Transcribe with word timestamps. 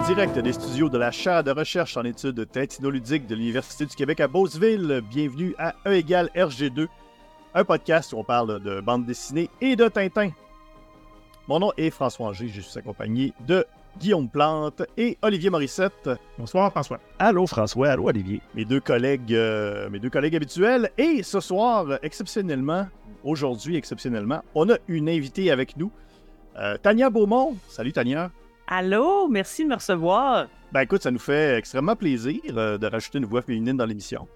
En 0.00 0.06
direct 0.06 0.38
des 0.38 0.54
studios 0.54 0.88
de 0.88 0.96
la 0.96 1.10
chaire 1.10 1.44
de 1.44 1.50
recherche 1.50 1.98
en 1.98 2.04
études 2.04 2.50
tintinoludiques 2.50 3.26
de 3.26 3.34
l'Université 3.34 3.84
du 3.84 3.94
Québec 3.94 4.20
à 4.20 4.28
Beauceville, 4.28 5.02
bienvenue 5.10 5.54
à 5.58 5.74
E 5.86 5.92
égale 5.92 6.30
RG2, 6.34 6.86
un 7.54 7.64
podcast 7.64 8.14
où 8.14 8.16
on 8.16 8.24
parle 8.24 8.62
de 8.62 8.80
bande 8.80 9.04
dessinée 9.04 9.50
et 9.60 9.76
de 9.76 9.86
Tintin. 9.88 10.30
Mon 11.48 11.58
nom 11.58 11.72
est 11.76 11.90
François 11.90 12.28
Angers, 12.28 12.48
je 12.48 12.62
suis 12.62 12.78
accompagné 12.78 13.34
de 13.46 13.66
Guillaume 13.98 14.30
Plante 14.30 14.82
et 14.96 15.18
Olivier 15.20 15.50
Morissette. 15.50 16.08
Bonsoir 16.38 16.70
François. 16.70 16.98
Allô 17.18 17.46
François, 17.46 17.90
allô 17.90 18.08
Olivier. 18.08 18.40
Mes 18.54 18.64
deux 18.64 18.80
collègues, 18.80 19.34
euh, 19.34 19.90
mes 19.90 19.98
deux 19.98 20.10
collègues 20.10 20.34
habituels. 20.34 20.90
Et 20.96 21.22
ce 21.22 21.40
soir, 21.40 21.98
exceptionnellement, 22.02 22.86
aujourd'hui 23.22 23.76
exceptionnellement, 23.76 24.40
on 24.54 24.70
a 24.70 24.76
une 24.88 25.10
invitée 25.10 25.50
avec 25.50 25.76
nous, 25.76 25.92
euh, 26.56 26.78
Tania 26.78 27.10
Beaumont. 27.10 27.58
Salut 27.68 27.92
Tania. 27.92 28.30
Allô, 28.72 29.26
merci 29.26 29.64
de 29.64 29.68
me 29.68 29.74
recevoir. 29.74 30.46
Ben 30.70 30.82
écoute, 30.82 31.02
ça 31.02 31.10
nous 31.10 31.18
fait 31.18 31.58
extrêmement 31.58 31.96
plaisir 31.96 32.40
euh, 32.50 32.78
de 32.78 32.86
rajouter 32.86 33.18
une 33.18 33.24
voix 33.24 33.42
féminine 33.42 33.76
dans 33.76 33.84
l'émission. 33.84 34.28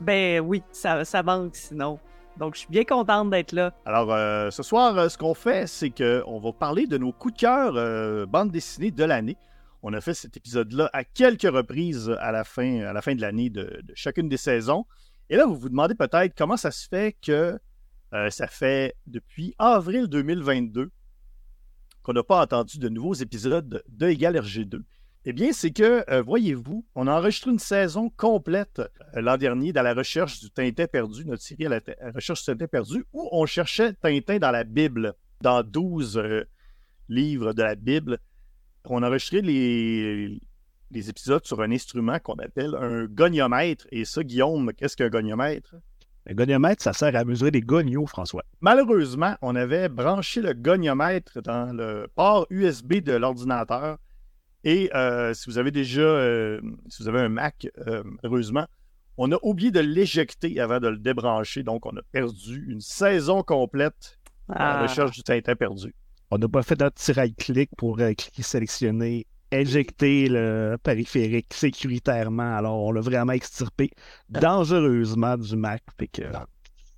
Ben 0.00 0.38
oui, 0.38 0.62
ça, 0.70 1.04
ça 1.04 1.24
manque 1.24 1.56
sinon. 1.56 1.98
Donc, 2.36 2.54
je 2.54 2.60
suis 2.60 2.68
bien 2.70 2.84
contente 2.84 3.30
d'être 3.30 3.50
là. 3.50 3.74
Alors, 3.84 4.12
euh, 4.12 4.48
ce 4.50 4.62
soir, 4.62 4.96
euh, 4.96 5.08
ce 5.08 5.18
qu'on 5.18 5.34
fait, 5.34 5.66
c'est 5.66 5.90
qu'on 5.90 6.38
va 6.38 6.52
parler 6.52 6.86
de 6.86 6.98
nos 6.98 7.10
coups 7.10 7.34
de 7.34 7.40
cœur 7.40 7.72
euh, 7.74 8.26
bande 8.26 8.52
dessinée 8.52 8.92
de 8.92 9.02
l'année. 9.02 9.36
On 9.82 9.92
a 9.92 10.00
fait 10.00 10.14
cet 10.14 10.36
épisode-là 10.36 10.88
à 10.92 11.02
quelques 11.02 11.50
reprises 11.50 12.14
à 12.20 12.30
la 12.30 12.44
fin, 12.44 12.82
à 12.82 12.92
la 12.92 13.02
fin 13.02 13.16
de 13.16 13.20
l'année 13.20 13.50
de, 13.50 13.80
de 13.82 13.92
chacune 13.96 14.28
des 14.28 14.36
saisons. 14.36 14.86
Et 15.30 15.36
là, 15.36 15.46
vous 15.46 15.56
vous 15.56 15.68
demandez 15.68 15.96
peut-être 15.96 16.34
comment 16.38 16.56
ça 16.56 16.70
se 16.70 16.86
fait 16.86 17.16
que 17.20 17.58
ça 18.30 18.48
fait 18.48 18.96
depuis 19.06 19.54
avril 19.58 20.08
2022 20.08 20.90
qu'on 22.02 22.12
n'a 22.12 22.22
pas 22.22 22.42
entendu 22.42 22.78
de 22.78 22.88
nouveaux 22.88 23.14
épisodes 23.14 23.82
de 23.88 24.08
Égal 24.08 24.36
RG2. 24.36 24.82
Eh 25.26 25.34
bien, 25.34 25.52
c'est 25.52 25.70
que, 25.70 26.02
euh, 26.10 26.22
voyez-vous, 26.22 26.86
on 26.94 27.06
a 27.06 27.12
enregistré 27.12 27.50
une 27.50 27.58
saison 27.58 28.08
complète 28.08 28.80
euh, 29.14 29.20
l'an 29.20 29.36
dernier 29.36 29.72
dans 29.72 29.82
la 29.82 29.92
recherche 29.92 30.40
du 30.40 30.50
Tintin 30.50 30.86
perdu, 30.86 31.26
notre 31.26 31.42
série 31.42 31.66
à 31.66 31.68
la, 31.68 31.80
la 32.00 32.10
recherche 32.12 32.40
du 32.40 32.46
Tintin 32.46 32.66
perdu, 32.66 33.04
où 33.12 33.28
on 33.30 33.44
cherchait 33.44 33.92
Tintin 33.92 34.38
dans 34.38 34.50
la 34.50 34.64
Bible, 34.64 35.14
dans 35.42 35.62
12 35.62 36.16
euh, 36.16 36.44
livres 37.10 37.52
de 37.52 37.62
la 37.62 37.74
Bible. 37.74 38.18
On 38.86 39.02
a 39.02 39.08
enregistré 39.08 39.42
les, 39.42 40.40
les 40.90 41.10
épisodes 41.10 41.44
sur 41.44 41.60
un 41.60 41.70
instrument 41.70 42.18
qu'on 42.18 42.38
appelle 42.38 42.74
un 42.74 43.04
goniomètre. 43.04 43.86
Et 43.92 44.06
ça, 44.06 44.24
Guillaume, 44.24 44.72
qu'est-ce 44.72 44.96
qu'un 44.96 45.10
goniomètre? 45.10 45.74
Le 46.26 46.34
goniomètre, 46.34 46.82
ça 46.82 46.92
sert 46.92 47.16
à 47.16 47.24
mesurer 47.24 47.50
des 47.50 47.60
gognos, 47.62 48.06
François. 48.06 48.44
Malheureusement, 48.60 49.36
on 49.42 49.56
avait 49.56 49.88
branché 49.88 50.40
le 50.42 50.52
goniomètre 50.52 51.40
dans 51.42 51.72
le 51.74 52.06
port 52.14 52.46
USB 52.50 52.94
de 52.96 53.12
l'ordinateur. 53.12 53.96
Et 54.64 54.90
euh, 54.94 55.32
si 55.32 55.48
vous 55.48 55.56
avez 55.58 55.70
déjà, 55.70 56.02
euh, 56.02 56.60
si 56.88 57.02
vous 57.02 57.08
avez 57.08 57.20
un 57.20 57.30
Mac, 57.30 57.66
euh, 57.86 58.02
heureusement, 58.22 58.66
on 59.16 59.32
a 59.32 59.38
oublié 59.42 59.70
de 59.70 59.80
l'éjecter 59.80 60.60
avant 60.60 60.78
de 60.78 60.88
le 60.88 60.98
débrancher. 60.98 61.62
Donc, 61.62 61.86
on 61.86 61.96
a 61.96 62.02
perdu 62.12 62.66
une 62.68 62.80
saison 62.80 63.42
complète 63.42 64.18
à 64.50 64.58
la 64.58 64.78
Ah. 64.78 64.82
recherche 64.82 65.12
du 65.12 65.22
Tintin 65.22 65.54
perdu. 65.56 65.94
On 66.30 66.38
n'a 66.38 66.48
pas 66.48 66.62
fait 66.62 66.78
notre 66.78 66.94
petit 66.96 67.12
right-click 67.12 67.70
pour 67.76 67.98
euh, 68.00 68.12
cliquer 68.12 68.42
sélectionner, 68.42 69.26
éjecter 69.52 70.28
le 70.28 70.76
périphérique 70.82 71.52
sécuritairement. 71.52 72.56
Alors, 72.56 72.82
on 72.82 72.92
l'a 72.92 73.00
vraiment 73.00 73.32
extirpé 73.32 73.90
dangereusement 74.28 75.36
du 75.36 75.56
Mac. 75.56 75.82
Fait 75.98 76.08
que, 76.08 76.22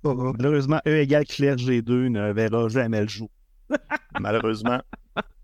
malheureusement, 0.03 0.79
E 0.87 0.97
égale 1.01 1.25
Claire 1.25 1.55
G2 1.55 2.09
ne 2.09 2.31
verra 2.31 2.67
jamais 2.69 3.01
le 3.01 3.07
jour. 3.07 3.29
Malheureusement. 4.19 4.81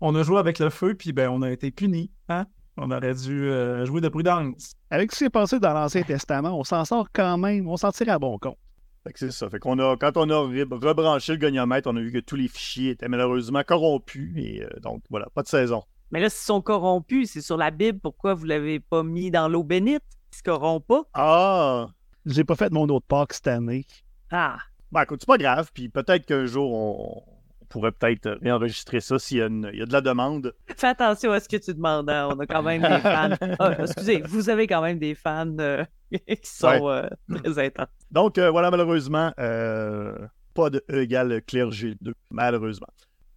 On 0.00 0.14
a 0.14 0.22
joué 0.22 0.38
avec 0.38 0.58
le 0.58 0.70
feu, 0.70 0.94
puis 0.94 1.12
ben, 1.12 1.28
on 1.30 1.42
a 1.42 1.50
été 1.50 1.70
punis. 1.70 2.10
Hein? 2.28 2.46
On 2.76 2.90
aurait 2.90 3.14
dû 3.14 3.48
euh, 3.48 3.84
jouer 3.84 4.00
de 4.00 4.08
prudence. 4.08 4.74
Avec 4.90 5.12
ce 5.12 5.18
qui 5.18 5.24
s'est 5.24 5.30
passé 5.30 5.58
dans 5.58 5.72
l'Ancien 5.72 6.02
Testament, 6.02 6.58
on 6.58 6.64
s'en 6.64 6.84
sort 6.84 7.08
quand 7.12 7.38
même, 7.38 7.68
on 7.68 7.76
s'en 7.76 7.90
tire 7.90 8.10
à 8.10 8.18
bon 8.18 8.38
compte. 8.38 8.56
Fait 9.04 9.12
que 9.12 9.18
c'est 9.18 9.32
ça. 9.32 9.48
Fait 9.48 9.58
qu'on 9.58 9.78
a, 9.78 9.96
quand 9.96 10.16
on 10.16 10.28
a 10.28 10.34
re- 10.34 10.86
rebranché 10.86 11.32
le 11.32 11.38
goniomètre, 11.38 11.88
on 11.90 11.96
a 11.96 12.00
vu 12.00 12.12
que 12.12 12.18
tous 12.18 12.36
les 12.36 12.48
fichiers 12.48 12.90
étaient 12.90 13.08
malheureusement 13.08 13.62
corrompus. 13.66 14.32
Et 14.36 14.62
euh, 14.62 14.68
donc, 14.80 15.02
voilà, 15.10 15.26
pas 15.34 15.42
de 15.42 15.48
saison. 15.48 15.82
Mais 16.10 16.20
là, 16.20 16.28
s'ils 16.28 16.44
sont 16.46 16.60
corrompus, 16.60 17.30
c'est 17.32 17.40
sur 17.40 17.56
la 17.56 17.70
Bible. 17.70 17.98
Pourquoi 18.00 18.34
vous 18.34 18.44
l'avez 18.44 18.80
pas 18.80 19.02
mis 19.02 19.30
dans 19.30 19.48
l'eau 19.48 19.62
bénite? 19.62 20.02
Ils 20.32 20.36
se 20.36 20.42
corrompent 20.42 20.86
pas? 20.86 21.02
Ah! 21.14 21.86
J'ai 22.26 22.44
pas 22.44 22.56
fait 22.56 22.70
mon 22.72 22.88
autre 22.88 23.06
Pâques 23.06 23.32
cette 23.34 23.46
année. 23.48 23.86
Ah, 24.30 24.58
Ben, 24.92 25.02
écoute, 25.02 25.20
c'est 25.22 25.26
pas 25.26 25.38
grave. 25.38 25.70
Puis 25.72 25.88
peut-être 25.88 26.26
qu'un 26.26 26.46
jour, 26.46 26.72
on, 26.72 27.22
pourrait 27.68 27.92
peut-être 27.92 28.38
réenregistrer 28.42 29.00
ça 29.00 29.18
s'il 29.18 29.38
y, 29.38 29.40
y 29.40 29.82
a 29.82 29.86
de 29.86 29.92
la 29.92 30.00
demande. 30.00 30.52
fais 30.76 30.88
attention 30.88 31.30
à 31.32 31.38
ce 31.40 31.48
que 31.48 31.56
tu 31.56 31.72
demandes. 31.72 32.10
hein. 32.10 32.28
On 32.32 32.38
a 32.40 32.46
quand 32.46 32.62
même 32.62 32.82
des 32.82 32.98
fans. 32.98 33.30
Ah, 33.60 33.76
excusez, 33.78 34.22
vous 34.22 34.50
avez 34.50 34.66
quand 34.66 34.82
même 34.82 34.98
des 34.98 35.14
fans 35.14 35.56
euh, 35.60 35.84
qui 36.12 36.38
sont 36.42 36.88
euh, 36.88 37.06
très 37.42 37.66
intenses. 37.66 37.86
Donc, 38.10 38.38
euh, 38.38 38.50
voilà, 38.50 38.70
malheureusement, 38.70 39.32
pas 39.36 40.70
de 40.70 40.82
E 40.90 41.02
égale 41.02 41.40
Claire 41.46 41.70
G2, 41.70 42.12
malheureusement. 42.30 42.88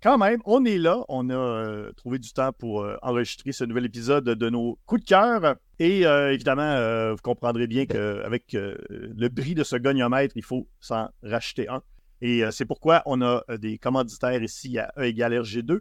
Quand 0.03 0.17
même, 0.17 0.41
on 0.43 0.65
est 0.65 0.77
là. 0.77 1.05
On 1.07 1.29
a 1.29 1.33
euh, 1.33 1.93
trouvé 1.93 2.19
du 2.19 2.33
temps 2.33 2.51
pour 2.51 2.81
euh, 2.81 2.97
enregistrer 3.01 3.53
ce 3.53 3.63
nouvel 3.63 3.85
épisode 3.85 4.25
de 4.25 4.49
nos 4.49 4.77
coups 4.85 4.99
de 4.99 5.05
cœur. 5.05 5.55
Et 5.79 6.05
euh, 6.05 6.33
évidemment, 6.33 7.11
vous 7.11 7.21
comprendrez 7.23 7.67
bien 7.67 7.85
qu'avec 7.85 8.51
le 8.51 9.27
bris 9.29 9.55
de 9.55 9.63
ce 9.63 9.77
goniomètre, 9.77 10.35
il 10.35 10.43
faut 10.43 10.67
s'en 10.81 11.07
racheter 11.23 11.69
un. 11.69 11.81
Et 12.19 12.43
c'est 12.51 12.65
pourquoi 12.65 13.01
on 13.05 13.21
a 13.21 13.43
des 13.57 13.77
commanditaires 13.77 14.43
ici 14.43 14.77
à 14.77 14.91
E 14.97 15.03
égale 15.05 15.35
RG2. 15.35 15.79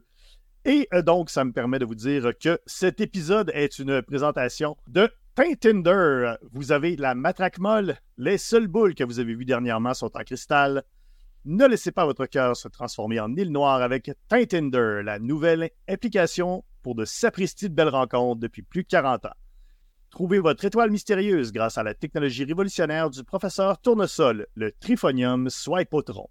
Et 0.67 0.89
donc, 1.05 1.29
ça 1.29 1.45
me 1.45 1.53
permet 1.53 1.81
de 1.81 1.85
vous 1.85 1.97
dire 1.97 2.33
que 2.41 2.61
cet 2.65 3.01
épisode 3.01 3.51
est 3.55 3.81
une 3.81 4.03
présentation 4.03 4.77
de 4.87 5.11
Tintinder. 5.35 6.35
Vous 6.53 6.71
avez 6.71 6.95
la 6.97 7.15
matraque 7.15 7.59
molle. 7.59 7.97
Les 8.19 8.39
seules 8.39 8.69
boules 8.69 8.95
que 8.95 9.03
vous 9.03 9.19
avez 9.19 9.35
vues 9.35 9.45
dernièrement 9.45 9.95
sont 9.95 10.17
en 10.17 10.23
cristal. 10.23 10.85
Ne 11.45 11.67
laissez 11.67 11.91
pas 11.91 12.07
votre 12.07 12.27
cœur 12.27 12.57
se 12.57 12.69
transformer 12.69 13.19
en 13.19 13.35
île 13.35 13.51
noire 13.51 13.83
avec 13.83 14.13
Tintinder, 14.29 15.03
la 15.05 15.19
nouvelle 15.19 15.71
application 15.89 16.63
pour 16.83 16.95
de 16.95 17.05
sapristis 17.05 17.69
de 17.69 17.75
belles 17.75 17.89
rencontres 17.89 18.41
depuis 18.41 18.63
plus 18.63 18.85
de 18.85 18.89
40 18.89 19.25
ans. 19.27 19.35
Trouvez 20.11 20.39
votre 20.39 20.65
étoile 20.65 20.93
mystérieuse 20.93 21.51
grâce 21.51 21.79
à 21.79 21.83
la 21.83 21.95
technologie 21.95 22.45
révolutionnaire 22.45 23.11
du 23.11 23.25
professeur 23.25 23.81
Tournesol, 23.81 24.47
le 24.55 24.71
Trifonium 24.71 25.51
Swipotron. 25.51 26.29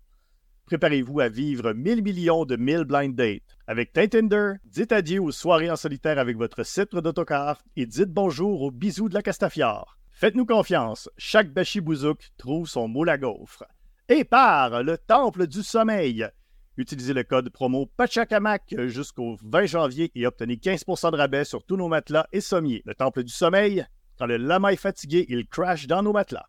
Préparez-vous 0.65 1.19
à 1.19 1.27
vivre 1.27 1.73
1000 1.73 2.03
millions 2.03 2.45
de 2.45 2.55
1000 2.55 2.85
blind 2.85 3.13
dates. 3.13 3.57
Avec 3.67 3.91
Tintinder, 3.91 4.53
dites 4.63 4.93
adieu 4.93 5.21
aux 5.21 5.31
soirées 5.31 5.69
en 5.69 5.75
solitaire 5.75 6.19
avec 6.19 6.37
votre 6.37 6.63
sceptre 6.63 7.01
d'autocar 7.01 7.61
et 7.75 7.85
dites 7.85 8.13
bonjour 8.13 8.61
aux 8.61 8.71
bisous 8.71 9.09
de 9.09 9.15
la 9.15 9.21
Castafiore. 9.21 9.97
Faites-nous 10.11 10.45
confiance, 10.45 11.09
chaque 11.17 11.51
Bachibouzouk 11.51 12.29
trouve 12.37 12.69
son 12.69 12.87
moule 12.87 13.09
à 13.09 13.17
gaufre. 13.17 13.65
Et 14.13 14.25
par 14.25 14.83
le 14.83 14.97
Temple 14.97 15.47
du 15.47 15.63
Sommeil. 15.63 16.27
Utilisez 16.75 17.13
le 17.13 17.23
code 17.23 17.49
promo 17.49 17.85
PACHACAMAC 17.95 18.75
jusqu'au 18.89 19.37
20 19.41 19.67
janvier 19.67 20.11
et 20.15 20.27
obtenez 20.27 20.55
15% 20.55 21.13
de 21.13 21.15
rabais 21.15 21.45
sur 21.45 21.63
tous 21.63 21.77
nos 21.77 21.87
matelas 21.87 22.27
et 22.33 22.41
sommiers. 22.41 22.81
Le 22.83 22.93
Temple 22.93 23.23
du 23.23 23.31
Sommeil, 23.31 23.85
quand 24.19 24.25
le 24.25 24.35
lama 24.35 24.73
est 24.73 24.75
fatigué, 24.75 25.25
il 25.29 25.47
crash 25.47 25.87
dans 25.87 26.03
nos 26.03 26.11
matelas. 26.11 26.45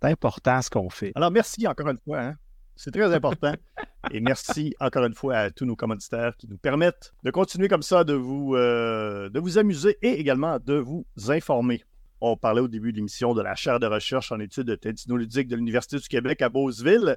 C'est 0.00 0.08
important 0.08 0.62
ce 0.62 0.70
qu'on 0.70 0.88
fait. 0.88 1.12
Alors, 1.16 1.30
merci 1.30 1.66
encore 1.66 1.90
une 1.90 1.98
fois. 1.98 2.20
hein. 2.20 2.36
C'est 2.76 2.92
très 2.92 3.12
important. 3.12 3.52
Et 4.10 4.20
merci 4.20 4.74
encore 4.80 5.04
une 5.04 5.14
fois 5.14 5.36
à 5.36 5.50
tous 5.50 5.66
nos 5.66 5.76
commanditaires 5.76 6.34
qui 6.38 6.48
nous 6.48 6.56
permettent 6.56 7.12
de 7.24 7.30
continuer 7.30 7.68
comme 7.68 7.82
ça, 7.82 8.04
de 8.04 8.14
vous, 8.14 8.54
euh, 8.54 9.28
de 9.28 9.38
vous 9.38 9.58
amuser 9.58 9.98
et 10.00 10.18
également 10.18 10.58
de 10.64 10.76
vous 10.76 11.04
informer. 11.28 11.84
On 12.20 12.36
parlait 12.36 12.60
au 12.62 12.68
début 12.68 12.92
de 12.92 12.96
l'émission 12.96 13.34
de 13.34 13.42
la 13.42 13.54
chaire 13.54 13.78
de 13.78 13.86
recherche 13.86 14.32
en 14.32 14.40
études 14.40 14.78
tintinoludiques 14.80 15.48
de 15.48 15.56
l'Université 15.56 15.98
du 15.98 16.08
Québec 16.08 16.40
à 16.42 16.48
Beauceville. 16.48 17.16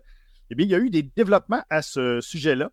Eh 0.51 0.56
bien, 0.56 0.66
il 0.66 0.69
y 0.69 0.75
a 0.75 0.80
eu 0.80 0.90
des 0.90 1.04
développements 1.04 1.63
à 1.69 1.81
ce 1.81 2.19
sujet-là. 2.22 2.72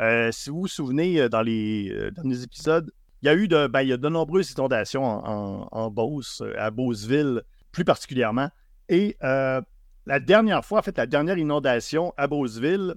Euh, 0.00 0.30
si 0.32 0.50
vous 0.50 0.60
vous 0.60 0.68
souvenez, 0.68 1.20
euh, 1.20 1.28
dans 1.28 1.42
les 1.42 1.90
euh, 1.90 2.10
derniers 2.10 2.42
épisodes, 2.42 2.90
il 3.22 3.26
y 3.26 3.28
a 3.28 3.34
eu 3.34 3.48
de, 3.48 3.66
ben, 3.66 3.86
de 3.86 4.08
nombreuses 4.08 4.52
inondations 4.52 5.04
en, 5.04 5.90
Beauce, 5.90 6.42
à 6.58 6.70
Beauceville 6.70 7.42
plus 7.72 7.84
particulièrement. 7.84 8.48
Et 8.88 9.16
la 9.20 10.20
dernière 10.20 10.64
fois, 10.64 10.78
en 10.78 10.82
fait, 10.82 10.96
la 10.96 11.06
dernière 11.06 11.36
inondation 11.38 12.14
à 12.16 12.28
Beauceville, 12.28 12.94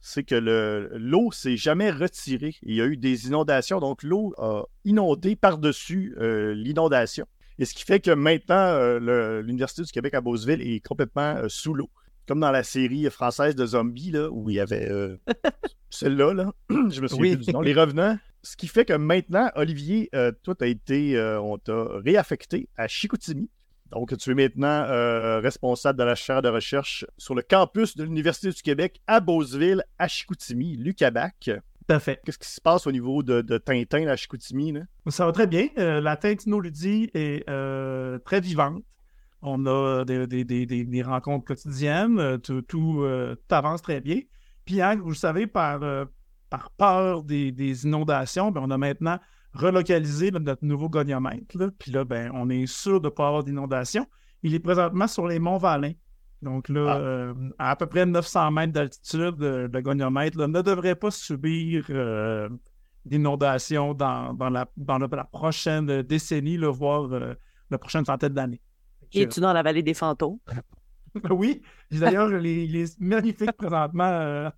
c'est 0.00 0.22
que 0.22 0.36
le- 0.36 0.90
l'eau 0.94 1.32
s'est 1.32 1.56
jamais 1.56 1.90
retirée. 1.90 2.54
Il 2.62 2.76
y 2.76 2.80
a 2.80 2.86
eu 2.86 2.96
des 2.96 3.26
inondations, 3.26 3.80
donc 3.80 4.02
l'eau 4.04 4.32
a 4.38 4.62
inondé 4.84 5.34
par-dessus 5.34 6.14
l'inondation. 6.54 7.26
Et 7.58 7.64
ce 7.64 7.74
qui 7.74 7.84
fait 7.84 8.00
que 8.00 8.12
maintenant, 8.12 8.54
euh, 8.54 9.42
l'Université 9.42 9.82
du 9.82 9.90
Québec 9.90 10.14
à 10.14 10.20
Beauceville 10.20 10.62
est 10.62 10.80
complètement 10.80 11.36
euh, 11.36 11.48
sous 11.48 11.74
l'eau. 11.74 11.90
Comme 12.26 12.40
dans 12.40 12.50
la 12.50 12.62
série 12.62 13.08
française 13.10 13.54
de 13.54 13.66
zombies, 13.66 14.10
là, 14.10 14.28
où 14.30 14.50
il 14.50 14.56
y 14.56 14.60
avait 14.60 14.88
euh, 14.90 15.16
celle-là, 15.90 16.34
là. 16.34 16.52
je 16.70 17.00
me 17.00 17.08
souviens 17.08 17.30
Oui. 17.32 17.36
plus 17.36 17.46
du 17.46 17.52
nom, 17.52 17.60
Les 17.60 17.74
Revenants. 17.74 18.18
Ce 18.42 18.56
qui 18.56 18.68
fait 18.68 18.84
que 18.84 18.92
maintenant, 18.92 19.50
Olivier, 19.56 20.10
toi, 20.44 20.54
t'as 20.54 20.68
été, 20.68 21.20
on 21.42 21.58
t'a 21.58 21.88
réaffecté 22.04 22.68
à 22.76 22.86
Chicoutimi. 22.86 23.50
Donc, 23.90 24.16
tu 24.16 24.30
es 24.30 24.34
maintenant 24.34 24.86
responsable 25.40 25.98
de 25.98 26.04
la 26.04 26.14
chaire 26.14 26.40
de 26.40 26.48
recherche 26.48 27.04
sur 27.18 27.34
le 27.34 27.42
campus 27.42 27.96
de 27.96 28.04
l'Université 28.04 28.50
du 28.50 28.62
Québec 28.62 29.00
à 29.08 29.18
Beauceville, 29.18 29.82
à 29.98 30.06
Chicoutimi, 30.06 30.76
l'UQABAC. 30.76 31.50
Tout 31.88 31.94
à 31.94 32.00
fait. 32.00 32.20
Qu'est-ce 32.24 32.38
qui 32.38 32.48
se 32.48 32.60
passe 32.60 32.86
au 32.86 32.92
niveau 32.92 33.22
de, 33.22 33.40
de 33.40 33.56
Tintin, 33.56 34.04
la 34.04 34.14
Chicoutimi? 34.16 34.72
Là? 34.72 34.80
Ça 35.08 35.24
va 35.24 35.32
très 35.32 35.46
bien. 35.46 35.68
Euh, 35.78 36.00
la 36.02 36.16
tintinoludie 36.18 37.10
est 37.14 37.48
euh, 37.48 38.18
très 38.18 38.40
vivante. 38.40 38.82
On 39.40 39.64
a 39.66 40.04
des, 40.04 40.26
des- 40.26 40.44
des- 40.44 40.66
des- 40.84 41.02
rencontres 41.02 41.46
quotidiennes. 41.46 42.18
euh, 42.18 42.36
tout, 42.38 42.60
tout, 42.62 43.02
euh, 43.02 43.36
tout 43.36 43.54
avance 43.54 43.80
très 43.80 44.00
bien. 44.02 44.20
Puis, 44.66 44.82
hein, 44.82 44.96
vous 44.96 45.08
le 45.08 45.14
savez, 45.14 45.46
par, 45.46 45.80
par 46.50 46.70
peur 46.72 47.22
des, 47.24 47.52
des 47.52 47.84
inondations, 47.86 48.50
ben, 48.50 48.60
on 48.64 48.70
a 48.70 48.76
maintenant 48.76 49.18
relocalisé 49.54 50.30
là, 50.30 50.40
notre 50.40 50.64
nouveau 50.66 50.90
goniomètre. 50.90 51.56
là. 51.56 51.70
Puis 51.78 51.90
là, 51.90 52.04
ben, 52.04 52.30
on 52.34 52.50
est 52.50 52.66
sûr 52.66 53.00
de 53.00 53.06
ne 53.06 53.10
pas 53.10 53.28
avoir 53.28 53.44
d'inondation. 53.44 54.06
Il 54.42 54.54
est 54.54 54.60
présentement 54.60 55.06
sur 55.06 55.26
les 55.26 55.38
monts 55.38 55.56
Valin. 55.56 55.92
Donc 56.42 56.68
là, 56.68 56.86
Ah. 56.94 56.98
euh, 56.98 57.34
à 57.58 57.70
à 57.72 57.76
peu 57.76 57.86
près 57.86 58.06
900 58.06 58.50
mètres 58.52 58.72
d'altitude, 58.72 59.36
le 59.40 59.80
goniomètre 59.80 60.38
là, 60.38 60.46
ne 60.46 60.62
devrait 60.62 60.94
pas 60.94 61.10
subir 61.10 61.84
euh, 61.90 62.48
d'inondations 63.04 63.94
dans, 63.94 64.34
dans, 64.34 64.50
la, 64.50 64.68
dans 64.76 64.98
la, 64.98 65.08
la 65.10 65.24
prochaine 65.24 66.02
décennie, 66.02 66.56
là, 66.56 66.70
voire 66.70 67.12
euh, 67.12 67.34
la 67.70 67.78
prochaine 67.78 68.04
centaine 68.04 68.34
d'années. 68.34 68.60
Es-tu 69.12 69.40
dans 69.40 69.52
la 69.52 69.62
vallée 69.62 69.82
des 69.82 69.94
fantômes? 69.94 70.38
oui, 71.30 71.62
d'ailleurs, 71.90 72.30
il 72.44 72.76
est- 72.76 73.00
magnifique 73.00 73.52
présentement, 73.52 74.04
euh, 74.04 74.50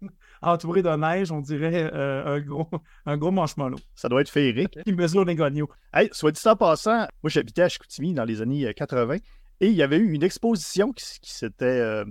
entouré 0.42 0.82
de 0.82 0.90
neige, 0.96 1.30
on 1.30 1.40
dirait 1.40 1.90
euh, 1.94 2.36
un 2.36 2.40
gros, 2.40 2.68
un 3.06 3.16
gros 3.16 3.30
marshmallow. 3.30 3.78
Ça 3.94 4.08
doit 4.08 4.20
être 4.22 4.28
féerique. 4.30 4.76
Il 4.84 4.96
mesure 4.96 5.24
les 5.24 5.36
gognos. 5.36 5.68
Hey, 5.94 6.08
soit 6.12 6.32
dit 6.32 6.40
en 6.46 6.56
passant, 6.56 7.06
moi 7.22 7.30
j'habitais 7.30 7.62
à 7.62 7.68
Chicoutimi 7.68 8.12
dans 8.14 8.24
les 8.24 8.42
années 8.42 8.66
euh, 8.66 8.72
80 8.72 9.16
et 9.60 9.68
il 9.68 9.74
y 9.74 9.82
avait 9.82 9.98
eu 9.98 10.12
une 10.12 10.22
exposition 10.22 10.92
qui, 10.92 11.20
euh, 11.62 12.04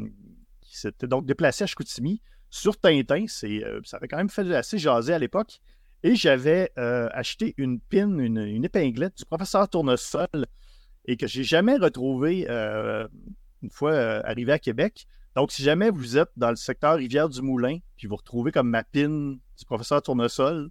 qui 0.62 0.78
s'était 0.78 1.07
donc 1.07 1.25
déplacée 1.25 1.63
à 1.63 1.68
Chicoutimi 1.68 2.22
sur 2.50 2.78
Tintin. 2.80 3.25
Euh, 3.44 3.81
ça 3.84 3.98
avait 3.98 4.07
quand 4.07 4.18
même 4.18 4.30
fait 4.30 4.54
assez 4.56 4.78
jaser 4.78 5.13
à 5.13 5.19
l'époque. 5.19 5.60
Et 6.04 6.16
j'avais 6.16 6.72
euh, 6.78 7.10
acheté 7.12 7.54
une 7.57 7.80
pin, 7.80 8.18
une, 8.19 8.63
épinglette 8.63 9.18
du 9.18 9.25
professeur 9.25 9.68
Tournesol 9.68 10.46
et 11.06 11.18
que 11.18 11.28
j'ai 11.28 11.44
jamais 11.44 11.75
retrouvé 11.75 12.46
euh, 12.50 13.07
une 13.62 13.69
fois 13.69 13.94
arrivé 14.25 14.54
à 14.54 14.60
Québec. 14.60 15.07
Donc, 15.36 15.52
si 15.52 15.62
jamais 15.62 15.90
vous 15.90 16.18
êtes 16.18 16.31
dans 16.38 16.50
le 16.50 16.56
secteur 16.56 16.95
Rivière-du-Moulin, 16.95 17.80
puis 17.98 18.07
vous 18.07 18.16
retrouvez 18.16 18.52
comme 18.52 18.69
ma 18.69 18.84
pin 18.84 19.10
du 19.10 19.66
professeur 19.66 20.02
Tournesol, 20.02 20.69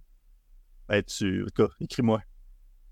ben, 0.87 1.03
tu, 1.03 1.45
écris-moi. 1.79 2.21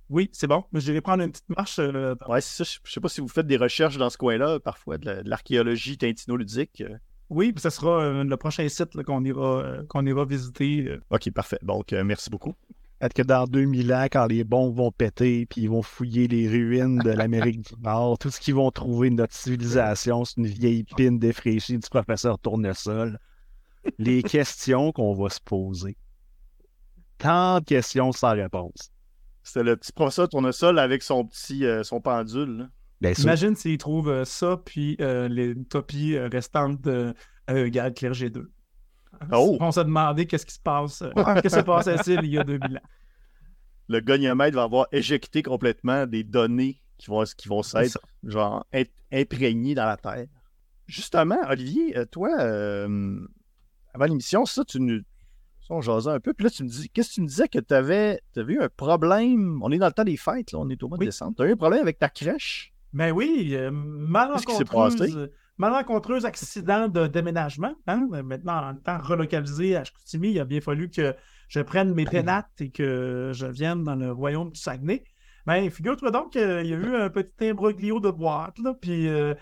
Oui, 0.10 0.30
c'est 0.32 0.48
bon. 0.48 0.64
Je 0.74 0.92
vais 0.94 1.02
prendre 1.02 1.24
une 1.24 1.32
petite 1.32 1.50
marche. 1.50 1.80
euh, 1.80 2.16
Ouais, 2.30 2.40
c'est 2.42 2.64
ça. 2.64 2.70
Je 2.72 2.80
je 2.88 2.92
sais 2.94 3.00
pas 3.02 3.10
si 3.10 3.20
vous 3.22 3.28
faites 3.28 3.48
des 3.48 3.58
recherches 3.58 3.98
dans 3.98 4.10
ce 4.10 4.18
coin-là, 4.18 4.60
parfois, 4.60 4.98
de 4.98 5.06
la- 5.06 5.24
de 5.24 5.30
l'archéologie 5.30 5.98
tintinoludique. 5.98 6.82
Euh, 6.82 6.98
Oui, 7.30 7.52
puis 7.52 7.62
ce 7.62 7.70
sera 7.70 8.02
euh, 8.04 8.24
le 8.24 8.38
prochain 8.38 8.68
site 8.70 8.96
là, 8.96 9.04
qu'on 9.04 9.24
ira, 9.26 9.60
euh, 9.62 9.84
qu'on 9.90 10.06
ira 10.06 10.24
visiter. 10.24 10.86
euh. 10.88 11.02
Ok, 11.10 11.30
parfait. 11.32 11.60
Donc, 11.62 11.92
euh, 11.92 12.06
merci 12.06 12.30
beaucoup. 12.30 12.54
Peut-être 13.00 13.14
que 13.14 13.22
dans 13.22 13.46
2000 13.46 13.94
ans, 13.94 14.06
quand 14.10 14.26
les 14.28 14.44
bombes 14.46 14.76
vont 14.76 14.92
péter, 14.92 15.46
puis 15.46 15.62
ils 15.64 15.70
vont 15.70 15.82
fouiller 15.84 16.28
les 16.30 16.48
ruines 16.48 16.98
de 17.00 17.12
l'Amérique 17.12 17.62
du 17.62 17.80
Nord, 17.84 18.18
tout 18.18 18.30
ce 18.32 18.40
qu'ils 18.40 18.56
vont 18.56 18.72
trouver 18.72 19.10
de 19.12 19.16
notre 19.16 19.36
civilisation, 19.36 20.24
c'est 20.26 20.38
une 20.38 20.48
vieille 20.48 20.84
pine 20.84 21.20
défraîchie 21.20 21.78
du 21.78 21.88
professeur 21.90 22.40
Tournesol. 22.40 23.20
Les 24.00 24.24
questions 24.24 24.92
qu'on 24.94 25.14
va 25.14 25.30
se 25.30 25.40
poser. 25.42 25.96
Tant 27.18 27.60
de 27.60 27.66
questions 27.66 28.12
sans 28.14 28.32
réponse. 28.34 28.90
C'était 29.48 29.64
le 29.64 29.78
petit 29.78 29.92
professeur 29.94 30.28
Tournesol 30.28 30.78
avec 30.78 31.04
son 31.04 31.26
petit 31.26 31.66
euh, 31.66 31.84
son 31.84 32.02
pendule. 32.02 32.58
là. 32.58 32.70
Bien 33.00 33.14
sûr. 33.14 33.24
Imagine 33.24 33.56
s'ils 33.56 33.78
trouvent 33.78 34.10
euh, 34.10 34.26
ça, 34.26 34.58
puis 34.66 34.98
euh, 35.00 35.28
les 35.30 35.52
utopies 35.52 36.16
euh, 36.16 36.28
restantes 36.30 36.82
de 36.82 37.14
égale 37.48 37.94
clergé 37.94 38.30
2. 38.30 38.52
Oh! 39.32 39.58
On 39.62 39.72
s'est 39.72 39.86
demandé 39.86 40.26
qu'est-ce 40.28 40.46
qui 40.46 40.54
se 40.56 40.60
passe, 40.60 41.02
qu'est-ce 41.16 41.42
qui 41.42 41.50
se 41.50 41.60
passait-il 41.62 42.20
il 42.26 42.32
y 42.32 42.38
a 42.38 42.44
2000 42.44 42.78
ans. 42.78 42.82
Le 43.88 44.00
goniomètre 44.02 44.56
va 44.58 44.64
avoir 44.64 44.88
éjecté 44.92 45.42
complètement 45.44 46.06
des 46.06 46.24
données 46.26 46.82
qui 46.98 47.08
vont, 47.10 47.24
qui 47.38 47.48
vont 47.48 47.64
s'être 47.64 48.00
genre 48.24 48.66
im- 48.74 48.84
imprégnées 49.14 49.76
dans 49.76 49.86
la 49.86 49.96
Terre. 49.96 50.26
Justement, 50.88 51.38
Olivier, 51.50 51.96
toi, 52.12 52.30
euh, 52.40 53.20
avant 53.94 54.06
l'émission, 54.06 54.46
ça, 54.46 54.66
tu 54.66 54.80
nous. 54.82 55.02
On 55.70 55.82
jasait 55.82 56.12
un 56.12 56.20
peu. 56.20 56.34
Puis 56.34 56.46
là, 56.46 56.50
tu 56.50 56.64
me 56.64 56.70
dis. 56.70 56.90
Qu'est-ce 56.90 57.10
que 57.10 57.14
tu 57.16 57.22
me 57.22 57.28
disais 57.28 57.48
que 57.48 57.60
tu 57.60 57.74
avais, 57.74 58.22
eu 58.36 58.60
un 58.60 58.70
problème? 58.70 59.60
On 59.64 59.72
est 59.72 59.78
dans 59.78 59.88
le 59.88 59.94
temps 59.94 60.04
des 60.04 60.18
fêtes, 60.18 60.52
là, 60.52 60.60
on 60.60 60.70
est 60.70 60.82
au 60.84 60.88
mois 60.88 60.98
de 60.98 61.06
décembre. 61.06 61.36
Tu 61.36 61.44
as 61.44 61.48
eu 61.48 61.54
un 61.54 61.58
problème 61.58 61.82
avec 61.82 62.00
ta 62.00 62.10
crèche? 62.10 62.74
Ben 62.94 63.12
oui, 63.12 63.52
euh, 63.54 63.70
s'est 63.70 64.66
passé? 64.66 65.12
malencontreuse, 65.12 65.30
malencontreuse 65.58 66.26
accident 66.26 66.88
de 66.88 67.08
déménagement. 67.08 67.76
hein? 67.88 68.08
Maintenant, 68.24 68.70
en 68.70 68.76
étant 68.76 68.98
relocalisé 68.98 69.76
à 69.76 69.84
Chicoutimi, 69.84 70.32
il 70.32 70.40
a 70.40 70.46
bien 70.46 70.62
fallu 70.62 70.90
que 70.90 71.14
je 71.48 71.60
prenne 71.60 71.94
mes 71.94 72.06
pénates 72.06 72.60
et 72.60 72.70
que 72.70 73.32
je 73.34 73.46
vienne 73.46 73.84
dans 73.84 73.96
le 73.96 74.12
royaume 74.12 74.52
du 74.52 74.60
Saguenay. 74.60 75.04
Ben, 75.46 75.70
figure-toi 75.70 76.12
donc 76.12 76.32
qu'il 76.34 76.42
y 76.42 76.74
a 76.74 76.78
eu 76.78 76.96
un 76.96 77.10
petit 77.10 77.50
imbroglio 77.50 78.00
de 78.00 78.12
boîte, 78.12 78.60
là, 78.60 78.74
puis 78.74 79.08
euh, 79.08 79.34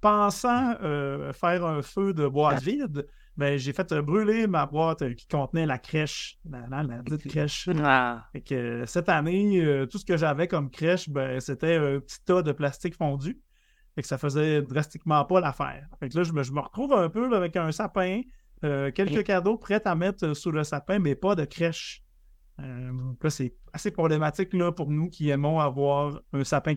pensant 0.00 0.74
euh, 0.82 1.32
faire 1.32 1.66
un 1.66 1.82
feu 1.82 2.14
de 2.14 2.26
boîte 2.26 2.62
vide, 2.62 3.06
ben, 3.36 3.58
j'ai 3.58 3.72
fait 3.72 3.90
euh, 3.92 4.02
brûler 4.02 4.46
ma 4.46 4.66
boîte 4.66 5.02
euh, 5.02 5.14
qui 5.14 5.26
contenait 5.26 5.66
la 5.66 5.78
crèche, 5.78 6.38
la, 6.48 6.66
la, 6.68 6.82
la 6.82 6.98
dite 7.02 7.28
crèche. 7.28 7.68
Ah. 7.82 8.26
Fait 8.32 8.40
que 8.40 8.54
euh, 8.54 8.86
cette 8.86 9.08
année, 9.08 9.86
tout 9.90 9.98
ce 9.98 10.04
que 10.04 10.16
j'avais 10.16 10.48
comme 10.48 10.70
crèche, 10.70 11.08
ben, 11.08 11.40
c'était 11.40 11.76
un 11.76 12.00
petit 12.00 12.22
tas 12.24 12.42
de 12.42 12.52
plastique 12.52 12.96
fondu. 12.96 13.40
Fait 13.94 14.02
que 14.02 14.08
ça 14.08 14.18
faisait 14.18 14.62
drastiquement 14.62 15.24
pas 15.24 15.40
l'affaire. 15.40 15.86
Fait 16.00 16.08
que 16.08 16.18
là, 16.18 16.24
je 16.24 16.32
me, 16.32 16.42
je 16.42 16.52
me 16.52 16.60
retrouve 16.60 16.92
un 16.92 17.08
peu 17.08 17.28
là, 17.28 17.36
avec 17.36 17.56
un 17.56 17.70
sapin, 17.70 18.22
euh, 18.64 18.90
quelques 18.90 19.24
cadeaux 19.24 19.56
prêts 19.56 19.82
à 19.84 19.94
mettre 19.94 20.34
sous 20.34 20.50
le 20.50 20.64
sapin, 20.64 20.98
mais 20.98 21.14
pas 21.14 21.34
de 21.34 21.44
crèche. 21.44 22.02
Euh, 22.60 22.92
là, 23.22 23.30
c'est 23.30 23.54
assez 23.72 23.90
problématique 23.90 24.52
là, 24.52 24.72
pour 24.72 24.90
nous 24.90 25.08
qui 25.10 25.28
aimons 25.30 25.60
avoir 25.60 26.20
un 26.32 26.44
sapin 26.44 26.74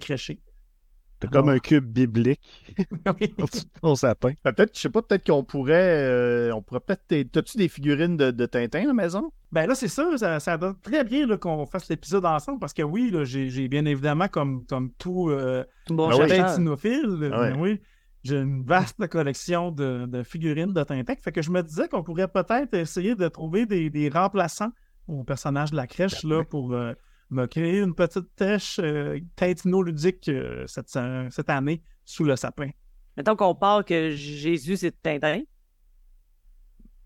C'est 1.22 1.32
comme 1.32 1.50
un 1.50 1.60
cube 1.60 1.86
biblique 1.86 2.42
ton 3.82 3.96
sapin. 3.96 4.34
Ben, 4.44 4.54
peut-être, 4.54 4.76
je 4.76 4.82
sais 4.82 4.90
pas, 4.90 5.02
peut-être 5.02 5.26
qu'on 5.26 5.44
pourrait. 5.44 6.06
euh, 6.08 6.52
on 6.54 6.62
pourrait 6.62 6.80
peut-être. 6.82 7.32
T'as-tu 7.32 7.58
des 7.58 7.68
figurines 7.68 8.18
de, 8.18 8.32
de 8.32 8.46
Tintin 8.46 8.84
à 8.84 8.86
la 8.88 8.94
maison? 8.94 9.32
Ben 9.52 9.66
là, 9.68 9.76
c'est 9.76 9.88
ça, 9.88 10.06
ça, 10.18 10.40
ça 10.40 10.58
donne 10.58 10.76
très 10.82 11.04
bien 11.04 11.26
là, 11.26 11.38
qu'on 11.38 11.66
fasse 11.66 11.90
l'épisode 11.90 12.26
ensemble 12.26 12.60
parce 12.60 12.74
que 12.74 12.84
oui, 12.84 13.10
là, 13.12 13.24
j'ai 13.24 13.50
j'ai 13.50 13.68
bien 13.68 13.86
évidemment, 13.86 14.28
comme, 14.28 14.66
comme 14.66 14.92
tout 14.94 15.30
euh, 15.30 15.64
Bon, 15.90 16.10
Ben. 16.18 16.28
Tintinophile, 16.28 17.32
Ah 17.34 17.42
ouais. 17.42 17.52
ben 17.54 17.60
oui, 17.60 17.82
j'ai 18.24 18.38
une 18.38 18.64
vaste 18.64 19.08
collection 19.08 19.72
de, 19.72 20.06
de 20.06 20.22
figurines 20.24 20.74
de 20.74 20.84
Tintin. 20.84 21.14
Fait 21.24 21.32
que 21.32 21.42
je 21.42 21.50
me 21.50 21.64
disais 21.64 21.88
qu'on 21.88 22.04
pourrait 22.04 22.28
peut-être 22.28 22.74
essayer 22.74 23.16
de 23.16 23.28
trouver 23.28 23.66
des, 23.66 23.90
des 23.90 24.10
remplaçants 24.10 24.72
aux 25.08 25.24
personnages 25.24 25.72
de 25.72 25.78
la 25.78 25.88
crèche 25.88 26.24
là, 26.24 26.44
pour 26.44 26.74
euh, 26.74 26.94
me 27.30 27.46
créer 27.46 27.80
une 27.80 27.94
petite 27.96 28.34
tèche 28.36 28.80
euh, 28.80 29.20
Tintino-ludique 29.36 30.30
euh, 30.30 30.66
cette, 30.68 30.98
cette 31.32 31.50
année 31.50 31.82
sous 32.06 32.24
le 32.24 32.36
sapin. 32.36 32.70
Mettons 33.18 33.36
qu'on 33.36 33.56
part 33.56 33.84
que 33.84 34.12
Jésus, 34.12 34.78
c'est 34.78 35.02
Tintin. 35.02 35.42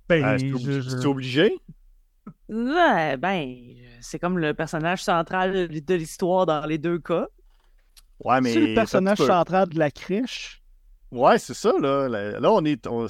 Ben, 0.10 0.24
Ah, 0.26 0.38
c'est 0.38 0.50
je- 0.50 1.08
obligé? 1.08 1.58
Ouais, 2.50 3.18
ben, 3.18 3.56
c'est 4.02 4.20
comme 4.20 4.38
le 4.38 4.54
personnage 4.54 5.04
central 5.04 5.70
de 5.70 5.94
l'histoire 5.96 6.46
dans 6.46 6.66
les 6.66 6.78
deux 6.78 7.00
cas. 7.00 7.28
Ouais, 8.24 8.42
mais. 8.42 8.54
C'est 8.54 8.60
le 8.68 8.74
personnage 8.76 9.18
central 9.18 9.70
de 9.70 9.80
la 9.80 9.90
crèche? 9.90 10.62
Ouais, 11.12 11.40
c'est 11.40 11.54
ça, 11.54 11.74
là. 11.80 12.08
Là, 12.08 12.52
on 12.52 12.64
est. 12.66 12.86
on- 12.88 13.08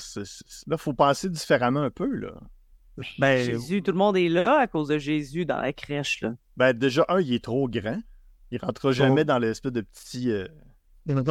là, 0.68 0.78
faut 0.78 0.94
penser 0.94 1.30
différemment 1.30 1.82
un 1.82 1.90
peu, 1.92 2.08
là. 2.16 2.34
Ben, 3.20 3.44
Jésus, 3.46 3.82
tout 3.82 3.92
le 3.92 3.98
monde 3.98 4.18
est 4.18 4.30
là 4.30 4.60
à 4.60 4.68
cause 4.68 4.90
de 4.90 4.98
Jésus 4.98 5.46
dans 5.46 5.60
la 5.60 5.74
crèche, 5.74 6.22
là. 6.22 6.34
Ben, 6.58 6.74
déjà, 6.74 7.06
un, 7.10 7.20
il 7.22 7.34
est 7.34 7.44
trop 7.44 7.68
grand. 7.70 8.00
Il 8.52 8.60
rentrera 8.60 8.92
jamais 8.92 9.24
dans 9.24 9.40
l'espèce 9.40 9.72
de 9.72 9.82
petit. 9.82 10.30
euh, 10.32 10.48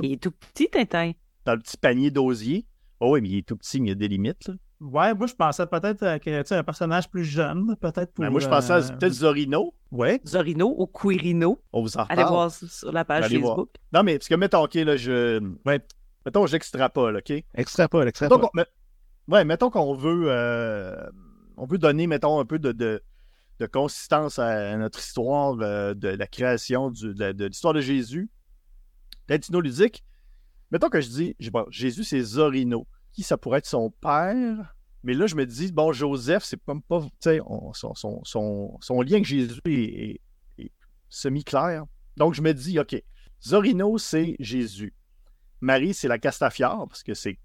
Il 0.03 0.13
est 0.13 0.23
tout 0.23 0.31
petit, 0.33 0.69
Tintin. 0.71 1.13
dans 1.45 1.53
le 1.55 1.61
petit 1.61 1.77
panier 1.77 2.11
d'osier. 2.11 2.67
Oh, 3.01 3.13
oui, 3.15 3.21
mais 3.21 3.29
il 3.29 3.39
est 3.39 3.47
tout 3.47 3.57
petit, 3.57 3.81
mais 3.81 3.87
il 3.87 3.91
y 3.91 3.93
a 3.93 3.95
des 3.95 4.09
limites, 4.09 4.49
là. 4.49 4.55
ouais, 4.81 5.15
moi 5.15 5.27
je 5.27 5.35
pensais 5.35 5.67
peut-être 5.67 6.03
à 6.03 6.19
tu 6.19 6.31
sais, 6.31 6.55
un 6.55 6.63
personnage 6.65 7.09
plus 7.11 7.25
jeune, 7.25 7.77
peut-être 7.77 8.13
pour. 8.13 8.25
Ben, 8.25 8.31
moi, 8.31 8.41
je 8.41 8.49
pensais 8.49 8.73
à 8.73 8.77
euh, 8.77 8.89
peut-être 8.99 9.13
Zorino. 9.13 9.75
Ouais. 9.91 10.21
Zorino 10.27 10.75
ou 10.79 10.87
Quirino. 10.87 11.63
On 11.73 11.83
vous 11.83 11.97
en 11.97 12.03
Allez 12.05 12.23
reparle. 12.23 12.31
voir 12.35 12.51
sur 12.51 12.93
la 12.93 13.05
page 13.05 13.25
Allez 13.25 13.39
voir. 13.39 13.53
Facebook. 13.57 13.71
Non, 13.93 14.03
mais 14.03 14.19
parce 14.19 14.29
que, 14.29 14.35
mettons, 14.35 14.63
OK, 14.65 14.75
là, 14.75 14.97
je. 14.97 15.41
Ouais. 15.67 15.81
Mettons, 16.27 16.47
j'extrapole, 16.47 17.17
OK? 17.17 17.33
Extrapole, 17.55 18.01
Mettons 18.05 18.09
extrapole. 18.27 18.41
qu'on, 18.41 18.51
me- 18.55 19.35
ouais, 19.35 19.45
mettons 19.47 19.71
qu'on 19.71 19.95
veut, 19.95 20.25
euh, 20.29 20.95
on 21.57 21.67
veut 21.67 21.79
donner, 21.79 22.07
mettons, 22.07 22.41
un 22.41 22.45
peu 22.45 22.59
de, 22.59 22.73
de, 22.73 23.03
de 23.59 23.67
consistance 23.67 24.39
à 24.39 24.77
notre 24.77 24.99
histoire 24.99 25.57
euh, 25.61 25.95
de 25.95 26.09
la 26.09 26.27
création 26.27 26.91
du- 26.91 27.15
de, 27.15 27.45
l'histoire 27.47 27.75
de 27.75 27.81
Jésus. 27.81 28.31
ludique. 29.61 30.05
Mettons 30.71 30.89
que 30.89 31.01
je 31.01 31.09
dis, 31.09 31.37
bon, 31.51 31.67
Jésus, 31.71 32.05
c'est 32.05 32.21
Zorino. 32.23 32.87
Qui 33.13 33.23
ça 33.23 33.37
pourrait 33.37 33.59
être 33.59 33.67
son 33.67 33.91
père? 33.91 34.75
Mais 35.03 35.15
là, 35.15 35.27
je 35.27 35.35
me 35.35 35.45
dis, 35.47 35.73
bon, 35.73 35.93
Joseph, 35.93 36.45
c'est 36.45 36.63
comme 36.65 36.83
pas, 36.83 37.07
on- 37.47 37.73
son, 37.73 37.95
son, 37.95 38.21
son, 38.25 38.79
son 38.81 39.03
lien 39.03 39.15
avec 39.15 39.25
Jésus 39.25 39.61
est, 39.67 39.71
est- 39.71 40.21
est 40.59 40.73
semi-clair. 41.09 41.85
Donc, 42.17 42.35
je 42.35 42.43
me 42.43 42.53
dis, 42.53 42.79
OK, 42.79 43.03
Zorino, 43.43 43.99
c'est 43.99 44.37
Jésus. 44.39 44.95
Marie, 45.61 45.95
c'est 45.95 46.09
la 46.09 46.19
Castafiore, 46.19 46.87
parce 46.89 47.03
que 47.03 47.15
c'est 47.15 47.39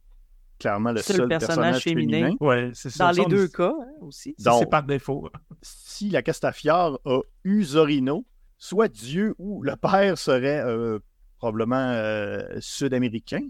clairement 0.59 0.91
le 0.91 1.01
Seul 1.01 1.17
seul, 1.17 1.27
personnage 1.27 1.57
personnage, 1.57 1.83
féminin. 1.83 2.17
féminin. 2.17 2.35
Ouais, 2.39 2.71
c'est 2.73 2.89
ça. 2.89 3.07
Dans 3.07 3.13
Ça, 3.13 3.21
les 3.21 3.27
deux 3.27 3.47
cas 3.47 3.73
hein, 3.77 3.85
aussi. 4.01 4.35
ça, 4.37 4.53
c'est 4.53 4.59
Donc- 4.61 4.71
par 4.71 4.83
défaut. 4.83 5.29
Si 5.61 6.09
la 6.09 6.21
Castafiore 6.21 6.99
a 7.05 7.19
eu 7.43 7.63
Zorino, 7.63 8.25
soit 8.57 8.87
Dieu 8.87 9.35
ou 9.37 9.63
le 9.63 9.75
père 9.75 10.17
serait 10.17 10.61
euh, 10.65 10.99
probablement 11.37 11.89
euh, 11.91 12.43
sud-américain. 12.59 13.41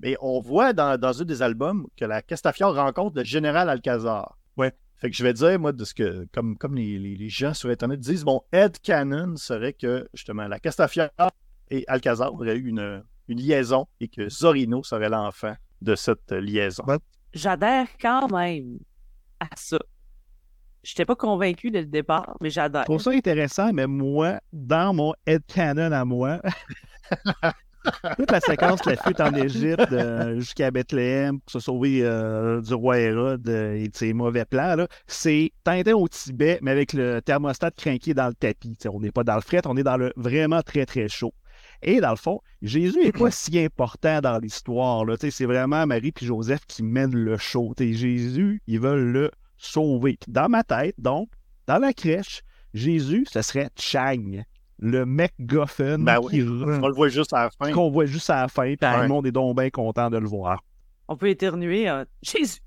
Mais 0.00 0.16
on 0.20 0.40
voit 0.40 0.72
dans, 0.72 0.98
dans 0.98 1.22
un 1.22 1.24
des 1.24 1.42
albums 1.42 1.86
que 1.96 2.04
la 2.04 2.22
Castafiore 2.22 2.74
rencontre 2.74 3.18
le 3.18 3.24
général 3.24 3.68
Alcazar. 3.68 4.36
Ouais. 4.56 4.72
Fait 4.96 5.10
que 5.10 5.16
je 5.16 5.22
vais 5.22 5.32
dire, 5.32 5.58
moi, 5.60 5.72
de 5.72 5.84
ce 5.84 5.94
que, 5.94 6.26
comme, 6.32 6.56
comme 6.58 6.74
les, 6.74 6.98
les- 6.98 7.14
les 7.16 7.28
gens 7.28 7.54
sur 7.54 7.70
Internet 7.70 8.00
disent, 8.00 8.24
mon 8.24 8.40
head 8.52 8.78
canon 8.80 9.36
serait 9.36 9.72
que, 9.72 10.08
justement, 10.14 10.46
la 10.48 10.58
Castafiore 10.58 11.10
et 11.70 11.84
Alcazar 11.88 12.32
auraient 12.34 12.56
eu 12.56 12.68
une, 12.68 13.02
une 13.28 13.38
liaison 13.40 13.86
et 14.00 14.08
que 14.08 14.28
Zorino 14.28 14.82
serait 14.82 15.08
l'enfant 15.08 15.54
de 15.82 15.94
cette 15.94 16.32
liaison. 16.32 16.84
Ouais. 16.86 16.98
J'adhère 17.32 17.86
quand 18.00 18.30
même 18.30 18.78
à 19.40 19.48
ça. 19.56 19.78
J'étais 20.82 21.04
pas 21.04 21.14
convaincu 21.14 21.70
dès 21.70 21.80
le 21.80 21.86
départ, 21.86 22.36
mais 22.40 22.50
j'adhère. 22.50 22.82
Je 22.82 22.86
trouve 22.86 23.00
ça 23.02 23.10
intéressant, 23.10 23.72
mais 23.72 23.86
moi, 23.86 24.40
dans 24.52 24.92
mon 24.92 25.14
headcanon 25.26 25.92
à 25.92 26.04
moi, 26.04 26.40
toute 28.16 28.30
la 28.30 28.40
séquence 28.40 28.80
de 28.82 28.90
la 28.90 28.96
fuite 28.96 29.20
en 29.20 29.32
Égypte 29.34 29.92
euh, 29.92 30.36
jusqu'à 30.36 30.70
Bethléem 30.70 31.40
pour 31.40 31.50
se 31.52 31.60
sauver 31.60 32.00
euh, 32.02 32.60
du 32.60 32.74
roi 32.74 32.98
Hérode 32.98 33.48
euh, 33.48 33.74
et 33.74 33.88
de 33.88 33.96
ses 33.96 34.12
mauvais 34.12 34.44
plans, 34.44 34.74
là, 34.74 34.88
c'est 35.06 35.52
Tintin 35.64 35.94
au 35.94 36.08
Tibet, 36.08 36.58
mais 36.62 36.72
avec 36.72 36.92
le 36.92 37.20
thermostat 37.20 37.70
craqué 37.72 38.14
dans 38.14 38.28
le 38.28 38.34
tapis. 38.34 38.76
T'sais, 38.76 38.88
on 38.88 39.00
n'est 39.00 39.12
pas 39.12 39.24
dans 39.24 39.36
le 39.36 39.40
fret, 39.40 39.62
on 39.66 39.76
est 39.76 39.82
dans 39.82 39.96
le 39.96 40.12
vraiment 40.16 40.62
très 40.62 40.84
très 40.84 41.08
chaud. 41.08 41.32
Et 41.82 42.00
dans 42.00 42.10
le 42.10 42.16
fond, 42.16 42.40
Jésus 42.62 42.98
n'est 43.02 43.12
pas 43.12 43.30
si 43.30 43.58
important 43.58 44.20
dans 44.20 44.38
l'histoire. 44.38 45.04
C'est 45.18 45.44
vraiment 45.46 45.86
Marie 45.86 46.12
puis 46.12 46.26
Joseph 46.26 46.60
qui 46.66 46.82
mènent 46.82 47.14
le 47.16 47.36
show. 47.36 47.72
T'sais, 47.74 47.92
Jésus, 47.92 48.62
ils 48.66 48.80
veulent 48.80 49.10
le 49.10 49.30
sauver. 49.58 50.16
Puis 50.20 50.32
Dans 50.32 50.48
ma 50.48 50.62
tête, 50.62 50.94
donc, 50.98 51.28
dans 51.66 51.78
la 51.78 51.92
crèche, 51.92 52.42
Jésus, 52.74 53.26
ce 53.30 53.42
serait 53.42 53.68
Chang, 53.76 54.42
le 54.78 55.04
MacGuffin 55.04 55.98
Ben 55.98 56.20
qui 56.20 56.42
oui. 56.42 56.64
On 56.82 56.88
le 56.88 56.94
voit 56.94 57.08
juste 57.08 57.32
à 57.32 57.44
la 57.44 57.50
fin. 57.50 57.72
qu'on 57.72 57.90
voit 57.90 58.06
juste 58.06 58.30
à 58.30 58.42
la 58.42 58.48
fin, 58.48 58.62
puis 58.64 58.76
tout 58.78 58.86
Ouais. 58.86 59.02
le 59.02 59.08
monde 59.08 59.26
est 59.26 59.32
donc 59.32 59.56
bien 59.56 59.70
content 59.70 60.08
de 60.10 60.18
le 60.18 60.26
voir. 60.26 60.62
On 61.08 61.16
peut 61.16 61.28
éternuer. 61.28 61.88
hein. 61.88 62.06
Jésus! 62.22 62.60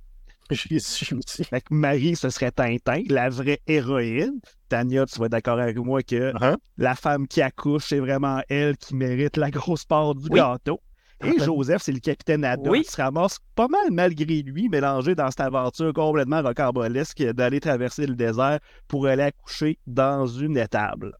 Jésus 0.51 1.15
aussi. 1.15 1.43
Fait 1.43 1.61
que 1.61 1.73
Marie, 1.73 2.15
ce 2.15 2.29
serait 2.29 2.51
Tintin, 2.51 3.01
la 3.09 3.29
vraie 3.29 3.61
héroïne. 3.67 4.39
Tania, 4.69 5.05
tu 5.05 5.19
vas 5.19 5.25
être 5.25 5.31
d'accord 5.31 5.59
avec 5.59 5.77
moi 5.77 6.01
que 6.03 6.31
Hein? 6.43 6.57
la 6.77 6.95
femme 6.95 7.27
qui 7.27 7.41
accouche, 7.41 7.85
c'est 7.87 7.99
vraiment 7.99 8.41
elle 8.49 8.77
qui 8.77 8.95
mérite 8.95 9.37
la 9.37 9.49
grosse 9.51 9.85
part 9.85 10.13
du 10.15 10.27
Oui. 10.29 10.39
gâteau. 10.39 10.79
Et 11.23 11.39
Joseph, 11.39 11.81
c'est 11.81 11.93
le 11.93 11.99
capitaine 11.99 12.43
Haddock 12.43 12.71
Oui. 12.73 12.83
qui 12.83 12.91
se 12.91 13.01
ramasse 13.01 13.39
pas 13.55 13.67
mal 13.69 13.89
malgré 13.89 14.41
lui, 14.41 14.67
mélangé 14.69 15.15
dans 15.15 15.29
cette 15.31 15.39
aventure 15.39 15.93
complètement 15.93 16.41
rocambolesque 16.41 17.23
d'aller 17.33 17.59
traverser 17.61 18.05
le 18.05 18.15
désert 18.15 18.59
pour 18.87 19.07
aller 19.07 19.23
accoucher 19.23 19.79
dans 19.87 20.27
une 20.27 20.57
étable. 20.57 21.13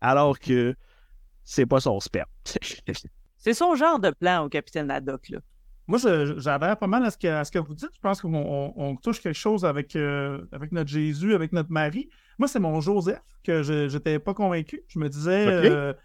Alors 0.00 0.38
que 0.38 0.74
c'est 1.44 1.64
pas 1.66 1.80
son 1.80 2.00
sperme. 2.00 2.28
C'est 3.36 3.54
son 3.54 3.74
genre 3.76 3.98
de 4.00 4.10
plan 4.10 4.44
au 4.44 4.48
capitaine 4.48 4.90
Haddock, 4.90 5.28
là. 5.30 5.38
Moi, 5.86 5.98
j'adhère 6.36 6.76
pas 6.76 6.86
mal 6.86 7.04
à 7.04 7.10
ce, 7.10 7.18
que, 7.18 7.26
à 7.26 7.44
ce 7.44 7.50
que 7.50 7.58
vous 7.58 7.74
dites. 7.74 7.90
Je 7.94 8.00
pense 8.00 8.20
qu'on 8.20 8.32
on- 8.34 8.72
on 8.76 8.96
touche 8.96 9.20
quelque 9.20 9.34
chose 9.36 9.64
avec, 9.64 9.96
euh, 9.96 10.40
avec 10.52 10.70
notre 10.72 10.88
Jésus, 10.90 11.34
avec 11.34 11.52
notre 11.52 11.70
Marie. 11.72 12.08
Moi, 12.38 12.46
c'est 12.48 12.60
mon 12.60 12.80
Joseph 12.80 13.20
que 13.42 13.62
je 13.62 13.92
n'étais 13.92 14.18
pas 14.18 14.32
convaincu. 14.34 14.82
Je 14.88 14.98
me 14.98 15.08
disais, 15.08 15.46
euh, 15.70 15.92
tu 15.92 16.00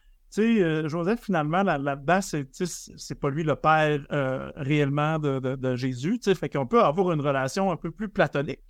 sais, 0.57 0.63
euh, 0.63 0.87
Joseph, 0.89 1.21
finalement, 1.21 1.61
là- 1.61 1.77
là-dedans, 1.77 2.19
c'est 2.21 3.19
pas 3.19 3.29
lui 3.29 3.43
le 3.43 3.55
père 3.55 4.03
euh, 4.11 4.51
réellement 4.55 5.19
de, 5.19 5.39
de- 5.39 5.55
de 5.55 5.75
Jésus. 5.75 6.17
tu 6.17 6.23
sais. 6.31 6.35
Fait 6.35 6.49
qu'on 6.49 6.65
peut 6.65 6.81
avoir 6.83 7.11
une 7.11 7.21
relation 7.21 7.71
un 7.71 7.77
peu 7.77 7.91
plus 7.91 8.09
platonique. 8.09 8.61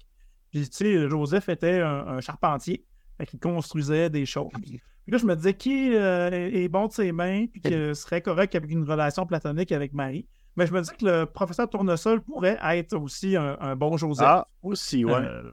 Puis, 0.52 0.70
tu 0.70 0.76
sais, 0.76 1.10
Joseph 1.10 1.48
était 1.50 1.80
un, 1.82 2.08
un 2.08 2.22
charpentier. 2.22 2.86
Fait 3.18 3.26
qu'il 3.26 3.40
construisait 3.40 4.10
des 4.10 4.26
choses. 4.26 4.52
Puis 5.06 5.12
là, 5.12 5.18
je 5.18 5.26
me 5.26 5.36
disais, 5.36 5.54
qui 5.54 5.94
est 5.94 6.68
bon 6.68 6.88
de 6.88 6.92
ses 6.92 7.12
mains, 7.14 7.46
puis 7.46 7.62
que 7.62 7.94
serait 7.94 8.22
correct 8.22 8.54
avec 8.56 8.70
une 8.70 8.84
relation 8.84 9.26
platonique 9.26 9.72
avec 9.72 9.94
Marie. 9.94 10.28
Mais 10.56 10.66
je 10.68 10.74
me 10.74 10.82
dis 10.82 10.90
que 10.98 11.06
le 11.06 11.26
professeur 11.26 11.70
Tournesol 11.70 12.22
pourrait 12.22 12.58
être 12.62 12.96
aussi 12.98 13.36
un, 13.36 13.58
un 13.60 13.76
bon 13.76 13.98
Joseph. 13.98 14.26
Ah, 14.28 14.48
aussi, 14.62 15.04
ouais. 15.04 15.14
Euh, 15.14 15.52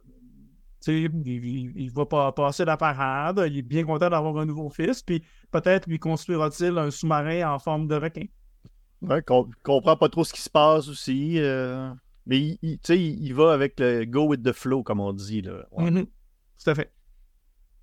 tu 0.84 0.92
sais, 0.92 1.00
il, 1.02 1.26
il- 1.26 1.72
il 1.76 1.90
va 1.90 2.06
pas 2.06 2.30
passer 2.32 2.64
la 2.64 2.76
parade, 2.76 3.42
il 3.48 3.58
est 3.58 3.62
bien 3.62 3.84
content 3.84 4.10
d'avoir 4.10 4.36
un 4.38 4.44
nouveau 4.46 4.68
fils, 4.70 5.02
puis 5.02 5.22
peut-être 5.50 5.88
lui 5.88 5.98
construira-t-il 5.98 6.76
un 6.78 6.90
sous-marin 6.90 7.52
en 7.52 7.58
forme 7.58 7.86
de 7.88 7.94
requin. 7.96 8.26
Ouais, 9.00 9.22
qu'on 9.22 9.48
comprend 9.64 9.96
pas 9.96 10.08
trop 10.08 10.22
ce 10.24 10.32
qui 10.32 10.40
se 10.40 10.50
passe 10.50 10.88
aussi. 10.88 11.34
euh, 11.38 11.92
Mais 12.26 12.38
il, 12.38 12.58
il- 12.62 12.78
tu 12.78 12.86
sais, 12.94 13.00
il, 13.00 13.24
il 13.26 13.34
va 13.34 13.52
avec 13.52 13.80
le 13.80 14.04
go 14.04 14.26
with 14.26 14.42
the 14.44 14.52
flow, 14.52 14.84
comme 14.84 15.00
on 15.00 15.12
dit. 15.12 15.42
Là. 15.42 15.66
Ouais. 15.72 15.90
Mhm. 15.90 16.06
Tout 16.06 16.70
à 16.70 16.74
fait. 16.76 16.92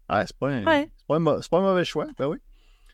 Ouais, 0.09 0.23
c'est 0.25 0.37
pas, 0.37 0.47
un- 0.49 0.65
Ouais. 0.65 0.89
c'est 0.97 1.05
pas, 1.07 1.15
un 1.17 1.23
pas 1.25 1.57
un 1.57 1.61
mauvais 1.61 1.83
choix. 1.85 2.07
Ben 2.17 2.27
oui. 2.27 2.37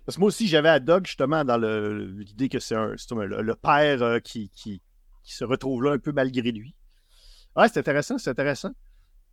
Parce 0.06 0.18
que 0.18 0.20
moi 0.20 0.28
aussi, 0.28 0.48
j'avais 0.48 0.70
à 0.70 0.80
Doug 0.80 1.08
justement 1.08 1.44
dans 1.44 1.58
l'idée 1.58 2.48
que 2.48 2.60
c'est 2.60 2.76
le, 2.76 3.56
père 3.56 4.04
euh, 4.04 4.20
qui, 4.20 4.50
qui, 4.50 4.82
se 5.24 5.44
retrouve 5.44 5.84
là 5.84 5.94
un 5.94 5.98
peu 5.98 6.12
malgré 6.12 6.52
lui. 6.52 6.76
Ouais, 7.56 7.68
c'est 7.68 7.80
intéressant, 7.80 8.20
c'est 8.20 8.30
intéressant. 8.30 8.72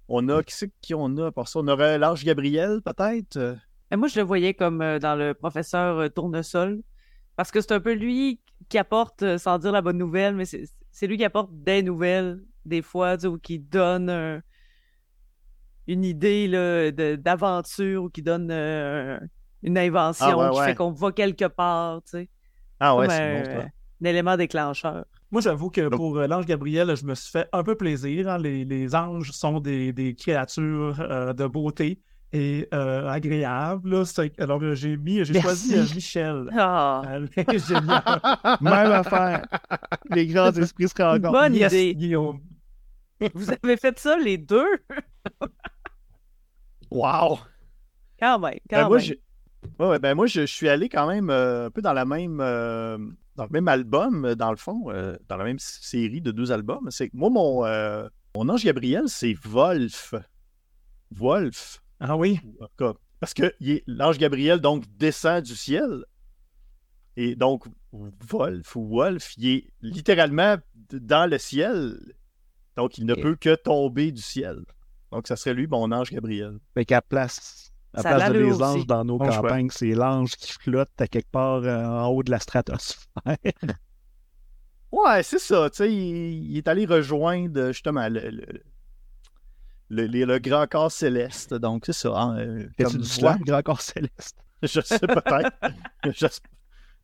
On 0.09 0.27
a, 0.31 0.43
qui 0.43 0.55
c'est 0.55 0.73
qui 0.81 0.95
on 0.95 1.17
a? 1.19 1.31
Par 1.31 1.47
ça? 1.47 1.59
On 1.59 1.69
aurait 1.69 1.99
l'ange 1.99 2.25
Gabriel, 2.25 2.81
peut-être? 2.83 3.59
Mais 3.91 3.97
moi, 3.99 4.09
je 4.09 4.19
le 4.19 4.25
voyais 4.25 4.55
comme 4.55 4.81
euh, 4.81 4.99
dans 4.99 5.15
le 5.15 5.35
professeur 5.35 5.99
euh, 5.99 6.09
Tournesol. 6.09 6.83
Parce 7.37 7.51
que 7.51 7.61
c'est 7.61 7.73
un 7.73 7.81
peu 7.81 7.93
lui 7.93 8.41
qui 8.71 8.79
apporte, 8.79 9.37
sans 9.37 9.59
dire 9.59 9.73
la 9.73 9.83
bonne 9.83 9.99
nouvelle, 9.99 10.35
mais 10.35 10.45
c'est 10.45 11.07
lui 11.07 11.19
qui 11.19 11.25
apporte 11.25 11.51
des 11.53 11.83
nouvelles, 11.83 12.43
des 12.65 12.83
fois, 12.83 13.17
tu 13.17 13.23
sais, 13.23 13.27
ou 13.27 13.39
qui 13.39 13.59
donne 13.59 14.43
une 15.87 16.05
idée 16.05 16.47
d'aventure, 17.19 18.05
ou 18.05 18.11
qui 18.11 18.23
donne 18.23 18.51
une 19.63 19.79
invention 19.79 20.27
Ah, 20.29 20.37
ouais, 20.37 20.51
qui 20.55 20.59
ouais. 20.61 20.67
fait 20.67 20.75
qu'on 20.75 20.91
va 20.93 21.13
quelque 21.13 21.45
part, 21.47 22.03
tu 22.03 22.11
sais. 22.11 22.29
Ah 22.81 22.97
ouais, 22.97 23.07
Comme 23.07 23.15
c'est 23.17 23.23
un, 23.23 23.39
bon, 23.55 23.61
ça. 23.61 23.67
un 23.67 24.05
élément 24.05 24.37
déclencheur. 24.37 25.05
Moi, 25.31 25.41
j'avoue 25.41 25.71
que 25.71 25.81
Donc- 25.83 25.97
pour 25.97 26.19
euh, 26.19 26.27
l'ange 26.27 26.47
Gabriel, 26.47 26.95
je 26.97 27.05
me 27.05 27.15
suis 27.15 27.31
fait 27.31 27.49
un 27.53 27.63
peu 27.63 27.75
plaisir. 27.77 28.29
hein. 28.29 28.39
Les, 28.39 28.65
les 28.65 28.95
anges 28.95 29.31
sont 29.31 29.61
des, 29.61 29.93
des 29.93 30.15
créatures 30.15 31.01
euh, 31.01 31.33
de 31.33 31.47
beauté 31.47 32.01
et 32.35 32.67
euh, 32.75 33.09
agréables. 33.09 34.03
Alors, 34.39 34.75
j'ai 34.75 34.97
mis, 34.97 35.25
j'ai 35.25 35.41
choisi 35.41 35.77
Michel. 35.95 36.49
Ah, 36.59 37.03
Euh, 37.07 37.27
Génial. 37.67 38.03
Même 38.61 38.93
affaire. 38.93 39.47
Les 40.11 40.27
grands 40.27 40.53
esprits 40.53 40.89
se 40.89 41.03
rencontrent. 41.03 41.31
bonne 41.33 41.55
Yes, 41.55 41.73
idée. 41.73 41.95
Guillaume. 41.95 42.41
Vous 43.35 43.51
avez 43.51 43.77
fait 43.77 43.99
ça, 44.01 44.17
les 44.19 44.37
deux? 44.37 44.67
Wow! 46.91 47.39
Quand 48.19 48.39
même, 48.39 48.59
quand 48.69 48.83
Ben, 48.83 48.89
moi, 48.89 48.99
même. 48.99 49.07
Ouais, 49.79 49.87
ouais, 49.87 49.99
ben, 49.99 50.15
moi, 50.15 50.27
je, 50.27 50.43
je 50.43 50.47
suis 50.47 50.69
allé 50.69 50.89
quand 50.89 51.07
même 51.07 51.31
euh, 51.31 51.67
un 51.67 51.71
peu 51.71 51.83
dans 51.83 51.93
la 51.93 52.05
même 52.05 52.41
euh, 52.41 52.99
dans 53.37 53.45
le 53.45 53.51
même 53.51 53.69
album, 53.69 54.25
euh, 54.25 54.35
dans 54.35 54.51
le 54.51 54.57
fond, 54.57 54.91
euh, 54.91 55.17
dans 55.29 55.37
la 55.37 55.45
même 55.45 55.59
série 55.59 56.21
de 56.21 56.31
deux 56.31 56.53
albums. 56.53 56.91
C'est 56.91 57.09
que 57.09 57.17
moi, 57.17 57.31
mon, 57.31 57.63
mon 58.37 58.49
ange 58.49 58.65
Gabriel, 58.65 59.05
c'est 59.07 59.35
Wolf. 59.45 60.15
Wolf. 61.11 61.83
Ah 62.01 62.17
oui? 62.17 62.41
Parce 63.21 63.35
que 63.35 63.55
l'ange 63.87 64.19
Gabriel, 64.19 64.61
donc, 64.61 64.85
descend 64.97 65.45
du 65.45 65.55
ciel. 65.55 66.05
Et 67.17 67.37
donc, 67.37 67.67
Wolf 67.93 68.75
ou 68.75 68.89
Wolf, 68.89 69.35
il 69.37 69.49
est 69.49 69.67
littéralement 69.83 70.57
dans 70.91 71.31
le 71.31 71.39
ciel. 71.39 71.99
Donc, 72.77 72.99
il 72.99 73.07
ne 73.07 73.15
peut 73.15 73.37
que 73.37 73.55
tomber 73.55 74.13
du 74.13 74.23
ciel. 74.23 74.65
Donc, 75.11 75.29
ça 75.29 75.37
serait 75.37 75.55
lui, 75.55 75.67
mon 75.67 75.93
ange 75.93 76.11
Gabriel. 76.11 76.59
Fait 76.75 76.87
qu'à 76.87 77.03
place, 77.03 77.72
à 77.95 78.03
place 78.03 78.33
de 78.33 78.39
les 78.39 78.63
anges 78.63 78.87
dans 78.87 79.05
nos 79.05 79.19
Bon 79.19 79.29
campagnes, 79.29 79.69
c'est 79.71 79.91
l'ange 79.93 80.33
qui 80.37 80.53
flotte 80.53 80.91
à 80.99 81.07
quelque 81.07 81.31
part 81.31 81.63
euh, 81.65 81.85
en 81.85 82.09
haut 82.09 82.23
de 82.23 82.31
la 82.31 82.39
stratosphère. 82.39 83.07
Ouais, 84.91 85.23
c'est 85.23 85.39
ça. 85.39 85.71
Tu 85.71 85.77
sais, 85.79 85.93
il, 85.93 86.51
il 86.51 86.57
est 86.59 86.69
allé 86.69 86.85
rejoindre 86.85 87.69
justement 87.69 88.09
le, 88.09 88.21
le, 88.31 88.47
le- 89.89 90.07
le- 90.07 90.25
le 90.27 90.39
grand 90.39 90.67
corps 90.67 90.93
céleste. 90.93 91.55
Donc, 91.55 91.85
c'est 91.87 91.95
ça. 91.95 92.11
hein, 92.15 92.39
euh, 92.39 92.69
comme 92.79 92.93
du 92.99 93.05
slam, 93.09 93.39
grand 93.41 93.63
corps 93.63 93.81
céleste? 93.81 94.37
Je 94.63 94.81
sais 94.81 94.99
peut-être. 94.99 95.51
J'es- 96.13 96.41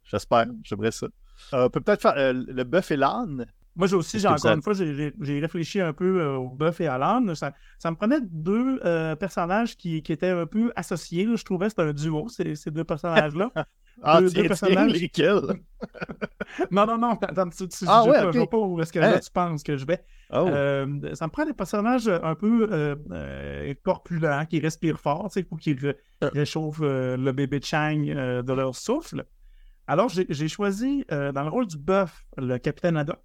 J'espère. 0.05 0.47
J'aimerais 0.65 0.91
ça. 0.93 1.07
Euh, 1.55 1.67
on 1.67 1.71
peut 1.71 1.81
peut-être 1.81 2.03
faire 2.03 2.17
euh, 2.19 2.33
le 2.35 2.65
bœuf 2.65 2.91
et 2.91 2.97
l'âne. 2.97 3.47
Moi, 3.79 3.87
j'ai 3.87 3.95
aussi, 3.97 4.19
encore 4.27 4.39
ça- 4.41 4.53
une 4.55 4.61
fois, 4.63 4.75
j'ai- 4.75 5.41
réfléchi 5.41 5.81
un 5.81 5.93
peu 5.95 6.21
euh, 6.21 6.37
au 6.37 6.51
bœuf 6.51 6.81
et 6.83 6.89
à 6.89 6.99
l'âne. 6.99 7.35
Ça, 7.35 7.53
ça 7.79 7.91
me 7.91 7.97
prenait 7.97 8.21
deux 8.23 8.81
euh, 8.85 9.15
personnages 9.17 9.77
qui, 9.77 10.03
qui 10.03 10.13
étaient 10.13 10.31
un 10.31 10.47
peu 10.47 10.73
associés. 10.77 11.25
là. 11.25 11.37
Je 11.37 11.45
trouvais 11.45 11.67
que 11.67 11.71
c'était 11.71 11.83
un 11.83 11.93
duo, 11.93 12.29
ces, 12.29 12.57
ces 12.57 12.71
deux 12.71 12.85
personnages-là. 12.85 13.51
Ah, 14.01 14.21
Deux- 14.21 14.29
tiens, 14.29 14.43
deux 14.43 14.43
tiens, 14.43 14.49
personnages. 14.49 14.93
lesquels? 14.93 15.41
non, 16.71 16.87
non, 16.87 16.99
non, 16.99 17.11
attends, 17.21 17.49
tu, 17.49 17.67
tu, 17.69 17.85
Ah 17.89 18.03
je, 18.05 18.11
ouais, 18.11 18.33
sais 18.33 18.47
pas, 18.47 18.57
où 18.57 18.81
est-ce 18.81 18.93
que 18.93 19.01
Hein? 19.01 19.19
tu 19.19 19.29
penses 19.33 19.65
que 19.65 19.77
je 19.77 19.85
vais. 19.85 20.05
Oh. 20.33 20.47
Euh, 20.49 21.15
ça 21.15 21.27
me 21.27 21.33
prend 21.33 21.45
des 21.45 21.53
personnages 21.53 22.07
un 22.07 22.37
peu 22.37 22.69
corpulents, 23.83 24.45
qui 24.47 24.61
respirent 24.61 25.01
fort, 25.01 25.25
tu 25.31 25.41
sais, 25.41 25.43
pour 25.43 25.59
qu'ils 25.59 25.79
ré- 25.85 25.97
réchauffent 26.23 26.79
le 26.81 27.33
bébé 27.33 27.61
Chang 27.61 27.97
de 28.05 28.53
leur 28.53 28.75
souffle. 28.77 29.25
Alors, 29.89 30.09
j'ai 30.11 30.49
choisi 30.49 31.05
dans 31.11 31.43
le 31.43 31.49
rôle 31.49 31.67
du 31.67 31.77
bœuf 31.79 32.25
le 32.37 32.59
capitaine 32.59 32.97
Haddock. 32.97 33.19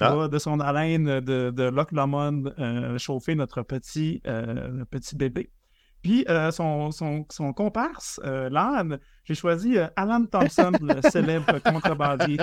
Ah. 0.00 0.28
de 0.28 0.38
son 0.38 0.60
haleine 0.60 1.20
de, 1.20 1.50
de 1.50 1.62
Loch 1.64 1.90
Lomond 1.92 2.44
euh, 2.58 2.98
chauffer 2.98 3.34
notre 3.34 3.62
petit, 3.62 4.20
euh, 4.26 4.84
petit 4.90 5.16
bébé. 5.16 5.50
Puis 6.02 6.24
euh, 6.28 6.50
son, 6.50 6.90
son, 6.92 7.24
son 7.30 7.52
comparse, 7.52 8.20
euh, 8.24 8.48
l'âne, 8.50 9.00
j'ai 9.24 9.34
choisi 9.34 9.78
euh, 9.78 9.88
Alan 9.96 10.24
Thompson, 10.26 10.72
le 10.80 11.00
célèbre 11.10 11.58
contrebandier. 11.60 12.38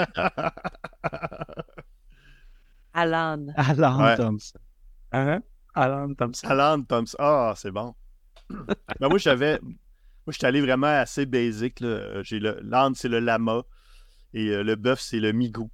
Alan. 2.94 3.48
Alan 3.56 4.04
Ouais. 4.04 4.18
Thompson. 4.18 4.60
Hein? 5.12 5.42
Alan 5.76 6.14
Thompson. 6.14 6.48
Alan 6.48 6.82
Thompson. 6.84 7.18
Ah, 7.20 7.54
c'est 7.56 7.72
bon. 7.72 7.94
Ben, 9.00 9.10
moi, 9.10 9.18
j'avais. 9.18 9.60
Moi, 9.62 10.32
j'étais 10.32 10.46
allé 10.48 10.62
vraiment 10.62 10.88
assez 10.88 11.26
basic. 11.26 11.80
là. 11.80 12.22
J'ai 12.24 12.40
le... 12.40 12.60
L'âne, 12.64 12.94
c'est 12.96 13.10
le 13.10 13.20
lama. 13.20 13.64
Et 14.34 14.50
euh, 14.50 14.64
le 14.64 14.76
bœuf, 14.76 15.00
c'est 15.00 15.20
le 15.20 15.32
migou. 15.32 15.70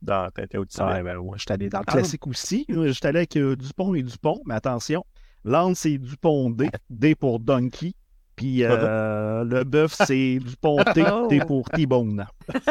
Dans. 0.00 0.28
Ouais, 0.36 1.02
ben, 1.02 1.16
ouais, 1.18 1.38
j'étais 1.38 1.52
allé 1.52 1.68
dans 1.68 1.80
le 1.80 1.84
classique 1.84 2.26
aussi. 2.26 2.66
J'étais 2.68 3.08
allé 3.08 3.18
avec 3.18 3.36
euh, 3.36 3.56
Dupont 3.56 3.94
et 3.94 4.02
Dupont, 4.02 4.40
mais 4.46 4.54
attention, 4.54 5.04
l'âne, 5.44 5.74
c'est 5.74 5.98
Dupont 5.98 6.50
D, 6.50 6.68
D 6.88 7.14
pour 7.14 7.40
Donkey. 7.40 7.94
Puis 8.38 8.62
euh, 8.62 9.42
le 9.44 9.64
bœuf, 9.64 9.94
c'est 9.94 10.38
Dupont 10.38 10.78
T, 10.94 11.04
T 11.28 11.40
pour 11.40 11.68
T-Bone. 11.70 12.26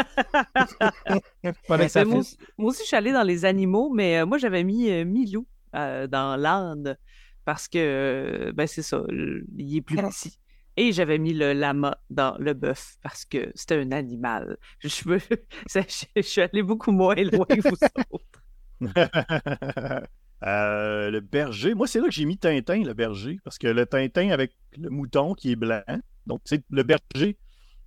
Ben, 1.69 2.05
moi, 2.05 2.23
aussi, 2.69 2.81
je 2.83 2.87
suis 2.87 2.95
allée 2.95 3.11
dans 3.11 3.23
les 3.23 3.45
animaux, 3.45 3.91
mais 3.93 4.19
euh, 4.19 4.25
moi, 4.25 4.37
j'avais 4.37 4.63
mis 4.63 4.89
euh, 4.89 5.05
Milou 5.05 5.45
euh, 5.75 6.07
dans 6.07 6.35
l'Inde 6.35 6.97
parce 7.45 7.67
que, 7.67 7.77
euh, 7.77 8.51
ben, 8.53 8.67
c'est 8.67 8.81
ça, 8.81 9.03
il 9.09 9.77
est 9.77 9.81
plus 9.81 9.95
petit. 9.97 10.39
Et 10.77 10.93
j'avais 10.93 11.17
mis 11.17 11.33
le 11.33 11.53
lama 11.53 11.97
dans 12.09 12.37
le 12.39 12.53
bœuf 12.53 12.97
parce 13.01 13.25
que 13.25 13.51
c'était 13.55 13.75
un 13.81 13.91
animal. 13.91 14.57
Je, 14.81 15.09
me- 15.09 15.19
ça- 15.67 15.81
je 16.15 16.21
suis 16.21 16.41
allée 16.41 16.63
beaucoup 16.63 16.91
moins 16.91 17.15
loin 17.15 17.45
que 17.45 17.61
vous 17.61 17.77
autres. 18.11 18.43
Euh, 20.43 21.09
le 21.09 21.19
berger. 21.19 21.73
Moi, 21.73 21.87
c'est 21.87 21.99
là 21.99 22.05
que 22.05 22.11
j'ai 22.11 22.25
mis 22.25 22.37
Tintin, 22.37 22.83
le 22.83 22.93
berger. 22.93 23.39
Parce 23.43 23.57
que 23.57 23.65
le 23.67 23.87
Tintin 23.87 24.29
avec 24.29 24.55
le 24.77 24.89
mouton 24.91 25.33
qui 25.33 25.51
est 25.51 25.55
blanc. 25.55 25.81
Donc, 26.27 26.43
tu 26.43 26.55
sais, 26.57 26.63
le 26.69 26.83
berger, 26.83 27.39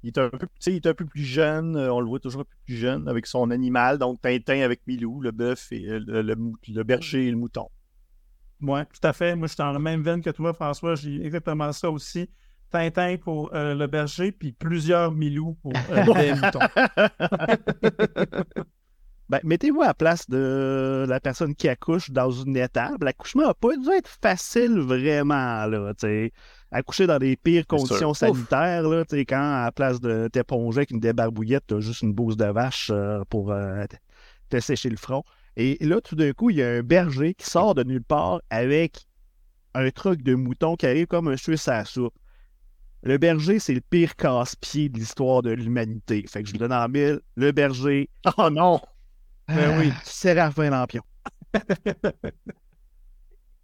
il 0.03 0.09
est, 0.09 0.19
un 0.19 0.31
peu, 0.31 0.39
tu 0.47 0.53
sais, 0.59 0.73
il 0.73 0.77
est 0.79 0.87
un 0.89 0.95
peu 0.95 1.07
plus 1.07 1.23
jeune. 1.25 1.77
euh, 1.77 1.93
On 1.93 2.01
le 2.01 2.09
voit 2.09 2.19
toujours 2.21 2.41
un 2.43 2.45
peu 2.45 2.57
plus 2.67 2.77
jeune 2.77 3.09
avec 3.09 3.27
son 3.27 3.51
animal. 3.53 3.99
Donc, 3.99 4.21
Tintin 4.21 4.63
avec 4.63 4.83
Milou, 4.89 5.21
le 5.21 5.31
bœuf 5.31 5.71
et 5.73 5.87
euh, 5.89 6.01
le, 6.05 6.23
le 6.69 6.83
berger 6.85 7.29
et 7.29 7.31
le 7.31 7.37
mouton. 7.37 7.69
Ouais, 8.61 8.85
tout 8.87 9.07
à 9.07 9.13
fait. 9.13 9.35
Moi, 9.37 9.47
je 9.49 9.53
suis 9.55 9.59
dans 9.59 9.73
la 9.73 9.79
même 9.79 10.03
veine 10.03 10.23
que 10.23 10.31
toi, 10.31 10.53
François. 10.53 10.95
J'ai 10.95 11.25
exactement 11.25 11.73
ça 11.73 11.91
aussi. 11.91 12.29
Tintin 12.71 13.17
pour 13.17 13.51
euh, 13.55 13.75
le 13.75 13.87
berger, 13.87 14.33
puis 14.33 14.53
plusieurs 14.53 15.13
milous 15.13 15.57
pour 15.63 15.73
euh, 15.91 16.15
des 16.15 16.35
moutons. 16.35 16.59
Ben, 19.29 19.39
mettez-vous 19.45 19.81
à 19.83 19.87
la 19.87 19.95
place 19.95 20.29
de 20.29 21.07
la 21.09 21.21
personne 21.21 21.55
qui 21.55 21.69
accouche 21.69 22.11
dans 22.11 22.33
une 22.33 22.57
étable. 22.57 23.05
L'accouchement 23.05 23.47
n'a 23.47 23.55
pas 23.55 23.77
dû 23.77 23.89
être 23.97 24.11
facile 24.21 24.81
vraiment, 24.81 25.67
là, 25.67 25.93
tu. 25.95 26.33
Accoucher 26.73 27.07
dans 27.07 27.19
des 27.19 27.37
pires 27.37 27.65
conditions 27.69 28.13
sanitaires, 28.13 28.83
là, 28.89 29.05
quand 29.09 29.37
à 29.37 29.65
la 29.67 29.73
place 29.73 30.01
de 30.01 30.29
t'éponger 30.33 30.79
avec 30.79 30.91
une 30.91 30.99
débarbouillette, 30.99 31.63
t'as 31.69 31.79
juste 31.79 32.03
une 32.03 32.13
bouse 32.13 32.37
de 32.37 32.47
vache 32.47 32.91
euh, 32.93 33.23
pour 33.31 33.53
euh, 33.53 33.85
te- 33.87 33.97
te 34.57 34.61
sécher 34.61 34.91
le 34.91 34.97
front. 34.97 35.23
Et 35.57 35.79
là, 35.81 36.01
tout 36.01 36.17
d'un 36.17 36.33
coup, 36.33 36.51
il 36.51 36.57
y 36.57 36.63
a 36.65 36.69
un 36.69 36.83
berger 36.83 37.35
qui 37.35 37.49
sort 37.49 37.77
de 37.77 37.85
nulle 37.85 38.03
part 38.03 38.41
avec 38.51 39.07
un 39.75 39.91
truc 39.91 40.23
de 40.23 40.35
mouton 40.35 40.75
qui 40.75 40.87
arrive 40.87 41.07
comme 41.07 41.29
un 41.29 41.37
suisse 41.37 41.69
à 41.69 41.79
la 41.79 41.85
soupe. 41.85 42.15
Le 43.03 43.17
berger, 43.19 43.59
c'est 43.59 43.75
le 43.75 43.81
pire 43.81 44.15
casse-pied 44.17 44.89
de 44.91 44.99
l'histoire 44.99 45.43
de 45.43 45.51
l'humanité. 45.51 46.25
Fait 46.29 46.43
que 46.43 46.49
je 46.49 46.53
vous 46.53 46.59
donne 46.59 46.73
en 46.73 46.89
mille. 46.89 47.21
Le 47.37 47.51
berger, 47.53 48.11
Oh 48.39 48.51
non! 48.51 48.81
Ben 49.49 49.79
oui. 49.81 49.91
ah, 49.95 50.01
Séraphin 50.05 50.71
Lampion. 50.71 51.03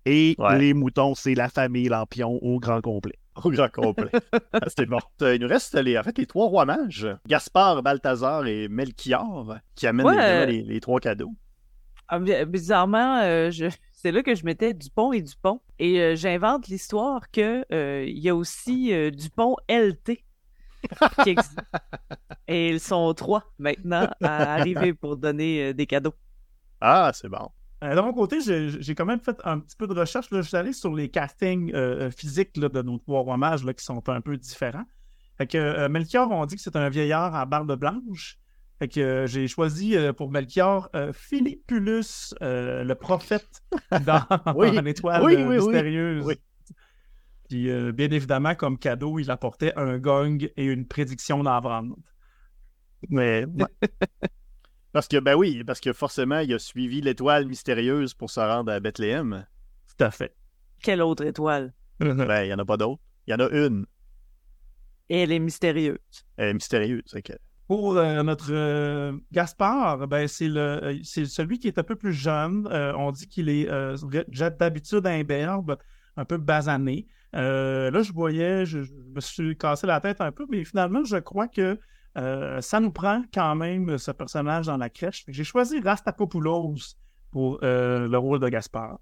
Et 0.04 0.36
Ouais. 0.38 0.58
les 0.58 0.72
moutons, 0.74 1.14
c'est 1.14 1.34
la 1.34 1.48
famille 1.48 1.88
Lampion 1.88 2.38
au 2.42 2.58
grand 2.60 2.80
complet. 2.80 3.14
Au 3.44 3.50
grand 3.50 3.68
complet. 3.68 4.08
Ah, 4.52 4.60
C'était 4.68 4.86
bon. 4.86 4.98
Euh, 5.20 5.34
Il 5.34 5.42
nous 5.42 5.48
reste 5.48 5.74
les, 5.74 5.98
en 5.98 6.02
fait, 6.02 6.16
les 6.16 6.26
trois 6.26 6.46
rois 6.46 6.64
mages. 6.64 7.06
Gaspard, 7.26 7.82
Balthazar 7.82 8.46
et 8.46 8.66
Melchior 8.68 9.56
qui 9.74 9.86
amènent 9.86 10.06
Ouais. 10.06 10.46
les, 10.46 10.62
les 10.62 10.80
trois 10.80 11.00
cadeaux. 11.00 11.34
Ah, 12.08 12.18
bi- 12.18 12.44
bizarrement, 12.46 13.18
euh, 13.22 13.50
je... 13.50 13.66
c'est 14.06 14.12
là 14.12 14.22
que 14.22 14.36
je 14.36 14.44
mettais 14.44 14.72
Dupont 14.72 15.12
et 15.12 15.20
Dupont. 15.20 15.60
Et 15.80 16.00
euh, 16.00 16.14
j'invente 16.14 16.68
l'histoire 16.68 17.28
que 17.32 17.64
euh, 17.72 18.04
il 18.06 18.20
y 18.20 18.28
a 18.28 18.36
aussi 18.36 18.92
euh, 18.92 19.10
Dupont 19.10 19.56
LT 19.68 20.22
qui 21.24 21.30
existe. 21.30 21.58
Et 22.46 22.68
ils 22.68 22.78
sont 22.78 23.12
trois 23.14 23.52
maintenant 23.58 24.08
à 24.22 24.54
arriver 24.54 24.94
pour 24.94 25.16
donner 25.16 25.60
euh, 25.60 25.74
des 25.74 25.86
cadeaux. 25.86 26.14
Ah, 26.80 27.10
c'est 27.12 27.28
bon. 27.28 27.48
Euh, 27.82 27.96
de 27.96 28.00
mon 28.00 28.12
côté, 28.12 28.38
j'ai 28.40 28.94
quand 28.94 29.06
même 29.06 29.18
fait 29.18 29.40
un 29.42 29.58
petit 29.58 29.74
peu 29.74 29.88
de 29.88 29.94
recherche. 29.98 30.30
Là. 30.30 30.40
Je 30.40 30.46
suis 30.46 30.56
allé 30.56 30.72
sur 30.72 30.94
les 30.94 31.08
castings 31.08 31.74
euh, 31.74 32.08
physiques 32.12 32.56
là, 32.58 32.68
de 32.68 32.82
nos 32.82 32.98
trois 32.98 33.22
rois 33.22 33.36
mages 33.36 33.64
là, 33.64 33.74
qui 33.74 33.84
sont 33.84 34.08
un 34.08 34.20
peu 34.20 34.36
différents. 34.36 34.86
Fait 35.36 35.48
que 35.48 35.58
euh, 35.58 35.88
Melchior, 35.88 36.30
on 36.30 36.46
dit 36.46 36.54
que 36.54 36.62
c'est 36.62 36.76
un 36.76 36.88
vieillard 36.90 37.34
à 37.34 37.44
barbe 37.44 37.74
blanche. 37.74 38.38
Fait 38.78 38.88
que 38.88 39.00
euh, 39.00 39.26
j'ai 39.26 39.48
choisi 39.48 39.96
euh, 39.96 40.12
pour 40.12 40.30
Melchior 40.30 40.90
euh, 40.94 41.12
Philippulus, 41.12 42.34
euh, 42.42 42.84
le 42.84 42.94
prophète 42.94 43.62
dans 44.04 44.22
Oui. 44.54 44.70
l'étoile 44.82 45.22
Oui, 45.24 45.36
oui, 45.36 45.44
oui. 45.44 45.56
mystérieuse. 45.56 46.24
Oui. 46.26 46.34
Puis 47.48 47.70
euh, 47.70 47.92
bien 47.92 48.10
évidemment, 48.10 48.54
comme 48.54 48.78
cadeau, 48.78 49.18
il 49.18 49.30
apportait 49.30 49.72
un 49.76 49.98
gong 49.98 50.38
et 50.56 50.64
une 50.64 50.86
prédiction 50.86 51.42
d'avant. 51.42 51.88
Mais 53.08 53.46
Parce 54.92 55.08
que, 55.08 55.18
ben 55.20 55.34
oui, 55.34 55.62
parce 55.62 55.80
que 55.80 55.92
forcément, 55.92 56.38
il 56.38 56.54
a 56.54 56.58
suivi 56.58 57.02
l'étoile 57.02 57.44
mystérieuse 57.46 58.14
pour 58.14 58.30
se 58.30 58.40
rendre 58.40 58.72
à 58.72 58.80
Bethléem. 58.80 59.46
Tout 59.86 60.02
à 60.04 60.10
fait. 60.10 60.34
Quelle 60.82 61.02
autre 61.02 61.24
étoile? 61.24 61.72
Ben, 61.98 62.42
il 62.44 62.46
n'y 62.48 62.54
en 62.54 62.58
a 62.58 62.64
pas 62.64 62.76
d'autres. 62.78 63.00
Il 63.26 63.30
y 63.30 63.34
en 63.34 63.40
a 63.40 63.48
une. 63.50 63.86
Et 65.08 65.22
elle 65.22 65.32
est 65.32 65.38
mystérieuse. 65.38 65.98
Elle 66.36 66.48
est 66.48 66.54
mystérieuse. 66.54 67.02
c'est 67.06 67.22
que- 67.22 67.32
Pour 67.66 67.96
euh, 67.96 68.22
notre 68.22 68.52
euh, 68.52 69.12
Gaspard, 69.32 70.06
ben, 70.06 70.28
c'est 70.28 70.48
le 70.48 70.60
euh, 70.60 70.98
c'est 71.02 71.24
celui 71.24 71.58
qui 71.58 71.66
est 71.66 71.78
un 71.78 71.82
peu 71.82 71.96
plus 71.96 72.12
jeune. 72.12 72.68
On 72.96 73.10
dit 73.10 73.28
qu'il 73.28 73.48
est 73.48 73.68
d'habitude 74.58 75.06
imberbe, 75.06 75.76
un 76.16 76.24
peu 76.24 76.36
basané. 76.36 77.06
Là, 77.32 78.02
je 78.02 78.12
voyais, 78.12 78.64
je, 78.64 78.82
je 78.82 78.92
me 79.14 79.20
suis 79.20 79.56
cassé 79.56 79.86
la 79.86 80.00
tête 80.00 80.20
un 80.20 80.32
peu, 80.32 80.46
mais 80.48 80.64
finalement, 80.64 81.04
je 81.04 81.16
crois 81.16 81.48
que 81.48 81.78
ça 82.14 82.80
nous 82.80 82.92
prend 82.92 83.22
quand 83.34 83.54
même 83.54 83.98
ce 83.98 84.10
personnage 84.10 84.66
dans 84.66 84.76
la 84.76 84.88
crèche. 84.88 85.24
J'ai 85.28 85.44
choisi 85.44 85.80
Rastapopoulos 85.80 86.76
pour 87.30 87.58
le 87.62 88.16
rôle 88.16 88.40
de 88.40 88.48
Gaspard. 88.48 88.98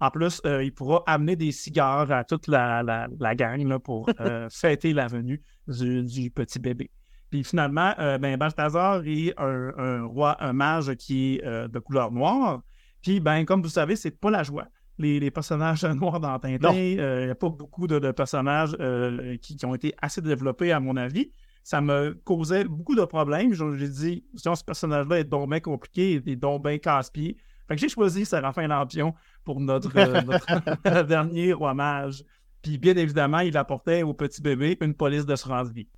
En 0.00 0.10
plus, 0.10 0.40
euh, 0.46 0.62
il 0.62 0.72
pourra 0.72 1.02
amener 1.06 1.34
des 1.34 1.50
cigares 1.50 2.10
à 2.12 2.22
toute 2.22 2.46
la, 2.46 2.82
la, 2.82 3.08
la 3.18 3.34
gang 3.34 3.66
là, 3.66 3.78
pour 3.78 4.08
euh, 4.20 4.48
fêter 4.52 4.92
la 4.92 5.08
venue 5.08 5.42
du, 5.66 6.04
du 6.04 6.30
petit 6.30 6.58
bébé. 6.58 6.90
Puis 7.30 7.44
finalement, 7.44 7.94
euh, 7.98 8.18
ben, 8.18 8.36
Balthazar 8.36 9.02
est 9.04 9.34
un, 9.38 9.72
un 9.76 10.04
roi, 10.04 10.36
un 10.42 10.52
mage 10.52 10.94
qui 10.94 11.34
est 11.34 11.44
euh, 11.44 11.68
de 11.68 11.78
couleur 11.78 12.10
noire. 12.10 12.62
Puis, 13.02 13.20
ben, 13.20 13.44
comme 13.44 13.62
vous 13.62 13.68
savez, 13.68 13.96
c'est 13.96 14.10
pas 14.10 14.30
la 14.30 14.42
joie. 14.42 14.68
Les, 14.98 15.20
les 15.20 15.30
personnages 15.30 15.84
noirs 15.84 16.20
dans 16.20 16.38
Tintin, 16.38 16.74
euh, 16.74 17.20
il 17.20 17.24
n'y 17.26 17.30
a 17.30 17.34
pas 17.34 17.48
beaucoup 17.48 17.86
de, 17.86 17.98
de 17.98 18.10
personnages 18.10 18.76
euh, 18.80 19.36
qui, 19.36 19.56
qui 19.56 19.66
ont 19.66 19.74
été 19.74 19.94
assez 20.00 20.20
développés, 20.20 20.72
à 20.72 20.80
mon 20.80 20.96
avis. 20.96 21.30
Ça 21.62 21.80
me 21.80 22.18
causait 22.24 22.64
beaucoup 22.64 22.94
de 22.94 23.04
problèmes. 23.04 23.52
J'ai 23.52 23.88
dit, 23.88 24.24
sinon, 24.34 24.54
ce 24.54 24.64
personnage-là 24.64 25.20
est 25.20 25.24
donc 25.24 25.50
bien 25.50 25.60
compliqué, 25.60 26.14
il 26.14 26.32
est 26.32 26.36
donc 26.36 26.64
bien 26.64 26.78
casse-pied. 26.78 27.36
Fait 27.68 27.74
que 27.74 27.80
j'ai 27.80 27.90
choisi 27.90 28.24
Séraphin 28.24 28.66
Lampion 28.66 29.14
pour 29.44 29.60
notre, 29.60 29.92
notre 30.84 31.02
dernier 31.06 31.52
roi 31.52 31.74
mage. 31.74 32.24
Puis, 32.62 32.78
bien 32.78 32.96
évidemment, 32.96 33.40
il 33.40 33.56
apportait 33.56 34.02
au 34.02 34.14
petit 34.14 34.40
bébé 34.40 34.78
une 34.80 34.94
police 34.94 35.26
d'assurance 35.26 35.70
vie. 35.70 35.88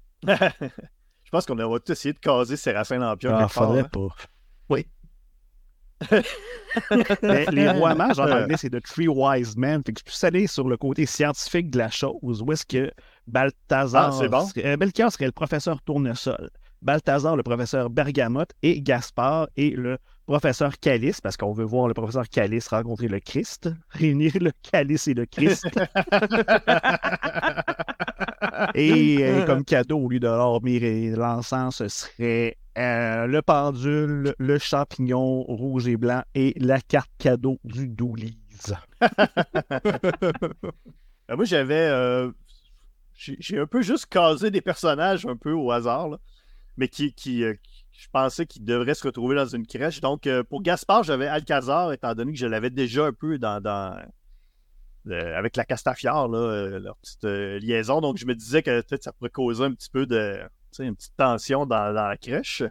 Je 1.32 1.36
pense 1.38 1.46
qu'on 1.46 1.54
va 1.54 1.78
tous 1.78 1.92
essayer 1.92 2.12
de 2.12 2.18
caser 2.18 2.56
Séraphin 2.56 2.98
Lampion. 2.98 3.32
ah, 3.36 3.46
faudrait 3.46 3.82
hein. 3.82 3.88
pas. 3.92 4.08
Oui. 4.68 4.84
Mais 7.22 7.44
les 7.52 7.70
rois 7.70 7.94
mages 7.94 8.18
en 8.18 8.26
Euh. 8.26 8.42
anglais, 8.42 8.56
c'est 8.58 8.70
The 8.70 8.82
Three 8.82 9.06
Wise 9.06 9.56
Men. 9.56 9.80
Fait 9.86 9.92
que 9.92 10.00
je 10.00 10.04
plus 10.04 10.24
allé 10.24 10.48
sur 10.48 10.68
le 10.68 10.76
côté 10.76 11.06
scientifique 11.06 11.70
de 11.70 11.78
la 11.78 11.88
chose. 11.88 12.42
Où 12.42 12.50
est-ce 12.52 12.66
que 12.66 12.90
Balthazar. 13.28 14.08
Ah, 14.12 14.16
c'est 14.18 14.28
bon. 14.28 14.44
serait- 14.44 14.66
euh, 14.66 14.76
Melchior 14.76 15.12
serait 15.12 15.26
le 15.26 15.32
professeur 15.32 15.80
Tournesol. 15.82 16.50
Balthazar, 16.82 17.36
le 17.36 17.44
professeur 17.44 17.90
Bergamote. 17.90 18.50
Et 18.62 18.80
Gaspard 18.82 19.48
est 19.56 19.76
le 19.76 19.98
professeur 20.26 20.78
Calice, 20.80 21.20
parce 21.20 21.36
qu'on 21.36 21.52
veut 21.52 21.64
voir 21.64 21.86
le 21.86 21.94
professeur 21.94 22.28
Calice 22.28 22.66
rencontrer 22.68 23.06
le 23.08 23.20
Christ. 23.20 23.68
Réunir 23.90 24.32
le 24.40 24.50
Calice 24.72 25.06
et 25.06 25.14
le 25.14 25.26
Christ. 25.26 25.68
et 28.74 29.18
euh, 29.22 29.46
comme 29.46 29.64
cadeau, 29.64 29.98
au 29.98 30.08
lieu 30.08 30.20
de 30.20 30.26
l'or, 30.26 30.60
l'encens, 30.62 31.76
ce 31.76 31.88
serait 31.88 32.56
euh, 32.78 33.26
le 33.26 33.42
pendule, 33.42 34.34
le 34.38 34.58
champignon 34.58 35.42
rouge 35.42 35.88
et 35.88 35.96
blanc 35.96 36.22
et 36.34 36.54
la 36.58 36.80
carte 36.80 37.10
cadeau 37.18 37.58
du 37.64 37.88
Doulise. 37.88 38.76
Ben, 39.00 39.08
moi, 41.36 41.44
j'avais. 41.44 41.88
euh, 41.88 42.30
J'ai 43.14 43.58
un 43.58 43.66
peu 43.66 43.82
juste 43.82 44.06
casé 44.06 44.50
des 44.50 44.60
personnages 44.60 45.26
un 45.26 45.36
peu 45.36 45.52
au 45.52 45.70
hasard, 45.70 46.18
mais 46.76 46.88
qui, 46.88 47.44
euh, 47.44 47.54
je 47.92 48.06
pensais 48.12 48.46
qu'il 48.46 48.64
devrait 48.64 48.94
se 48.94 49.06
retrouver 49.06 49.36
dans 49.36 49.46
une 49.46 49.66
crèche. 49.66 50.00
Donc, 50.00 50.26
euh, 50.26 50.42
pour 50.42 50.62
Gaspard, 50.62 51.04
j'avais 51.04 51.26
Alcazar, 51.26 51.92
étant 51.92 52.14
donné 52.14 52.32
que 52.32 52.38
je 52.38 52.46
l'avais 52.46 52.70
déjà 52.70 53.06
un 53.06 53.12
peu 53.12 53.38
dans 53.38 53.62
euh, 55.08 55.36
avec 55.36 55.56
la 55.56 55.64
Castafiore, 55.64 56.28
là, 56.28 56.38
euh, 56.38 56.78
leur 56.78 56.96
petite 56.96 57.24
euh, 57.24 57.58
liaison. 57.58 58.00
Donc, 58.00 58.18
je 58.18 58.26
me 58.26 58.34
disais 58.34 58.62
que 58.62 58.80
peut-être 58.82 59.04
ça 59.04 59.12
pourrait 59.12 59.30
causer 59.30 59.64
un 59.64 59.72
petit 59.72 59.90
peu 59.90 60.06
de, 60.06 60.40
une 60.78 60.94
petite 60.96 61.16
tension 61.16 61.66
dans, 61.66 61.94
dans 61.94 62.08
la 62.08 62.16
crèche, 62.16 62.62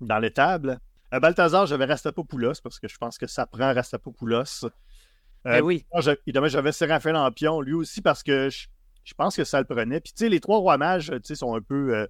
dans 0.00 0.18
l'étable. 0.18 0.78
À 1.10 1.20
Balthazar, 1.20 1.66
j'avais 1.66 1.84
Rastapopoulos 1.84 2.60
parce 2.62 2.78
que 2.78 2.88
je 2.88 2.96
pense 2.98 3.18
que 3.18 3.26
ça 3.26 3.46
prend 3.46 3.72
Rastapopoulos. 3.72 4.68
Eh 5.48 5.60
oui. 5.60 5.86
évidemment, 6.26 6.48
j'avais 6.48 6.72
Séraphin 6.72 7.12
Lampion, 7.12 7.60
lui 7.60 7.74
aussi, 7.74 8.02
parce 8.02 8.24
que 8.24 8.50
je, 8.50 8.66
je 9.04 9.14
pense 9.14 9.36
que 9.36 9.44
ça 9.44 9.60
le 9.60 9.64
prenait. 9.66 10.00
Puis, 10.00 10.12
tu 10.12 10.24
sais, 10.24 10.28
les 10.28 10.40
trois 10.40 10.58
rois 10.58 10.76
mages, 10.76 11.10
tu 11.10 11.20
sais, 11.22 11.34
sont 11.36 11.54
un 11.54 11.60
peu. 11.60 12.08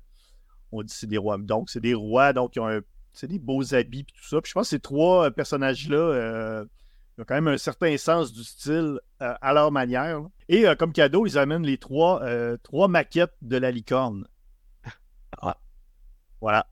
on 0.72 0.82
dit 0.82 0.88
que 0.92 0.98
c'est 0.98 1.06
des 1.06 1.18
rois. 1.18 1.36
Donc, 1.38 1.68
c'est 1.68 1.80
des 1.80 1.92
rois, 1.94 2.32
donc 2.32 2.56
ils 2.56 2.60
ont 2.60 2.68
un- 2.68 2.80
c'est 3.12 3.26
des 3.28 3.38
beaux 3.38 3.74
habits, 3.74 4.04
puis 4.04 4.14
tout 4.14 4.28
ça. 4.28 4.40
Puis, 4.40 4.50
je 4.50 4.54
pense 4.54 4.66
que 4.66 4.70
ces 4.70 4.80
trois 4.80 5.30
personnages-là, 5.30 5.96
euh, 5.96 6.64
ils 7.16 7.22
ont 7.22 7.24
quand 7.26 7.35
même 7.35 7.48
un 7.48 7.59
certain 7.59 7.96
sens 7.96 8.33
du 8.33 8.44
style 8.44 8.98
euh, 9.22 9.35
à 9.40 9.52
leur 9.55 9.72
manière. 9.72 10.20
là. 10.20 10.26
Et 10.48 10.66
euh, 10.66 10.74
comme 10.74 10.92
cadeau, 10.92 11.26
ils 11.26 11.38
amènent 11.38 11.64
les 11.64 11.79
trois, 11.79 12.22
euh, 12.22 12.57
trois 12.62 12.88
maquettes 12.88 13.35
de 13.42 13.57
la 13.57 13.70
licorne. 13.70 14.26
Ah. 15.42 15.57
Voilà. 16.40 16.66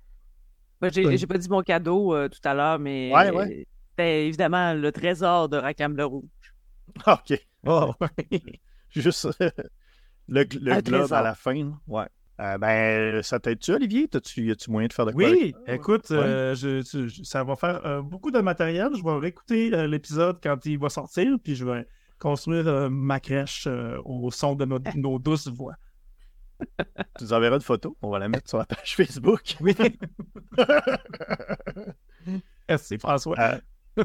Ben, 0.80 0.90
j'ai 0.92 1.06
Oui. 1.06 1.18
j'ai 1.18 1.26
pas 1.26 1.38
dit 1.38 1.48
mon 1.48 1.62
cadeau 1.62 2.14
euh, 2.14 2.28
tout 2.28 2.40
à 2.44 2.54
l'heure, 2.54 2.78
mais 2.78 3.12
Ouais, 3.14 3.30
ouais. 3.30 3.66
c'était 3.90 4.26
évidemment 4.26 4.74
le 4.74 4.90
trésor 4.92 5.48
de 5.48 5.56
Rackham 5.56 5.96
le 5.96 6.04
Rouge. 6.04 6.24
OK. 7.06 7.46
Oh. 7.66 7.92
Juste 8.90 9.28
le, 9.40 9.50
le 10.28 10.44
globe 10.44 10.82
trésor. 10.84 11.18
à 11.18 11.22
la 11.22 11.34
fin. 11.34 11.72
Ouais. 11.86 12.06
Euh, 12.40 12.58
ben, 12.58 13.22
ça 13.22 13.38
t'aide-tu, 13.38 13.72
Olivier? 13.72 14.08
T'as-tu, 14.08 14.46
y 14.46 14.50
a-tu 14.50 14.70
moyen 14.70 14.88
de 14.88 14.92
faire 14.92 15.06
de 15.06 15.12
quoi? 15.12 15.22
Oui, 15.24 15.54
avec- 15.66 15.80
écoute, 15.80 16.10
Ouais. 16.10 16.16
euh, 16.16 16.54
je- 16.56 16.82
tu- 16.82 17.08
je- 17.08 17.22
ça 17.22 17.44
va 17.44 17.54
faire 17.54 17.86
euh, 17.86 18.02
beaucoup 18.02 18.30
de 18.32 18.40
matériel. 18.40 18.88
Je 18.96 19.02
vais 19.04 19.16
réécouter 19.18 19.70
l'épisode 19.86 20.38
quand 20.42 20.66
il 20.66 20.78
va 20.78 20.88
sortir, 20.88 21.36
puis 21.42 21.54
je 21.54 21.64
vais 21.64 21.86
construire 22.18 22.90
ma 22.90 23.20
crèche 23.20 23.68
au 24.04 24.30
son 24.32 24.54
de 24.56 24.64
nos, 24.64 24.78
nos 24.96 25.18
douces 25.20 25.48
voix. 25.48 25.74
Tu 27.18 27.24
nous 27.24 27.32
enverras 27.32 27.56
une 27.56 27.62
photo. 27.62 27.96
On 28.02 28.10
va 28.10 28.18
la 28.18 28.28
mettre 28.28 28.48
sur 28.48 28.58
la 28.58 28.64
page 28.64 28.96
Facebook. 28.96 29.56
Oui. 29.60 29.74
Merci, 32.68 32.98
François. 32.98 33.36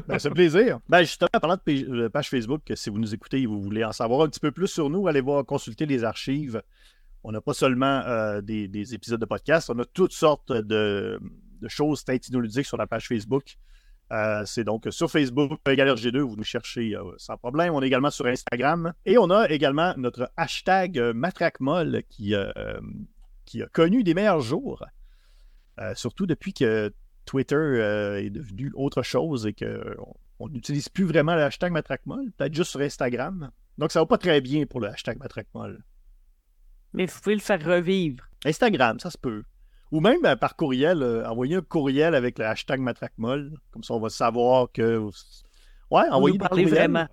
Ben, 0.06 0.18
c'est 0.20 0.28
un 0.28 0.32
plaisir. 0.32 0.78
Ben, 0.88 1.00
justement, 1.00 1.28
en 1.34 1.40
parlant 1.40 1.56
de 1.56 1.60
page, 1.62 1.82
de 1.82 2.08
page 2.08 2.28
Facebook, 2.28 2.62
si 2.74 2.90
vous 2.90 2.98
nous 2.98 3.12
écoutez 3.14 3.40
et 3.42 3.46
vous 3.46 3.60
voulez 3.60 3.84
en 3.84 3.92
savoir 3.92 4.22
un 4.22 4.28
petit 4.28 4.38
peu 4.40 4.52
plus 4.52 4.68
sur 4.68 4.88
nous, 4.88 5.08
allez 5.08 5.20
voir 5.20 5.44
consulter 5.44 5.84
les 5.86 6.04
archives. 6.04 6.62
On 7.22 7.32
n'a 7.32 7.40
pas 7.40 7.54
seulement 7.54 8.00
euh, 8.06 8.40
des, 8.40 8.68
des 8.68 8.94
épisodes 8.94 9.20
de 9.20 9.26
podcast, 9.26 9.70
on 9.70 9.78
a 9.78 9.84
toutes 9.84 10.12
sortes 10.12 10.52
de, 10.52 11.20
de 11.60 11.68
choses 11.68 12.04
tintinoludiques 12.04 12.66
sur 12.66 12.76
la 12.76 12.86
page 12.86 13.08
Facebook. 13.08 13.56
Euh, 14.12 14.42
c'est 14.44 14.64
donc 14.64 14.88
sur 14.90 15.10
Facebook, 15.10 15.60
égal 15.68 15.88
RG2, 15.88 16.18
vous 16.18 16.36
nous 16.36 16.44
cherchez 16.44 16.96
euh, 16.96 17.12
sans 17.18 17.36
problème. 17.36 17.74
On 17.74 17.82
est 17.82 17.86
également 17.86 18.10
sur 18.10 18.26
Instagram. 18.26 18.92
Et 19.04 19.18
on 19.18 19.30
a 19.30 19.48
également 19.50 19.94
notre 19.96 20.32
hashtag 20.36 20.98
MatraqueMolle 21.14 22.02
qui, 22.08 22.34
a 22.34 23.66
connu 23.72 24.02
des 24.02 24.14
meilleurs 24.14 24.40
jours. 24.40 24.84
Surtout 25.94 26.26
depuis 26.26 26.52
que 26.52 26.92
Twitter 27.24 28.18
est 28.22 28.30
devenu 28.30 28.70
autre 28.74 29.02
chose 29.02 29.46
et 29.46 29.54
qu'on 29.54 30.14
on 30.40 30.48
n'utilise 30.48 30.88
plus 30.88 31.04
vraiment 31.04 31.34
le 31.34 31.42
hashtag 31.42 31.72
MatraqueMolle, 31.72 32.32
peut-être 32.32 32.54
juste 32.54 32.72
sur 32.72 32.80
Instagram. 32.80 33.50
Donc 33.78 33.92
ça 33.92 34.00
va 34.00 34.06
pas 34.06 34.18
très 34.18 34.40
bien 34.40 34.66
pour 34.66 34.80
le 34.80 34.88
hashtag 34.88 35.18
MatraqueMolle. 35.18 35.82
Mais 36.92 37.06
vous 37.06 37.20
pouvez 37.22 37.34
le 37.36 37.40
faire 37.40 37.64
revivre. 37.64 38.24
Instagram, 38.44 38.98
ça 39.00 39.10
se 39.10 39.18
peut. 39.18 39.42
Ou 39.92 40.00
même 40.00 40.20
ben, 40.22 40.36
par 40.36 40.56
courriel, 40.56 41.02
euh, 41.02 41.28
envoyer 41.28 41.56
un 41.56 41.62
courriel 41.62 42.14
avec 42.14 42.38
le 42.38 42.46
hashtag 42.46 42.80
MatraqueMolle. 42.80 43.52
Comme 43.72 43.82
ça, 43.82 43.94
on 43.94 44.00
va 44.00 44.08
savoir 44.08 44.68
que. 44.72 44.98
Ouais, 45.90 46.08
Vous 46.08 46.14
envoyer 46.14 46.38
nous 46.38 46.42
des 46.42 46.48
parlez 46.48 46.64
courriels. 46.64 46.90
vraiment. 46.90 47.08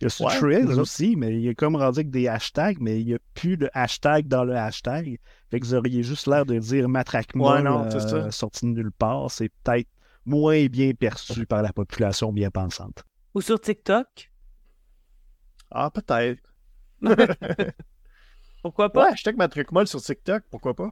Il 0.00 0.04
y 0.04 0.06
a 0.06 0.10
sur 0.10 0.26
Ouais, 0.26 0.64
aussi, 0.64 1.16
mais 1.16 1.38
il 1.38 1.48
est 1.48 1.54
comme 1.54 1.76
rendu 1.76 2.00
avec 2.00 2.10
des 2.10 2.26
hashtags, 2.26 2.78
mais 2.80 3.00
il 3.00 3.06
n'y 3.06 3.14
a 3.14 3.18
plus 3.34 3.56
de 3.56 3.70
hashtag 3.74 4.26
dans 4.26 4.44
le 4.44 4.56
hashtag. 4.56 5.18
Fait 5.50 5.60
que 5.60 5.66
vous 5.66 5.74
auriez 5.74 6.02
juste 6.02 6.26
l'air 6.26 6.44
de 6.44 6.58
dire 6.58 6.88
matraquement 6.88 7.52
Ouais, 7.52 7.62
non, 7.62 7.88
c'est 7.90 8.00
ça. 8.00 8.30
sorti 8.30 8.66
de 8.66 8.70
nulle 8.72 8.90
part. 8.92 9.30
C'est 9.30 9.50
peut-être 9.62 9.88
moins 10.26 10.66
bien 10.66 10.92
perçu 10.94 11.46
par 11.46 11.62
la 11.62 11.72
population 11.72 12.32
bien 12.32 12.50
pensante. 12.50 13.04
Ou 13.34 13.40
sur 13.40 13.60
TikTok. 13.60 14.32
Ah, 15.70 15.90
peut-être. 15.90 16.42
Pourquoi 18.64 18.90
pas? 18.90 19.04
Ouais, 19.04 19.12
hashtag 19.12 19.36
MatraqueMolle 19.36 19.86
sur 19.86 20.00
TikTok, 20.00 20.42
pourquoi 20.50 20.74
pas? 20.74 20.90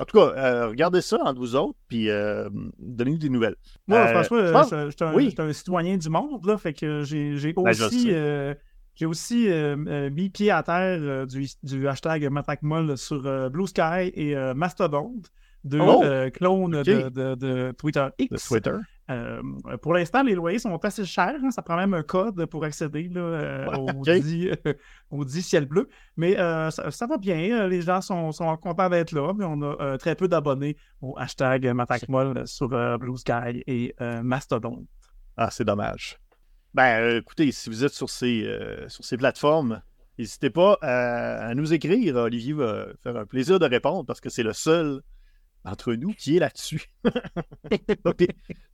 En 0.00 0.04
tout 0.04 0.16
cas, 0.16 0.32
euh, 0.36 0.68
regardez 0.68 1.00
ça 1.02 1.18
entre 1.24 1.40
vous 1.40 1.56
autres, 1.56 1.76
puis 1.88 2.08
euh, 2.08 2.48
donnez-nous 2.78 3.18
des 3.18 3.28
nouvelles. 3.28 3.56
Moi, 3.88 3.98
Euh, 3.98 4.06
François, 4.12 4.46
je 4.46 4.52
pense- 4.52 4.70
je 4.70 4.86
je 4.86 4.90
suis 4.96 5.04
un, 5.04 5.12
oui. 5.14 5.24
je 5.24 5.30
suis 5.30 5.40
un 5.42 5.52
citoyen 5.52 5.96
du 5.96 6.08
monde, 6.08 6.46
là, 6.46 6.56
fait 6.56 6.72
que 6.72 7.02
j'ai 7.02 7.36
j'ai 7.36 7.52
Ben, 7.52 7.68
aussi, 7.68 8.06
euh, 8.12 8.54
j'ai 8.94 9.06
aussi 9.06 9.50
euh, 9.50 9.76
euh, 9.88 10.08
mis 10.10 10.30
pied 10.30 10.52
à 10.52 10.62
terre 10.62 11.00
euh, 11.02 11.26
du, 11.26 11.46
du 11.64 11.88
hashtag 11.88 12.30
MatraqueMolle 12.30 12.96
sur 12.96 13.26
euh, 13.26 13.48
Blue 13.48 13.66
Sky 13.66 14.12
et 14.14 14.36
euh, 14.36 14.54
Mastodon, 14.54 15.14
deux 15.64 15.80
Oh! 15.80 16.02
euh, 16.04 16.30
clones 16.30 16.80
de- 16.84 17.34
de 17.34 17.72
Twitter 17.76 18.06
X. 18.20 18.30
De 18.32 18.48
Twitter. 18.48 18.76
Euh, 19.10 19.40
pour 19.80 19.94
l'instant, 19.94 20.22
les 20.22 20.34
loyers 20.34 20.58
sont 20.58 20.76
assez 20.84 21.04
chers. 21.04 21.36
hein. 21.42 21.50
Ça 21.50 21.62
prend 21.62 21.76
même 21.76 21.94
un 21.94 22.02
code 22.02 22.44
pour 22.46 22.64
accéder 22.64 23.08
là, 23.08 23.20
euh, 23.20 23.66
au, 23.76 23.88
ok. 23.88 24.10
dit, 24.20 24.50
au 25.10 25.24
dit 25.24 25.40
ciel 25.42 25.64
bleu. 25.66 25.88
Mais 26.16 26.38
euh, 26.38 26.70
ça, 26.70 26.90
ça 26.90 27.06
va 27.06 27.16
bien. 27.16 27.62
Euh, 27.62 27.68
Les 27.68 27.80
gens 27.82 28.00
sont, 28.02 28.32
sont 28.32 28.54
contents 28.58 28.90
d'être 28.90 29.12
là. 29.12 29.32
Mais 29.34 29.44
on 29.46 29.62
a 29.62 29.76
euh, 29.80 29.96
très 29.96 30.14
peu 30.14 30.28
d'abonnés 30.28 30.76
au 31.00 31.16
hashtag 31.18 31.66
Matacmol 31.68 32.46
sur 32.46 32.72
euh, 32.72 32.98
Blue 32.98 33.16
Sky 33.16 33.62
et 33.66 33.94
euh, 34.00 34.22
Mastodon. 34.22 34.84
Ah, 35.36 35.50
c'est 35.50 35.64
dommage. 35.64 36.18
Ben, 36.74 37.00
euh, 37.00 37.18
écoutez, 37.20 37.50
si 37.50 37.70
vous 37.70 37.84
êtes 37.84 37.94
sur 37.94 38.10
ces, 38.10 38.44
euh, 38.44 38.88
sur 38.88 39.04
ces 39.04 39.16
plateformes, 39.16 39.80
n'hésitez 40.18 40.50
pas 40.50 40.76
à, 40.82 41.46
à 41.48 41.54
nous 41.54 41.72
écrire. 41.72 42.16
Olivier 42.16 42.52
va 42.52 42.88
faire 43.02 43.16
un 43.16 43.24
plaisir 43.24 43.58
de 43.58 43.64
répondre 43.66 44.04
parce 44.04 44.20
que 44.20 44.28
c'est 44.28 44.42
le 44.42 44.52
seul 44.52 45.00
entre 45.64 45.94
nous 45.94 46.12
qui 46.12 46.36
est 46.36 46.40
là-dessus. 46.40 46.90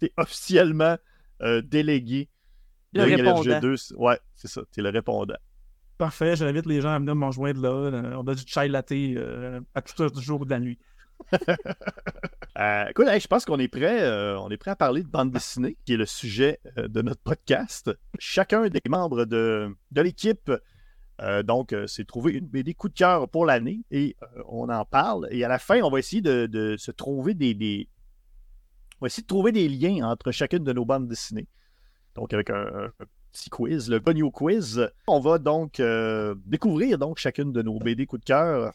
T'es, 0.07 0.13
officiellement 0.17 0.97
euh, 1.43 1.63
délégué 1.63 2.29
Le 2.93 3.05
de 3.07 3.17
répondant. 3.17 3.43
LRG2. 3.43 3.95
Ouais, 3.97 4.19
c'est 4.35 4.49
ça, 4.49 4.63
t'es 4.73 4.83
le 4.83 4.91
répondant. 4.91 5.35
Parfait. 5.99 6.35
J'invite 6.37 6.67
les 6.67 6.81
gens 6.81 6.91
à 6.91 6.99
venir 6.99 7.15
me 7.15 7.27
rejoindre 7.27 7.61
là. 7.63 7.69
Euh, 7.71 8.15
On 8.17 8.27
a 8.27 8.35
du 8.35 8.43
chai 8.47 8.67
latte 8.69 8.93
euh, 8.93 9.61
à 9.75 9.83
toute 9.83 9.99
heure 10.01 10.11
du 10.11 10.21
jour 10.23 10.41
ou 10.41 10.45
de 10.45 10.51
la 10.51 10.61
nuit. 10.61 10.79
Euh, 12.57 12.85
écoute, 12.89 13.09
hey, 13.09 13.19
je 13.19 13.27
pense 13.27 13.45
qu'on 13.45 13.59
est 13.59 13.67
prêt. 13.67 14.03
euh, 14.03 14.39
on 14.39 14.49
est 14.49 14.57
prêt 14.57 14.71
à 14.71 14.77
parler 14.77 15.03
de 15.03 15.09
bande 15.09 15.33
dessinée, 15.33 15.77
qui 15.85 15.95
est 15.95 15.97
le 15.97 16.07
sujet 16.07 16.61
euh, 16.79 16.87
de 16.87 17.03
notre 17.03 17.21
podcast. 17.21 17.91
Chacun 18.21 18.69
des 18.69 18.81
membres 18.89 19.25
de, 19.25 19.75
de 19.91 20.01
l'équipe, 20.03 20.53
euh, 21.21 21.43
donc, 21.43 21.73
euh, 21.73 21.89
s'est 21.89 22.05
trouvé 22.05 22.33
une 22.35 22.47
BD 22.47 22.75
coup 22.75 22.89
de 22.89 22.95
cœur 22.95 23.29
pour 23.29 23.45
l'année 23.45 23.81
et 23.91 24.15
euh, 24.23 24.43
on 24.49 24.69
en 24.69 24.85
parle. 24.85 25.27
Et 25.33 25.43
à 25.43 25.49
la 25.49 25.59
fin, 25.59 25.81
on 25.83 25.91
va 25.91 25.99
essayer 25.99 26.23
de, 26.23 26.47
de 26.47 26.77
se 26.77 26.93
trouver 26.93 27.35
des, 27.35 27.55
des- 27.55 27.89
On 29.01 29.05
va 29.05 29.07
essayer 29.07 29.23
de 29.23 29.29
trouver 29.29 29.53
des 29.53 29.69
liens 29.69 30.09
entre 30.09 30.31
chacune 30.33 30.65
de 30.65 30.73
nos 30.73 30.85
bandes 30.85 31.09
dessinées. 31.09 31.49
Donc, 32.15 32.33
avec 32.33 32.51
un, 32.51 32.91
petit 33.35 33.51
quiz, 33.51 33.91
le 33.91 33.99
Bonio 33.99 34.31
Quiz. 34.31 34.89
On 35.09 35.21
va 35.21 35.39
donc 35.39 35.81
euh, 35.81 36.37
découvrir 36.47 36.99
donc 36.99 37.19
chacune 37.19 37.53
de 37.53 37.63
nos 37.63 37.79
BD 37.81 38.07
coup 38.07 38.19
de 38.19 38.25
cœur. 38.25 38.73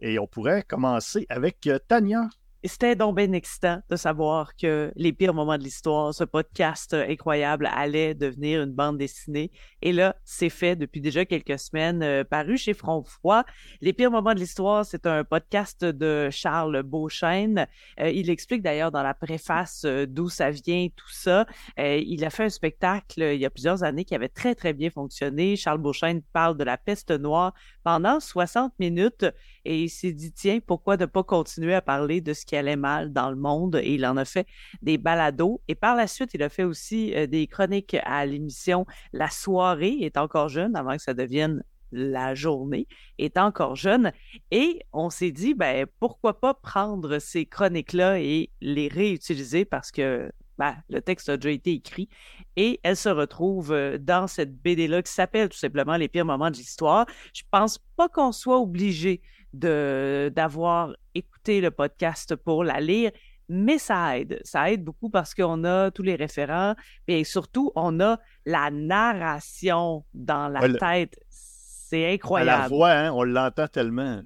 Et 0.00 0.18
on 0.18 0.26
pourrait 0.26 0.62
commencer 0.62 1.26
avec 1.28 1.66
euh, 1.66 1.78
Tania. 1.88 2.28
Et 2.66 2.68
C'était 2.68 2.96
donc 2.96 3.14
bien 3.14 3.30
excitant 3.30 3.80
de 3.88 3.94
savoir 3.94 4.56
que 4.56 4.90
les 4.96 5.12
pires 5.12 5.32
moments 5.32 5.56
de 5.56 5.62
l'histoire, 5.62 6.12
ce 6.12 6.24
podcast 6.24 6.94
euh, 6.94 7.06
incroyable, 7.08 7.70
allait 7.72 8.12
devenir 8.12 8.60
une 8.60 8.72
bande 8.72 8.98
dessinée. 8.98 9.52
Et 9.82 9.92
là, 9.92 10.16
c'est 10.24 10.48
fait 10.48 10.74
depuis 10.74 11.00
déjà 11.00 11.24
quelques 11.24 11.60
semaines, 11.60 12.02
euh, 12.02 12.24
paru 12.24 12.56
chez 12.56 12.74
Front 12.74 13.04
Froid. 13.04 13.44
Les 13.80 13.92
pires 13.92 14.10
moments 14.10 14.34
de 14.34 14.40
l'histoire, 14.40 14.84
c'est 14.84 15.06
un 15.06 15.22
podcast 15.22 15.84
de 15.84 16.28
Charles 16.32 16.82
Beauchesne. 16.82 17.68
Euh, 18.00 18.10
il 18.10 18.30
explique 18.30 18.62
d'ailleurs 18.62 18.90
dans 18.90 19.04
la 19.04 19.14
préface 19.14 19.86
d'où 20.08 20.28
ça 20.28 20.50
vient, 20.50 20.88
tout 20.96 21.12
ça. 21.12 21.46
Il 21.78 22.24
a 22.24 22.30
fait 22.30 22.46
un 22.46 22.48
spectacle 22.48 23.22
il 23.22 23.40
y 23.40 23.46
a 23.46 23.50
plusieurs 23.50 23.84
années 23.84 24.04
qui 24.04 24.16
avait 24.16 24.28
très, 24.28 24.56
très 24.56 24.72
bien 24.72 24.90
fonctionné. 24.90 25.54
Charles 25.54 25.78
Beauchesne 25.78 26.20
parle 26.32 26.56
de 26.56 26.64
la 26.64 26.78
peste 26.78 27.12
noire 27.12 27.54
pendant 27.86 28.18
60 28.18 28.72
minutes 28.80 29.26
et 29.64 29.84
il 29.84 29.88
s'est 29.88 30.10
dit, 30.10 30.32
tiens, 30.32 30.58
pourquoi 30.58 30.96
ne 30.96 31.06
pas 31.06 31.22
continuer 31.22 31.72
à 31.72 31.80
parler 31.80 32.20
de 32.20 32.34
ce 32.34 32.44
qui 32.44 32.56
allait 32.56 32.74
mal 32.74 33.12
dans 33.12 33.30
le 33.30 33.36
monde? 33.36 33.76
Et 33.76 33.94
il 33.94 34.04
en 34.04 34.16
a 34.16 34.24
fait 34.24 34.44
des 34.82 34.98
balados. 34.98 35.62
Et 35.68 35.76
par 35.76 35.94
la 35.94 36.08
suite, 36.08 36.34
il 36.34 36.42
a 36.42 36.48
fait 36.48 36.64
aussi 36.64 37.14
euh, 37.14 37.28
des 37.28 37.46
chroniques 37.46 37.96
à 38.02 38.26
l'émission 38.26 38.86
La 39.12 39.30
soirée 39.30 39.98
est 40.00 40.16
encore 40.16 40.48
jeune, 40.48 40.74
avant 40.74 40.96
que 40.96 41.02
ça 41.02 41.14
devienne 41.14 41.62
la 41.92 42.34
journée 42.34 42.88
est 43.18 43.38
encore 43.38 43.76
jeune 43.76 44.10
et 44.50 44.80
on 44.92 45.08
s'est 45.08 45.30
dit 45.30 45.54
ben 45.54 45.86
pourquoi 46.00 46.40
pas 46.40 46.52
prendre 46.52 47.20
ces 47.20 47.46
chroniques 47.46 47.92
là 47.92 48.18
et 48.18 48.50
les 48.60 48.88
réutiliser 48.88 49.64
parce 49.64 49.92
que 49.92 50.32
ben, 50.58 50.76
le 50.88 51.00
texte 51.02 51.28
a 51.28 51.36
déjà 51.36 51.50
été 51.52 51.72
écrit 51.72 52.08
et 52.56 52.80
elle 52.82 52.96
se 52.96 53.08
retrouve 53.08 53.72
euh, 53.72 53.98
dans 53.98 54.26
cette 54.26 54.54
BD 54.62 54.88
là 54.88 55.02
qui 55.02 55.12
s'appelle 55.12 55.48
tout 55.48 55.58
simplement 55.58 55.96
les 55.96 56.08
pires 56.08 56.24
moments 56.24 56.50
de 56.50 56.56
l'histoire. 56.56 57.06
Je 57.34 57.42
pense 57.50 57.78
pas 57.96 58.08
qu'on 58.08 58.32
soit 58.32 58.58
obligé 58.58 59.20
de 59.52 60.30
d'avoir 60.34 60.94
écouté 61.14 61.60
le 61.60 61.70
podcast 61.70 62.36
pour 62.36 62.64
la 62.64 62.80
lire, 62.80 63.10
mais 63.48 63.78
ça 63.78 64.18
aide. 64.18 64.40
Ça 64.44 64.70
aide 64.70 64.82
beaucoup 64.84 65.08
parce 65.10 65.34
qu'on 65.34 65.64
a 65.64 65.90
tous 65.90 66.02
les 66.02 66.14
référents 66.16 66.74
et 67.06 67.24
surtout, 67.24 67.72
on 67.76 68.00
a 68.00 68.18
la 68.44 68.70
narration 68.70 70.04
dans 70.14 70.48
la 70.48 70.60
Ouais, 70.60 70.78
tête. 70.78 71.18
C'est 71.30 72.04
À 72.04 72.08
la 72.08 72.14
incroyable. 72.14 72.68
voix, 72.74 72.90
hein, 72.90 73.12
on 73.12 73.22
l'entend 73.22 73.68
tellement. 73.68 74.20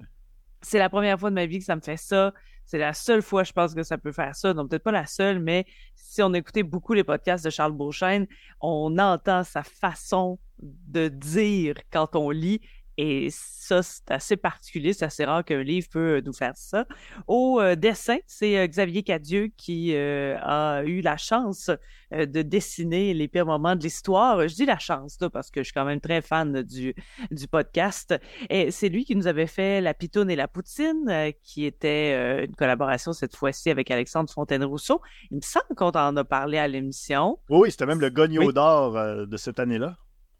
C'est 0.63 0.79
la 0.79 0.89
première 0.89 1.19
fois 1.19 1.29
de 1.29 1.35
ma 1.35 1.45
vie 1.45 1.59
que 1.59 1.65
ça 1.65 1.75
me 1.75 1.81
fait 1.81 1.97
ça. 1.97 2.33
C'est 2.65 2.77
la 2.77 2.93
seule 2.93 3.21
fois, 3.21 3.43
je 3.43 3.51
pense, 3.51 3.73
que 3.73 3.83
ça 3.83 3.97
peut 3.97 4.11
faire 4.11 4.35
ça. 4.35 4.53
Donc, 4.53 4.69
peut-être 4.69 4.83
pas 4.83 4.91
la 4.91 5.05
seule, 5.05 5.39
mais 5.39 5.65
si 5.95 6.21
on 6.21 6.33
écoutait 6.33 6.63
beaucoup 6.63 6.93
les 6.93 7.03
podcasts 7.03 7.43
de 7.43 7.49
Charles 7.49 7.73
Beauchesne, 7.73 8.27
on 8.61 8.97
entend 8.97 9.43
sa 9.43 9.63
façon 9.63 10.39
de 10.61 11.07
dire 11.07 11.75
quand 11.91 12.15
on 12.15 12.29
lit. 12.29 12.61
Et 12.97 13.29
ça, 13.31 13.81
c'est 13.83 14.11
assez 14.11 14.37
particulier. 14.37 14.93
C'est 14.93 15.05
assez 15.05 15.23
rare 15.25 15.43
qu'un 15.45 15.63
livre 15.63 15.87
peut 15.91 16.17
euh, 16.17 16.21
nous 16.23 16.33
faire 16.33 16.53
ça. 16.55 16.85
Au 17.27 17.59
euh, 17.61 17.75
dessin, 17.75 18.17
c'est 18.27 18.57
euh, 18.57 18.67
Xavier 18.67 19.01
Cadieux 19.03 19.49
qui 19.55 19.95
euh, 19.95 20.37
a 20.41 20.83
eu 20.83 21.01
la 21.01 21.17
chance 21.17 21.71
de 22.11 22.41
dessiner 22.41 23.13
les 23.13 23.29
pires 23.29 23.45
moments 23.45 23.75
de 23.75 23.83
l'histoire. 23.83 24.45
Je 24.47 24.53
dis 24.53 24.65
la 24.65 24.77
chance, 24.77 25.17
là, 25.21 25.29
parce 25.29 25.49
que 25.49 25.61
je 25.61 25.65
suis 25.65 25.73
quand 25.73 25.85
même 25.85 26.01
très 26.01 26.21
fan 26.21 26.61
du, 26.61 26.93
du 27.31 27.47
podcast. 27.47 28.13
Et 28.49 28.69
c'est 28.71 28.89
lui 28.89 29.05
qui 29.05 29.15
nous 29.15 29.27
avait 29.27 29.47
fait 29.47 29.79
La 29.79 29.93
Pitoune 29.93 30.29
et 30.29 30.35
la 30.35 30.49
Poutine, 30.49 31.31
qui 31.41 31.65
était 31.65 32.43
une 32.43 32.53
collaboration 32.55 33.13
cette 33.13 33.35
fois-ci 33.37 33.69
avec 33.69 33.89
Alexandre 33.91 34.29
Fontaine-Rousseau. 34.29 35.01
Il 35.31 35.37
me 35.37 35.41
semble 35.41 35.73
qu'on 35.77 35.91
en 35.91 36.17
a 36.17 36.23
parlé 36.25 36.57
à 36.57 36.67
l'émission. 36.67 37.39
Oui, 37.49 37.71
c'était 37.71 37.85
même 37.85 38.01
le 38.01 38.09
gagnon 38.09 38.43
Oui. 38.47 38.53
d'or 38.53 38.91
de 39.25 39.37
cette 39.37 39.59
année-là. 39.59 39.95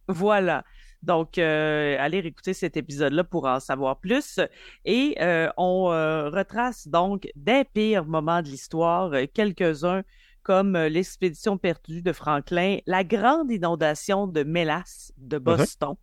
Voilà. 0.09 0.65
Donc, 1.03 1.37
euh, 1.37 1.95
allez 1.99 2.19
réécouter 2.19 2.53
cet 2.53 2.77
épisode-là 2.77 3.23
pour 3.23 3.45
en 3.45 3.59
savoir 3.59 3.99
plus. 3.99 4.39
Et 4.85 5.15
euh, 5.19 5.49
on 5.57 5.91
euh, 5.91 6.29
retrace 6.29 6.87
donc 6.87 7.27
des 7.35 7.63
pires 7.63 8.05
moments 8.05 8.41
de 8.41 8.47
l'histoire, 8.47 9.11
euh, 9.13 9.25
quelques-uns 9.33 10.03
comme 10.43 10.75
l'expédition 10.75 11.57
perdue 11.59 12.01
de 12.01 12.11
Franklin, 12.13 12.79
la 12.87 13.03
grande 13.03 13.51
inondation 13.51 14.25
de 14.25 14.41
Mélas 14.41 15.11
de 15.17 15.37
Boston, 15.37 15.93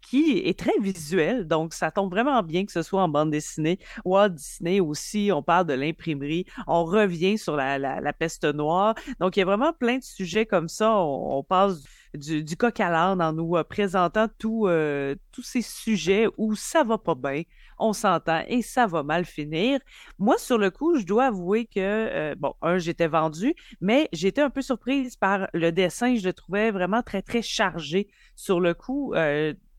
qui 0.00 0.38
est 0.38 0.56
très 0.56 0.78
visuelle. 0.80 1.48
Donc, 1.48 1.74
ça 1.74 1.90
tombe 1.90 2.12
vraiment 2.12 2.44
bien 2.44 2.64
que 2.64 2.70
ce 2.70 2.82
soit 2.82 3.02
en 3.02 3.08
bande 3.08 3.32
dessinée. 3.32 3.80
Walt 4.04 4.28
Disney 4.28 4.78
aussi, 4.78 5.30
on 5.34 5.42
parle 5.42 5.66
de 5.66 5.74
l'imprimerie. 5.74 6.44
On 6.68 6.84
revient 6.84 7.38
sur 7.38 7.56
la, 7.56 7.76
la, 7.78 8.00
la 8.00 8.12
peste 8.12 8.44
noire. 8.44 8.94
Donc, 9.18 9.36
il 9.36 9.40
y 9.40 9.42
a 9.42 9.46
vraiment 9.46 9.72
plein 9.72 9.98
de 9.98 10.04
sujets 10.04 10.46
comme 10.46 10.68
ça. 10.68 10.96
On, 10.96 11.38
on 11.38 11.42
passe 11.42 11.82
du, 12.14 12.56
coq 12.56 12.80
à 12.80 12.90
l'âne 12.90 13.20
en 13.22 13.32
nous 13.32 13.56
euh, 13.56 13.64
présentant 13.64 14.26
euh, 14.44 15.14
tous 15.32 15.42
ces 15.42 15.62
sujets 15.62 16.26
où 16.36 16.54
ça 16.54 16.84
va 16.84 16.98
pas 16.98 17.14
bien, 17.14 17.42
on 17.78 17.92
s'entend 17.92 18.42
et 18.48 18.62
ça 18.62 18.86
va 18.86 19.02
mal 19.02 19.24
finir. 19.24 19.80
Moi, 20.18 20.38
sur 20.38 20.58
le 20.58 20.70
coup, 20.70 20.96
je 20.98 21.04
dois 21.04 21.26
avouer 21.26 21.66
que, 21.66 21.78
euh, 21.80 22.34
bon, 22.36 22.54
un, 22.62 22.78
j'étais 22.78 23.08
vendue, 23.08 23.54
mais 23.80 24.08
j'étais 24.12 24.40
un 24.42 24.50
peu 24.50 24.62
surprise 24.62 25.16
par 25.16 25.48
le 25.52 25.70
dessin. 25.72 26.16
Je 26.16 26.24
le 26.24 26.32
trouvais 26.32 26.70
vraiment 26.70 27.02
très, 27.02 27.22
très 27.22 27.42
chargé. 27.42 28.08
Sur 28.36 28.60
le 28.60 28.74
coup, 28.74 29.14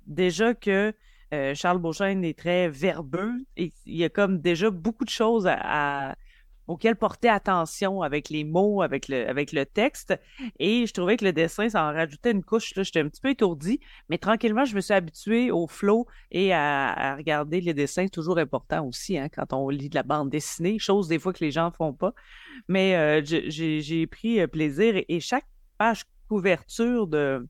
déjà 0.08 0.54
que 0.54 0.94
Charles 1.54 1.78
Beauchesne 1.78 2.24
est 2.24 2.38
très 2.38 2.70
verbeux 2.70 3.34
il 3.56 3.72
y 3.86 4.04
a 4.04 4.10
comme 4.10 4.40
déjà 4.40 4.70
beaucoup 4.72 5.06
de 5.06 5.10
choses 5.10 5.48
à- 5.48 6.16
auxquelles 6.70 6.96
porter 6.96 7.28
attention 7.30 8.02
avec 8.04 8.30
les 8.30 8.44
mots, 8.44 8.82
avec 8.82 9.08
le, 9.10 9.28
avec 9.28 9.52
le 9.52 9.66
texte. 9.66 10.18
Et 10.60 10.86
je 10.86 10.94
trouvais 10.94 11.18
que 11.18 11.26
le 11.26 11.34
dessin, 11.34 11.68
ça 11.68 11.84
en 11.84 11.94
rajoutait 11.94 12.32
une 12.32 12.44
couche. 12.44 12.76
Là, 12.76 12.84
j'étais 12.84 13.02
un 13.02 13.10
petit 13.10 13.22
peu 13.22 13.30
étourdie, 13.32 13.80
mais 14.08 14.18
tranquillement, 14.18 14.66
je 14.66 14.76
me 14.76 14.82
suis 14.82 14.94
habituée 14.94 15.52
au 15.52 15.68
flow 15.68 16.06
et 16.32 16.54
à, 16.54 16.90
à 16.94 17.16
regarder 17.16 17.60
les 17.60 17.74
dessins. 17.74 18.08
Toujours 18.08 18.38
important 18.38 18.86
aussi 18.86 19.18
hein, 19.18 19.30
quand 19.30 19.52
on 19.52 19.68
lit 19.70 19.90
de 19.90 19.96
la 19.96 20.04
bande 20.04 20.30
dessinée, 20.30 20.80
chose 20.80 21.08
des 21.08 21.20
fois 21.20 21.34
que 21.34 21.44
les 21.44 21.52
gens 21.52 21.72
font 21.72 21.94
pas. 21.94 22.14
Mais 22.68 22.96
euh, 22.96 23.22
j'ai- 23.24 24.08
pris 24.08 24.40
euh, 24.40 24.48
plaisir 24.48 25.02
et 25.08 25.20
chaque 25.20 25.46
page 25.78 26.04
couverture 26.28 27.08
de 27.08 27.48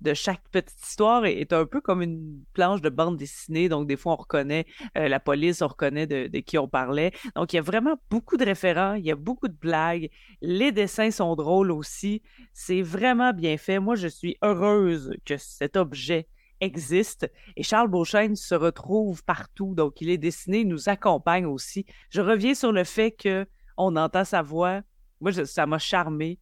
de 0.00 0.14
chaque 0.14 0.48
petite 0.50 0.80
histoire 0.80 1.24
est, 1.26 1.52
un 1.52 1.66
peu 1.66 1.80
comme 1.80 2.02
une 2.02 2.42
planche 2.52 2.80
de 2.80 2.88
bande 2.88 3.16
dessinée. 3.16 3.68
Donc, 3.68 3.86
des 3.88 3.96
fois, 3.96 4.12
on 4.12 4.16
reconnaît 4.16 4.66
euh, 4.96 5.08
la 5.08 5.20
police, 5.20 5.62
on 5.62 5.68
reconnaît 5.68 6.06
de, 6.06 6.26
qui 6.40 6.58
on 6.58 6.68
parlait. 6.68 7.12
Donc, 7.34 7.52
il 7.52 7.56
y 7.56 7.58
a 7.58 7.62
vraiment 7.62 7.96
beaucoup 8.10 8.36
de 8.36 8.44
référents, 8.44 8.94
il 8.94 9.04
y 9.04 9.10
a 9.10 9.16
beaucoup 9.16 9.48
de 9.48 9.56
blagues. 9.56 10.10
Les 10.40 10.72
dessins 10.72 11.10
sont 11.10 11.34
drôles 11.34 11.70
aussi. 11.70 12.22
C'est 12.52 12.82
vraiment 12.82 13.32
bien 13.32 13.56
fait. 13.56 13.78
Moi, 13.78 13.96
je 13.96 14.08
suis 14.08 14.36
heureuse 14.42 15.14
que 15.24 15.36
cet 15.36 15.76
objet 15.76 16.28
existe 16.60 17.30
et 17.56 17.62
Charles 17.62 17.88
Beauchesne 17.88 18.36
se 18.36 18.54
retrouve 18.54 19.22
partout. 19.24 19.74
Donc, 19.74 20.00
il 20.00 20.10
est 20.10 20.18
dessiné, 20.18 20.60
il 20.60 20.68
nous 20.68 20.88
accompagne 20.88 21.46
aussi. 21.46 21.86
Je 22.10 22.20
reviens 22.20 22.54
sur 22.54 22.72
le 22.72 22.84
fait 22.84 23.12
que 23.12 23.46
on 23.76 23.94
entend 23.96 24.24
sa 24.24 24.42
voix. 24.42 24.82
Moi, 25.20 25.32
ça 25.32 25.66
m'a 25.66 25.78
charmé 25.78 26.38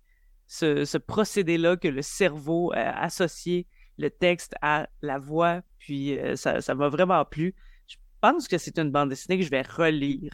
ce, 0.47 0.99
procédé-là 0.99 1.77
que 1.77 1.89
le 1.89 2.03
cerveau 2.03 2.73
a 2.75 3.03
associé 3.03 3.67
le 3.99 4.11
texte 4.11 4.55
à 4.63 4.89
la 5.03 5.19
voix. 5.19 5.63
Puis 5.79 6.19
euh, 6.19 6.37
ça, 6.37 6.75
m'a 6.75 6.89
vraiment 6.89 7.25
plu. 7.25 7.55
Je 7.87 7.97
pense 8.21 8.49
que 8.49 8.59
c'est 8.59 8.79
une 8.79 8.91
bande 8.91 9.11
dessinée 9.11 9.39
que 9.39 9.45
je 9.45 9.51
vais 9.51 9.63
relire. 9.63 10.33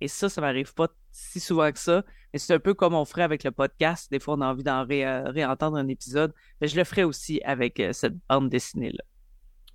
Et 0.00 0.08
ça, 0.08 0.28
ça 0.28 0.40
m'arrive 0.40 0.74
pas 0.74 0.88
si 1.12 1.38
souvent 1.38 1.70
que 1.70 1.78
ça. 1.78 2.04
Mais 2.32 2.38
c'est 2.38 2.54
un 2.54 2.58
peu 2.58 2.74
comme 2.74 2.94
on 2.94 3.04
ferait 3.04 3.22
avec 3.22 3.44
le 3.44 3.50
podcast. 3.50 4.10
Des 4.10 4.18
fois, 4.18 4.34
on 4.34 4.40
a 4.40 4.46
envie 4.46 4.64
d'en 4.64 4.86
euh, 4.88 5.30
réentendre 5.30 5.76
un 5.76 5.88
épisode. 5.88 6.32
Mais 6.60 6.66
je 6.66 6.76
le 6.76 6.84
ferai 6.84 7.04
aussi 7.04 7.40
avec 7.44 7.78
euh, 7.78 7.92
cette 7.92 8.14
bande 8.28 8.48
dessinée-là. 8.48 9.04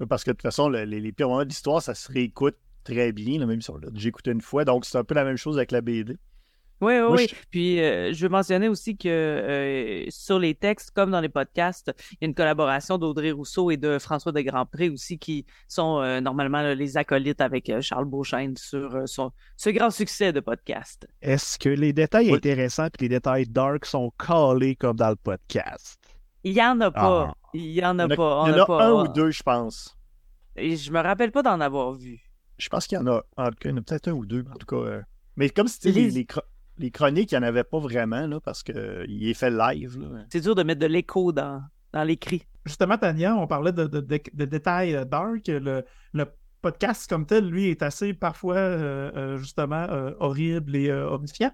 Parce 0.07 0.23
que 0.23 0.31
de 0.31 0.35
toute 0.35 0.43
façon, 0.43 0.69
le- 0.69 0.83
les, 0.83 1.11
pires 1.11 1.29
moments 1.29 1.43
de 1.43 1.49
l'histoire, 1.49 1.81
ça 1.81 1.95
se 1.95 2.11
réécoute 2.11 2.57
très 2.83 3.11
bien, 3.11 3.39
là, 3.39 3.45
même 3.45 3.61
si 3.61 3.71
écouté 4.07 4.31
une 4.31 4.41
fois. 4.41 4.65
Donc, 4.65 4.85
c'est 4.85 4.97
un 4.97 5.03
peu 5.03 5.15
la 5.15 5.23
même 5.23 5.37
chose 5.37 5.57
avec 5.57 5.71
la 5.71 5.81
BD. 5.81 6.17
Oui, 6.79 6.93
oui, 6.93 6.99
Moi, 7.01 7.11
oui. 7.17 7.27
je- 7.29 7.35
Puis, 7.49 7.81
euh, 7.81 8.13
je 8.13 8.21
veux 8.23 8.29
mentionner 8.29 8.67
aussi 8.69 8.95
que 8.95 9.07
euh, 9.09 10.05
sur 10.09 10.37
les 10.37 10.53
textes, 10.53 10.91
comme 10.91 11.09
dans 11.11 11.21
les 11.21 11.29
podcasts, 11.29 11.91
il 12.11 12.17
y 12.21 12.25
a 12.25 12.27
une 12.27 12.35
collaboration 12.35 12.97
d'Audrey 12.99 13.31
Rousseau 13.31 13.71
et 13.71 13.77
de 13.77 13.97
François 13.97 14.31
de 14.31 14.41
Grandpré 14.41 14.89
aussi, 14.89 15.17
qui 15.17 15.45
sont 15.67 16.01
euh, 16.01 16.21
normalement 16.21 16.61
là, 16.61 16.75
les 16.75 16.95
acolytes 16.97 17.41
avec 17.41 17.69
euh, 17.69 17.81
Charles 17.81 18.05
Beauchesne 18.05 18.55
sur 18.57 19.07
son, 19.07 19.31
ce 19.55 19.71
grand 19.71 19.89
succès 19.89 20.31
de 20.31 20.39
podcast. 20.39 21.07
Est-ce 21.21 21.57
que 21.57 21.69
les 21.69 21.93
détails 21.93 22.29
Oui. 22.29 22.35
intéressants 22.37 22.85
et 22.85 23.01
les 23.01 23.09
détails 23.09 23.47
dark 23.47 23.85
sont 23.85 24.11
calés 24.23 24.75
comme 24.75 24.97
dans 24.97 25.09
le 25.09 25.15
podcast? 25.15 25.97
Il 26.43 26.53
y 26.53 26.61
en 26.61 26.79
a 26.81 26.91
pas. 26.91 27.29
Ah. 27.29 27.33
Il 27.53 27.71
y 27.71 27.83
en 27.83 27.97
a 27.97 28.05
Il 28.05 28.11
y 28.11 28.13
en 28.13 28.13
a, 28.13 28.15
pas. 28.15 28.43
il 28.47 28.51
y 28.51 28.59
en 28.59 28.63
a 28.63 28.65
pas. 28.67 28.85
un 28.85 28.91
ou 29.03 29.07
deux, 29.07 29.31
je 29.31 29.41
pense. 29.41 29.97
Et 30.55 30.75
je 30.75 30.91
me 30.91 30.99
rappelle 30.99 31.31
pas 31.31 31.41
d'en 31.41 31.59
avoir 31.59 31.93
vu. 31.93 32.19
Je 32.59 32.69
pense 32.69 32.85
qu'il 32.87 32.97
y 32.97 33.01
en 33.01 33.07
a, 33.07 33.23
en 33.35 33.49
tout 33.49 33.55
cas, 33.59 33.69
il 33.69 33.71
y 33.71 33.73
en 33.73 33.77
a 33.77 33.81
peut-être 33.81 34.07
un 34.09 34.13
ou 34.13 34.25
deux, 34.25 34.45
en 34.53 34.57
tout 34.57 34.65
cas. 34.67 35.01
Mais 35.35 35.49
comme 35.49 35.67
c'était 35.67 35.91
les, 35.91 36.09
Les- 36.11 36.27
les 36.77 36.91
chroniques, 36.91 37.31
il 37.31 37.35
n'y 37.39 37.45
en 37.45 37.47
avait 37.47 37.63
pas 37.63 37.79
vraiment, 37.79 38.27
là, 38.27 38.39
parce 38.39 38.63
qu'il 38.63 38.75
est 39.27 39.33
fait 39.33 39.49
live. 39.51 39.97
Là. 39.99 40.25
C'est 40.31 40.41
dur 40.41 40.55
de 40.55 40.63
mettre 40.63 40.79
de 40.81 40.85
l'écho 40.87 41.31
dans, 41.31 41.61
dans 41.93 42.03
l'écrit. 42.03 42.43
Justement, 42.65 42.97
Tania, 42.97 43.35
on 43.35 43.47
parlait 43.47 43.71
de, 43.71 43.85
de- 43.85 44.01
de- 44.01 44.19
de 44.33 44.45
détails 44.45 44.95
euh, 44.95 45.05
dark. 45.05 45.47
Le, 45.47 45.83
le 46.13 46.25
podcast 46.61 47.09
comme 47.09 47.25
tel, 47.25 47.47
lui, 47.49 47.69
est 47.69 47.81
assez 47.81 48.13
parfois, 48.13 48.55
euh, 48.57 49.11
euh, 49.15 49.37
justement, 49.37 49.87
euh, 49.89 50.11
horrible 50.19 50.75
et 50.75 50.89
euh, 50.89 51.07
horrifiant. 51.09 51.51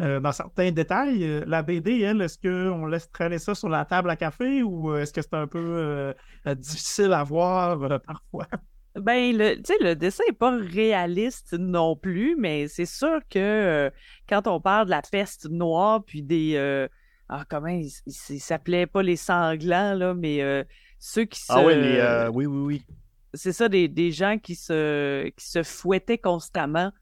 euh, 0.00 0.18
dans 0.20 0.32
certains 0.32 0.72
détails. 0.72 1.22
Euh, 1.24 1.44
La 1.46 1.62
BD, 1.62 2.00
elle, 2.00 2.20
est-ce 2.22 2.38
qu'on 2.38 2.86
laisse 2.86 3.10
traîner 3.12 3.38
ça 3.38 3.54
sur 3.54 3.68
la 3.68 3.84
table 3.84 4.10
à 4.10 4.16
café 4.16 4.62
ou 4.62 4.90
euh, 4.90 5.00
est-ce 5.02 5.12
que 5.12 5.22
c'est 5.22 5.34
un 5.34 5.46
peu 5.46 5.58
euh, 5.60 6.12
euh, 6.48 6.54
difficile 6.56 7.12
à 7.12 7.22
voir 7.24 7.80
euh, 7.82 7.98
parfois? 8.06 8.48
Ben, 8.96 9.36
le, 9.36 9.56
tu 9.56 9.62
sais, 9.64 9.74
le 9.80 9.96
dessin 9.96 10.22
est 10.28 10.32
pas 10.32 10.56
réaliste 10.56 11.54
non 11.54 11.96
plus, 11.96 12.36
mais 12.38 12.68
c'est 12.68 12.86
sûr 12.86 13.20
que 13.28 13.38
euh, 13.38 13.90
quand 14.28 14.46
on 14.46 14.60
parle 14.60 14.86
de 14.86 14.90
la 14.90 15.02
peste 15.02 15.48
noire, 15.50 16.04
puis 16.04 16.22
des... 16.22 16.54
euh, 16.54 16.86
ah, 17.28 17.44
comment 17.50 17.66
ils 17.68 17.90
il, 18.06 18.14
il 18.30 18.40
s'appelait 18.40 18.86
pas 18.86 19.02
les 19.02 19.16
sanglants, 19.16 19.94
là, 19.94 20.14
mais 20.14 20.42
euh, 20.42 20.62
ceux 20.98 21.24
qui 21.24 21.40
se... 21.40 21.52
Ah 21.52 21.64
oui, 21.64 21.74
les, 21.74 21.98
euh, 21.98 22.30
oui, 22.30 22.46
oui, 22.46 22.60
oui. 22.60 22.86
C'est 23.32 23.52
ça, 23.52 23.68
des, 23.68 23.88
des 23.88 24.12
gens 24.12 24.38
qui 24.38 24.54
se, 24.54 25.28
qui 25.30 25.48
se 25.50 25.64
fouettaient 25.64 26.18
constamment. 26.18 26.92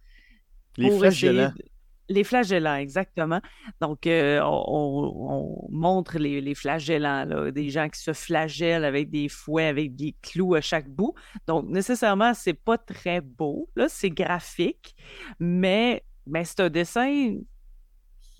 Les 0.78 0.88
pour 0.88 1.04
essayer 1.04 1.32
flagellants. 1.32 1.52
de- 1.54 1.64
Les 2.12 2.24
flagellants, 2.24 2.76
exactement. 2.76 3.40
Donc, 3.80 4.06
euh, 4.06 4.38
on, 4.42 4.64
on- 4.68 5.66
on 5.66 5.68
montre 5.70 6.18
les, 6.18 6.40
les 6.42 6.54
flagellants, 6.54 7.24
là, 7.24 7.50
des 7.50 7.70
gens 7.70 7.88
qui 7.88 8.00
se 8.00 8.12
flagellent 8.12 8.84
avec 8.84 9.08
des 9.10 9.28
fouets, 9.28 9.66
avec 9.68 9.96
des 9.96 10.14
clous 10.20 10.54
à 10.54 10.60
chaque 10.60 10.88
bout. 10.88 11.14
Donc, 11.46 11.68
nécessairement, 11.68 12.34
c'est 12.34 12.52
pas 12.54 12.76
très 12.76 13.20
beau, 13.22 13.70
là, 13.76 13.88
c'est 13.88 14.10
graphique, 14.10 14.94
mais, 15.38 16.04
mais 16.26 16.44
c'est 16.44 16.60
un 16.60 16.68
dessin 16.68 17.36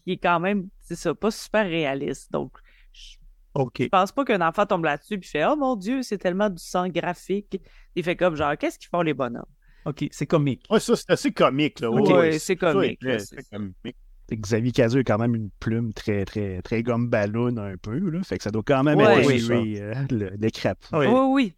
qui 0.04 0.12
est 0.12 0.18
quand 0.18 0.40
même, 0.40 0.68
c'est 0.80 0.96
ça, 0.96 1.14
pas 1.14 1.30
super 1.30 1.64
réaliste. 1.64 2.30
Donc, 2.30 2.52
je 2.92 3.16
OK. 3.54 3.82
je 3.82 3.88
pense 3.88 4.12
pas 4.12 4.24
qu'un 4.24 4.40
enfant 4.46 4.66
tombe 4.66 4.84
là-dessus 4.84 5.14
et 5.14 5.22
fait 5.22 5.44
«Oh 5.46 5.56
mon 5.56 5.76
Dieu, 5.76 6.02
c'est 6.02 6.18
tellement 6.18 6.50
du 6.50 6.62
sang 6.62 6.88
graphique!» 6.88 7.60
Il 7.94 8.02
fait 8.04 8.16
comme 8.16 8.34
genre 8.36 8.56
«Qu'est-ce 8.58 8.78
qu'ils 8.78 8.88
font 8.88 9.02
les 9.02 9.14
bonhommes?» 9.14 9.44
OK, 9.84 10.06
c'est 10.10 10.26
comique. 10.26 10.64
Ouais, 10.70 10.80
ça, 10.80 10.96
c'est 10.96 11.10
assez 11.10 11.32
comique. 11.32 11.80
Là. 11.80 11.90
Ouais, 11.90 12.38
c'est 12.38 12.56
comique, 12.56 13.00
c'est-. 13.02 13.94
Xavier 14.30 14.72
Cazeux 14.72 15.00
a 15.00 15.04
quand 15.04 15.18
même 15.18 15.34
une 15.34 15.50
plume 15.60 15.92
très, 15.92 16.24
très, 16.24 16.62
très 16.62 16.82
gomme 16.82 17.08
ballon 17.08 17.54
un 17.58 17.76
peu, 17.76 17.98
là. 17.98 18.22
Fait 18.22 18.38
que 18.38 18.44
ça 18.44 18.50
doit 18.50 18.62
quand 18.64 18.82
même 18.82 18.96
Ouais. 18.98 19.20
être 19.20 19.26
Oui, 19.26 19.38
joué, 19.38 19.80
euh, 19.82 19.94
le. 20.10 20.30
Oui. 20.92 21.06
Oui, 21.06 21.06
oui. 21.30 21.54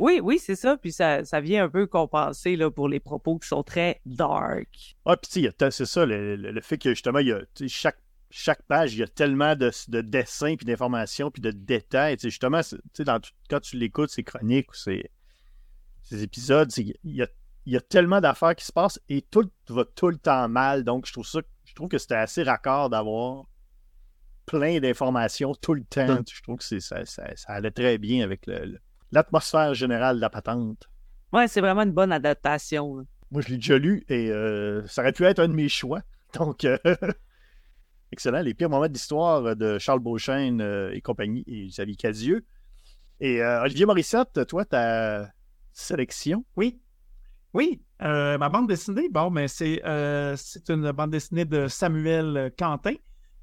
Oui, 0.00 0.20
oui, 0.20 0.38
c'est 0.40 0.56
ça. 0.56 0.76
Puis 0.76 0.90
ça, 0.90 1.24
ça 1.24 1.40
vient 1.40 1.64
un 1.64 1.68
peu 1.68 1.86
compenser 1.86 2.56
là, 2.56 2.72
pour 2.72 2.88
les 2.88 2.98
propos 2.98 3.38
qui 3.38 3.46
sont 3.46 3.62
très 3.62 4.00
dark. 4.04 4.96
Ah, 5.04 5.16
puis 5.16 5.46
c'est 5.70 5.84
ça, 5.86 6.04
le, 6.04 6.34
le- 6.34 6.50
le 6.50 6.60
fait 6.60 6.76
que 6.78 6.88
justement, 6.90 7.20
il 7.20 7.28
y 7.28 7.32
a, 7.32 7.40
chaque, 7.68 7.98
chaque 8.30 8.62
page, 8.62 8.94
il 8.94 9.00
y 9.00 9.02
a 9.04 9.06
tellement 9.06 9.54
de, 9.54 9.70
de 9.88 10.00
dessins, 10.00 10.56
puis 10.56 10.66
d'informations, 10.66 11.30
puis 11.30 11.40
de 11.42 11.52
détails. 11.52 12.16
Justement, 12.20 12.62
dans 13.00 13.20
quand 13.48 13.60
tu 13.60 13.76
l'écoutes, 13.76 14.10
ces 14.10 14.24
chroniques 14.24 14.72
ou 14.72 14.74
ces, 14.74 15.08
ces 16.02 16.22
épisodes, 16.24 16.72
c'est- 16.72 16.94
il 17.04 17.14
y 17.14 17.22
a, 17.22 17.28
il 17.66 17.72
y 17.72 17.76
a 17.76 17.80
tellement 17.80 18.20
d'affaires 18.20 18.54
qui 18.56 18.64
se 18.64 18.72
passent 18.72 19.00
et 19.08 19.22
tout 19.22 19.48
va 19.68 19.84
tout 19.84 20.08
le 20.08 20.16
temps 20.18 20.48
mal. 20.48 20.84
Donc, 20.84 21.06
je 21.06 21.12
trouve 21.12 21.26
ça, 21.26 21.40
je 21.64 21.74
trouve 21.74 21.88
que 21.88 21.98
c'était 21.98 22.14
assez 22.16 22.42
raccord 22.42 22.90
d'avoir 22.90 23.44
plein 24.46 24.80
d'informations 24.80 25.54
tout 25.54 25.74
le 25.74 25.84
temps. 25.84 26.18
Je 26.30 26.42
trouve 26.42 26.58
que 26.58 26.64
c'est, 26.64 26.80
ça, 26.80 27.04
ça, 27.04 27.24
ça 27.36 27.52
allait 27.52 27.70
très 27.70 27.98
bien 27.98 28.24
avec 28.24 28.46
le- 28.46 28.64
le- 28.64 28.78
l'atmosphère 29.12 29.74
générale 29.74 30.16
de 30.16 30.20
la 30.20 30.30
patente. 30.30 30.88
Ouais, 31.32 31.46
c'est 31.48 31.60
vraiment 31.60 31.82
une 31.82 31.92
bonne 31.92 32.12
adaptation. 32.12 32.96
là. 32.98 33.04
Moi, 33.30 33.40
je 33.42 33.48
l'ai 33.48 33.56
déjà 33.56 33.78
lu 33.78 34.04
et 34.08 34.30
euh, 34.30 34.86
ça 34.86 35.00
aurait 35.02 35.12
pu 35.12 35.24
être 35.24 35.38
un 35.38 35.48
de 35.48 35.54
mes 35.54 35.68
choix. 35.68 36.02
Donc, 36.34 36.64
euh, 36.64 36.76
excellent. 38.12 38.40
Les 38.42 38.54
pires 38.54 38.68
moments 38.70 38.88
d'histoire 38.88 39.56
de 39.56 39.78
Charles 39.78 40.00
Beauchesne 40.00 40.60
euh, 40.60 40.90
et 40.92 41.00
compagnie 41.00 41.44
et 41.46 41.66
Xavier 41.68 41.96
Cadieux. 41.96 42.44
Et 43.20 43.40
euh, 43.42 43.62
Olivier 43.62 43.86
Morissette, 43.86 44.46
toi, 44.48 44.64
ta 44.64 45.30
sélection? 45.72 46.44
Oui. 46.56 46.80
Oui. 47.54 47.82
euh, 48.02 48.38
ma 48.38 48.48
bande 48.48 48.68
dessinée, 48.68 49.08
bon, 49.10 49.30
mais 49.30 49.46
c'est 49.46 49.82
euh, 49.84 50.36
une 50.68 50.90
bande 50.92 51.10
dessinée 51.10 51.44
de 51.44 51.68
Samuel 51.68 52.52
Quentin. 52.58 52.94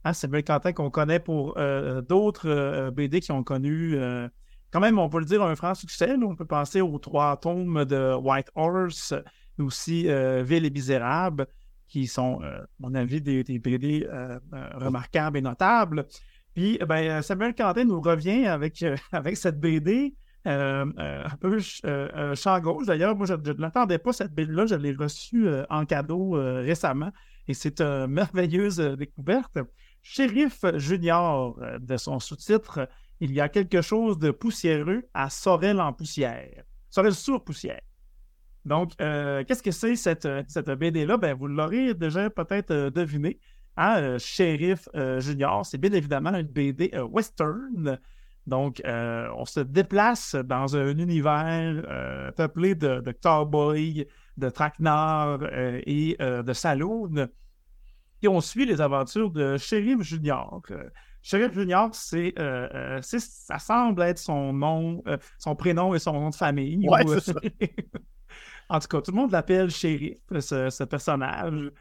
Hein, 0.03 0.13
Samuel 0.13 0.43
Quentin 0.43 0.73
qu'on 0.73 0.89
connaît 0.89 1.19
pour 1.19 1.57
euh, 1.57 2.01
d'autres 2.01 2.49
euh, 2.49 2.91
BD 2.91 3.19
qui 3.19 3.31
ont 3.31 3.43
connu, 3.43 3.95
euh, 3.95 4.27
quand 4.71 4.79
même, 4.79 4.97
on 4.97 5.09
peut 5.09 5.19
le 5.19 5.25
dire, 5.25 5.43
un 5.43 5.55
franc 5.55 5.75
succès. 5.75 6.15
On 6.21 6.35
peut 6.35 6.45
penser 6.45 6.81
aux 6.81 6.97
trois 6.99 7.37
tomes 7.37 7.85
de 7.85 8.15
White 8.15 8.49
Horse, 8.55 9.13
aussi 9.59 10.03
Ville 10.03 10.65
et 10.65 10.69
Misérable, 10.69 11.47
qui 11.87 12.07
sont, 12.07 12.41
à 12.41 12.65
mon 12.79 12.95
avis, 12.95 13.21
des, 13.21 13.43
des 13.43 13.59
BD 13.59 14.07
remarquables 14.75 15.37
et 15.37 15.41
notables. 15.41 16.05
Puis, 16.55 16.79
ben, 16.87 17.21
Samuel 17.21 17.53
Quentin 17.53 17.83
nous 17.83 17.99
revient 17.99 18.45
avec, 18.45 18.85
avec 19.11 19.35
cette 19.35 19.59
BD 19.59 20.15
un 20.45 21.37
peu 21.39 21.57
euh, 21.85 22.09
euh, 22.15 22.35
champ. 22.35 22.59
D'ailleurs, 22.85 23.15
moi, 23.15 23.25
je 23.25 23.33
je 23.43 23.51
ne 23.51 23.61
l'attendais 23.61 23.97
pas, 23.97 24.13
cette 24.13 24.33
BD-là. 24.33 24.65
Je 24.65 24.75
l'ai 24.75 24.93
reçue 24.93 25.47
euh, 25.47 25.65
en 25.69 25.85
cadeau 25.85 26.37
euh, 26.37 26.61
récemment 26.61 27.11
et 27.49 27.53
c'est 27.53 27.81
une 27.81 28.07
merveilleuse 28.21 28.79
euh, 28.79 28.95
découverte. 28.95 29.57
Shérif 30.01 30.63
Junior, 30.75 31.59
euh, 31.61 31.79
de 31.79 31.97
son 31.97 32.19
sous-titre, 32.19 32.87
il 33.19 33.33
y 33.33 33.41
a 33.41 33.49
quelque 33.49 33.81
chose 33.81 34.17
de 34.17 34.31
poussiéreux 34.31 35.03
à 35.13 35.29
Sorel 35.29 35.81
en 35.81 35.91
poussière. 35.91 36.63
Sorel 36.89 37.13
sur 37.13 37.43
poussière. 37.43 37.81
Donc, 38.65 38.93
euh, 39.01 39.43
qu'est-ce 39.45 39.63
que 39.63 39.71
c'est 39.71 39.95
cette, 39.95 40.25
euh, 40.25 40.43
cette 40.47 40.69
BD-là? 40.69 41.17
Ben, 41.17 41.35
vous 41.35 41.47
l'aurez 41.47 41.93
déjà 41.93 42.29
peut-être 42.29 42.71
euh, 42.71 42.89
deviné. 42.89 43.39
Hein, 43.77 43.97
euh, 43.97 44.17
euh, 44.95 45.19
Junior, 45.19 45.65
c'est 45.65 45.77
bien 45.77 45.91
évidemment 45.91 46.33
une 46.35 46.47
BD 46.47 46.91
euh, 46.93 47.03
western. 47.03 47.99
Donc, 48.47 48.81
euh, 48.85 49.29
on 49.37 49.45
se 49.45 49.59
déplace 49.59 50.35
dans 50.35 50.75
un 50.75 50.97
univers 50.97 51.83
euh, 51.87 52.31
peuplé 52.31 52.75
de, 52.75 52.99
de 52.99 53.11
cowboys, 53.11 54.05
de 54.37 54.49
traquenards 54.49 55.39
euh, 55.43 55.81
et 55.85 56.17
de 56.19 56.53
saloons. 56.53 57.27
Et 58.21 58.27
on 58.27 58.41
suit 58.41 58.65
les 58.65 58.81
aventures 58.81 59.29
de 59.29 59.57
Sheriff 59.57 60.01
Junior. 60.01 60.61
Sheriff 61.21 61.53
Junior, 61.53 61.89
c'est, 61.93 62.33
ça 63.01 63.59
semble 63.59 64.01
être 64.01 64.17
son 64.17 64.51
nom, 64.51 65.03
son 65.37 65.55
prénom 65.55 65.93
et 65.93 65.99
son 65.99 66.13
nom 66.13 66.29
de 66.29 66.35
famille. 66.35 66.87
Ouais, 66.87 67.05
ou, 67.05 67.19
c'est 67.19 67.33
ça. 67.33 67.39
en 68.69 68.79
tout 68.79 68.87
cas, 68.87 69.01
tout 69.01 69.11
le 69.11 69.17
monde 69.17 69.31
l'appelle 69.31 69.69
Sheriff, 69.69 70.17
ce, 70.39 70.69
ce 70.69 70.83
personnage, 70.83 71.71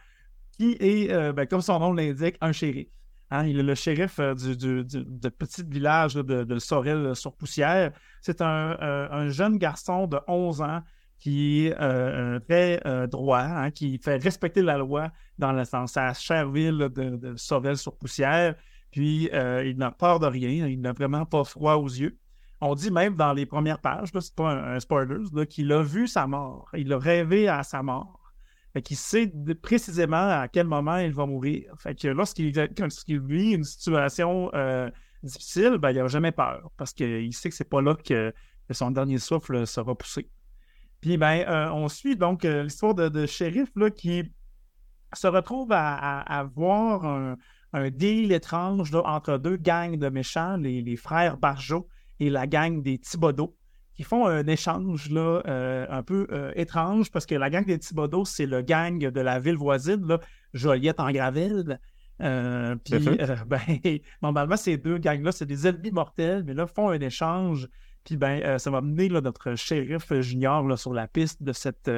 qui 0.53 0.77
est, 0.79 1.33
ben, 1.33 1.47
comme 1.47 1.63
son 1.63 1.79
nom 1.81 1.93
l'indique, 1.93 2.37
un 2.41 2.53
shérif. 2.53 2.89
Hein, 3.31 3.47
il 3.47 3.59
est 3.59 3.63
le 3.63 3.75
shérif 3.75 4.19
euh, 4.21 4.35
du, 4.35 4.85
petit 5.31 5.63
village 5.63 6.15
de, 6.15 6.45
de 6.45 6.59
Sorel-sur-Poussière. 6.59 7.93
C'est 8.23 8.41
un, 8.41 8.77
euh, 8.81 9.09
un 9.11 9.29
jeune 9.29 9.59
garçon 9.59 10.07
de 10.07 10.19
11 10.27 10.63
ans 10.63 10.83
qui 11.19 11.67
est 11.67 11.75
euh, 11.75 12.37
euh, 12.37 12.41
très 12.41 12.81
euh, 12.87 13.07
droit, 13.07 13.41
hein, 13.41 13.71
qui 13.71 13.99
fait 13.99 14.17
respecter 14.17 14.63
la 14.63 14.79
loi 14.79 15.11
dans, 15.37 15.53
la, 15.53 15.65
dans 15.65 15.87
sa 15.87 16.15
chère 16.15 16.49
ville 16.51 16.79
de, 16.79 17.17
de 17.17 17.37
Sorel-sur-Poussière. 17.37 18.55
Puis, 18.93 19.29
euh, 19.35 19.65
il 19.67 19.77
n'a 19.77 19.91
peur 19.91 20.21
de 20.21 20.27
rien, 20.27 20.67
il 20.67 20.81
n'a 20.81 20.93
vraiment 20.93 21.27
pas 21.27 21.45
froid 21.45 21.75
aux 21.75 21.89
yeux. 21.89 22.19
On 22.61 22.75
dit 22.75 22.91
même 22.91 23.15
dans 23.15 23.33
les 23.33 23.47
premières 23.47 23.81
pages, 23.81 24.09
c'est 24.19 24.35
pas 24.35 24.51
un, 24.51 24.77
un 24.77 24.81
spoiler, 24.81 25.19
qu'il 25.49 25.71
a 25.73 25.83
vu 25.83 26.07
sa 26.09 26.27
mort. 26.27 26.69
Il 26.77 26.93
a 26.93 26.99
rêvé 26.99 27.49
à 27.49 27.63
sa 27.63 27.83
mort. 27.83 28.28
Fait 28.73 28.83
qu'il 28.83 28.97
sait 28.97 29.33
précisément 29.63 30.41
à 30.41 30.49
quel 30.49 30.67
moment 30.67 30.99
il 30.99 31.13
va 31.13 31.27
mourir. 31.27 31.73
Fait 31.79 31.95
que 31.95 32.09
lorsqu'il 32.09 32.53
vit 32.53 33.53
une 33.53 33.65
situation 33.65 34.51
euh, 34.55 34.91
difficile, 35.23 35.79
ben, 35.79 35.91
il 35.91 35.97
n'a 35.97 36.07
jamais 36.09 36.33
peur 36.33 36.71
parce 36.77 36.93
qu'il 36.93 37.33
sait 37.35 37.49
que 37.49 37.55
c'est 37.55 37.69
pas 37.69 37.81
là 37.81 37.95
que, 37.95 38.33
son 38.71 38.91
dernier 38.91 39.19
souffle 39.19 39.67
sera 39.67 39.95
poussé. 39.95 40.29
Puis 41.01 41.17
ben, 41.17 41.45
euh, 41.49 41.71
on 41.73 41.89
suit 41.89 42.17
donc 42.17 42.45
euh, 42.45 42.65
l'histoire 42.65 42.95
de, 42.95 43.09
de 43.09 43.25
shérif 43.25 43.71
là, 43.77 43.91
qui 43.91 44.31
se 45.15 45.27
retrouve 45.27 45.73
à, 45.73 45.95
à- 45.95 46.41
à 46.41 46.45
voir 46.45 47.07
un, 47.73 47.91
deal 47.91 48.33
étrange 48.33 48.95
entre 48.95 49.39
deux 49.39 49.57
gangs 49.57 49.97
de 49.97 50.09
méchants, 50.09 50.57
les, 50.57 50.97
frères 50.97 51.37
Barjot 51.37 51.89
et 52.21 52.31
la 52.31 52.47
gang 52.47 52.83
des 52.83 52.99
Thibodeau, 52.99 53.57
qui 53.99 54.05
font 54.05 54.27
un 54.29 54.47
échange 54.47 55.11
là, 55.11 55.43
euh, 55.49 55.85
un 55.91 56.05
peu 56.05 56.29
euh, 56.31 56.53
étrange 56.55 57.11
parce 57.11 57.27
que 57.27 57.35
la 57.35 57.51
gang 57.51 57.65
des 57.65 57.81
Thibodeau, 57.81 58.25
c'est 58.25 58.47
le 58.47 58.63
gang 58.63 58.97
de 58.97 59.21
la 59.21 59.41
ville 59.41 59.57
voisine, 59.57 60.07
là, 60.07 60.21
Joliette 60.55 61.01
en 61.01 61.11
Graville. 61.11 61.81
Euh, 62.23 62.77
puis, 62.77 62.95
ben, 63.49 63.59
normalement, 64.23 64.57
ces 64.57 64.77
deux 64.77 64.99
gangs-là, 64.99 65.33
c'est 65.33 65.47
des 65.47 65.67
ennemis 65.67 65.91
mortels, 65.91 66.45
mais 66.47 66.55
là, 66.55 66.69
font 66.69 66.91
un 66.91 67.01
échange. 67.01 67.69
Puis, 68.05 68.17
ben, 68.17 68.57
ça 68.61 68.71
va 68.71 68.83
mener 68.83 69.09
là, 69.09 69.21
notre 69.21 69.57
shérif 69.57 70.15
junior 70.21 70.63
là, 70.63 70.77
sur 70.77 70.95
la 70.95 71.09
piste 71.09 71.43
de 71.43 71.53
cette. 71.53 71.91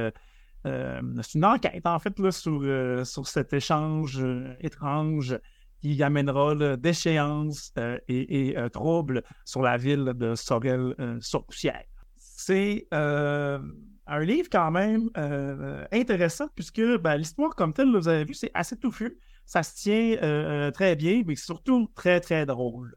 c'est 0.65 1.35
une 1.35 1.45
enquête, 1.45 1.85
en 1.85 1.99
fait, 1.99 2.19
là, 2.19 2.33
sur, 2.33 2.63
sur 3.07 3.27
cet 3.27 3.53
échange 3.53 4.25
étrange 4.61 5.39
qui 5.81 6.03
amènera 6.03 6.55
là, 6.55 6.77
déchéances 6.77 7.73
euh, 7.79 7.99
et, 8.09 8.51
et, 8.51 8.59
euh, 8.59 8.69
troubles 8.69 9.23
sur 9.45 9.63
la 9.63 9.77
ville 9.77 10.13
de 10.15 10.35
Sorel-sur-Poussière. 10.35 11.85
C'est 12.19 12.87
euh, 12.95 13.59
un 14.07 14.21
livre 14.21 14.49
quand 14.51 14.71
même 14.71 15.11
euh, 15.17 15.85
intéressant 15.93 16.49
puisque 16.55 16.83
ben, 16.99 17.17
l'histoire 17.17 17.55
comme 17.55 17.73
telle, 17.73 17.91
vous 17.91 18.09
avez 18.09 18.25
vu, 18.25 18.35
c'est 18.35 18.51
assez 18.55 18.77
touffu. 18.77 19.19
Ça 19.47 19.63
se 19.63 19.75
tient 19.77 20.17
euh, 20.23 20.69
euh, 20.69 20.71
très 20.71 20.97
bien, 20.97 21.23
mais 21.27 21.37
surtout 21.37 21.89
très, 21.95 22.21
très 22.21 22.47
drôle. 22.47 22.95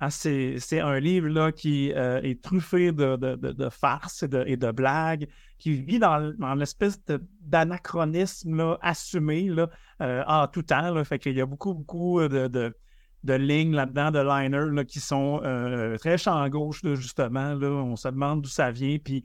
Hein, 0.00 0.10
c'est, 0.10 0.80
un 0.80 1.00
livre 1.00 1.28
là, 1.28 1.50
qui 1.50 1.92
euh, 1.92 2.20
est 2.22 2.40
truffé 2.40 2.92
de, 2.92 3.68
farces 3.70 4.22
et 4.22 4.56
de, 4.56 4.70
blagues, 4.70 5.26
qui 5.58 5.72
vit 5.72 5.98
dans, 5.98 6.18
l'espèce 6.54 7.00
d'anachronisme 7.40 8.76
assumé 8.80 9.48
là, 9.48 9.68
euh, 10.00 10.22
en 10.26 10.46
tout 10.46 10.62
temps. 10.62 10.92
Là. 10.92 11.04
Fait 11.04 11.18
qu'il 11.18 11.36
y 11.36 11.40
a 11.40 11.46
beaucoup, 11.46 11.74
beaucoup 11.74 12.20
de, 12.20 12.46
de, 12.46 13.32
lignes 13.34 13.74
là-dedans, 13.74 14.12
de 14.12 14.20
liners 14.20 14.72
là, 14.72 14.84
qui 14.84 15.00
sont 15.00 15.40
euh, 15.44 15.96
très 15.98 16.16
champ 16.16 16.48
gauche, 16.48 16.82
justement. 16.94 17.54
Là. 17.54 17.68
On 17.68 17.96
se 17.96 18.08
demande 18.08 18.42
d'où 18.42 18.48
ça 18.48 18.70
vient. 18.70 18.98
Puis 18.98 19.24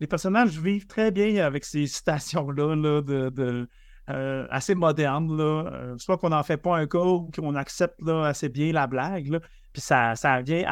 les 0.00 0.06
personnages 0.06 0.58
vivent 0.58 0.86
très 0.86 1.10
bien 1.10 1.44
avec 1.44 1.64
ces 1.64 1.86
citations-là 1.86 2.74
là, 2.74 3.02
de, 3.02 3.68
euh, 4.08 4.46
assez 4.50 4.74
modernes. 4.74 5.36
Là. 5.36 5.70
Euh, 5.72 5.98
soit 5.98 6.18
qu'on 6.18 6.30
n'en 6.30 6.42
fait 6.42 6.56
pas 6.56 6.76
un 6.76 6.86
cas 6.86 6.98
ou 6.98 7.30
qu'on 7.30 7.54
accepte 7.54 8.00
là, 8.02 8.24
assez 8.24 8.48
bien 8.48 8.72
la 8.72 8.86
blague. 8.86 9.40
Puis 9.72 9.82
ça, 9.82 10.16
ça 10.16 10.40
vient 10.42 10.64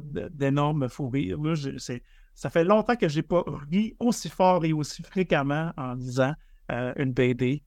d- 0.00 0.26
d'énormes 0.30 0.88
fous 0.88 1.08
rires. 1.08 1.40
là. 1.40 1.54
Je- 1.54 1.78
c'est- 1.78 2.02
ça 2.34 2.50
fait 2.50 2.64
longtemps 2.64 2.96
que 2.96 3.08
j'ai 3.08 3.22
pas 3.22 3.42
ri 3.70 3.96
aussi 3.98 4.28
fort 4.28 4.64
et 4.64 4.72
aussi 4.72 5.02
fréquemment 5.02 5.72
en 5.76 5.94
lisant 5.94 6.34
euh, 6.70 6.92
une 6.96 7.12
BD. 7.12 7.62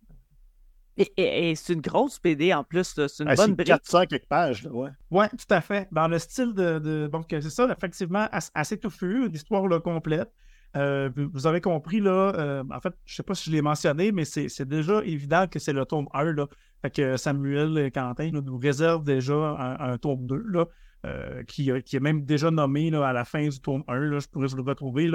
Et, 0.98 1.14
et- 1.16 1.50
et 1.52 1.56
c'est 1.56 1.72
une 1.74 1.80
grosse 1.82 2.22
BD 2.22 2.54
en 2.54 2.64
plus, 2.66 2.84
c'est 2.84 3.24
une 3.24 3.30
Ah, 3.30 3.36
bonne 3.36 3.56
brique. 3.56 3.68
400 3.68 4.06
quelques 4.06 4.26
pages, 4.28 4.64
là, 4.66 4.72
ouais. 4.72 4.90
Oui, 5.10 5.26
tout 5.30 5.54
à 5.54 5.62
fait. 5.62 5.88
Dans 5.94 6.08
le 6.10 6.20
style 6.20 6.54
de. 6.54 6.78
de- 6.80 7.08
donc, 7.12 7.28
c'est 7.30 7.42
ça, 7.50 7.68
effectivement, 7.72 8.28
as- 8.32 8.52
assez 8.54 8.78
touffu, 8.78 9.30
l'histoire 9.30 9.66
là, 9.68 9.80
complète. 9.80 10.30
Euh, 10.76 11.10
vous 11.34 11.48
avez 11.48 11.62
compris, 11.62 12.00
là, 12.00 12.34
euh, 12.36 12.64
en 12.72 12.80
fait, 12.80 12.94
je 13.06 13.16
sais 13.16 13.24
pas 13.24 13.34
si 13.34 13.50
je 13.50 13.56
l'ai 13.56 13.62
mentionné, 13.62 14.12
mais 14.12 14.26
c'est 14.26 14.68
déjà 14.68 15.04
évident 15.04 15.48
que 15.48 15.60
c'est 15.60 15.74
le 15.74 15.86
tome 15.86 16.08
1, 16.14 16.34
là. 16.34 16.48
Fait 16.82 16.92
que 16.92 17.18
Samuel 17.18 17.92
Quentin 17.92 18.30
nous 18.32 18.58
réserve 18.58 19.04
déjà 19.04 19.78
un, 19.80 19.98
tome 19.98 20.28
2, 20.28 20.44
là, 20.48 20.66
euh, 21.06 21.44
qui, 21.44 21.70
est 21.70 22.00
même 22.00 22.24
déjà 22.24 22.52
nommé 22.52 22.90
là, 22.90 23.08
à 23.08 23.14
la 23.14 23.26
fin 23.26 23.48
du 23.48 23.60
tome 23.60 23.84
1, 23.88 24.00
là, 24.00 24.20
je 24.20 24.28
pourrais 24.28 24.48
vous 24.48 24.58
le 24.58 24.64
retrouver. 24.64 25.12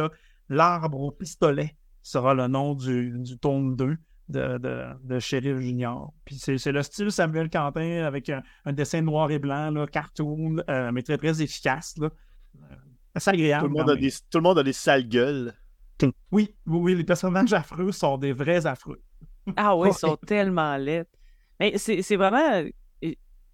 L'arbre 0.50 1.00
au 1.00 1.10
pistolet 1.10 1.74
sera 2.02 2.34
le 2.34 2.48
nom 2.48 2.74
du, 2.74 3.18
du 3.18 3.38
tome 3.38 3.76
2 3.76 3.96
de, 4.28 4.58
de, 4.58 4.84
de 5.04 5.18
Sheriff 5.18 5.58
Junior. 5.58 6.12
Puis 6.24 6.34
c'est 6.36 6.72
le 6.72 6.82
style 6.82 7.10
Samuel 7.10 7.48
Quentin 7.48 8.02
avec 8.04 8.28
un, 8.28 8.42
un 8.66 8.72
dessin 8.72 9.00
noir 9.00 9.30
et 9.30 9.38
blanc, 9.38 9.70
là, 9.70 9.86
cartoon, 9.86 10.56
mais 10.92 11.02
très, 11.02 11.16
très 11.16 11.40
efficace. 11.40 11.96
Là. 11.96 12.10
Euh, 13.16 13.20
C'est 13.20 13.30
agréable. 13.30 13.68
Tout 13.68 13.72
le, 13.74 13.78
monde 13.80 13.90
a 13.90 13.96
des, 13.96 14.10
tout 14.10 14.38
le 14.38 14.42
monde 14.42 14.58
a 14.58 14.62
des 14.62 14.72
sales 14.72 15.08
gueules. 15.08 15.54
Oui, 16.02 16.54
oui, 16.66 16.78
oui, 16.78 16.94
les 16.96 17.04
personnages 17.04 17.52
affreux 17.52 17.92
sont 17.92 18.18
des 18.18 18.32
vrais 18.32 18.66
affreux. 18.66 19.02
Ah 19.56 19.76
oui, 19.76 19.88
Ouais. 19.88 19.94
ils 19.94 19.98
sont 19.98 20.16
tellement 20.26 20.76
laids. 20.76 21.06
Mais 21.60 21.78
c'est 21.78 22.02
c'est 22.02 22.16
vraiment 22.16 22.64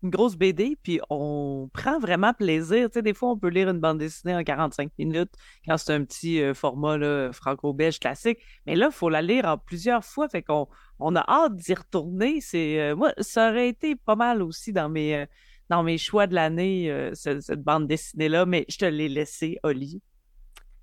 une 0.02 0.08
grosse 0.10 0.36
BD, 0.36 0.78
puis 0.82 1.00
on 1.10 1.68
prend 1.72 1.98
vraiment 1.98 2.32
plaisir. 2.32 2.88
Tu 2.88 2.94
sais, 2.94 3.02
des 3.02 3.12
fois, 3.12 3.30
on 3.30 3.38
peut 3.38 3.48
lire 3.48 3.68
une 3.68 3.80
bande 3.80 3.98
dessinée 3.98 4.34
en 4.34 4.42
45 4.42 4.90
minutes 4.98 5.32
quand 5.66 5.76
c'est 5.76 5.92
un 5.92 6.04
petit 6.04 6.40
euh, 6.40 6.54
format 6.54 6.96
là, 6.96 7.30
franco-belge 7.32 7.98
classique. 7.98 8.38
Mais 8.66 8.76
là, 8.76 8.86
il 8.86 8.92
faut 8.94 9.10
la 9.10 9.20
lire 9.20 9.44
en 9.44 9.58
plusieurs 9.58 10.04
fois. 10.04 10.28
Fait 10.28 10.42
qu'on 10.42 10.68
on 10.98 11.14
a 11.16 11.24
hâte 11.28 11.56
d'y 11.56 11.74
retourner. 11.74 12.40
C'est 12.40 12.80
euh, 12.80 12.96
Moi, 12.96 13.12
ça 13.18 13.50
aurait 13.50 13.68
été 13.68 13.94
pas 13.94 14.16
mal 14.16 14.42
aussi 14.42 14.72
dans 14.72 14.88
mes, 14.88 15.16
euh, 15.16 15.26
dans 15.70 15.82
mes 15.84 15.96
choix 15.98 16.26
de 16.26 16.34
l'année, 16.34 16.90
euh, 16.90 17.14
ce- 17.14 17.40
cette, 17.40 17.62
bande 17.62 17.86
dessinée-là, 17.86 18.44
mais 18.44 18.66
je 18.68 18.76
te 18.76 18.84
l'ai 18.84 19.08
laissée, 19.08 19.58
Oli. 19.62 20.02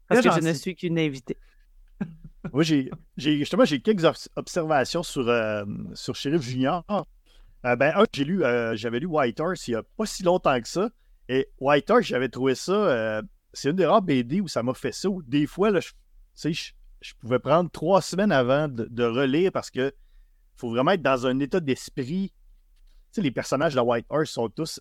Parce 0.07 0.21
que 0.21 0.31
je 0.41 0.47
ne 0.47 0.53
suis 0.53 0.75
qu'une 0.75 0.97
invitée. 0.97 1.37
Moi, 2.53 2.63
j'ai, 2.63 2.89
justement, 3.17 3.65
j'ai 3.65 3.81
quelques 3.81 4.05
obs- 4.05 4.29
observations 4.37 5.03
sur, 5.03 5.27
euh, 5.27 5.65
sur 5.93 6.15
Sheriff 6.15 6.41
Junior. 6.41 6.83
Euh, 7.65 7.75
ben, 7.75 7.91
un, 7.95 8.05
j'ai 8.13 8.23
lu, 8.23 8.43
euh, 8.43 8.75
j'avais 8.75 8.99
lu 8.99 9.07
White 9.07 9.39
Horse 9.41 9.67
il 9.67 9.71
n'y 9.71 9.75
a 9.75 9.83
pas 9.83 10.05
si 10.05 10.23
longtemps 10.23 10.59
que 10.61 10.67
ça. 10.67 10.89
Et 11.27 11.49
White 11.59 11.89
Horse, 11.89 12.05
j'avais 12.05 12.29
trouvé 12.29 12.55
ça. 12.55 13.21
c'est 13.51 13.69
une 13.69 13.75
des 13.75 13.85
rares 13.85 14.01
BD 14.01 14.39
où 14.39 14.47
ça 14.47 14.63
m'a 14.63 14.73
fait 14.73 14.93
ça, 14.93 15.09
où 15.09 15.21
des 15.23 15.45
fois, 15.47 15.69
là, 15.71 15.81
je, 15.81 15.89
tu 15.89 15.95
sais, 16.35 16.53
je, 16.53 16.71
je 17.01 17.13
pouvais 17.19 17.39
prendre 17.39 17.69
trois 17.69 18.01
semaines 18.01 18.31
avant 18.31 18.69
de, 18.69 18.85
de 18.89 19.03
relire 19.03 19.51
parce 19.51 19.69
que 19.69 19.91
faut 20.55 20.69
vraiment 20.69 20.91
être 20.91 21.01
dans 21.01 21.27
un 21.27 21.37
état 21.39 21.59
d'esprit. 21.59 22.31
Les 23.15 23.31
personnages 23.31 23.73
de 23.73 23.79
White 23.79 24.05
Horse 24.09 24.29
sont 24.29 24.49
tous, 24.49 24.79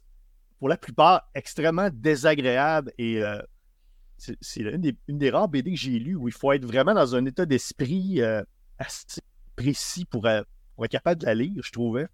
pour 0.58 0.68
la 0.68 0.76
plupart, 0.76 1.28
extrêmement 1.34 1.88
désagréables 1.92 2.92
et 2.98 3.22
euh, 3.22 3.40
c'est 4.18 4.60
une 4.60 5.18
des, 5.18 5.30
rares 5.30 5.48
BD 5.48 5.72
que 5.72 5.76
j'ai 5.78 5.98
lues 5.98 6.16
où 6.16 6.28
il 6.28 6.34
faut 6.34 6.52
être 6.52 6.64
vraiment 6.64 6.94
dans 6.94 7.14
un 7.14 7.24
état 7.26 7.46
d'esprit 7.46 8.20
euh, 8.20 8.42
assez 8.78 9.20
précis 9.56 10.04
pour, 10.04 10.26
euh, 10.26 10.42
pour 10.74 10.84
être 10.84 10.90
capable 10.90 11.20
de 11.20 11.26
la 11.26 11.34
lire, 11.34 11.62
je 11.62 11.70
trouvais. 11.70 12.06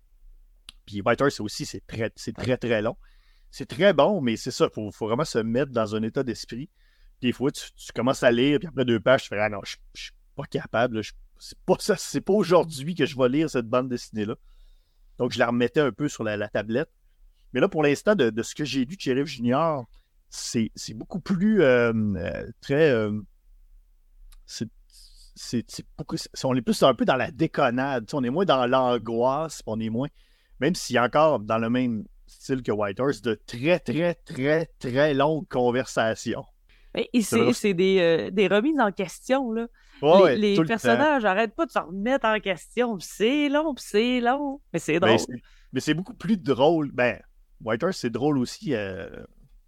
Puis 0.86 1.00
White 1.00 1.20
Horse 1.20 1.40
aussi, 1.40 1.64
c'est 1.64 1.86
très, 1.86 2.10
très, 2.10 2.56
très 2.56 2.82
long. 2.82 2.96
C'est 3.50 3.66
très 3.66 3.92
bon, 3.92 4.20
mais 4.20 4.36
c'est 4.36 4.50
ça, 4.50 4.68
il 4.76 4.90
faut, 4.92 5.06
vraiment 5.06 5.24
se 5.24 5.38
mettre 5.38 5.70
dans 5.72 5.94
un 5.94 6.02
état 6.02 6.22
d'esprit. 6.22 6.70
Des 7.20 7.32
fois, 7.32 7.52
tu, 7.52 7.70
commences 7.94 8.22
à 8.22 8.32
lire, 8.32 8.58
puis 8.58 8.66
après 8.66 8.84
deux 8.84 8.98
pages, 8.98 9.22
tu 9.22 9.28
fais 9.28 9.38
Ah 9.38 9.48
non, 9.48 9.60
je 9.64 9.76
je 9.94 10.02
suis 10.04 10.12
pas 10.34 10.44
capable, 10.44 11.02
c'est 11.38 11.58
pas 11.66 11.76
pas 11.76 12.32
aujourd'hui 12.32 12.94
que 12.94 13.06
je 13.06 13.16
vais 13.16 13.28
lire 13.28 13.50
cette 13.50 13.68
bande 13.68 13.88
dessinée-là. 13.88 14.34
Donc, 15.18 15.32
je 15.32 15.38
la 15.38 15.46
remettais 15.46 15.80
un 15.80 15.92
peu 15.92 16.08
sur 16.08 16.24
la, 16.24 16.36
la 16.36 16.48
tablette. 16.48 16.90
Mais 17.52 17.60
là, 17.60 17.68
pour 17.68 17.82
l'instant, 17.82 18.14
de, 18.14 18.30
de 18.30 18.42
ce 18.42 18.54
que 18.54 18.64
j'ai 18.64 18.84
lu 18.84 18.96
de 18.96 19.00
Sheriff 19.00 19.26
Junior, 19.26 19.84
c'est 20.30 20.70
beaucoup 20.94 21.20
plus 21.20 21.62
euh, 21.62 21.92
euh, 22.16 22.46
très. 22.60 22.90
euh, 22.90 23.20
c'est 24.46 24.68
on 26.44 26.54
est 26.54 26.62
plus 26.62 26.82
un 26.82 26.94
peu 26.94 27.04
dans 27.04 27.16
la 27.16 27.30
déconnade. 27.30 28.06
On 28.12 28.22
est 28.24 28.30
moins 28.30 28.44
dans 28.44 28.66
l'angoisse, 28.66 29.62
on 29.66 29.80
est 29.80 29.90
moins. 29.90 30.08
Même 30.60 30.74
s'il 30.74 30.94
y 30.94 30.98
a 30.98 31.04
encore 31.04 31.40
dans 31.40 31.58
le 31.58 31.70
même 31.70 32.04
style 32.26 32.62
que 32.62 32.72
White 32.72 33.00
Horse, 33.00 33.20
de 33.22 33.34
très, 33.46 33.78
très, 33.78 34.14
très, 34.14 34.70
très 34.78 35.14
longues 35.14 35.48
conversations. 35.48 36.44
Mais 36.94 37.08
et 37.12 37.22
c'est 37.22 37.74
des, 37.74 37.98
euh, 38.00 38.30
des 38.30 38.46
remises 38.48 38.78
en 38.78 38.92
question, 38.92 39.52
là. 39.52 39.66
Les 40.36 40.58
ouais, 40.58 40.64
personnages 40.66 41.22
n'arrêtent 41.22 41.54
pas 41.54 41.66
de 41.66 41.70
se 41.70 41.78
remettre 41.78 42.26
en 42.26 42.38
question. 42.40 42.98
C'est 43.00 43.48
long, 43.48 43.74
c'est 43.76 44.20
long. 44.20 44.60
Mais 44.72 44.78
c'est 44.78 44.98
Ben, 45.00 45.16
drôle. 45.16 45.36
mais 45.72 45.80
c'est 45.80 45.94
beaucoup 45.94 46.14
plus 46.14 46.36
drôle. 46.36 46.90
Ben, 46.92 47.20
White 47.64 47.82
Horse, 47.84 47.98
c'est 47.98 48.10
drôle 48.10 48.38
aussi. 48.38 48.74
euh, 48.74 49.08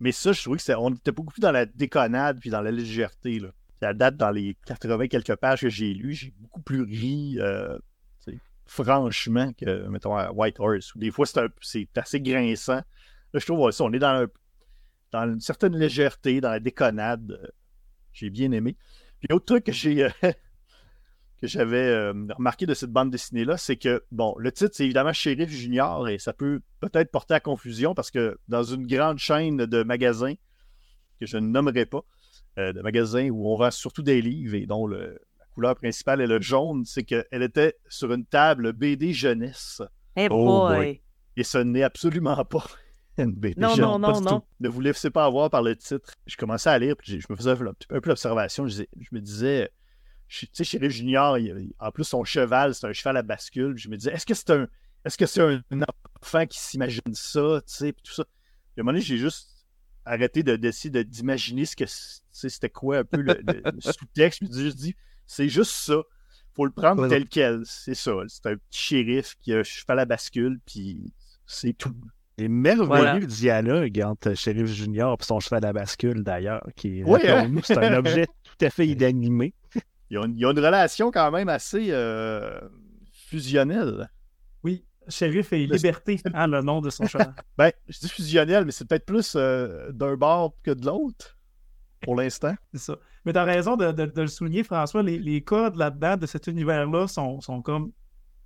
Mais 0.00 0.10
ça, 0.12 0.32
je 0.32 0.42
trouvais 0.42 0.56
que 0.56 0.62
c'est- 0.64 0.74
on 0.74 0.90
était 0.90 1.12
beaucoup 1.12 1.32
plus 1.32 1.40
dans 1.40 1.52
la 1.52 1.66
déconnade 1.66 2.38
puis 2.40 2.50
dans 2.50 2.60
la 2.60 2.72
légèreté. 2.72 3.38
Là. 3.38 3.48
Ça 3.80 3.94
date 3.94 4.16
dans 4.16 4.30
les 4.32 4.56
80 4.66 5.06
quelques 5.06 5.36
pages 5.36 5.60
que 5.60 5.68
j'ai 5.68 5.94
lues. 5.94 6.14
J'ai 6.14 6.34
beaucoup 6.40 6.60
plus 6.60 6.82
ri, 6.82 7.36
euh, 7.38 7.78
franchement, 8.66 9.52
que, 9.52 9.86
mettons, 9.88 10.16
à 10.16 10.32
White 10.32 10.58
Horse. 10.58 10.94
Où 10.94 10.98
des 10.98 11.10
fois, 11.10 11.26
c'est 11.26 11.38
un- 11.40 11.48
c'est 11.60 11.88
assez 11.96 12.20
grinçant. 12.20 12.82
Là, 13.32 13.40
je 13.40 13.44
trouve 13.46 13.70
ça, 13.70 13.84
on 13.84 13.92
est 13.92 13.98
dans, 13.98 14.22
un- 14.24 14.28
dans 15.12 15.24
une 15.32 15.40
certaine 15.40 15.76
légèreté, 15.76 16.40
dans 16.40 16.50
la 16.50 16.60
déconnade. 16.60 17.30
euh, 17.42 17.46
J'ai 18.12 18.30
bien 18.30 18.52
aimé. 18.52 18.76
Puis 19.24 19.32
l'autre 19.32 19.46
truc 19.46 19.64
que 19.64 19.72
j'ai 19.72 20.04
euh, 20.04 20.10
que 21.40 21.46
j'avais 21.46 21.78
euh, 21.78 22.12
remarqué 22.36 22.66
de 22.66 22.74
cette 22.74 22.90
bande 22.90 23.10
dessinée-là, 23.10 23.56
c'est 23.56 23.76
que, 23.76 24.04
bon, 24.12 24.34
le 24.38 24.52
titre, 24.52 24.72
c'est 24.74 24.84
évidemment 24.84 25.14
Sheriff 25.14 25.48
Junior, 25.48 26.08
et 26.10 26.18
ça 26.18 26.34
peut 26.34 26.60
peut-être 26.80 27.10
porter 27.10 27.32
à 27.32 27.40
confusion 27.40 27.94
parce 27.94 28.10
que 28.10 28.38
dans 28.48 28.62
une 28.64 28.86
grande 28.86 29.16
chaîne 29.16 29.56
de 29.56 29.82
magasins, 29.82 30.34
que 31.18 31.24
je 31.24 31.38
ne 31.38 31.46
nommerai 31.48 31.86
pas, 31.86 32.02
euh, 32.58 32.74
de 32.74 32.82
magasins 32.82 33.30
où 33.30 33.50
on 33.50 33.56
vend 33.56 33.70
surtout 33.70 34.02
des 34.02 34.20
livres 34.20 34.56
et 34.56 34.66
dont 34.66 34.86
le- 34.86 35.18
la 35.38 35.46
couleur 35.54 35.74
principale 35.76 36.20
est 36.20 36.26
le 36.26 36.42
jaune, 36.42 36.84
c'est 36.84 37.04
qu'elle 37.04 37.24
était 37.42 37.76
sur 37.88 38.12
une 38.12 38.26
table 38.26 38.74
BD 38.74 39.14
jeunesse. 39.14 39.80
Eh 40.16 40.28
Oh 40.30 40.68
boy. 40.68 41.00
Et 41.38 41.44
ce 41.44 41.56
n'est 41.56 41.82
absolument 41.82 42.44
pas 42.44 42.66
BD 43.18 43.60
Non, 43.60 43.76
non, 43.76 43.98
non, 43.98 44.20
non. 44.20 44.42
Ne 44.60 44.68
vous 44.68 44.80
laissez 44.80 45.10
pas 45.10 45.24
avoir 45.24 45.50
par 45.50 45.62
le 45.62 45.76
titre. 45.76 46.12
Je 46.26 46.36
commençais 46.36 46.70
à 46.70 46.78
lire, 46.78 46.96
puis 46.96 47.20
je 47.20 47.26
me 47.30 47.36
faisais 47.36 47.50
un 47.50 47.56
peu 47.56 48.08
l'observation. 48.08 48.66
Je, 48.66 48.82
me 49.12 49.20
disais, 49.20 49.70
tu 50.28 50.48
sais, 50.52 50.64
Sheriff 50.64 50.92
Junior, 50.92 51.38
il- 51.38 51.46
il- 51.46 51.74
en 51.78 51.90
plus, 51.90 52.04
son 52.04 52.24
cheval, 52.24 52.74
c'est 52.74 52.86
un 52.86 52.92
cheval 52.92 53.16
à 53.16 53.22
bascule. 53.22 53.76
Je 53.76 53.88
me 53.88 53.96
disais, 53.96 54.12
est-ce 54.12 54.26
que 54.26 54.34
c'est 54.34 54.50
un, 54.50 54.66
est-ce 55.04 55.16
que 55.18 55.26
c'est 55.26 55.42
un, 55.42 55.62
enfant 56.22 56.46
qui 56.46 56.58
s'imagine 56.58 57.02
ça, 57.14 57.60
tu 57.66 57.74
sais, 57.74 57.92
puis 57.92 58.02
tout 58.02 58.12
ça? 58.14 58.24
Puis 58.24 58.78
à 58.78 58.80
un 58.80 58.84
moment 58.84 58.92
donné, 58.92 59.04
j'ai 59.04 59.18
juste 59.18 59.50
arrêté 60.04 60.42
de 60.42 60.56
d'essayer 60.56 60.90
de- 60.90 61.02
d'imaginer 61.02 61.64
ce 61.66 61.76
que 61.76 61.84
c'était 62.32 62.68
quoi 62.70 62.98
un 62.98 63.04
peu 63.04 63.20
le, 63.20 63.34
le- 63.46 63.62
le 63.64 63.80
sous-texte. 63.80 64.40
Je 64.42 64.46
me 64.48 64.52
suis 64.52 64.62
juste 64.64 64.76
dit, 64.78 64.94
c'est 65.26 65.48
juste 65.48 65.70
ça. 65.72 65.96
Faut 66.54 66.64
le 66.66 66.70
prendre 66.72 67.02
Ouais, 67.02 67.08
tel 67.08 67.26
quel. 67.28 67.62
C'est 67.64 67.94
ça. 67.94 68.12
C'est 68.28 68.46
un 68.46 68.56
petit 68.56 68.78
shérif 68.80 69.34
qui 69.42 69.52
a 69.52 69.58
un 69.58 69.62
cheval 69.62 69.98
à 70.00 70.04
bascule, 70.04 70.60
puis 70.66 71.12
c'est 71.46 71.72
tout. 71.72 71.94
Et 72.36 72.48
merveilleux 72.48 72.86
Voilà. 72.86 73.20
dialogue 73.20 74.00
entre 74.04 74.34
Sheriff 74.34 74.66
Junior 74.66 75.16
et 75.20 75.24
son 75.24 75.38
cheval 75.40 75.64
à 75.64 75.72
bascule, 75.72 76.24
d'ailleurs, 76.24 76.66
qui, 76.74 77.02
Oui, 77.04 77.20
hein? 77.28 77.48
c'est 77.62 77.78
un 77.78 77.94
objet 77.96 78.26
tout 78.42 78.64
à 78.64 78.70
fait 78.70 78.86
inanimé. 78.88 79.54
Il 80.10 80.14
y 80.14 80.16
a 80.16 80.24
une, 80.26 80.36
il 80.36 80.40
y 80.40 80.44
a 80.44 80.50
une 80.50 80.58
relation 80.58 81.10
quand 81.12 81.30
même 81.30 81.48
assez 81.48 81.88
euh, 81.90 82.60
fusionnelle. 83.12 84.10
Oui, 84.62 84.84
Shérif 85.08 85.52
et 85.52 85.66
Le- 85.66 85.76
Liberté, 85.76 86.20
hein, 86.34 86.46
le 86.46 86.60
nom 86.62 86.80
de 86.80 86.90
son 86.90 87.06
cheval. 87.06 87.34
Ben, 87.56 87.70
je 87.88 87.98
dis 88.00 88.08
fusionnelle, 88.08 88.64
mais 88.64 88.72
c'est 88.72 88.86
peut-être 88.86 89.06
plus 89.06 89.34
euh, 89.36 89.92
d'un 89.92 90.16
bord 90.16 90.54
que 90.62 90.70
de 90.72 90.84
l'autre, 90.86 91.36
pour 92.02 92.16
l'instant. 92.16 92.54
C'est 92.72 92.80
ça. 92.80 92.96
Mais 93.24 93.32
tu 93.32 93.38
as 93.38 93.44
raison 93.44 93.76
de, 93.76 93.92
de- 93.92 94.06
de 94.06 94.20
le 94.22 94.26
souligner, 94.26 94.64
François. 94.64 95.02
Les, 95.02 95.18
les 95.18 95.40
codes 95.42 95.76
là-dedans 95.76 96.16
de 96.16 96.26
cet 96.26 96.46
univers-là 96.48 97.06
sont, 97.06 97.40
sont 97.40 97.62
comme 97.62 97.92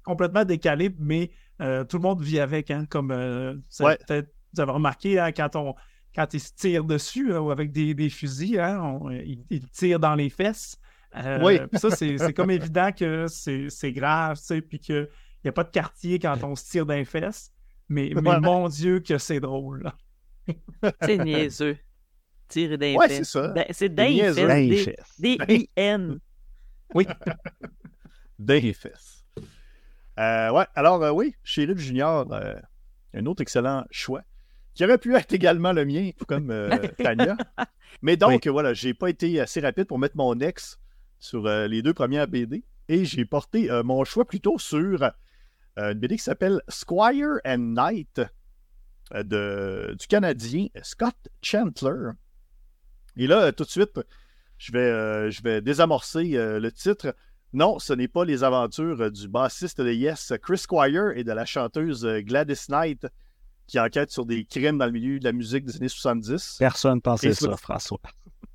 complètement 0.04 0.44
décalés, 0.44 0.94
mais 0.98 1.30
euh, 1.60 1.84
tout 1.84 1.96
le 1.98 2.02
monde 2.02 2.20
vit 2.22 2.40
avec. 2.40 2.70
Hein, 2.70 2.86
comme 2.88 3.10
euh, 3.10 3.54
Ouais. 3.80 3.98
peut-être 4.06 4.30
vous 4.54 4.60
avez 4.60 4.72
remarqué 4.72 5.18
hein, 5.18 5.32
quand 5.32 5.56
on 5.56 5.74
quand 6.14 6.32
ils 6.34 6.40
se 6.40 6.52
tirent 6.54 6.84
dessus 6.84 7.34
hein, 7.34 7.38
ou 7.40 7.50
avec 7.50 7.70
des, 7.70 7.94
des 7.94 8.08
fusils, 8.10 8.58
hein, 8.58 8.80
on- 8.80 9.10
ils, 9.10 9.44
ils 9.50 9.68
tirent 9.70 10.00
dans 10.00 10.14
les 10.14 10.30
fesses. 10.30 10.76
Euh, 11.16 11.38
Oui. 11.42 11.58
puis 11.70 11.78
ça, 11.80 11.90
c'est 11.90 12.18
c'est 12.18 12.32
comme 12.32 12.50
évident 12.50 12.90
que 12.92 13.26
c'est 13.28 13.68
c'est 13.70 13.92
grave, 13.92 14.36
tu 14.38 14.44
sais, 14.44 14.60
puis 14.62 14.78
qu'il 14.78 15.08
n'y 15.44 15.48
a 15.48 15.52
pas 15.52 15.64
de 15.64 15.70
quartier 15.70 16.18
quand 16.18 16.42
on 16.44 16.54
se 16.56 16.68
tire 16.70 16.86
dans 16.86 16.94
les 16.94 17.04
fesses. 17.04 17.50
Mais, 17.88 18.10
mais 18.22 18.30
Ouais. 18.30 18.40
mon 18.40 18.68
Dieu, 18.68 19.00
que 19.00 19.16
c'est 19.18 19.40
drôle. 19.40 19.90
C'est 21.02 21.18
niaiseux. 21.18 21.76
Tirer 22.48 22.78
des 22.78 22.94
Ouais, 22.94 23.08
fesses. 23.08 23.18
c'est 23.18 23.24
ça. 23.40 23.52
C'est 23.54 23.72
C'est 23.74 23.88
des 23.90 24.08
niaiseux. 24.14 24.46
Ben, 24.46 24.68
fesses. 24.70 24.84
chef. 24.84 25.10
Des 25.18 25.38
I-N. 25.48 26.18
Oui. 26.94 27.06
Des 28.38 28.72
fesses. 28.72 29.17
Euh, 30.18 30.50
ouais, 30.50 30.66
alors 30.74 31.02
euh, 31.02 31.10
oui, 31.10 31.34
Sheriff 31.44 31.78
Junior, 31.78 32.26
euh, 32.32 32.56
un 33.14 33.26
autre 33.26 33.40
excellent 33.42 33.84
choix, 33.90 34.22
qui 34.74 34.84
aurait 34.84 34.98
pu 34.98 35.14
être 35.14 35.32
également 35.32 35.72
le 35.72 35.84
mien, 35.84 36.10
tout 36.16 36.24
comme 36.24 36.52
Tania. 36.98 37.36
Mais 38.02 38.16
donc, 38.16 38.46
voilà, 38.48 38.74
j'ai 38.74 38.94
pas 38.94 39.10
été 39.10 39.40
assez 39.40 39.60
rapide 39.60 39.84
pour 39.84 39.98
mettre 39.98 40.16
mon 40.16 40.38
ex 40.40 40.80
sur 41.20 41.48
les 41.48 41.82
deux 41.82 41.94
premières 41.94 42.28
BD, 42.28 42.64
et 42.88 43.04
j'ai 43.04 43.24
porté 43.24 43.68
mon 43.84 44.04
choix 44.04 44.24
plutôt 44.24 44.58
sur 44.58 45.12
une 45.76 45.94
BD 45.94 46.16
qui 46.16 46.22
s'appelle 46.22 46.60
Squire 46.68 47.40
and 47.44 47.58
Knight 47.58 48.20
de, 49.12 49.96
du 49.98 50.06
Canadien 50.06 50.66
Scott 50.82 51.16
Chandler. 51.42 52.10
Et 53.16 53.26
là, 53.26 53.50
tout 53.52 53.64
de 53.64 53.68
suite, 53.70 54.00
je 54.58 54.72
vais, 54.72 55.30
je 55.30 55.42
vais 55.42 55.60
désamorcer 55.60 56.24
le 56.24 56.70
titre. 56.70 57.14
Non, 57.52 57.78
ce 57.78 57.92
n'est 57.94 58.08
pas 58.08 58.24
les 58.24 58.44
aventures 58.44 59.00
euh, 59.00 59.10
du 59.10 59.26
bassiste 59.28 59.80
de 59.80 59.90
Yes, 59.92 60.32
Chris 60.42 60.58
Squire, 60.58 61.12
et 61.16 61.24
de 61.24 61.32
la 61.32 61.44
chanteuse 61.46 62.04
euh, 62.04 62.20
Gladys 62.20 62.66
Knight, 62.68 63.06
qui 63.66 63.78
enquête 63.80 64.10
sur 64.10 64.26
des 64.26 64.44
crimes 64.44 64.78
dans 64.78 64.86
le 64.86 64.92
milieu 64.92 65.18
de 65.18 65.24
la 65.24 65.32
musique 65.32 65.64
des 65.64 65.76
années 65.76 65.88
70. 65.88 66.56
Personne 66.58 67.00
pensait 67.00 67.28
Et 67.28 67.34
ça, 67.34 67.56
François. 67.56 68.00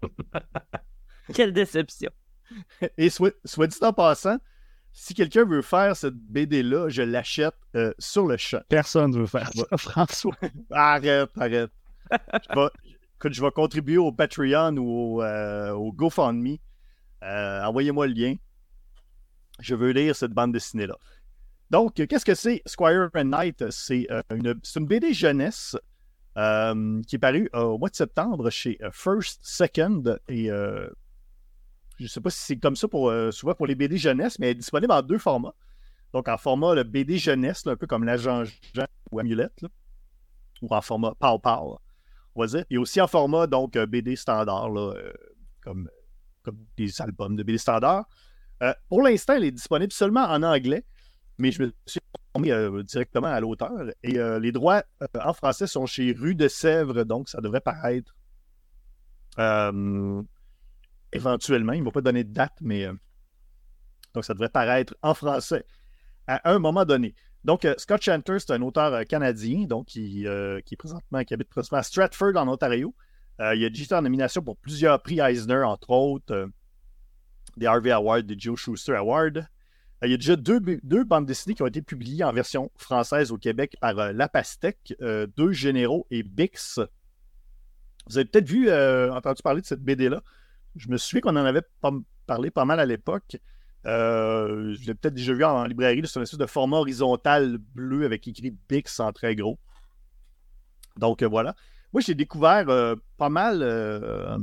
Quelle 1.33 1.53
déception. 1.53 2.11
Et 2.97 3.09
soit, 3.09 3.33
soit 3.45 3.67
dit 3.67 3.77
en 3.81 3.93
passant, 3.93 4.37
si 4.91 5.13
quelqu'un 5.13 5.45
veut 5.45 5.61
faire 5.61 5.95
cette 5.95 6.15
BD-là, 6.15 6.89
je 6.89 7.01
l'achète 7.01 7.55
euh, 7.75 7.93
sur 7.97 8.27
le 8.27 8.37
champ. 8.37 8.61
Personne 8.69 9.11
ne 9.11 9.19
veut 9.19 9.25
faire 9.25 9.49
ça, 9.53 9.65
François. 9.77 10.35
Arrête, 10.71 11.29
arrête. 11.39 11.71
Je 12.11 12.55
vais- 12.59 12.69
que 13.19 13.31
je 13.31 13.41
vais 13.41 13.51
contribuer 13.51 13.97
au 13.97 14.11
Patreon 14.11 14.75
ou 14.77 15.15
au, 15.17 15.23
euh, 15.23 15.71
au 15.71 15.93
GoFundMe. 15.93 16.57
Euh, 17.23 17.63
Envoyez-moi 17.63 18.05
le 18.07 18.13
lien. 18.13 18.35
Je 19.63 19.75
veux 19.75 19.91
lire 19.91 20.13
cette 20.13 20.33
bande 20.33 20.51
dessinée-là. 20.51 20.97
Donc, 21.69 21.93
qu'est-ce 21.93 22.25
que 22.25 22.35
c'est 22.35 22.61
Squire 22.65 23.09
and 23.15 23.23
Knight? 23.25 23.69
C'est 23.71 24.05
euh, 24.11 24.21
une, 24.35 24.59
c'est 24.61 24.81
une 24.81 24.87
BD 24.87 25.13
jeunesse 25.13 25.77
euh, 26.37 27.01
qui 27.07 27.15
est 27.15 27.19
parue 27.19 27.49
euh, 27.55 27.61
au 27.63 27.77
mois 27.77 27.89
de 27.89 27.95
septembre 27.95 28.49
chez 28.49 28.77
euh, 28.81 28.89
First 28.91 29.39
Second. 29.41 30.03
Et 30.27 30.51
euh, 30.51 30.89
je 31.97 32.03
ne 32.03 32.09
sais 32.09 32.19
pas 32.19 32.29
si 32.29 32.39
c'est 32.39 32.57
comme 32.57 32.75
ça 32.75 32.89
pour, 32.89 33.09
euh, 33.09 33.31
souvent 33.31 33.55
pour 33.55 33.65
les 33.65 33.75
BD 33.75 33.97
jeunesse, 33.97 34.37
mais 34.37 34.47
elle 34.47 34.51
est 34.51 34.55
disponible 34.55 34.91
en 34.91 35.01
deux 35.01 35.17
formats. 35.17 35.55
Donc, 36.11 36.27
en 36.27 36.37
format 36.37 36.75
le 36.75 36.83
BD 36.83 37.17
jeunesse, 37.17 37.65
un 37.65 37.77
peu 37.77 37.87
comme 37.87 38.03
l'agent 38.03 38.43
Jean 38.73 38.85
ou 39.11 39.19
Amulette, 39.19 39.65
ou 40.61 40.67
en 40.75 40.81
format 40.81 41.15
Pow 41.17 41.39
Pow, 41.39 41.79
on 42.35 42.41
va 42.41 42.47
dire. 42.47 42.65
Et 42.69 42.77
aussi 42.77 42.99
en 42.99 43.07
format 43.07 43.47
donc 43.47 43.77
euh, 43.77 43.85
BD 43.85 44.17
standard, 44.17 44.77
euh, 44.77 45.13
comme, 45.61 45.89
comme 46.43 46.57
des 46.75 47.01
albums 47.01 47.37
de 47.37 47.43
BD 47.43 47.57
standard. 47.57 48.05
Euh, 48.61 48.73
pour 48.87 49.01
l'instant, 49.01 49.33
elle 49.33 49.45
est 49.45 49.51
disponible 49.51 49.91
seulement 49.91 50.23
en 50.23 50.43
anglais, 50.43 50.85
mais 51.37 51.51
je 51.51 51.63
me 51.63 51.73
suis 51.85 51.99
formé 52.33 52.51
euh, 52.51 52.83
directement 52.83 53.27
à 53.27 53.39
l'auteur. 53.39 53.71
Et 54.03 54.17
euh, 54.17 54.39
les 54.39 54.51
droits 54.51 54.83
euh, 55.01 55.07
en 55.23 55.33
français 55.33 55.67
sont 55.67 55.85
chez 55.85 56.13
Rue 56.13 56.35
de 56.35 56.47
Sèvres, 56.47 57.03
donc 57.03 57.29
ça 57.29 57.41
devrait 57.41 57.61
paraître 57.61 58.15
éventuellement. 61.11 61.73
Il 61.73 61.79
ne 61.79 61.85
m'a 61.85 61.91
pas 61.91 62.01
donné 62.01 62.23
de 62.23 62.31
date, 62.31 62.53
mais 62.61 62.87
donc 64.13 64.25
ça 64.25 64.33
devrait 64.33 64.49
paraître 64.49 64.95
en 65.01 65.13
français 65.13 65.65
à 66.27 66.51
un 66.51 66.59
moment 66.59 66.85
donné. 66.85 67.15
Donc, 67.43 67.67
Scott 67.77 68.01
Chanter, 68.01 68.37
c'est 68.39 68.51
un 68.51 68.61
auteur 68.61 69.05
canadien, 69.05 69.65
donc 69.65 69.87
qui, 69.87 70.25
qui 70.65 70.73
est 70.73 70.77
présentement, 70.77 71.23
qui 71.23 71.33
habite 71.33 71.49
présentement 71.49 71.79
à 71.79 71.83
Stratford, 71.83 72.37
en 72.37 72.47
Ontario. 72.47 72.95
Il 73.39 73.65
a 73.65 73.69
déjà 73.69 73.97
en 73.97 74.03
nomination 74.03 74.41
pour 74.43 74.55
plusieurs 74.55 75.01
prix 75.01 75.19
Eisner, 75.19 75.63
entre 75.63 75.89
autres, 75.89 76.47
des 77.57 77.65
Harvey 77.65 77.91
Awards, 77.91 78.23
des 78.23 78.35
Joe 78.37 78.59
Schuster 78.59 78.95
Awards. 78.95 79.37
Euh, 80.03 80.07
il 80.07 80.11
y 80.11 80.13
a 80.13 80.17
déjà 80.17 80.35
deux, 80.35 80.59
deux, 80.59 81.03
bandes 81.03 81.25
dessinées 81.25 81.55
qui 81.55 81.63
ont 81.63 81.67
été 81.67 81.81
publiées 81.81 82.23
en 82.23 82.31
version 82.31 82.71
française 82.75 83.31
au 83.31 83.37
Québec 83.37 83.77
par 83.79 83.97
euh, 83.99 84.11
La 84.11 84.27
Pastèque, 84.27 84.95
euh, 85.01 85.27
Deux 85.37 85.51
Généraux 85.51 86.05
et 86.11 86.23
Bix. 86.23 86.79
Vous 88.07 88.17
avez 88.17 88.25
peut-être 88.25 88.49
vu, 88.49 88.69
entendu 88.69 89.41
parler 89.41 89.61
de 89.61 89.65
cette 89.65 89.81
BD-là. 89.81 90.21
Je 90.75 90.89
me 90.89 90.97
souviens 90.97 91.21
qu'on 91.21 91.37
en 91.37 91.45
avait 91.45 91.61
parlé 92.25 92.51
pas 92.51 92.65
mal 92.65 92.81
à 92.81 92.85
l'époque. 92.85 93.37
Je 93.85 94.85
l'ai 94.85 94.93
peut-être 94.93 95.13
déjà 95.13 95.33
vu 95.33 95.45
en, 95.45 95.63
librairie. 95.63 96.01
C'est 96.03 96.19
une 96.19 96.23
espèce 96.23 96.37
de 96.37 96.45
format 96.45 96.77
horizontal 96.79 97.57
bleu 97.73 98.03
avec 98.03 98.27
écrit 98.27 98.53
Bix 98.67 98.99
en 98.99 99.13
très 99.13 99.35
gros. 99.35 99.57
Donc 100.97 101.23
voilà. 101.23 101.55
Moi, 101.93 102.01
j'ai 102.01 102.13
découvert 102.13 102.65
pas 103.15 103.29
mal, 103.29 103.63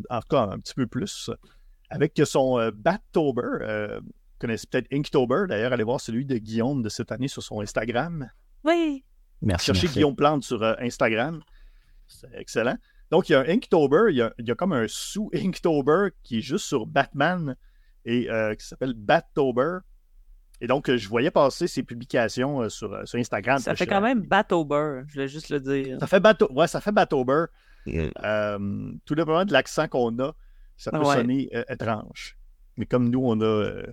en 0.09 0.21
tout 0.23 0.29
cas 0.31 0.41
un 0.41 0.59
petit 0.59 0.73
peu 0.73 0.87
plus, 0.87 1.31
avec 1.91 2.21
son 2.25 2.59
euh, 2.59 2.71
Battober. 2.75 3.43
Euh, 3.61 4.01
vous 4.01 4.09
connaissez 4.39 4.67
peut-être 4.71 4.87
Inktober. 4.93 5.45
D'ailleurs, 5.49 5.73
allez 5.73 5.85
voir 5.85 6.01
celui 6.01 6.25
de 6.25 6.39
Guillaume 6.39 6.83
de 6.83 6.89
cette 6.89 7.13
année 7.13 7.29
sur 7.29 7.43
son 7.43 7.61
Instagram. 7.61 8.31
Oui. 8.65 9.05
Merci. 9.43 9.67
Cherchez 9.67 9.83
merci. 9.83 9.95
Guillaume 9.95 10.17
Plante 10.17 10.45
sur 10.45 10.63
euh, 10.63 10.75
Instagram. 10.81 11.41
C'est 12.07 12.33
excellent. 12.35 12.77
Donc, 13.11 13.29
il 13.29 13.33
y 13.33 13.35
a 13.35 13.41
un 13.41 13.49
Inktober, 13.49 14.07
il 14.11 14.17
y 14.17 14.23
a, 14.23 14.33
il 14.39 14.47
y 14.47 14.51
a 14.51 14.55
comme 14.55 14.73
un 14.73 14.87
sous-Inktober 14.89 16.11
qui 16.23 16.39
est 16.39 16.43
juste 16.43 16.67
sur 16.67 16.87
Batman 16.87 17.57
et 18.05 18.31
euh, 18.31 18.55
qui 18.55 18.67
s'appelle 18.67 18.95
Battober. 18.95 19.79
Et 20.61 20.67
donc, 20.67 20.95
je 20.95 21.09
voyais 21.09 21.31
passer 21.31 21.67
ses 21.67 21.83
publications 21.83 22.61
euh, 22.63 22.69
sur, 22.69 22.97
sur 23.09 23.19
Instagram. 23.19 23.59
Ça 23.59 23.75
fait 23.75 23.85
je- 23.85 23.91
quand 23.91 24.01
même 24.01 24.21
bateau 24.21 24.65
beurre, 24.65 25.05
je 25.09 25.15
voulais 25.15 25.29
juste 25.29 25.49
le 25.49 25.59
dire. 25.59 25.99
Ça 25.99 26.07
fait 26.07 26.21
Batto... 26.21 26.49
Ouais, 26.53 26.67
ça 26.67 26.81
fait 26.81 26.93
Battober. 26.93 27.47
Euh, 27.89 28.93
tout 29.07 29.15
dépendamment 29.15 29.47
de 29.47 29.53
l'accent 29.53 29.89
qu'on 29.89 30.17
a, 30.19 30.35
ça 30.81 30.91
peut 30.91 30.99
Ouais. 30.99 31.17
sonner 31.17 31.49
euh, 31.55 31.63
étrange. 31.69 32.37
Mais 32.77 32.87
comme 32.87 33.11
nous, 33.11 33.21
on 33.23 33.39
a, 33.41 33.45
euh, 33.45 33.87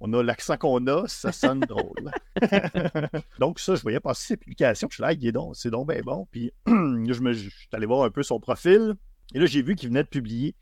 on 0.00 0.12
a 0.12 0.22
l'accent 0.22 0.56
qu'on 0.58 0.86
a, 0.86 1.08
ça 1.08 1.32
sonne 1.32 1.60
drôle. 1.68 2.12
donc, 3.38 3.58
ça, 3.58 3.74
je 3.74 3.82
voyais 3.82 4.00
passer 4.00 4.26
ses 4.28 4.36
publications. 4.36 4.88
Je 4.90 4.96
suis 4.96 5.02
là, 5.02 5.12
il 5.12 5.26
est 5.26 5.32
donc, 5.32 5.56
c'est 5.56 5.70
donc 5.70 5.88
bien 5.90 6.02
bon. 6.02 6.28
Puis, 6.30 6.52
là, 6.66 7.12
je, 7.12 7.20
me, 7.20 7.32
je 7.32 7.48
suis 7.48 7.68
allé 7.72 7.86
voir 7.86 8.04
un 8.04 8.10
peu 8.10 8.22
son 8.22 8.38
profil. 8.40 8.94
Et 9.34 9.38
là, 9.38 9.46
j'ai 9.46 9.62
vu 9.62 9.74
qu'il 9.74 9.88
venait 9.88 10.02
de 10.02 10.08
publier 10.08 10.54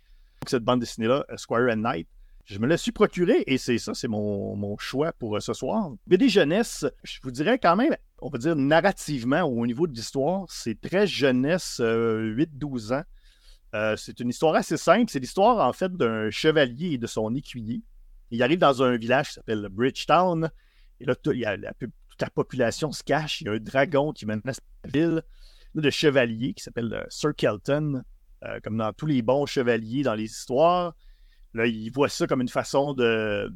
cette 0.47 0.63
bande 0.63 0.81
dessinée-là, 0.81 1.27
Squire 1.37 1.73
and 1.73 1.79
Knight. 1.79 2.09
Je 2.45 2.61
me 2.61 2.69
la 2.69 2.77
suis 2.77 2.93
procurée 2.93 3.43
et 3.49 3.59
c'est 3.59 3.79
ça, 3.79 3.93
c'est 3.93 4.07
mon, 4.07 4.55
mon 4.55 4.79
choix 4.79 5.13
pour 5.15 5.35
euh, 5.37 5.41
ce 5.41 5.53
soir. 5.53 5.91
BD 6.07 6.29
jeunesse, 6.29 6.87
je 7.03 7.19
vous 7.25 7.33
dirais 7.33 7.59
quand 7.59 7.75
même, 7.75 7.97
on 8.21 8.29
va 8.29 8.39
dire 8.39 8.55
narrativement, 8.55 9.43
au 9.43 9.67
niveau 9.67 9.89
de 9.89 9.93
l'histoire, 9.93 10.45
c'est 10.49 10.81
très 10.81 11.09
jeunesse, 11.09 11.79
euh, 11.81 12.33
8-12 12.37 12.93
ans. 12.95 13.03
Euh, 13.77 13.97
c'est 13.97 14.21
une 14.21 14.31
histoire 14.31 14.55
assez 14.55 14.77
simple. 14.77 15.11
C'est 15.11 15.19
l'histoire, 15.19 15.67
en 15.67 15.73
fait, 15.73 15.93
d'un 15.93 16.31
chevalier 16.31 16.93
et 16.93 16.99
de 16.99 17.07
son 17.07 17.35
écuyer. 17.35 17.83
Il 18.31 18.43
arrive 18.43 18.59
dans 18.59 18.83
un 18.83 18.97
village 18.97 19.29
qui 19.29 19.35
s'appelle 19.35 19.69
Bridgetown. 19.71 20.51
Et 21.01 21.05
là, 21.05 21.15
toute 21.15 22.23
la 22.23 22.31
population 22.31 22.91
se 22.93 23.03
cache. 23.03 23.41
Il 23.41 23.47
y 23.47 23.51
a 23.51 23.53
un 23.53 23.59
dragon 23.59 24.13
qui 24.13 24.25
menace 24.25 24.61
la 24.85 24.91
ville. 24.91 25.23
Le 25.75 25.91
chevalier 25.91 26.55
qui 26.55 26.63
s'appelle 26.63 26.93
euh, 26.95 27.05
Sir 27.11 27.35
Kelton, 27.37 28.03
euh, 28.45 28.61
comme 28.63 28.79
dans 28.79 28.93
tous 28.95 29.07
les 29.07 29.21
bons 29.21 29.45
chevaliers 29.45 30.03
dans 30.03 30.15
les 30.15 30.25
histoires. 30.25 30.95
Là, 31.53 31.67
il 31.67 31.91
voit 31.91 32.09
ça 32.09 32.27
comme 32.27 32.41
une 32.41 32.49
façon 32.49 32.95
de, 32.95 33.53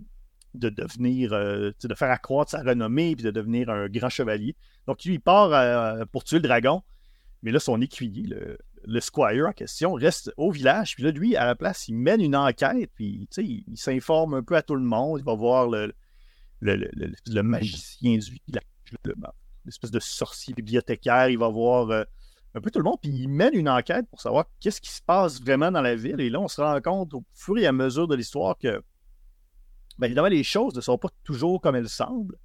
de 0.54 0.68
devenir, 0.68 1.30
de 1.30 1.94
faire 1.94 2.10
accroître 2.10 2.50
sa 2.50 2.62
renommée 2.62 3.14
puis 3.14 3.24
de 3.24 3.30
devenir 3.30 3.70
un 3.70 3.88
grand 3.88 4.10
chevalier. 4.10 4.54
Donc, 4.86 5.04
lui, 5.04 5.14
il 5.14 5.20
part 5.20 6.06
pour 6.08 6.24
tuer 6.24 6.36
le 6.36 6.42
dragon. 6.42 6.82
Mais 7.42 7.52
là, 7.52 7.60
son 7.60 7.80
écuyer, 7.80 8.26
le, 8.26 8.58
le 8.84 9.00
squire 9.00 9.46
en 9.46 9.52
question, 9.52 9.92
reste 9.94 10.32
au 10.36 10.50
village. 10.50 10.94
Puis 10.94 11.04
là, 11.04 11.10
lui, 11.10 11.36
à 11.36 11.46
la 11.46 11.54
place, 11.54 11.88
il 11.88 11.94
mène 11.94 12.20
une 12.20 12.36
enquête. 12.36 12.90
Puis, 12.94 13.28
tu 13.30 13.42
sais, 13.42 13.44
il, 13.44 13.64
il 13.68 13.76
s'informe 13.76 14.34
un 14.34 14.42
peu 14.42 14.56
à 14.56 14.62
tout 14.62 14.74
le 14.74 14.84
monde. 14.84 15.18
Il 15.20 15.24
va 15.24 15.34
voir 15.34 15.68
le, 15.68 15.92
le, 16.60 16.76
le, 16.76 17.12
le- 17.26 17.42
magicien 17.42 18.18
du 18.18 18.38
le- 19.04 19.14
l'espèce 19.64 19.90
de 19.90 20.00
sorcier 20.00 20.54
bibliothécaire. 20.54 21.28
Il 21.28 21.38
va 21.38 21.48
voir 21.48 21.90
euh, 21.90 22.04
un 22.54 22.60
peu 22.60 22.70
tout 22.70 22.78
le 22.78 22.84
monde. 22.84 22.98
Puis 23.02 23.10
il 23.10 23.28
mène 23.28 23.54
une 23.54 23.68
enquête 23.68 24.06
pour 24.08 24.20
savoir 24.20 24.46
qu'est-ce 24.60 24.80
qui 24.80 24.90
se 24.90 25.02
passe 25.02 25.40
vraiment 25.40 25.70
dans 25.70 25.82
la 25.82 25.94
ville. 25.94 26.20
Et 26.20 26.30
là, 26.30 26.40
on 26.40 26.48
se 26.48 26.60
rend 26.60 26.80
compte 26.80 27.12
au 27.14 27.24
fur 27.34 27.58
et 27.58 27.66
à 27.66 27.72
mesure 27.72 28.08
de 28.08 28.14
l'histoire 28.14 28.56
que, 28.58 28.82
ben, 29.98 30.06
évidemment, 30.06 30.28
les 30.28 30.44
choses 30.44 30.74
ne 30.74 30.80
sont 30.80 30.96
pas 30.96 31.10
toujours 31.24 31.60
comme 31.60 31.76
elles 31.76 31.88
semblent. 31.88 32.36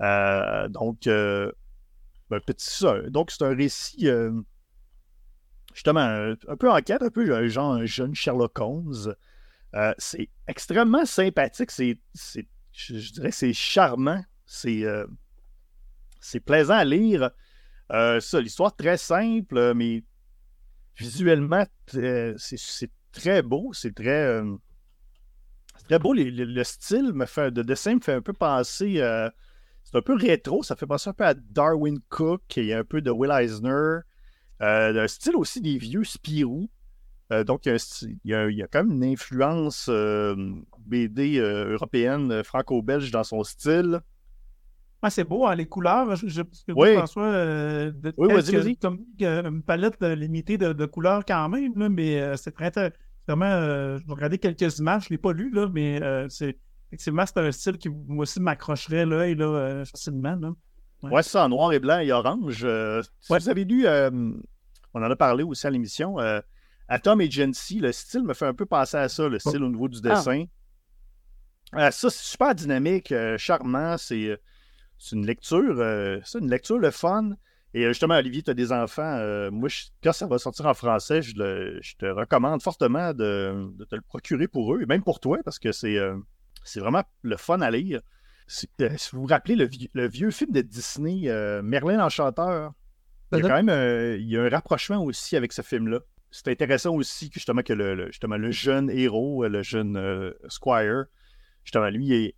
Euh, 0.00 0.68
donc, 0.68 1.06
euh, 1.06 1.52
ben, 2.30 2.40
petit 2.40 2.70
ça. 2.70 3.00
Donc, 3.10 3.30
c'est 3.30 3.44
un 3.44 3.54
récit, 3.54 4.08
justement, 5.78 6.00
un, 6.00 6.32
un 6.48 6.56
peu 6.56 6.68
enquête, 6.68 7.02
un 7.02 7.08
peu 7.08 7.48
genre 7.48 7.74
un 7.74 7.86
jeune 7.86 8.12
Sherlock 8.12 8.58
Holmes. 8.58 9.14
Euh, 9.76 9.94
c'est 9.96 10.28
extrêmement 10.48 11.04
sympathique. 11.04 11.70
C'est, 11.70 12.00
je, 12.72 12.98
je 12.98 13.12
dirais, 13.12 13.30
c'est 13.30 13.52
charmant. 13.52 14.20
C'est, 14.44 14.82
euh, 14.82 15.06
c'est 16.20 16.40
plaisant 16.40 16.74
à 16.74 16.84
lire. 16.84 17.30
Euh, 17.92 18.18
ça, 18.18 18.40
l'histoire 18.40 18.74
très 18.74 18.96
simple, 18.96 19.72
mais 19.74 20.02
visuellement, 20.96 21.64
euh, 21.94 22.34
c'est, 22.38 22.90
très 23.12 23.42
beau. 23.42 23.72
C'est 23.72 23.94
très, 23.94 24.42
très 25.84 26.00
beau. 26.00 26.12
Le, 26.12 26.24
le 26.24 26.64
style 26.64 27.12
me 27.12 27.24
fait, 27.24 27.52
de 27.52 27.62
dessin 27.62 27.94
me 27.94 28.00
fait 28.00 28.14
un 28.14 28.20
peu 28.20 28.32
penser. 28.32 28.94
c'est 29.84 29.96
un 29.96 30.02
peu 30.02 30.16
rétro. 30.16 30.64
Ça 30.64 30.74
fait 30.74 30.86
penser 30.86 31.10
un 31.10 31.12
peu 31.12 31.24
à 31.24 31.34
Darwin 31.34 32.00
Cook 32.08 32.58
et 32.58 32.74
un 32.74 32.82
peu 32.82 33.00
de 33.00 33.12
Will 33.12 33.30
Eisner. 33.30 34.00
Euh, 34.62 35.04
un 35.04 35.08
style 35.08 35.36
aussi 35.36 35.60
des 35.60 35.78
vieux 35.78 36.04
Spirou. 36.04 36.68
Euh, 37.32 37.44
donc, 37.44 37.66
il 37.66 37.76
y, 38.24 38.34
a 38.34 38.48
il 38.48 38.58
y 38.58 38.64
quand 38.70 38.84
même 38.84 38.92
une 38.92 39.04
influence 39.04 39.86
euh, 39.90 40.34
BD 40.86 41.38
euh, 41.38 41.72
européenne, 41.72 42.42
franco-belge 42.42 43.10
dans 43.10 43.24
son 43.24 43.44
style. 43.44 44.00
Ah, 45.02 45.10
c'est 45.10 45.24
beau, 45.24 45.46
hein, 45.46 45.54
les 45.54 45.66
couleurs. 45.66 46.16
Je, 46.16 46.26
je, 46.26 46.42
Oui. 46.74 46.94
François, 46.94 47.30
de, 47.30 48.14
Oui, 48.16 48.32
vas-y. 48.32 48.76
Comme 48.76 49.04
une 49.20 49.62
palette 49.62 50.02
limitée 50.02 50.58
de, 50.58 50.72
de 50.72 50.86
couleurs 50.86 51.24
quand 51.24 51.48
même, 51.48 51.72
là, 51.76 51.88
mais 51.88 52.36
c'est 52.36 52.52
très 52.52 52.66
intéressant. 52.66 52.96
Vraiment, 53.28 53.44
euh, 53.44 53.98
je 53.98 54.06
vais 54.06 54.14
regarder 54.14 54.38
quelques 54.38 54.78
images, 54.78 55.02
je 55.02 55.08
ne 55.08 55.10
l'ai 55.10 55.18
pas 55.18 55.34
lu, 55.34 55.50
là, 55.50 55.68
mais 55.70 56.02
euh, 56.02 56.26
c'est 56.30 56.58
effectivement 56.90 57.26
c'est 57.26 57.38
un 57.38 57.52
style 57.52 57.76
qui 57.76 57.90
moi 57.90 58.22
aussi 58.22 58.40
m'accrocherait 58.40 59.04
l'œil 59.04 59.34
là, 59.34 59.44
euh, 59.44 59.84
facilement. 59.84 60.34
Là. 60.34 60.54
Ouais. 61.02 61.10
Ouais, 61.10 61.22
c'est 61.22 61.30
ça, 61.30 61.44
en 61.44 61.48
noir 61.48 61.72
et 61.72 61.78
blanc 61.78 61.98
et 62.00 62.10
orange. 62.12 62.60
Euh, 62.64 63.02
si 63.20 63.32
Ouais. 63.32 63.38
vous 63.38 63.48
avez 63.48 63.64
lu, 63.64 63.86
euh, 63.86 64.10
on 64.94 65.02
en 65.02 65.10
a 65.10 65.16
parlé 65.16 65.44
aussi 65.44 65.66
à 65.66 65.70
l'émission, 65.70 66.18
euh, 66.18 66.40
Atom 66.88 67.20
Agency, 67.20 67.78
le 67.80 67.92
style 67.92 68.22
me 68.24 68.34
fait 68.34 68.46
un 68.46 68.54
peu 68.54 68.66
penser 68.66 68.96
à 68.96 69.08
ça, 69.08 69.28
le 69.28 69.38
style 69.38 69.62
au 69.62 69.68
niveau 69.68 69.88
du 69.88 70.00
dessin. 70.00 70.44
Euh, 71.74 71.90
ça, 71.90 72.08
c'est 72.10 72.24
super 72.24 72.54
dynamique, 72.54 73.12
euh, 73.12 73.36
charmant, 73.36 73.96
c'est, 73.98 74.38
une 75.12 75.26
lecture, 75.26 75.76
c'est 76.24 76.38
une 76.38 76.50
lecture 76.50 76.78
le 76.78 76.90
fun. 76.90 77.32
Et 77.74 77.86
justement, 77.86 78.14
Olivier, 78.16 78.42
tu 78.42 78.50
as 78.50 78.54
des 78.54 78.72
enfants. 78.72 79.18
moi, 79.52 79.68
je- 79.68 79.84
quand 80.02 80.12
ça 80.12 80.26
va 80.26 80.38
sortir 80.38 80.64
en 80.66 80.72
français, 80.74 81.20
je, 81.20 81.36
le- 81.36 81.78
je 81.82 81.94
te 81.96 82.06
recommande 82.06 82.62
fortement 82.62 83.12
de, 83.12 83.68
de 83.76 83.84
te 83.84 83.94
le 83.94 84.00
procurer 84.00 84.48
pour 84.48 84.74
eux, 84.74 84.80
et 84.82 84.86
même 84.86 85.02
pour 85.04 85.20
toi, 85.20 85.38
parce 85.44 85.58
que 85.58 85.70
c'est, 85.72 85.98
c'est 86.64 86.80
vraiment 86.80 87.02
le 87.22 87.36
fun 87.36 87.60
à 87.60 87.70
lire. 87.70 88.00
Euh, 88.80 88.88
si 88.96 89.10
vous 89.12 89.22
vous 89.22 89.26
rappelez 89.26 89.56
le, 89.56 89.66
vieux- 89.66 89.88
le 89.92 90.08
vieux 90.08 90.30
film 90.30 90.52
de 90.52 90.60
Disney, 90.62 91.28
euh, 91.28 91.62
Merlin 91.62 91.98
l'Enchanteur, 91.98 92.72
il 93.32 93.38
y 93.38 93.40
a 93.40 93.42
quand 93.42 93.62
même 93.62 93.68
euh, 93.68 94.16
il 94.18 94.28
y 94.28 94.36
a 94.38 94.42
un 94.42 94.48
rapprochement 94.48 95.04
aussi 95.04 95.36
avec 95.36 95.52
ce 95.52 95.60
film-là. 95.60 96.00
c'est 96.30 96.48
intéressant 96.48 96.94
aussi 96.94 97.28
que 97.28 97.34
justement 97.34 97.62
que 97.62 97.74
le, 97.74 98.06
justement, 98.06 98.36
le 98.38 98.50
jeune 98.50 98.90
héros, 98.90 99.46
le 99.46 99.62
jeune 99.62 100.32
Squire, 100.48 101.04
justement, 101.64 101.90
lui, 101.90 102.06
il, 102.06 102.32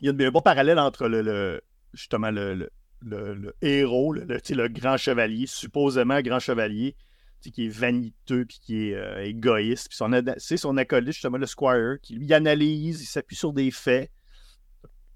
y 0.00 0.08
a 0.08 0.12
un 0.12 0.30
bon 0.30 0.40
parallèle 0.40 0.78
entre 0.78 1.08
le, 1.08 1.60
justement 1.92 2.30
le, 2.30 2.70
héros, 3.60 4.12
le, 4.14 4.24
le, 4.24 4.68
grand 4.68 4.96
chevalier, 4.96 5.46
supposément 5.46 6.20
grand 6.22 6.38
chevalier, 6.38 6.96
qui 7.48 7.66
est 7.66 7.68
vaniteux 7.68 8.44
puis 8.44 8.60
qui 8.60 8.88
est 8.88 8.94
euh, 8.94 9.24
égoïste. 9.24 9.88
Puis 9.88 9.98
c'est 10.38 10.56
son 10.56 10.76
acolyte, 10.76 11.12
justement, 11.12 11.38
le 11.38 11.46
Squire, 11.46 11.96
qui 12.02 12.14
lui 12.14 12.32
analyse, 12.34 13.00
il 13.02 13.06
s'appuie 13.06 13.36
sur 13.36 13.52
des 13.52 13.70
faits. 13.70 14.10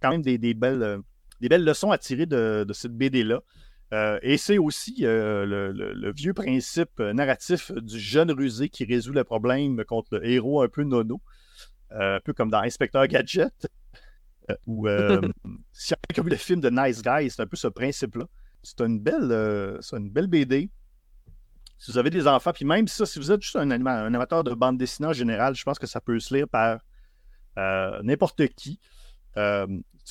Quand 0.05 0.13
même 0.13 0.23
des, 0.23 0.55
belles, 0.55 0.83
euh, 0.83 0.99
des 1.41 1.49
belles 1.49 1.65
leçons 1.65 1.91
à 1.91 1.99
tirer 1.99 2.27
de, 2.27 2.67
cette 2.73 2.97
BD-là. 2.97 3.41
Euh, 3.93 4.19
et 4.23 4.39
c'est 4.39 4.59
aussi 4.59 4.97
le, 5.01 6.13
vieux 6.13 6.35
principe 6.35 6.99
narratif 6.99 7.73
du 7.73 7.99
jeune 7.99 8.31
rusé 8.31 8.69
qui 8.69 8.85
résout 8.85 9.13
le 9.13 9.25
problème 9.25 9.83
contre 9.85 10.19
le 10.19 10.27
héros 10.27 10.63
un 10.63 10.69
peu 10.69 10.83
nono. 10.83 11.21
un 11.91 12.21
peu 12.25 12.33
comme 12.33 12.51
dans 12.51 12.61
Inspecteur 12.61 13.07
Gadget. 13.07 13.69
ou 14.67 14.87
si 15.73 15.95
on 15.95 16.21
a 16.21 16.23
vu 16.23 16.31
le 16.31 16.37
film 16.37 16.61
de 16.61 16.71
Nice 16.71 17.03
Guy, 17.03 17.31
c'est 17.31 17.43
un 17.43 17.47
peu 17.47 17.57
ce 17.57 17.69
principe-là. 17.69 18.27
C'est 18.63 18.81
une 18.81 18.99
belle, 18.99 19.79
c'est 19.81 19.97
une 19.97 20.11
belle 20.11 20.27
BD 20.27 20.71
si 21.79 21.91
vous 21.91 21.99
avez 21.99 22.11
des 22.11 22.27
enfants, 22.27 22.53
puis 22.53 22.65
même 22.65 22.89
ça, 22.89 23.05
si 23.05 23.19
vous 23.19 23.31
êtes 23.31 23.43
juste 23.43 23.57
un, 23.57 23.71
un 23.71 24.15
amateur 24.15 24.43
de 24.45 24.55
bande 24.55 24.79
dessinée 24.79 25.09
en 25.09 25.13
général, 25.13 25.55
je 25.55 25.63
pense 25.65 25.79
que 25.79 25.87
ça 25.87 26.01
peut 26.01 26.19
se 26.19 26.35
lire 26.35 26.49
par 26.49 26.81
euh, 27.59 28.01
n'importe 28.03 28.47
qui. 28.49 28.81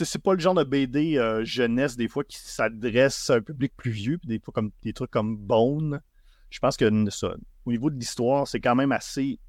Euh, 0.02 0.06
c'est 0.06 0.22
pas 0.22 0.34
le 0.34 0.40
genre 0.40 0.54
de 0.54 0.64
BD 0.64 1.18
euh, 1.18 1.44
jeunesse, 1.44 1.96
des 1.96 2.08
fois, 2.08 2.24
qui 2.24 2.38
s'adresse 2.38 3.30
à 3.30 3.36
un 3.36 3.42
public 3.42 3.74
plus 3.76 3.92
vieux, 3.92 4.18
puis 4.18 4.28
des 4.28 4.40
fois, 4.40 4.54
comme 4.54 4.72
des 4.82 4.94
trucs 4.94 5.12
comme 5.12 5.38
Bone. 5.38 6.02
Je 6.50 6.60
pense 6.60 6.78
que 6.78 6.86
au 7.66 7.72
niveau 7.72 7.90
de 7.90 7.96
l'histoire, 7.96 8.48
c'est 8.48 8.60
quand 8.60 8.76
même 8.76 8.92
assez. 8.92 9.40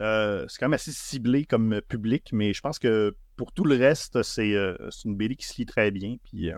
Euh, 0.00 0.46
c'est 0.48 0.58
quand 0.58 0.66
même 0.66 0.74
assez 0.74 0.92
ciblé 0.92 1.44
comme 1.44 1.80
public, 1.88 2.30
mais 2.32 2.52
je 2.52 2.60
pense 2.60 2.78
que 2.78 3.16
pour 3.36 3.52
tout 3.52 3.64
le 3.64 3.76
reste, 3.76 4.22
c'est 4.22 4.54
une 5.04 5.16
BD 5.16 5.36
qui 5.36 5.46
se 5.46 5.56
lit 5.58 5.66
très 5.66 5.90
bien. 5.90 6.16
Puis, 6.24 6.50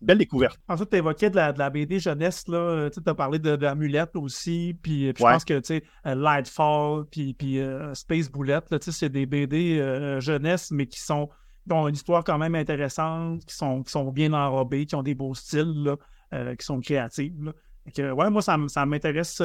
belle 0.00 0.18
découverte. 0.18 0.58
En 0.68 0.76
fait, 0.76 0.86
tu 0.86 0.96
évoquais 0.96 1.30
de 1.30 1.36
la, 1.36 1.52
de 1.52 1.58
la, 1.58 1.70
BD 1.70 1.98
jeunesse. 1.98 2.44
Tu 2.44 2.54
as 2.54 3.14
parlé 3.14 3.38
de, 3.38 3.56
de 3.56 4.18
aussi. 4.18 4.76
Puis, 4.82 5.06
je 5.06 5.12
pense 5.12 5.44
que, 5.44 5.58
tu 5.58 5.66
sais, 5.66 5.84
euh, 6.06 6.14
Lightfall, 6.14 7.06
puis, 7.10 7.34
puis 7.34 7.60
euh, 7.60 7.94
Space 7.94 8.30
Bullet, 8.30 8.60
c'est 8.80 9.08
des 9.08 9.26
BD 9.26 9.78
euh, 9.78 10.20
jeunesse, 10.20 10.70
mais 10.70 10.86
qui 10.86 11.00
sont 11.00 11.28
ont 11.72 11.88
une 11.88 11.94
histoire 11.94 12.24
quand 12.24 12.38
même 12.38 12.54
intéressante, 12.54 13.44
qui 13.44 13.54
sont, 13.54 13.82
qui 13.82 13.90
sont 13.90 14.10
bien 14.12 14.32
enrobées, 14.32 14.86
qui 14.86 14.94
ont 14.94 15.02
des 15.02 15.14
beaux 15.14 15.34
styles, 15.34 15.96
là, 16.30 16.56
qui 16.56 16.64
sont 16.64 16.80
créatives. 16.80 17.52
Là. 17.96 18.14
ouais, 18.14 18.30
moi, 18.30 18.42
ça, 18.42 18.56
ça 18.68 18.86
m'intéresse 18.86 19.42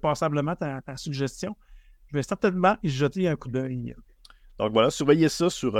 passablement 0.00 0.56
ta, 0.56 0.80
ta, 0.82 0.96
suggestion. 0.96 1.56
Je 2.06 2.16
vais 2.16 2.22
certainement 2.22 2.76
y 2.82 2.88
jeter 2.88 3.28
un 3.28 3.36
coup 3.36 3.48
d'œil. 3.48 3.94
Donc 4.58 4.72
voilà, 4.72 4.90
surveillez 4.90 5.28
ça 5.28 5.50
sur, 5.50 5.72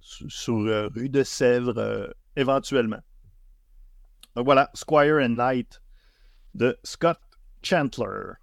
sur, 0.00 0.56
rue 0.94 1.08
de 1.08 1.22
Sèvres 1.22 2.14
éventuellement. 2.36 3.00
Donc 4.36 4.44
voilà, 4.44 4.70
Squire 4.74 5.16
and 5.16 5.34
Light 5.36 5.80
de 6.54 6.78
Scott 6.84 7.18
Chandler. 7.62 8.34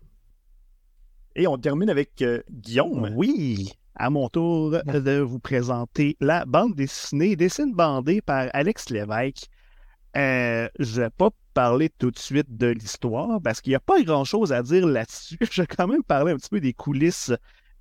Et 1.36 1.48
on 1.48 1.58
termine 1.58 1.90
avec 1.90 2.22
euh, 2.22 2.42
Guillaume. 2.50 3.14
Oui, 3.16 3.72
à 3.98 4.10
mon 4.10 4.30
tour 4.30 4.72
de 4.86 5.20
vous 5.20 5.40
présenter 5.40 6.16
la 6.20 6.46
bande 6.46 6.76
dessinée, 6.76 7.36
dessine 7.36 7.74
bandée 7.74 8.22
par 8.22 8.48
Alex 8.54 8.90
Lévesque. 8.90 9.48
Euh, 10.16 10.70
je 10.80 11.00
ne 11.00 11.06
vais 11.06 11.10
pas 11.10 11.30
parler 11.54 11.90
tout 11.90 12.12
de 12.12 12.18
suite 12.18 12.58
de 12.58 12.68
l'histoire 12.68 13.42
parce 13.42 13.62
qu'il 13.62 13.72
n'y 13.72 13.76
a 13.76 13.80
pas 13.80 14.02
grand-chose 14.04 14.54
à 14.54 14.62
dire 14.64 14.88
là-dessus. 14.88 15.38
Je 15.52 15.62
vais 15.62 15.68
quand 15.68 15.88
même 15.88 16.04
parler 16.04 16.32
un 16.32 16.38
petit 16.38 16.50
peu 16.50 16.60
des 16.60 16.74
coulisses 16.74 17.32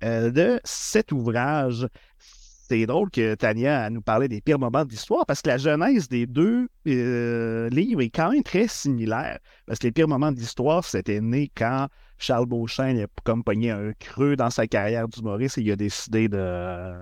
euh, 0.03 0.29
de 0.29 0.59
cet 0.63 1.11
ouvrage 1.11 1.87
c'est 2.69 2.85
drôle 2.85 3.09
que 3.09 3.35
Tania 3.35 3.89
nous 3.89 4.01
parlait 4.01 4.27
des 4.27 4.41
pires 4.41 4.59
moments 4.59 4.83
de 4.83 4.89
l'histoire 4.89 5.25
parce 5.25 5.41
que 5.41 5.47
la 5.47 5.57
genèse 5.57 6.09
des 6.09 6.25
deux 6.25 6.67
euh, 6.87 7.69
livres 7.69 8.01
est 8.01 8.09
quand 8.09 8.31
même 8.31 8.43
très 8.43 8.67
similaire. 8.67 9.39
Parce 9.65 9.79
que 9.79 9.87
les 9.87 9.91
pires 9.91 10.07
moments 10.07 10.31
de 10.31 10.37
l'histoire, 10.37 10.83
c'était 10.83 11.21
né 11.21 11.49
quand 11.55 11.87
Charles 12.17 12.45
Beauchamp 12.45 12.97
a 12.97 13.07
comme 13.23 13.43
pogné 13.43 13.71
un 13.71 13.93
creux 13.93 14.35
dans 14.35 14.49
sa 14.49 14.67
carrière 14.67 15.07
d'humoriste 15.07 15.57
et 15.59 15.61
il 15.61 15.71
a 15.71 15.75
décidé 15.77 16.27
de 16.27 16.93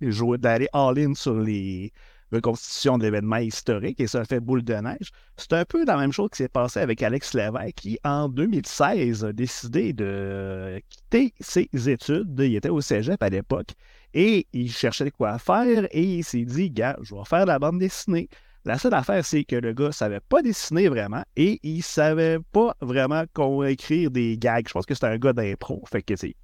jouer 0.00 0.38
d'aller 0.38 0.68
all-in 0.72 1.14
sur 1.14 1.34
les 1.34 1.92
reconstitutions 2.32 2.98
d'événements 2.98 3.36
historiques 3.36 4.00
et 4.00 4.06
ça 4.06 4.20
a 4.20 4.24
fait 4.24 4.40
boule 4.40 4.64
de 4.64 4.74
neige. 4.74 5.10
C'est 5.36 5.52
un 5.52 5.64
peu 5.64 5.84
la 5.84 5.96
même 5.96 6.12
chose 6.12 6.30
qui 6.30 6.38
s'est 6.38 6.48
passé 6.48 6.80
avec 6.80 7.02
Alex 7.02 7.34
Lévesque 7.34 7.74
qui, 7.76 7.98
en 8.04 8.28
2016, 8.28 9.24
a 9.24 9.32
décidé 9.32 9.92
de 9.92 10.80
quitter 10.88 11.34
ses 11.40 11.68
études. 11.88 12.34
Il 12.38 12.56
était 12.56 12.68
au 12.68 12.80
cégep 12.80 13.22
à 13.22 13.28
l'époque 13.28 13.74
et 14.16 14.46
il 14.54 14.72
cherchait 14.72 15.10
quoi 15.10 15.38
faire 15.38 15.86
et 15.90 16.02
il 16.02 16.24
s'est 16.24 16.46
dit, 16.46 16.70
gars, 16.70 16.96
je 17.02 17.14
vais 17.14 17.24
faire 17.26 17.42
de 17.42 17.48
la 17.48 17.58
bande 17.58 17.78
dessinée. 17.78 18.30
La 18.64 18.78
seule 18.78 18.94
affaire, 18.94 19.22
c'est 19.22 19.44
que 19.44 19.56
le 19.56 19.74
gars 19.74 19.92
savait 19.92 20.20
pas 20.20 20.40
dessiner 20.40 20.88
vraiment 20.88 21.22
et 21.36 21.60
il 21.62 21.82
savait 21.82 22.38
pas 22.50 22.74
vraiment 22.80 23.24
qu'on 23.34 23.62
écrire 23.64 24.10
des 24.10 24.38
gags. 24.38 24.66
Je 24.66 24.72
pense 24.72 24.86
que 24.86 24.94
c'est 24.94 25.04
un 25.04 25.18
gars 25.18 25.34
d'impro, 25.34 25.84
fait 25.86 26.00
que 26.00 26.16
c'est 26.16 26.34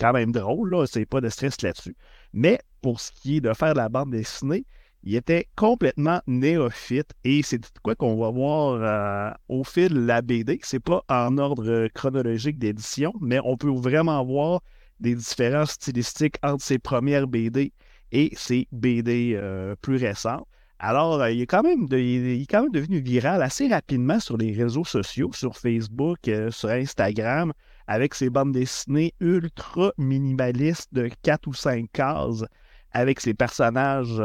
quand 0.00 0.12
même 0.12 0.32
drôle, 0.32 0.70
là, 0.70 0.86
c'est 0.86 1.06
pas 1.06 1.20
de 1.20 1.28
stress 1.28 1.62
là-dessus. 1.62 1.96
Mais 2.32 2.58
pour 2.82 3.00
ce 3.00 3.12
qui 3.12 3.36
est 3.36 3.40
de 3.40 3.52
faire 3.52 3.74
de 3.74 3.78
la 3.78 3.88
bande 3.88 4.10
dessinée, 4.10 4.66
il 5.04 5.14
était 5.14 5.46
complètement 5.54 6.20
néophyte 6.26 7.12
et 7.22 7.42
c'est 7.44 7.60
quoi 7.82 7.94
qu'on 7.94 8.16
va 8.16 8.30
voir 8.30 8.74
euh, 8.82 9.30
au 9.48 9.62
fil 9.62 9.94
de 9.94 10.00
la 10.00 10.20
BD. 10.20 10.58
C'est 10.64 10.80
pas 10.80 11.04
en 11.08 11.38
ordre 11.38 11.86
chronologique 11.94 12.58
d'édition, 12.58 13.12
mais 13.20 13.38
on 13.44 13.56
peut 13.56 13.70
vraiment 13.70 14.22
voir 14.24 14.62
des 15.00 15.14
différences 15.14 15.72
stylistiques 15.72 16.36
entre 16.42 16.64
ses 16.64 16.78
premières 16.78 17.26
BD 17.26 17.72
et 18.12 18.32
ses 18.36 18.68
BD 18.72 19.34
euh, 19.34 19.74
plus 19.80 19.96
récentes. 19.96 20.46
Alors, 20.78 21.20
euh, 21.20 21.30
il, 21.30 21.42
est 21.42 21.46
quand 21.46 21.62
même 21.62 21.86
il 21.92 22.42
est 22.42 22.46
quand 22.46 22.62
même 22.62 22.72
devenu 22.72 23.00
viral 23.00 23.42
assez 23.42 23.68
rapidement 23.68 24.18
sur 24.20 24.36
les 24.36 24.52
réseaux 24.52 24.84
sociaux, 24.84 25.30
sur 25.32 25.56
Facebook, 25.56 26.26
euh, 26.28 26.50
sur 26.50 26.70
Instagram, 26.70 27.52
avec 27.86 28.14
ses 28.14 28.30
bandes 28.30 28.52
dessinées 28.52 29.14
ultra 29.20 29.92
minimalistes 29.98 30.88
de 30.92 31.10
4 31.22 31.46
ou 31.48 31.54
5 31.54 31.90
cases, 31.92 32.44
avec 32.92 33.20
ses 33.20 33.34
personnages, 33.34 34.20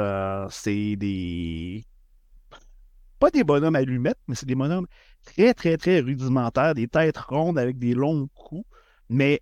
c'est 0.49 0.95
des... 0.95 1.83
Pas 3.19 3.29
des 3.31 3.43
bonhommes 3.43 3.75
allumettes, 3.75 4.19
mais 4.27 4.35
c'est 4.35 4.45
des 4.45 4.55
bonhommes 4.55 4.87
très, 5.25 5.53
très, 5.53 5.77
très 5.77 5.99
rudimentaires, 5.99 6.73
des 6.73 6.87
têtes 6.87 7.17
rondes 7.17 7.57
avec 7.57 7.77
des 7.79 7.93
longs 7.93 8.27
coups, 8.35 8.65
mais 9.09 9.41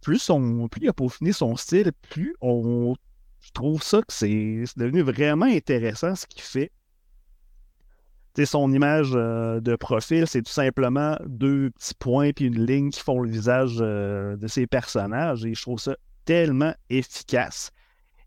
plus, 0.00 0.30
on, 0.30 0.68
plus 0.68 0.82
il 0.82 0.88
a 0.88 0.92
peaufiné 0.92 1.32
son 1.32 1.56
style, 1.56 1.92
plus 2.10 2.34
on 2.40 2.94
je 3.46 3.52
trouve 3.52 3.82
ça 3.82 3.98
que 3.98 4.12
c'est 4.12 4.64
devenu 4.76 5.02
vraiment 5.02 5.46
intéressant 5.46 6.16
ce 6.16 6.26
qu'il 6.26 6.42
fait. 6.42 6.72
son 8.44 8.72
image 8.72 9.12
euh, 9.14 9.60
de 9.60 9.76
profil, 9.76 10.26
c'est 10.26 10.42
tout 10.42 10.52
simplement 10.52 11.16
deux 11.26 11.70
petits 11.70 11.94
points 11.94 12.32
puis 12.32 12.46
une 12.46 12.66
ligne 12.66 12.90
qui 12.90 13.00
font 13.00 13.20
le 13.20 13.30
visage 13.30 13.76
euh, 13.80 14.36
de 14.36 14.48
ses 14.48 14.66
personnages 14.66 15.44
et 15.44 15.54
je 15.54 15.62
trouve 15.62 15.78
ça 15.78 15.96
tellement 16.24 16.74
efficace. 16.90 17.70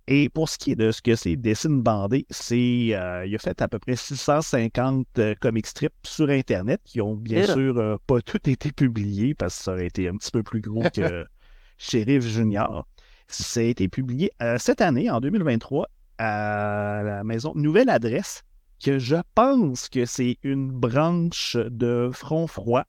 Et 0.08 0.30
pour 0.30 0.48
ce 0.48 0.58
qui 0.58 0.72
est 0.72 0.76
de 0.76 0.92
ce 0.92 1.02
que 1.02 1.16
c'est 1.16 1.36
dessine 1.36 1.82
bandé, 1.82 2.26
c'est 2.30 2.90
euh, 2.94 3.26
il 3.28 3.36
a 3.36 3.40
fait 3.40 3.62
à 3.62 3.68
peu 3.68 3.78
près 3.78 3.98
650 3.98 5.06
comic 5.42 5.68
strips 5.68 5.94
sur 6.04 6.30
Internet 6.30 6.80
qui 6.86 7.02
ont 7.02 7.16
bien 7.16 7.46
sûr 7.46 8.00
pas 8.08 8.22
tout 8.22 8.50
été 8.50 8.72
publiés 8.72 9.36
parce 9.36 9.58
que 9.58 9.64
ça 9.66 9.74
aurait 9.74 9.88
été 9.88 10.08
un 10.08 10.16
petit 10.16 10.32
peu 10.32 10.44
plus 10.44 10.62
gros 10.62 10.84
que 10.96 11.26
Sheriff 11.80 12.24
Junior. 12.24 12.86
Ça 13.28 13.62
a 13.62 13.64
été 13.64 13.88
publié 13.88 14.32
euh, 14.42 14.58
cette 14.60 14.82
année, 14.82 15.10
en 15.10 15.20
2023, 15.20 15.88
à 16.20 17.02
la 17.04 17.24
maison 17.24 17.54
Nouvelle 17.56 17.90
Adresse, 17.90 18.44
que 18.84 19.00
je 19.00 19.16
pense 19.34 19.90
que 19.90 20.06
c'est 20.06 20.38
une 20.44 20.72
branche 20.72 21.56
de 21.56 22.12
Front 22.14 22.48
Froid. 22.48 22.84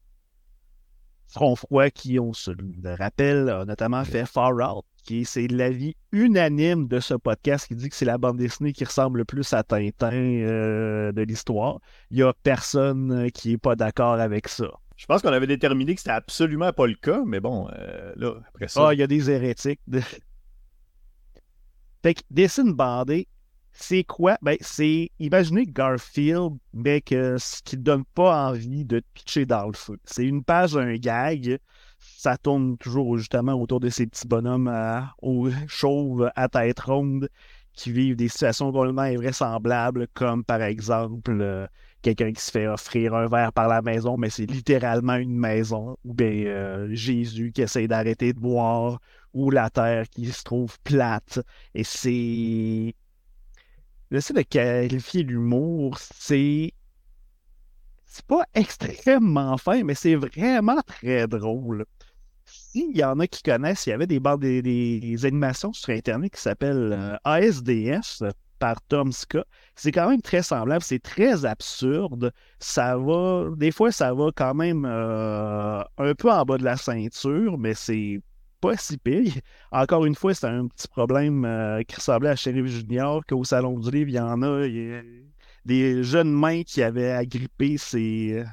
Front 1.28 1.54
Froid 1.54 1.90
qui, 1.90 2.18
on 2.18 2.32
se 2.32 2.50
le 2.50 2.94
rappelle, 2.94 3.48
a 3.48 3.64
notamment 3.64 4.04
fait 4.04 4.26
Far 4.26 4.52
Out, 4.54 4.84
qui 5.04 5.24
c'est 5.24 5.46
l'avis 5.46 5.94
unanime 6.10 6.88
de 6.88 6.98
ce 6.98 7.14
podcast 7.14 7.68
qui 7.68 7.76
dit 7.76 7.88
que 7.88 7.94
c'est 7.94 8.04
la 8.04 8.18
bande 8.18 8.38
dessinée 8.38 8.72
qui 8.72 8.84
ressemble 8.84 9.18
le 9.18 9.24
plus 9.24 9.52
à 9.52 9.62
Tintin 9.62 10.12
euh, 10.12 11.12
de 11.12 11.22
l'histoire. 11.22 11.78
Il 12.10 12.16
n'y 12.16 12.22
a 12.24 12.32
personne 12.42 13.30
qui 13.30 13.50
n'est 13.50 13.58
pas 13.58 13.76
d'accord 13.76 14.14
avec 14.14 14.48
ça. 14.48 14.70
Je 15.00 15.06
pense 15.06 15.22
qu'on 15.22 15.32
avait 15.32 15.46
déterminé 15.46 15.94
que 15.94 16.00
c'était 16.00 16.12
absolument 16.12 16.74
pas 16.74 16.86
le 16.86 16.94
cas, 16.94 17.22
mais 17.24 17.40
bon, 17.40 17.70
euh, 17.72 18.12
là, 18.16 18.34
après 18.48 18.68
ça. 18.68 18.88
Ah, 18.88 18.94
il 18.94 19.00
y 19.00 19.02
a 19.02 19.06
des 19.06 19.30
hérétiques. 19.30 19.80
fait 22.02 22.12
que 22.12 22.20
dessine 22.28 22.74
bandé, 22.74 23.26
c'est 23.72 24.04
quoi? 24.04 24.36
Ben, 24.42 24.58
c'est 24.60 25.10
imaginez 25.18 25.64
Garfield, 25.64 26.58
mais 26.74 27.00
que 27.00 27.38
ce 27.38 27.62
qui 27.62 27.78
ne 27.78 27.82
donne 27.82 28.04
pas 28.14 28.50
envie 28.50 28.84
de 28.84 28.98
te 28.98 29.06
pitcher 29.14 29.46
dans 29.46 29.68
le 29.68 29.72
feu. 29.72 29.96
C'est 30.04 30.26
une 30.26 30.44
page, 30.44 30.76
un 30.76 30.94
gag. 30.96 31.58
Ça 31.98 32.36
tourne 32.36 32.76
toujours 32.76 33.16
justement 33.16 33.54
autour 33.54 33.80
de 33.80 33.88
ces 33.88 34.06
petits 34.06 34.28
bonhommes 34.28 34.70
aux 35.22 35.48
chauves 35.66 36.30
à 36.36 36.50
tête 36.50 36.80
ronde 36.80 37.30
qui 37.72 37.90
vivent 37.90 38.16
des 38.16 38.28
situations 38.28 38.70
complètement 38.70 39.00
invraisemblables, 39.00 40.08
comme 40.12 40.44
par 40.44 40.60
exemple, 40.60 41.38
euh, 41.40 41.66
quelqu'un 42.02 42.32
qui 42.32 42.40
se 42.42 42.50
fait 42.50 42.66
offrir 42.66 43.14
un 43.14 43.26
verre 43.26 43.52
par 43.52 43.68
la 43.68 43.82
maison, 43.82 44.16
mais 44.16 44.30
c'est 44.30 44.46
littéralement 44.46 45.16
une 45.16 45.36
maison, 45.36 45.96
ou 46.04 46.14
bien 46.14 46.46
euh, 46.46 46.88
Jésus 46.92 47.52
qui 47.52 47.62
essaie 47.62 47.88
d'arrêter 47.88 48.32
de 48.32 48.40
boire, 48.40 49.00
ou 49.32 49.50
la 49.50 49.70
terre 49.70 50.08
qui 50.08 50.26
se 50.26 50.42
trouve 50.42 50.78
plate. 50.80 51.40
Et 51.74 51.84
c'est. 51.84 52.94
J'essaie 54.10 54.34
de 54.34 54.42
qualifier 54.42 55.22
l'humour, 55.22 55.98
c'est. 55.98 56.72
C'est 58.06 58.26
pas 58.26 58.44
extrêmement 58.54 59.56
fin, 59.56 59.84
mais 59.84 59.94
c'est 59.94 60.16
vraiment 60.16 60.80
très 60.84 61.28
drôle. 61.28 61.86
S'il 62.44 62.96
y 62.96 63.04
en 63.04 63.20
a 63.20 63.28
qui 63.28 63.42
connaissent, 63.44 63.86
il 63.86 63.90
y 63.90 63.92
avait 63.92 64.08
des 64.08 64.18
bandes 64.18 64.40
des, 64.40 65.24
animations 65.24 65.72
sur 65.72 65.90
Internet 65.90 66.34
qui 66.34 66.40
s'appellent 66.40 66.92
euh, 66.92 67.16
ASDS 67.22 68.24
par 68.60 68.80
Tom 68.82 69.10
Scott. 69.10 69.46
C'est 69.74 69.90
quand 69.90 70.08
même 70.08 70.22
très 70.22 70.42
semblable, 70.42 70.84
c'est 70.84 71.02
très 71.02 71.44
absurde. 71.44 72.32
Ça 72.60 72.96
va, 72.96 73.46
des 73.56 73.72
fois, 73.72 73.90
ça 73.90 74.14
va 74.14 74.28
quand 74.36 74.54
même 74.54 74.84
euh, 74.84 75.82
un 75.98 76.14
peu 76.14 76.30
en 76.30 76.44
bas 76.44 76.58
de 76.58 76.64
la 76.64 76.76
ceinture, 76.76 77.58
mais 77.58 77.74
c'est 77.74 78.20
pas 78.60 78.76
si 78.76 78.98
pire. 78.98 79.32
Encore 79.72 80.04
une 80.04 80.14
fois, 80.14 80.34
c'est 80.34 80.46
un 80.46 80.68
petit 80.68 80.86
problème 80.86 81.44
euh, 81.44 81.82
qui 81.82 81.96
ressemblait 81.96 82.28
à 82.28 82.36
Sheriff 82.36 82.66
Junior, 82.66 83.22
qu'au 83.26 83.42
Salon 83.42 83.78
du 83.78 83.90
Livre, 83.90 84.10
il 84.10 84.14
y 84.14 84.20
en 84.20 84.42
a, 84.42 84.66
il 84.66 84.76
y 84.76 84.94
a 84.94 85.02
des 85.64 86.04
jeunes 86.04 86.32
mains 86.32 86.62
qui 86.62 86.82
avaient 86.82 87.12
agrippé 87.12 87.78
ces, 87.78 88.44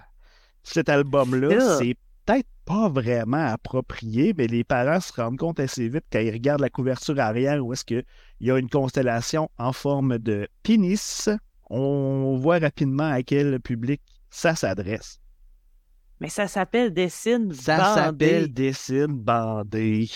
cet 0.64 0.90
album-là. 0.90 1.78
C'est 1.78 1.96
peut-être 2.26 2.48
pas 2.68 2.90
vraiment 2.90 3.46
approprié, 3.48 4.34
mais 4.38 4.46
les 4.48 4.64
parents 4.66 5.00
se 5.00 5.14
rendent 5.14 5.38
compte 5.38 5.60
assez 5.60 5.88
vite 5.88 6.04
quand 6.12 6.20
ils 6.20 6.32
regardent 6.32 6.62
la 6.62 6.70
couverture 6.70 7.18
arrière 7.20 7.66
où 7.66 7.72
est-ce 7.74 7.86
qu'il 7.86 8.04
y 8.42 8.52
a 8.52 8.58
une 8.60 8.70
constellation 8.70 9.50
en 9.58 9.72
forme 9.72 10.18
de 10.20 10.48
pénis. 10.64 11.30
On 11.70 12.38
voit 12.38 12.60
rapidement 12.60 13.10
à 13.10 13.24
quel 13.24 13.60
public 13.62 14.02
ça 14.30 14.54
s'adresse. 14.56 15.20
Mais 16.20 16.30
ça 16.30 16.48
s'appelle 16.48 16.94
Dessine 16.94 17.54
Ça 17.54 17.78
bandé. 17.78 17.94
s'appelle 17.96 18.54
Dessine 18.54 19.08
bandé. 19.08 20.10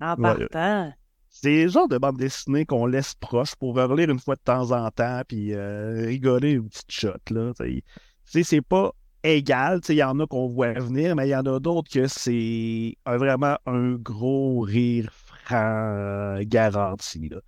En 0.00 0.14
Voilà. 0.16 0.46
partant. 0.48 0.92
C'est 1.30 1.64
le 1.64 1.68
genre 1.68 1.88
de 1.88 1.98
bande 1.98 2.16
dessinée 2.16 2.64
qu'on 2.64 2.86
laisse 2.86 3.14
proche 3.14 3.54
pour 3.56 3.74
relire 3.76 4.10
une 4.10 4.18
fois 4.18 4.34
de 4.36 4.40
temps 4.40 4.70
en 4.72 4.90
temps 4.90 5.22
puis 5.28 5.52
euh, 5.52 6.06
rigoler 6.06 6.52
une 6.52 6.68
petite 6.68 6.90
shot. 6.90 7.12
Là, 7.30 7.52
Tu 7.58 7.82
sais, 8.24 8.42
c'est 8.42 8.60
pas 8.62 8.92
égal. 9.22 9.80
Tu 9.80 9.88
sais, 9.88 9.94
Il 9.94 9.98
y 9.98 10.02
en 10.02 10.18
a 10.20 10.26
qu'on 10.26 10.48
voit 10.48 10.72
venir, 10.72 11.14
mais 11.16 11.26
il 11.28 11.30
y 11.30 11.36
en 11.36 11.40
a 11.46 11.60
d'autres 11.60 11.90
que 11.90 12.06
c'est 12.06 12.96
vraiment 13.06 13.56
un 13.66 13.92
gros 13.94 14.60
rire 14.60 15.10
franc 15.12 16.38
garanti. 16.42 17.28
Là. 17.28 17.40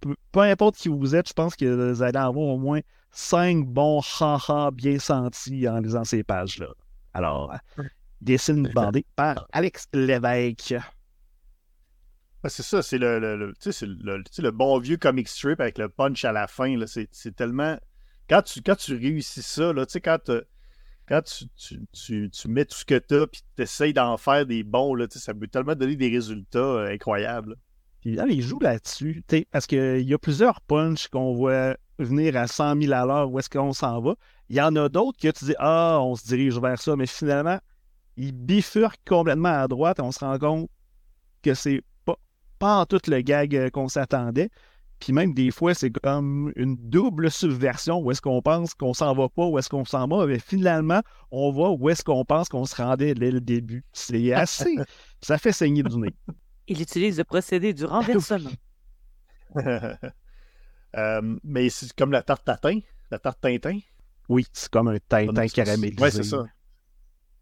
Peux- 0.00 0.14
peu 0.30 0.40
importe 0.40 0.76
qui 0.76 0.88
vous 0.88 1.14
êtes, 1.16 1.28
je 1.28 1.32
pense 1.32 1.56
que 1.56 1.92
vous 1.92 2.02
allez 2.02 2.18
avoir 2.18 2.46
au 2.46 2.58
moins 2.58 2.80
cinq 3.10 3.66
bons 3.66 4.00
ha-ha 4.20 4.70
bien 4.70 4.98
sentis 4.98 5.68
en 5.68 5.80
lisant 5.80 6.04
ces 6.04 6.22
pages-là. 6.22 6.68
Alors, 7.14 7.52
dessine 8.20 8.68
bandé 8.68 9.04
par 9.16 9.46
Alex 9.52 9.86
Lévesque. 9.92 10.74
Ouais, 12.44 12.50
c'est 12.50 12.62
ça, 12.62 12.82
c'est 12.82 12.98
le, 12.98 13.18
le- 13.18 13.36
le- 13.36 14.50
bon 14.52 14.78
vieux 14.78 14.96
comic 14.96 15.26
strip 15.26 15.60
avec 15.60 15.78
le 15.78 15.88
punch 15.88 16.24
à 16.24 16.30
la 16.32 16.46
fin. 16.46 16.72
c'est 16.86 17.34
tellement. 17.34 17.76
Quand 18.28 18.42
tu, 18.42 18.62
quand 18.62 18.76
tu 18.76 18.94
réussis 18.94 19.42
ça, 19.42 19.72
là, 19.72 19.86
quand, 20.02 20.30
quand 21.08 21.22
tu, 21.22 21.44
tu, 21.56 21.80
tu, 21.92 22.30
tu 22.30 22.48
mets 22.48 22.64
tout 22.64 22.76
ce 22.76 22.84
que 22.84 22.98
tu 22.98 23.14
as 23.14 23.26
puis 23.26 23.42
tu 23.56 23.62
essayes 23.62 23.94
d'en 23.94 24.16
faire 24.16 24.44
des 24.44 24.62
bons, 24.62 24.94
là, 24.94 25.06
ça 25.10 25.32
peut 25.32 25.48
tellement 25.48 25.74
donner 25.74 25.96
des 25.96 26.10
résultats 26.10 26.58
euh, 26.58 26.92
incroyables. 26.92 27.56
Puis 28.00 28.14
là, 28.14 28.26
il 28.28 28.42
joue 28.42 28.60
là-dessus. 28.60 29.24
Parce 29.50 29.66
qu'il 29.66 30.02
y 30.02 30.14
a 30.14 30.18
plusieurs 30.18 30.60
punchs 30.60 31.08
qu'on 31.08 31.34
voit 31.34 31.76
venir 31.98 32.36
à 32.36 32.46
100 32.46 32.80
000 32.80 32.92
à 32.92 33.04
l'heure 33.04 33.30
où 33.30 33.38
est-ce 33.38 33.50
qu'on 33.50 33.72
s'en 33.72 34.00
va. 34.00 34.14
Il 34.48 34.56
y 34.56 34.60
en 34.60 34.74
a 34.76 34.88
d'autres 34.88 35.18
que 35.18 35.30
tu 35.30 35.46
dis 35.46 35.54
Ah, 35.58 35.98
on 36.00 36.14
se 36.14 36.26
dirige 36.26 36.58
vers 36.58 36.80
ça, 36.80 36.96
mais 36.96 37.06
finalement, 37.06 37.58
il 38.16 38.32
bifurque 38.32 39.00
complètement 39.06 39.60
à 39.60 39.68
droite 39.68 39.98
et 39.98 40.02
on 40.02 40.12
se 40.12 40.20
rend 40.20 40.38
compte 40.38 40.70
que 41.42 41.54
c'est 41.54 41.82
pas, 42.04 42.16
pas 42.58 42.76
en 42.78 42.86
tout 42.86 43.00
le 43.06 43.20
gag 43.20 43.54
euh, 43.56 43.70
qu'on 43.70 43.88
s'attendait. 43.88 44.50
Puis 45.00 45.12
même 45.12 45.32
des 45.32 45.50
fois, 45.50 45.74
c'est 45.74 45.90
comme 45.90 46.52
une 46.56 46.76
double 46.76 47.30
subversion 47.30 48.00
où 48.00 48.10
est-ce 48.10 48.20
qu'on 48.20 48.42
pense 48.42 48.74
qu'on 48.74 48.94
s'en 48.94 49.14
va 49.14 49.28
pas, 49.28 49.46
où 49.46 49.58
est-ce 49.58 49.68
qu'on 49.68 49.84
s'en 49.84 50.06
va, 50.08 50.26
mais 50.26 50.38
finalement, 50.38 51.02
on 51.30 51.52
va 51.52 51.70
où 51.70 51.88
est-ce 51.88 52.02
qu'on 52.02 52.24
pense 52.24 52.48
qu'on 52.48 52.64
se 52.64 52.74
rendait 52.74 53.14
dès 53.14 53.30
le 53.30 53.40
début. 53.40 53.84
C'est 53.92 54.32
assez. 54.32 54.76
ça 55.22 55.38
fait 55.38 55.52
saigner 55.52 55.82
du 55.82 55.96
nez. 55.98 56.14
Il 56.66 56.82
utilise 56.82 57.18
le 57.18 57.24
procédé 57.24 57.72
du 57.72 57.84
renversement. 57.84 58.50
Euh, 60.96 61.36
mais 61.44 61.68
c'est 61.68 61.92
comme 61.92 62.12
la 62.12 62.22
tarte 62.22 62.46
tatin, 62.46 62.80
la 63.10 63.18
tarte 63.18 63.42
Tintin? 63.42 63.78
Oui, 64.30 64.46
c'est 64.54 64.70
comme 64.70 64.88
un 64.88 64.96
Tintin 64.98 65.46
caramélisé. 65.46 66.02
Ouais, 66.02 66.10
c'est 66.10 66.22
ça. 66.22 66.46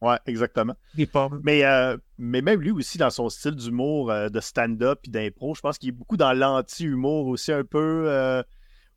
Ouais, 0.03 0.19
exactement. 0.27 0.75
Des 0.95 1.07
pommes. 1.07 1.41
Mais, 1.43 1.65
euh, 1.65 1.97
mais 2.19 2.43
même 2.43 2.61
lui 2.61 2.71
aussi, 2.71 2.99
dans 2.99 3.11
son 3.11 3.29
style 3.31 3.55
d'humour, 3.55 4.11
euh, 4.11 4.29
de 4.29 4.41
stand-up 4.41 5.01
et 5.07 5.11
d'impro, 5.11 5.55
je 5.55 5.61
pense 5.61 5.79
qu'il 5.79 5.89
est 5.89 5.93
beaucoup 5.93 6.19
dans 6.19 6.33
l'anti-humour 6.33 7.27
aussi, 7.29 7.51
un 7.53 7.65
peu, 7.65 8.05
euh, 8.09 8.43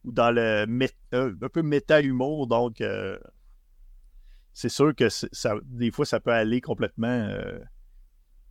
ou 0.04 0.12
dans 0.12 0.32
le 0.32 0.66
mé- 0.66 0.92
un 1.14 1.32
peu 1.48 1.62
méta-humour. 1.62 2.48
Donc, 2.48 2.84
c'est 4.54 4.70
sûr 4.70 4.94
que 4.94 5.08
ça, 5.10 5.56
des 5.64 5.92
fois, 5.92 6.06
ça 6.06 6.20
peut 6.20 6.32
aller 6.32 6.60
complètement 6.60 7.30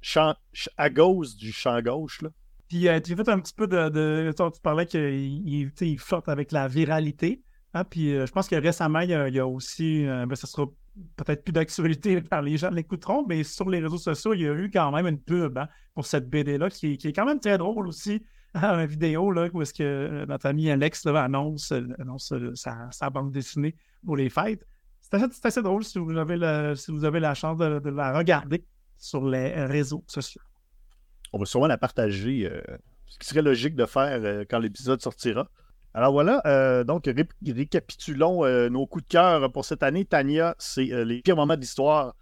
champ- 0.01 0.37
à 0.77 0.89
gauche 0.89 1.37
du 1.37 1.53
champ 1.53 1.81
gauche. 1.83 2.23
Là. 2.23 2.31
Puis 2.69 2.89
euh, 2.89 3.01
tu 3.01 3.13
as 3.13 3.17
fait 3.17 3.29
un 3.29 3.41
petit 3.41 3.55
peu 3.55 3.67
de. 3.67 3.89
de 3.89 4.33
tu 4.35 4.61
parlais 4.63 4.87
qu'il 4.87 5.71
il, 5.81 5.99
flirte 5.99 6.29
avec 6.29 6.53
la 6.53 6.67
viralité. 6.69 7.43
Hein, 7.75 7.85
puis 7.85 8.11
je 8.11 8.31
pense 8.33 8.49
que 8.49 8.57
récemment, 8.57 9.01
il 9.01 9.11
y 9.11 9.15
a, 9.15 9.29
il 9.29 9.35
y 9.35 9.39
a 9.39 9.47
aussi. 9.47 10.05
ben, 10.05 10.35
ça 10.35 10.47
sera 10.47 10.67
peut-être 11.17 11.45
plus 11.45 11.53
d'actualité 11.53 12.21
par 12.23 12.43
les 12.43 12.57
gens 12.57 12.71
l'écouteront, 12.71 13.25
mais 13.27 13.45
sur 13.45 13.69
les 13.69 13.81
réseaux 13.81 13.99
sociaux, 13.99 14.35
il 14.35 14.41
y 14.41 14.47
a 14.47 14.55
eu 14.55 14.71
quand 14.71 14.91
même 14.93 15.07
une 15.07 15.21
pub 15.21 15.59
hein, 15.59 15.69
pour 15.95 16.07
cette 16.07 16.29
BD-là 16.29 16.71
qui, 16.71 16.93
est- 16.93 17.13
quand 17.13 17.27
même 17.27 17.41
très 17.41 17.59
drôle 17.59 17.89
aussi. 17.89 18.23
Une 18.55 18.87
vidéo 18.87 19.31
là, 19.31 19.49
où 19.53 19.61
est-ce 19.61 19.75
que 19.75 19.83
euh, 19.83 20.27
notre 20.27 20.47
ami 20.47 20.71
Alex 20.71 21.05
là, 21.05 21.25
annonce, 21.25 21.71
euh, 21.73 21.87
euh, 22.33 22.53
sa, 22.55 23.11
bande 23.11 23.31
dessinée 23.31 23.77
pour 24.05 24.17
les 24.17 24.31
fêtes. 24.31 24.67
C'est 25.01 25.47
assez, 25.47 25.63
drôle 25.63 25.85
si 25.85 25.99
vous 25.99 26.17
avez 26.17 26.37
la, 26.37 26.75
si 26.75 26.91
vous 26.91 27.05
avez 27.05 27.21
la 27.21 27.35
chance 27.35 27.59
de, 27.59 27.91
la 27.91 28.17
regarder 28.17 28.65
sur 28.97 29.27
les 29.27 29.53
réseaux 29.65 30.05
sociaux. 30.07 30.43
On 31.33 31.39
va 31.39 31.45
sûrement 31.45 31.67
la 31.67 31.79
partager, 31.79 32.51
ce 33.07 33.19
qui 33.19 33.27
serait 33.27 33.43
logique 33.43 33.75
de 33.75 33.87
faire 33.87 34.45
quand 34.51 34.59
l'épisode 34.59 35.01
sortira. 35.01 35.49
Alors 35.95 36.13
voilà, 36.13 36.43
euh, 36.47 36.85
donc 36.85 37.07
ré- 37.07 37.53
récapitulons 37.53 38.45
euh, 38.45 38.69
nos 38.69 38.87
coups 38.87 39.05
de 39.05 39.09
cœur 39.09 39.51
pour 39.51 39.65
cette 39.65 39.83
année. 39.83 40.05
Tania, 40.05 40.55
c'est 40.59 40.93
euh, 40.93 41.05
les 41.05 41.23
pires 41.23 41.37
moments 41.37 41.57
de 41.57 41.61
l'histoire 41.61 42.15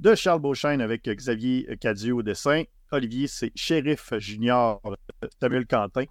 de 0.00 0.14
Charles 0.14 0.40
Beauchesne 0.40 0.80
avec 0.80 1.08
Xavier 1.08 1.76
Cadieux 1.80 2.14
au 2.14 2.22
dessin. 2.22 2.64
Olivier, 2.90 3.28
c'est 3.28 3.52
Sheriff 3.54 4.14
Junior 4.18 4.80
de 5.22 5.28
Samuel 5.40 5.66
Quentin. 5.66 6.04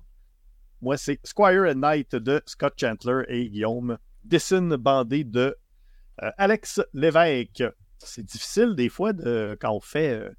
Moi, 0.82 0.98
c'est 0.98 1.20
Squire 1.26 1.64
and 1.64 1.80
Knight 1.80 2.16
de 2.16 2.42
Scott 2.46 2.74
Chandler 2.80 3.24
et 3.28 3.50
Guillaume. 3.50 3.98
Dessine 4.24 4.76
bandé 4.76 5.24
de 5.24 5.56
Alex 6.18 6.82
Lévesque. 6.94 7.64
C'est 8.00 8.24
difficile 8.24 8.76
des 8.76 8.90
fois 8.90 9.14
de, 9.14 9.58
quand 9.60 9.72
on 9.72 9.80
fait 9.80 10.30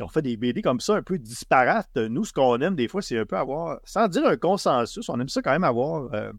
on 0.00 0.08
fait 0.08 0.22
des 0.22 0.36
BD 0.36 0.62
comme 0.62 0.80
ça, 0.80 0.96
un 0.96 1.02
peu 1.02 1.18
disparates, 1.18 1.96
nous, 1.96 2.24
ce 2.24 2.32
qu'on 2.32 2.60
aime 2.60 2.76
des 2.76 2.88
fois, 2.88 3.02
c'est 3.02 3.18
un 3.18 3.24
peu 3.26 3.36
avoir, 3.36 3.80
sans 3.84 4.08
dire 4.08 4.26
un 4.26 4.36
consensus, 4.36 5.08
on 5.08 5.18
aime 5.20 5.28
ça 5.28 5.42
quand 5.42 5.52
même 5.52 5.64
avoir, 5.64 6.12
euh, 6.14 6.32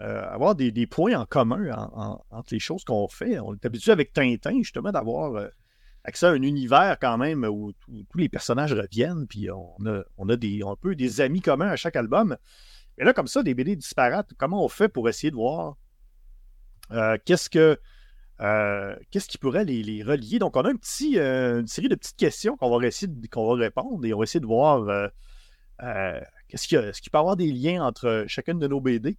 euh, 0.00 0.28
avoir 0.30 0.54
des, 0.54 0.86
points 0.86 1.14
en 1.18 1.26
commun 1.26 1.70
en- 1.72 2.00
en- 2.02 2.24
entre 2.30 2.54
les 2.54 2.60
choses 2.60 2.84
qu'on 2.84 3.08
fait. 3.08 3.38
On 3.40 3.54
est 3.54 3.64
habitué 3.64 3.92
avec 3.92 4.12
Tintin, 4.12 4.58
justement, 4.58 4.90
d'avoir 4.90 5.34
euh, 5.36 5.48
accès 6.04 6.26
à 6.26 6.30
un 6.30 6.42
univers 6.42 6.98
quand 7.00 7.18
même 7.18 7.44
où 7.44 7.72
tous 8.10 8.18
les 8.18 8.28
personnages 8.28 8.72
reviennent, 8.72 9.26
puis 9.26 9.48
on 9.50 9.86
a, 9.86 10.02
on 10.16 10.28
a 10.28 10.36
des, 10.36 10.62
un 10.66 10.76
peu 10.76 10.94
des 10.94 11.20
amis 11.20 11.40
communs 11.40 11.68
à 11.68 11.76
chaque 11.76 11.96
album. 11.96 12.36
Et 12.96 13.04
là, 13.04 13.12
comme 13.12 13.28
ça, 13.28 13.42
des 13.42 13.54
BD 13.54 13.76
disparates, 13.76 14.32
comment 14.38 14.64
on 14.64 14.68
fait 14.68 14.88
pour 14.88 15.08
essayer 15.08 15.30
de 15.30 15.36
voir 15.36 15.76
qu'est-ce 17.24 17.50
que 17.50 17.78
euh, 18.40 18.94
qu'est-ce 19.10 19.28
qui 19.28 19.38
pourrait 19.38 19.64
les, 19.64 19.82
les 19.82 20.02
relier? 20.02 20.38
Donc, 20.38 20.56
on 20.56 20.60
a 20.62 20.68
un 20.70 20.76
petit, 20.76 21.18
euh, 21.18 21.60
une 21.60 21.66
série 21.66 21.88
de 21.88 21.94
petites 21.94 22.16
questions 22.16 22.56
qu'on 22.56 22.76
va 22.78 22.86
essayer 22.86 23.08
de, 23.08 23.26
qu'on 23.28 23.48
va 23.54 23.60
répondre 23.60 24.04
et 24.04 24.14
on 24.14 24.18
va 24.18 24.24
essayer 24.24 24.40
de 24.40 24.46
voir 24.46 24.88
euh, 25.82 26.20
qu'est-ce 26.48 26.68
qu'il 26.68 26.78
y 26.78 26.80
a, 26.80 26.88
est-ce 26.88 27.00
qu'il 27.02 27.10
peut 27.10 27.18
y 27.18 27.20
avoir 27.20 27.36
des 27.36 27.50
liens 27.50 27.84
entre 27.84 28.24
chacune 28.28 28.58
de 28.58 28.66
nos 28.68 28.80
BD. 28.80 29.16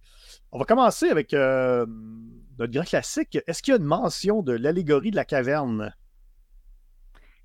On 0.52 0.58
va 0.58 0.64
commencer 0.64 1.08
avec 1.08 1.32
notre 1.32 2.72
grand 2.72 2.84
classique. 2.84 3.38
Est-ce 3.46 3.62
qu'il 3.62 3.72
y 3.72 3.76
a 3.76 3.80
une 3.80 3.86
mention 3.86 4.42
de 4.42 4.52
l'allégorie 4.52 5.10
de 5.10 5.16
la 5.16 5.24
caverne? 5.24 5.94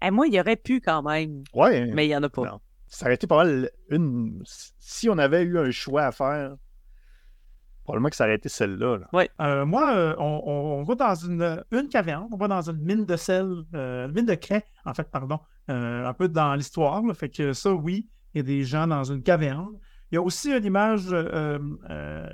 Eh, 0.01 0.11
moi, 0.11 0.27
il 0.27 0.33
y 0.33 0.39
aurait 0.39 0.57
pu 0.57 0.81
quand 0.81 1.01
même, 1.03 1.43
Ouais, 1.53 1.85
mais 1.93 2.05
il 2.05 2.09
n'y 2.09 2.15
en 2.15 2.23
a 2.23 2.29
pas. 2.29 2.43
Non. 2.43 2.59
ça 2.87 3.05
aurait 3.05 3.15
été 3.15 3.27
pas 3.27 3.37
mal 3.43 3.69
une. 3.89 4.43
Si 4.77 5.09
on 5.09 5.17
avait 5.17 5.41
eu 5.43 5.57
un 5.57 5.71
choix 5.71 6.03
à 6.03 6.11
faire, 6.11 6.55
probablement 7.85 8.09
que 8.09 8.15
ça 8.15 8.25
aurait 8.25 8.35
été 8.35 8.49
celle-là. 8.49 8.97
là. 8.97 9.27
Euh, 9.41 9.65
moi, 9.65 9.95
euh, 9.95 10.15
on, 10.17 10.83
va 10.83 10.95
dans 10.95 11.15
une, 11.15 11.63
une 11.71 11.87
caverne, 11.87 12.27
on 12.31 12.35
va 12.35 12.47
dans 12.47 12.69
une 12.69 12.79
mine 12.79 13.05
de 13.05 13.15
sel, 13.15 13.63
euh, 13.75 14.07
une 14.07 14.13
mine 14.13 14.25
de 14.25 14.33
craie, 14.35 14.65
en 14.85 14.93
fait, 14.93 15.09
pardon, 15.09 15.39
euh, 15.69 16.05
un 16.05 16.13
peu 16.13 16.27
dans 16.27 16.55
l'histoire. 16.55 17.03
Fait 17.15 17.29
que 17.29 17.53
ça, 17.53 17.71
oui, 17.71 18.09
il 18.33 18.39
y 18.39 18.41
a 18.41 18.43
des 18.43 18.63
gens 18.63 18.87
dans 18.87 19.03
une 19.03 19.21
caverne. 19.21 19.69
Il 20.11 20.15
y 20.15 20.17
a 20.17 20.21
aussi 20.21 20.51
une 20.51 20.65
image 20.65 21.07
euh, 21.11 21.59
euh, 21.89 22.27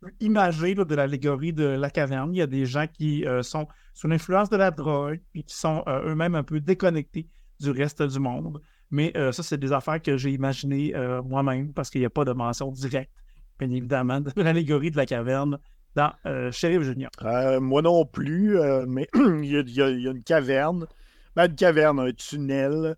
plus 0.00 0.14
imagé 0.20 0.74
là, 0.74 0.84
de 0.84 0.94
l'allégorie 0.94 1.52
de 1.52 1.64
la 1.64 1.88
caverne. 1.88 2.34
Il 2.34 2.38
y 2.38 2.42
a 2.42 2.46
des 2.48 2.66
gens 2.66 2.86
qui 2.86 3.24
euh, 3.24 3.42
sont 3.42 3.68
sous 3.94 4.08
l'influence 4.08 4.50
de 4.50 4.56
la 4.56 4.72
drogue 4.72 5.20
et 5.34 5.44
qui 5.44 5.56
sont 5.56 5.84
euh, 5.86 6.10
eux-mêmes 6.10 6.34
un 6.34 6.42
peu 6.42 6.60
déconnectés 6.60 7.28
du 7.60 7.70
reste 7.70 8.02
du 8.02 8.18
monde. 8.18 8.60
Mais 8.90 9.12
euh, 9.16 9.30
ça, 9.30 9.42
c'est 9.44 9.58
des 9.58 9.72
affaires 9.72 10.02
que 10.02 10.16
j'ai 10.16 10.32
imaginées 10.32 10.94
euh, 10.94 11.22
moi-même 11.22 11.72
parce 11.72 11.90
qu'il 11.90 12.00
n'y 12.00 12.06
a 12.06 12.10
pas 12.10 12.24
de 12.24 12.32
mention 12.32 12.70
directe, 12.72 13.12
bien 13.58 13.70
évidemment, 13.70 14.20
de 14.20 14.32
l'allégorie 14.36 14.90
de 14.90 14.96
la 14.96 15.06
caverne 15.06 15.58
dans 15.94 16.12
euh, 16.26 16.52
Sheriff 16.52 16.82
Junior. 16.82 17.10
Euh, 17.22 17.58
moi 17.60 17.82
non 17.82 18.04
plus, 18.04 18.58
euh, 18.58 18.84
mais 18.86 19.08
il 19.14 19.44
y, 19.44 19.80
a, 19.82 19.88
y 19.88 20.02
y 20.02 20.06
une 20.06 20.22
caverne. 20.22 20.86
Ben, 21.34 21.48
une 21.48 21.56
caverne, 21.56 22.00
un 22.00 22.12
tunnel. 22.12 22.96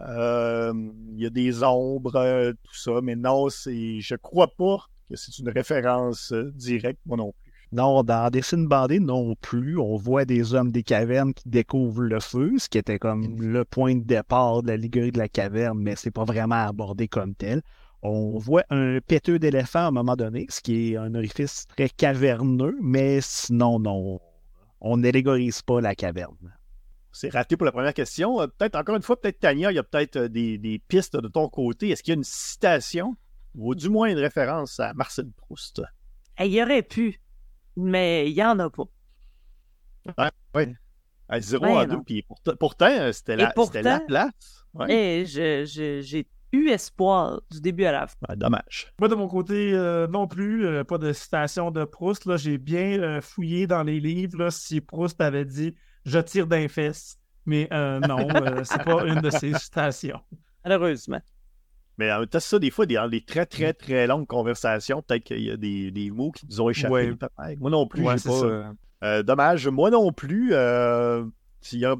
Euh, 0.00 0.72
il 1.12 1.20
y 1.20 1.26
a 1.26 1.30
des 1.30 1.62
ombres, 1.62 2.52
tout 2.64 2.74
ça. 2.74 3.00
Mais 3.02 3.16
non, 3.16 3.50
c'est, 3.50 4.00
je 4.00 4.14
crois 4.14 4.48
pas 4.48 4.78
que 5.08 5.16
c'est 5.16 5.38
une 5.38 5.50
référence 5.50 6.32
directe, 6.32 7.00
moi 7.04 7.16
non 7.16 7.32
plus. 7.32 7.50
Non, 7.72 8.02
dans 8.02 8.30
Dessin 8.30 8.64
bandé 8.64 8.98
non 8.98 9.36
plus. 9.36 9.78
On 9.78 9.96
voit 9.96 10.24
des 10.24 10.54
hommes 10.54 10.72
des 10.72 10.82
cavernes 10.82 11.32
qui 11.32 11.48
découvrent 11.48 12.02
le 12.02 12.18
feu, 12.18 12.54
ce 12.58 12.68
qui 12.68 12.78
était 12.78 12.98
comme 12.98 13.40
le 13.40 13.64
point 13.64 13.94
de 13.94 14.02
départ 14.02 14.62
de 14.62 14.68
la 14.68 14.76
liguerie 14.76 15.12
de 15.12 15.18
la 15.18 15.28
caverne, 15.28 15.78
mais 15.78 15.94
c'est 15.94 16.10
pas 16.10 16.24
vraiment 16.24 16.66
abordé 16.66 17.06
comme 17.06 17.34
tel. 17.34 17.62
On 18.02 18.38
voit 18.38 18.64
un 18.70 18.98
péteux 19.00 19.38
d'éléphant 19.38 19.80
à 19.80 19.86
un 19.88 19.90
moment 19.90 20.16
donné, 20.16 20.46
ce 20.48 20.60
qui 20.60 20.92
est 20.92 20.96
un 20.96 21.14
orifice 21.14 21.66
très 21.66 21.88
caverneux, 21.88 22.76
mais 22.80 23.20
sinon, 23.20 23.78
non. 23.78 24.20
On 24.80 24.96
n'allégorise 24.96 25.60
pas 25.60 25.80
la 25.82 25.94
caverne. 25.94 26.54
C'est 27.12 27.28
raté 27.28 27.56
pour 27.56 27.66
la 27.66 27.72
première 27.72 27.92
question. 27.92 28.40
Euh, 28.40 28.46
peut-être, 28.46 28.76
encore 28.76 28.96
une 28.96 29.02
fois, 29.02 29.20
peut-être 29.20 29.40
Tania, 29.40 29.70
il 29.72 29.74
y 29.74 29.78
a 29.78 29.82
peut-être 29.82 30.16
euh, 30.16 30.28
des, 30.28 30.56
des 30.56 30.78
pistes 30.78 31.16
de 31.16 31.28
ton 31.28 31.48
côté. 31.48 31.90
Est-ce 31.90 32.02
qu'il 32.02 32.12
y 32.12 32.16
a 32.16 32.18
une 32.18 32.24
citation 32.24 33.16
ou 33.54 33.74
du 33.74 33.88
moins 33.90 34.08
une 34.08 34.18
référence 34.18 34.78
à 34.80 34.94
Marcel 34.94 35.26
Proust? 35.36 35.82
Eh, 36.38 36.46
Il 36.46 36.52
y 36.52 36.62
aurait 36.62 36.82
pu, 36.84 37.20
mais 37.76 38.30
il 38.30 38.34
y 38.34 38.42
en 38.44 38.58
a 38.60 38.70
pas. 38.70 38.84
À 41.28 41.40
0 41.40 41.64
Ouais, 41.64 41.76
à 41.76 41.86
non. 41.86 41.96
2, 41.98 42.02
puis 42.04 42.22
pourtant, 42.22 42.52
pourtant, 42.58 42.86
euh, 42.90 43.12
c'était 43.12 43.36
la, 43.36 43.52
la 43.82 44.00
place. 44.00 44.64
Ouais. 44.74 44.92
Et 45.22 45.26
je, 45.26 45.64
je- 45.64 46.00
j'ai 46.00 46.26
eu 46.52 46.68
espoir 46.68 47.40
du 47.50 47.60
début 47.60 47.84
à 47.84 47.92
la 47.92 48.06
fin. 48.06 48.16
Ah, 48.28 48.36
dommage. 48.36 48.92
Moi, 48.98 49.08
de 49.08 49.14
mon 49.14 49.28
côté, 49.28 49.72
euh, 49.72 50.06
non 50.08 50.26
plus, 50.26 50.66
euh, 50.66 50.84
pas 50.84 50.98
de 50.98 51.12
citation 51.12 51.70
de 51.70 51.84
Proust. 51.84 52.26
Là, 52.26 52.36
j'ai 52.36 52.58
bien 52.58 52.98
euh, 53.00 53.20
fouillé 53.20 53.66
dans 53.66 53.82
les 53.82 54.00
livres 54.00 54.38
là, 54.38 54.50
si 54.50 54.80
Proust 54.80 55.20
avait 55.20 55.44
dit 55.44 55.74
«je 56.04 56.18
tire 56.18 56.46
d'un 56.46 56.66
fesse». 56.68 57.18
Mais 57.46 57.68
euh, 57.72 58.00
non, 58.00 58.28
euh, 58.34 58.62
c'est 58.64 58.82
pas 58.84 59.04
une 59.06 59.20
de 59.20 59.30
ses 59.30 59.54
citations. 59.54 60.20
Malheureusement. 60.64 61.20
Mais 61.98 62.10
en 62.12 62.20
même 62.20 62.28
temps, 62.28 62.40
ça, 62.40 62.58
des 62.58 62.70
fois, 62.70 62.86
des- 62.86 62.94
dans 62.94 63.08
des 63.08 63.22
très, 63.24 63.46
très, 63.46 63.72
très 63.72 64.06
longues 64.06 64.26
conversations, 64.26 65.02
peut-être 65.02 65.24
qu'il 65.24 65.40
y 65.42 65.50
a 65.50 65.56
des, 65.56 65.90
des 65.90 66.10
mots 66.10 66.30
qui 66.32 66.46
nous 66.46 66.60
ont 66.60 66.70
échappé. 66.70 66.92
Ouais. 67.38 67.56
Moi 67.58 67.70
non 67.70 67.86
plus, 67.86 68.02
Ouais, 68.04 68.14
pas. 68.14 68.74
ça. 69.02 69.22
dommage. 69.22 69.68
Moi 69.68 69.90
non 69.90 70.12
plus. 70.12 70.50
euh, 70.52 71.24
s'il 71.60 71.78
y 71.80 71.84
a- 71.84 71.96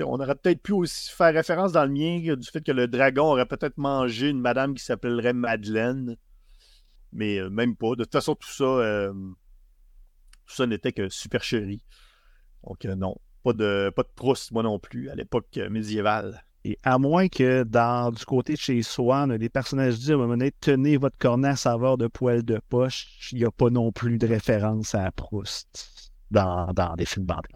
on 0.00 0.20
aurait 0.20 0.34
peut-être 0.34 0.62
pu 0.62 0.72
aussi 0.72 1.10
faire 1.10 1.32
référence 1.32 1.72
dans 1.72 1.84
le 1.84 1.90
mien 1.90 2.20
euh, 2.26 2.36
du 2.36 2.48
fait 2.48 2.62
que 2.62 2.72
le 2.72 2.88
dragon 2.88 3.32
aurait 3.32 3.46
peut-être 3.46 3.76
mangé 3.78 4.30
une 4.30 4.40
madame 4.40 4.74
qui 4.74 4.84
s'appellerait 4.84 5.32
Madeleine. 5.32 6.16
Mais 7.12 7.38
euh, 7.38 7.50
même 7.50 7.76
pas. 7.76 7.90
De 7.90 8.04
toute 8.04 8.12
façon, 8.12 8.34
tout 8.34 8.50
ça, 8.50 8.64
euh, 8.64 9.12
n'était 10.60 10.92
que 10.92 11.08
supercherie. 11.08 11.84
Donc 12.64 12.84
non. 12.84 13.16
Pas 13.42 13.52
de, 13.52 13.92
pas 13.94 14.04
Proust, 14.04 14.52
moi 14.52 14.62
non 14.62 14.78
plus, 14.78 15.10
à 15.10 15.14
l'époque 15.14 15.58
médiévale. 15.70 16.44
Et 16.66 16.78
à 16.82 16.96
moins 16.96 17.28
que 17.28 17.62
dans 17.62 18.10
du 18.10 18.24
côté 18.24 18.54
de 18.54 18.58
chez 18.58 18.82
Swan, 18.82 19.34
les 19.34 19.50
personnages 19.50 19.98
disent 19.98 20.12
à 20.12 20.14
un 20.14 20.16
moment 20.16 20.30
donné, 20.30 20.50
tenez 20.50 20.96
votre 20.96 21.18
cornet 21.18 21.48
à 21.48 21.56
saveur 21.56 21.98
de 21.98 22.06
poil 22.06 22.42
de 22.42 22.58
poche, 22.70 23.28
il 23.32 23.38
n'y 23.38 23.44
a 23.44 23.50
pas 23.50 23.68
non 23.68 23.92
plus 23.92 24.16
de 24.16 24.26
référence 24.26 24.94
à 24.94 25.12
Proust 25.12 26.10
dans, 26.30 26.72
des 26.96 27.04
films 27.04 27.26
bandés. 27.26 27.48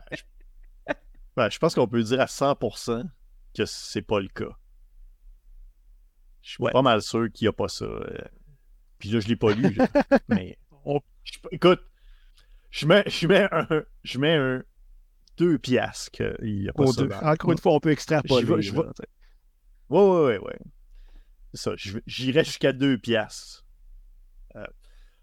Ben, 1.39 1.49
je 1.51 1.59
pense 1.59 1.75
qu'on 1.77 1.87
peut 1.87 2.03
dire 2.03 2.21
à 2.21 2.27
100% 2.27 3.05
que 3.57 3.65
c'est 3.65 4.03
pas 4.03 4.19
le 4.19 4.27
cas. 4.27 4.57
Je 6.43 6.51
suis 6.51 6.63
Ouais. 6.65 6.73
pas 6.73 6.83
mal 6.83 7.01
sûr 7.01 7.31
qu'il 7.33 7.45
n'y 7.45 7.49
a 7.49 7.53
pas 7.53 7.69
ça. 7.69 7.85
euh. 7.85 8.19
Puis 8.99 9.11
là, 9.11 9.21
je 9.21 9.29
l'ai 9.29 9.37
pas 9.37 9.53
lu. 9.53 9.79
mais 10.29 10.59
on- 10.85 11.01
je- 11.23 11.39
écoute, 11.53 11.81
je 12.71 12.87
mets, 12.87 13.05
je 13.07 13.27
mets 13.29 13.47
un, 13.53 13.69
je 14.03 14.19
mets 14.19 14.35
un 14.35 14.65
deux 15.37 15.59
piastres 15.59 16.11
qu'il 16.11 16.37
n'y 16.63 16.69
a 16.69 16.73
pas 16.73 16.87
ça. 16.89 17.03
deux. 17.03 17.11
Encore 17.23 17.53
une 17.53 17.59
fois, 17.59 17.73
on 17.75 17.79
peut 17.81 17.93
extrapoler. 17.93 18.45
Ouais, 18.45 18.61
ouais, 19.91 20.25
ouais, 20.25 20.39
ouais. 20.39 20.59
C'est 21.55 21.61
ça. 21.63 21.73
J'irais 22.07 22.43
jusqu'à 22.45 22.73
deux 22.73 22.99
piastres. 22.99 23.65
Euh, 24.57 24.67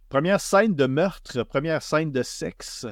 première 0.08 0.40
scène 0.40 0.76
de 0.76 0.86
meurtre, 0.86 1.44
première 1.44 1.82
scène 1.84 2.14
de 2.14 2.24
sexe. 2.24 2.88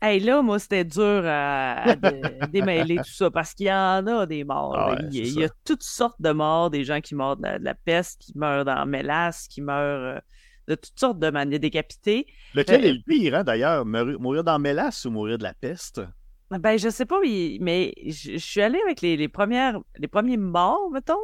Hey, 0.00 0.20
là, 0.20 0.42
moi, 0.42 0.58
c'était 0.60 0.84
dur 0.84 1.22
à, 1.26 1.90
à 1.90 1.96
dé- 1.96 2.46
démêler 2.48 3.00
tout 3.00 3.10
ça 3.10 3.30
parce 3.32 3.52
qu'il 3.54 3.66
y 3.66 3.72
en 3.72 4.06
a 4.06 4.26
des 4.26 4.44
morts. 4.44 4.80
Ah 4.80 4.92
ouais, 4.92 4.98
il, 5.00 5.12
y 5.12 5.20
a, 5.20 5.22
c'est 5.22 5.24
il 5.24 5.34
y 5.34 5.44
a 5.44 5.48
ça. 5.48 5.54
toutes 5.64 5.82
sortes 5.82 6.20
de 6.22 6.30
morts, 6.30 6.70
des 6.70 6.84
gens 6.84 7.00
qui 7.00 7.16
meurent 7.16 7.36
de 7.36 7.42
la, 7.42 7.58
de 7.58 7.64
la 7.64 7.74
peste, 7.74 8.20
qui 8.20 8.32
meurent 8.38 8.64
dans 8.64 8.76
la 8.76 8.86
mélasse, 8.86 9.48
qui 9.48 9.60
meurent 9.60 10.16
euh, 10.16 10.20
de 10.68 10.74
toutes 10.76 10.98
sortes 10.98 11.18
de 11.18 11.30
manières 11.30 11.58
décapités. 11.58 12.26
Lequel 12.52 12.84
Euh, 12.84 12.84
est 12.84 12.92
le 12.92 13.00
pire, 13.00 13.34
hein, 13.36 13.42
d'ailleurs? 13.44 13.86
Mourir, 13.86 14.44
dans 14.44 14.58
mélasse 14.58 15.06
ou 15.06 15.10
mourir 15.10 15.38
de 15.38 15.44
la 15.44 15.54
peste? 15.54 16.02
Ben, 16.50 16.78
je 16.78 16.88
sais 16.88 17.04
pas, 17.04 17.20
mais, 17.20 17.58
mais 17.60 17.92
je, 18.06 18.32
je 18.32 18.36
suis 18.38 18.62
allée 18.62 18.80
avec 18.82 19.02
les, 19.02 19.16
les 19.18 19.28
premières, 19.28 19.78
les 19.98 20.08
premiers 20.08 20.38
morts, 20.38 20.90
mettons. 20.90 21.18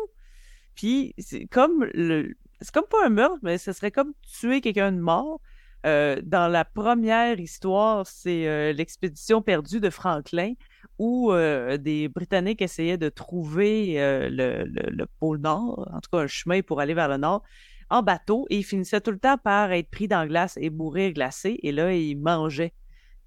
Puis, 0.75 1.15
c'est 1.19 1.47
comme 1.47 1.85
le, 1.95 2.37
c'est 2.61 2.73
comme 2.75 2.87
pas 2.91 3.07
un 3.07 3.11
meurtre, 3.11 3.39
mais 3.43 3.59
ce 3.59 3.73
serait 3.73 3.93
comme 3.93 4.15
tuer 4.23 4.61
quelqu'un 4.63 4.93
de 4.93 4.99
mort. 5.01 5.41
Euh, 5.85 6.21
dans 6.23 6.49
la 6.49 6.65
première 6.65 7.39
histoire, 7.39 8.07
c'est 8.07 8.49
euh, 8.49 8.73
l'expédition 8.73 9.43
perdue 9.43 9.81
de 9.81 9.91
Franklin, 9.91 10.55
où 10.99 11.33
euh, 11.33 11.77
des 11.77 12.09
Britanniques 12.09 12.63
essayaient 12.63 12.97
de 12.97 13.11
trouver 13.11 13.97
le, 14.31 14.65
le, 14.65 14.91
le 14.91 15.07
pôle 15.19 15.39
Nord, 15.39 15.87
en 15.93 16.01
tout 16.01 16.11
cas 16.11 16.21
un 16.21 16.27
chemin 16.27 16.63
pour 16.63 16.81
aller 16.81 16.95
vers 16.95 17.09
le 17.09 17.19
Nord, 17.19 17.43
en 17.91 18.03
bateau, 18.03 18.47
et 18.49 18.59
ils 18.59 18.65
finissaient 18.65 19.01
tout 19.01 19.11
le 19.11 19.19
temps 19.19 19.37
par 19.37 19.73
être 19.73 19.91
pris 19.91 20.09
dans 20.09 20.21
la 20.21 20.27
glace 20.27 20.59
et 20.61 20.71
mourir 20.71 21.13
glacés, 21.13 21.59
et 21.63 21.73
là, 21.73 21.93
ils 21.93 22.17
mangeaient 22.17 22.73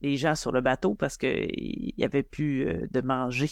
les 0.02 0.18
gens 0.18 0.36
sur 0.36 0.52
le 0.52 0.62
bateau 0.62 0.96
parce 0.96 1.18
qu'il 1.18 1.94
n'y 1.98 2.04
avait 2.04 2.24
plus 2.24 2.66
de 2.92 3.02
manger. 3.02 3.50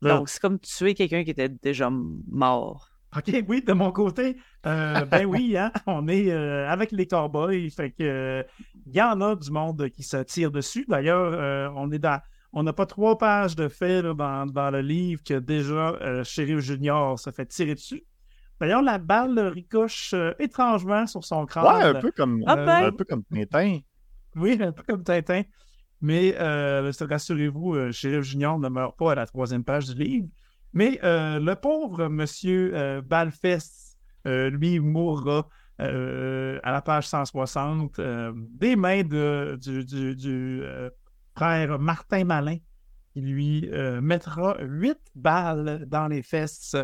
Là. 0.00 0.16
Donc, 0.16 0.30
c'est 0.30 0.40
comme 0.40 0.58
tuer 0.58 0.94
quelqu'un 0.94 1.24
qui 1.24 1.30
était 1.30 1.48
déjà 1.48 1.90
mort. 1.90 2.89
OK, 3.16 3.44
oui, 3.48 3.62
de 3.62 3.72
mon 3.72 3.90
côté, 3.90 4.36
euh, 4.66 5.04
ben 5.04 5.26
oui, 5.26 5.56
hein, 5.56 5.72
on 5.86 6.06
est 6.06 6.30
euh, 6.30 6.68
avec 6.68 6.92
les 6.92 7.06
cowboys, 7.06 7.68
fait 7.70 7.90
que 7.90 8.02
euh, 8.02 8.42
il 8.86 8.94
y 8.94 9.02
en 9.02 9.20
a 9.20 9.34
du 9.34 9.50
monde 9.50 9.88
qui 9.90 10.04
se 10.04 10.18
tire 10.18 10.52
dessus. 10.52 10.84
D'ailleurs, 10.88 11.32
euh, 11.32 11.68
on 11.74 11.90
est 11.90 11.98
dans, 11.98 12.20
on 12.52 12.62
n'a 12.62 12.72
pas 12.72 12.86
trois 12.86 13.18
pages 13.18 13.56
de 13.56 13.66
faits 13.66 14.04
dans, 14.04 14.46
dans 14.46 14.70
le 14.70 14.80
livre 14.80 15.22
que 15.24 15.34
déjà 15.34 15.98
Sheriff 16.22 16.60
Junior 16.60 17.18
se 17.18 17.30
fait 17.30 17.46
tirer 17.46 17.74
dessus. 17.74 18.04
D'ailleurs, 18.60 18.82
la 18.82 18.98
balle 18.98 19.38
ricoche 19.40 20.14
étrangement 20.38 21.06
sur 21.06 21.24
son 21.24 21.46
crâne. 21.46 21.64
Ouais, 21.64 21.96
un 21.96 22.00
peu 22.00 22.12
comme, 22.12 22.44
Ah 22.46 22.56
ben. 22.56 22.84
un 22.86 22.92
peu 22.92 23.04
comme 23.04 23.24
Tintin. 23.24 23.78
Oui, 24.36 24.56
un 24.60 24.70
peu 24.70 24.82
comme 24.86 25.02
Tintin. 25.02 25.42
Mais 26.00 26.36
rassurez-vous, 26.38 27.90
Sheriff 27.90 28.22
Junior 28.22 28.58
ne 28.58 28.68
meurt 28.68 28.96
pas 28.96 29.12
à 29.12 29.14
la 29.16 29.26
troisième 29.26 29.64
page 29.64 29.86
du 29.86 30.00
livre. 30.00 30.28
Mais 30.72 31.00
euh, 31.02 31.38
le 31.40 31.54
pauvre 31.56 32.08
monsieur 32.08 32.72
euh, 32.74 33.02
Balfest, 33.02 33.96
euh, 34.26 34.50
lui, 34.50 34.78
mourra 34.80 35.48
à 35.78 36.72
la 36.72 36.82
page 36.84 37.08
160 37.08 37.98
euh, 37.98 38.32
des 38.36 38.76
mains 38.76 39.02
de, 39.02 39.58
du, 39.58 39.82
du- 39.84 40.14
du, 40.14 40.62
frère 41.34 41.78
Martin 41.78 42.24
Malin, 42.24 42.58
qui 43.14 43.22
lui 43.22 43.70
mettra 44.02 44.58
huit 44.60 44.98
balles 45.14 45.86
dans 45.86 46.06
les 46.06 46.22
fesses. 46.22 46.76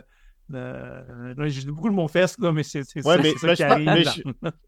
Euh, 0.54 1.34
j'ai 1.48 1.66
beaucoup 1.70 1.88
le 1.88 1.94
mot 1.94 2.08
fesses, 2.08 2.38
là, 2.38 2.52
mais 2.52 2.62
c'est 2.62 2.78
Ouais, 2.96 3.02
ça, 3.02 3.18
mais- 3.18 3.32
c'est 3.32 3.38
ça 3.38 3.46
mais 3.48 3.54
qui 3.56 3.62
arrive. 3.64 4.24
mais 4.44 4.50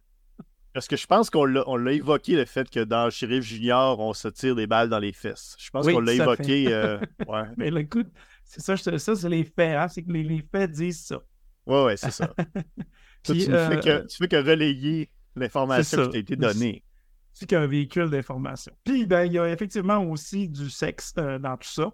Parce 0.75 0.87
que 0.87 0.97
je 0.97 1.07
pense 1.07 1.31
qu'on 1.31 1.45
l'a, 1.45 1.93
évoqué 1.93 2.37
le 2.37 2.45
fait 2.45 2.69
que 2.71 2.81
dans 2.81 3.11
Sheriff 3.11 3.43
Junior, 3.45 3.99
on 3.99 4.12
se 4.12 4.29
tire 4.29 4.55
des 4.55 4.66
balles 4.66 4.89
dans 4.89 4.99
les 4.99 5.12
fesses. 5.12 5.57
Je 5.59 5.71
pense 5.71 5.87
Oui, 5.87 5.95
qu'on 5.95 6.01
l'a 6.01 6.12
évoqué. 6.12 6.73
euh, 6.73 6.99
ouais. 7.27 7.43
Mais 7.57 7.71
le 7.71 7.83
coup, 7.85 8.05
c'est 8.49 8.61
ça, 8.61 8.99
ça 8.99 9.15
c'est 9.15 9.29
les 9.29 9.45
faits, 9.45 9.77
hein, 9.77 9.89
c'est 9.89 10.03
que 10.03 10.11
les, 10.11 10.23
les 10.23 10.43
faits 10.43 10.73
disent 10.73 11.05
ça. 11.07 11.21
ouais, 11.67 11.85
ouais, 11.85 11.97
c'est 11.97 12.11
ça. 12.11 12.35
Puis, 13.23 13.45
tu, 13.45 13.51
ne 13.51 13.57
euh, 13.57 13.69
fais 13.69 13.81
que, 13.81 14.07
tu 14.07 14.17
fais 14.17 14.29
que 14.29 14.37
relayer 14.37 15.11
l'information 15.37 16.07
qui 16.07 16.11
t'a 16.11 16.19
été 16.19 16.37
donnée. 16.37 16.85
c'est 17.33 17.47
qu'un 17.47 17.67
véhicule 17.67 18.11
d'information. 18.11 18.73
Puis, 18.85 19.07
ben, 19.07 19.25
il 19.25 19.33
y 19.35 19.39
a 19.39 19.49
effectivement 19.49 19.99
aussi 20.05 20.49
du 20.49 20.71
sexe 20.71 21.13
euh, 21.19 21.39
dans 21.39 21.57
tout 21.57 21.69
ça. 21.69 21.93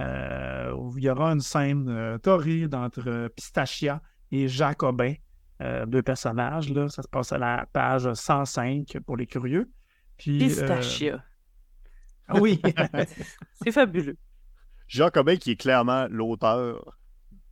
Euh, 0.00 0.74
il 0.96 1.04
y 1.04 1.10
aura 1.10 1.32
une 1.32 1.40
scène 1.40 1.88
euh, 1.88 2.18
torride 2.18 2.74
entre 2.74 3.28
Pistachia 3.36 4.00
et 4.30 4.48
Jacobin, 4.48 5.14
euh, 5.60 5.86
deux 5.86 6.02
personnages. 6.02 6.70
Là. 6.70 6.88
Ça 6.88 7.02
se 7.02 7.08
passe 7.08 7.32
à 7.32 7.38
la 7.38 7.66
page 7.72 8.12
105 8.12 8.98
pour 9.06 9.16
les 9.16 9.26
curieux. 9.26 9.70
Puis, 10.16 10.38
Pistachia. 10.38 11.22
oui, 12.34 12.60
C'est 13.62 13.72
fabuleux. 13.72 14.16
Jacobin, 14.92 15.36
qui 15.36 15.52
est 15.52 15.56
clairement 15.56 16.06
l'auteur 16.10 16.96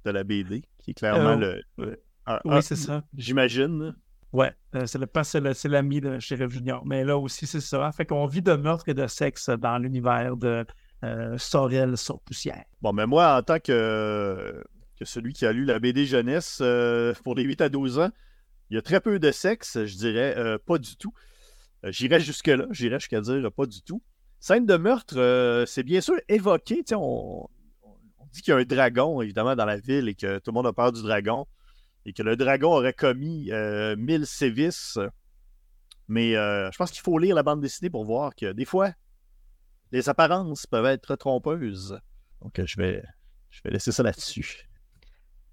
de 0.04 0.10
la 0.10 0.24
BD, 0.24 0.62
qui 0.78 0.90
est 0.90 0.94
clairement 0.94 1.40
Euh, 1.40 1.60
le. 1.78 2.02
un- 2.26 2.40
oui, 2.44 2.62
c'est 2.62 2.76
ça. 2.76 3.02
J'imagine. 3.16 3.94
Ouais, 4.32 4.52
euh, 4.74 4.86
c'est 4.86 4.98
le 4.98 5.06
c'est 5.54 5.68
l'ami 5.68 6.00
de 6.00 6.18
Sheriff 6.18 6.50
Junior. 6.50 6.84
Mais 6.86 7.02
là 7.04 7.16
aussi, 7.18 7.46
c'est 7.46 7.60
ça. 7.60 7.90
Fait 7.92 8.04
qu'on 8.06 8.26
vit 8.26 8.42
de 8.42 8.52
meurtre 8.52 8.88
et 8.88 8.94
de 8.94 9.06
sexe 9.06 9.48
dans 9.50 9.78
l'univers 9.78 10.36
de 10.36 10.64
euh, 11.02 11.38
Sorel 11.38 11.96
sur 11.96 12.20
poussière. 12.20 12.64
Bon, 12.82 12.92
mais 12.92 13.06
moi, 13.06 13.36
en 13.38 13.42
tant 13.42 13.58
que, 13.58 14.62
que 14.98 15.04
celui 15.04 15.32
qui 15.32 15.46
a 15.46 15.52
lu 15.52 15.64
la 15.64 15.78
BD 15.78 16.04
jeunesse 16.06 16.58
euh, 16.60 17.14
pour 17.24 17.34
les 17.34 17.42
8 17.42 17.62
à 17.62 17.68
12 17.70 17.98
ans, 17.98 18.10
il 18.68 18.74
y 18.74 18.78
a 18.78 18.82
très 18.82 19.00
peu 19.00 19.18
de 19.18 19.30
sexe, 19.32 19.84
je 19.84 19.96
dirais 19.96 20.34
euh, 20.36 20.58
pas 20.64 20.78
du 20.78 20.94
tout. 20.96 21.12
J'irais 21.84 22.20
jusque-là, 22.20 22.66
j'irais 22.70 23.00
jusqu'à 23.00 23.20
dire 23.22 23.50
pas 23.50 23.64
du 23.66 23.82
tout. 23.82 24.02
Scène 24.40 24.64
de 24.64 24.76
meurtre, 24.78 25.18
euh, 25.18 25.66
c'est 25.66 25.82
bien 25.82 26.00
sûr 26.00 26.14
évoqué. 26.28 26.82
On, 26.94 27.46
dit 28.32 28.40
qu'il 28.40 28.52
y 28.52 28.56
a 28.56 28.58
un 28.58 28.64
dragon, 28.64 29.20
évidemment, 29.20 29.54
dans 29.54 29.66
la 29.66 29.76
ville 29.76 30.08
et 30.08 30.14
que 30.14 30.38
tout 30.38 30.50
le 30.50 30.54
monde 30.54 30.66
a 30.66 30.72
peur 30.72 30.92
du 30.92 31.02
dragon 31.02 31.46
et 32.06 32.14
que 32.14 32.22
le 32.22 32.36
dragon 32.36 32.72
aurait 32.72 32.94
commis 32.94 33.52
euh, 33.52 33.96
mille 33.96 34.26
sévices. 34.26 34.98
Mais 36.08 36.36
euh, 36.36 36.70
je 36.72 36.78
pense 36.78 36.90
qu'il 36.90 37.02
faut 37.02 37.18
lire 37.18 37.34
la 37.34 37.42
bande 37.42 37.60
dessinée 37.60 37.90
pour 37.90 38.04
voir 38.04 38.34
que 38.34 38.52
des 38.52 38.64
fois, 38.64 38.92
les 39.92 40.08
apparences 40.08 40.66
peuvent 40.66 40.86
être 40.86 41.16
trompeuses. 41.16 42.00
Donc, 42.40 42.58
je 42.64 42.76
vais, 42.78 43.02
je 43.50 43.60
vais 43.62 43.70
laisser 43.70 43.92
ça 43.92 44.02
là-dessus. 44.02 44.70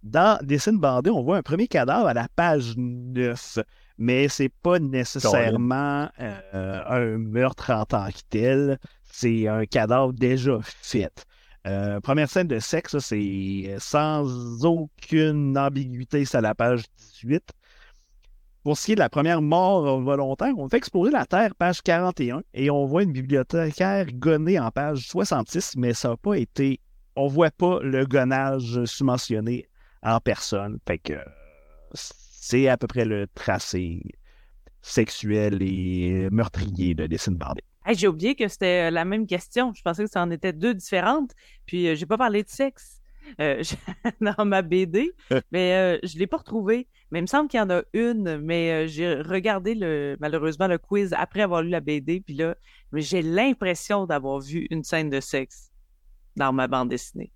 Dans 0.01 0.39
Dessin 0.41 0.73
bandé, 0.73 1.09
on 1.09 1.23
voit 1.23 1.35
un 1.35 1.43
premier 1.43 1.67
cadavre 1.67 2.07
à 2.07 2.13
la 2.13 2.29
page 2.29 2.75
9, 2.77 3.59
mais 3.97 4.27
c'est 4.29 4.49
pas 4.49 4.79
nécessairement 4.79 6.09
euh, 6.19 6.81
un 6.87 7.17
meurtre 7.17 7.71
en 7.71 7.85
tant 7.85 8.07
que 8.09 8.19
tel. 8.29 8.77
C'est 9.11 9.47
un 9.47 9.65
cadavre 9.65 10.13
déjà 10.13 10.59
fait. 10.63 11.25
Euh, 11.65 11.99
première 11.99 12.29
scène 12.29 12.47
de 12.47 12.59
sexe, 12.59 12.97
c'est 12.99 13.75
sans 13.79 14.63
aucune 14.63 15.57
ambiguïté, 15.57 16.23
c'est 16.23 16.37
à 16.37 16.41
la 16.41 16.55
page 16.55 16.83
18. 17.21 17.43
Pour 18.63 18.77
ce 18.77 18.85
qui 18.85 18.91
est 18.93 18.95
de 18.95 18.99
la 18.99 19.09
première 19.09 19.41
mort 19.41 20.01
volontaire, 20.01 20.53
on 20.57 20.69
fait 20.69 20.77
exploser 20.77 21.11
la 21.11 21.25
Terre, 21.25 21.55
page 21.55 21.81
41, 21.81 22.41
et 22.53 22.69
on 22.69 22.85
voit 22.85 23.03
une 23.03 23.11
bibliothécaire 23.11 24.05
gonnée 24.13 24.59
en 24.59 24.71
page 24.71 25.07
66, 25.07 25.75
mais 25.77 25.93
ça 25.93 26.09
n'a 26.09 26.17
pas 26.17 26.35
été. 26.35 26.79
On 27.15 27.27
voit 27.27 27.51
pas 27.51 27.79
le 27.81 28.05
gonnage 28.05 28.83
submentionné 28.85 29.67
en 30.03 30.19
personne. 30.19 30.79
Fait 30.85 30.99
que 30.99 31.13
c'est 32.47 32.67
à 32.69 32.77
peu 32.77 32.87
près 32.87 33.03
le 33.03 33.27
tracé 33.33 34.01
sexuel 34.81 35.61
et 35.61 36.29
meurtrier 36.31 36.95
de 36.95 37.05
Dessin 37.05 37.33
bandé. 37.33 37.61
Hey, 37.85 37.95
j'ai 37.95 38.07
oublié 38.07 38.35
que 38.35 38.47
c'était 38.47 38.87
euh, 38.87 38.91
la 38.91 39.05
même 39.05 39.27
question. 39.27 39.73
Je 39.73 39.81
pensais 39.81 40.05
que 40.05 40.09
ça 40.09 40.21
en 40.21 40.31
était 40.31 40.53
deux 40.53 40.73
différentes. 40.73 41.31
Puis 41.65 41.87
euh, 41.87 41.95
j'ai 41.95 42.05
pas 42.05 42.17
parlé 42.17 42.43
de 42.43 42.49
sexe 42.49 43.01
euh, 43.41 43.61
dans 44.21 44.45
ma 44.45 44.61
BD, 44.61 45.11
mais 45.51 45.73
euh, 45.73 45.99
je 46.03 46.17
l'ai 46.17 46.27
pas 46.27 46.37
retrouvée. 46.37 46.87
Mais 47.11 47.19
il 47.19 47.23
me 47.23 47.27
semble 47.27 47.49
qu'il 47.49 47.59
y 47.59 47.63
en 47.63 47.69
a 47.69 47.83
une. 47.93 48.37
Mais 48.37 48.71
euh, 48.71 48.87
j'ai 48.87 49.15
regardé 49.15 49.75
le 49.75 50.15
malheureusement 50.19 50.67
le 50.67 50.77
quiz 50.77 51.13
après 51.13 51.41
avoir 51.41 51.61
lu 51.61 51.69
la 51.69 51.81
BD. 51.81 52.21
Puis 52.21 52.35
là, 52.35 52.55
j'ai 52.93 53.21
l'impression 53.21 54.05
d'avoir 54.05 54.39
vu 54.39 54.67
une 54.69 54.83
scène 54.83 55.09
de 55.09 55.19
sexe 55.19 55.71
dans 56.35 56.53
ma 56.53 56.67
bande 56.67 56.89
dessinée. 56.89 57.31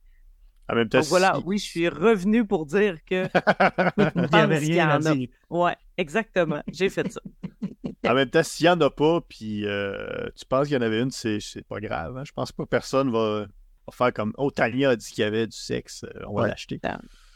En 0.71 0.75
même 0.75 0.87
temps, 0.89 0.99
Donc 0.99 1.07
voilà, 1.07 1.33
si- 1.37 1.43
oui, 1.45 1.57
je 1.57 1.63
suis 1.65 1.89
revenu 1.89 2.45
pour 2.45 2.65
dire 2.65 2.97
que 3.05 3.27
Il 4.31 4.35
avait 4.35 4.57
rien 4.59 4.89
à 4.89 4.97
en 4.99 5.05
a. 5.05 5.15
dire. 5.15 5.27
ouais, 5.49 5.75
exactement, 5.97 6.61
j'ai 6.71 6.89
fait 6.89 7.11
ça. 7.11 7.19
en 8.07 8.13
même 8.13 8.29
temps, 8.29 8.43
s'il 8.43 8.65
n'y 8.65 8.69
en 8.69 8.79
a 8.81 8.89
pas, 8.89 9.21
puis 9.21 9.65
euh, 9.65 10.29
tu 10.35 10.45
penses 10.45 10.67
qu'il 10.67 10.75
y 10.75 10.77
en 10.77 10.81
avait 10.81 11.01
une, 11.01 11.11
c'est, 11.11 11.39
pas 11.67 11.79
grave. 11.79 12.17
hein. 12.17 12.23
Je 12.25 12.31
pense 12.31 12.51
pas 12.51 12.63
que 12.63 12.69
personne 12.69 13.11
va, 13.11 13.41
va 13.41 13.91
faire 13.91 14.13
comme 14.13 14.33
Oh, 14.37 14.49
Tania 14.51 14.91
a 14.91 14.95
dit 14.95 15.11
qu'il 15.11 15.23
y 15.23 15.27
avait 15.27 15.45
du 15.47 15.57
sexe, 15.57 16.03
euh, 16.05 16.21
on 16.27 16.35
va 16.35 16.43
Ouais. 16.43 16.47
l'acheter. 16.49 16.79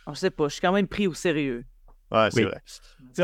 Je 0.08 0.14
sais 0.14 0.32
pas, 0.32 0.48
je 0.48 0.54
suis 0.54 0.62
quand 0.62 0.72
même 0.72 0.88
pris 0.88 1.08
au 1.08 1.14
sérieux. 1.14 1.66
Ouais, 2.12 2.30
c'est 2.32 2.44
Oui. 2.46 2.50
vrai. 2.52 2.62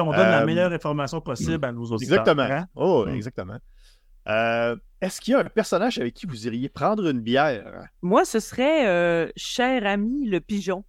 On 0.01 0.11
donne 0.11 0.15
la 0.17 0.41
Euh, 0.41 0.45
meilleure 0.45 0.71
information 0.73 1.21
possible 1.21 1.63
à 1.65 1.71
nos 1.71 1.83
auditeurs. 1.85 2.19
Exactement. 2.19 2.43
hein? 2.43 2.65
Oh, 2.75 3.05
Mm. 3.05 3.13
exactement. 3.15 3.57
Euh, 4.31 4.75
est-ce 5.01 5.19
qu'il 5.19 5.33
y 5.33 5.35
a 5.35 5.39
un 5.39 5.45
personnage 5.45 5.97
avec 5.97 6.13
qui 6.13 6.25
vous 6.25 6.47
iriez 6.47 6.69
prendre 6.69 7.07
une 7.09 7.21
bière? 7.21 7.87
Moi, 8.01 8.23
ce 8.25 8.39
serait 8.39 8.87
euh, 8.87 9.29
cher 9.35 9.85
ami 9.85 10.27
le 10.27 10.39
pigeon. 10.39 10.85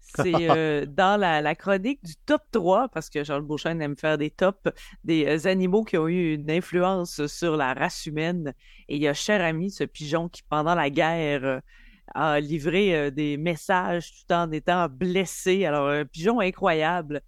C'est 0.00 0.34
euh, 0.50 0.84
dans 0.86 1.18
la, 1.18 1.40
la 1.40 1.54
chronique 1.54 2.02
du 2.04 2.14
top 2.26 2.42
3, 2.50 2.88
parce 2.88 3.08
que 3.08 3.22
Charles 3.22 3.42
Beauchesne 3.42 3.80
aime 3.80 3.96
faire 3.96 4.18
des 4.18 4.30
tops, 4.30 4.68
des 5.04 5.46
animaux 5.46 5.84
qui 5.84 5.96
ont 5.96 6.08
eu 6.08 6.34
une 6.34 6.50
influence 6.50 7.26
sur 7.26 7.56
la 7.56 7.72
race 7.72 8.06
humaine. 8.06 8.52
Et 8.88 8.96
il 8.96 9.02
y 9.02 9.08
a 9.08 9.14
cher 9.14 9.42
ami, 9.44 9.70
ce 9.70 9.84
pigeon 9.84 10.28
qui, 10.28 10.42
pendant 10.42 10.74
la 10.74 10.90
guerre, 10.90 11.60
a 12.12 12.40
livré 12.40 13.12
des 13.12 13.36
messages 13.36 14.10
tout 14.10 14.32
en 14.34 14.50
étant 14.50 14.88
blessé. 14.88 15.64
Alors, 15.64 15.88
un 15.88 16.04
pigeon 16.04 16.40
incroyable. 16.40 17.22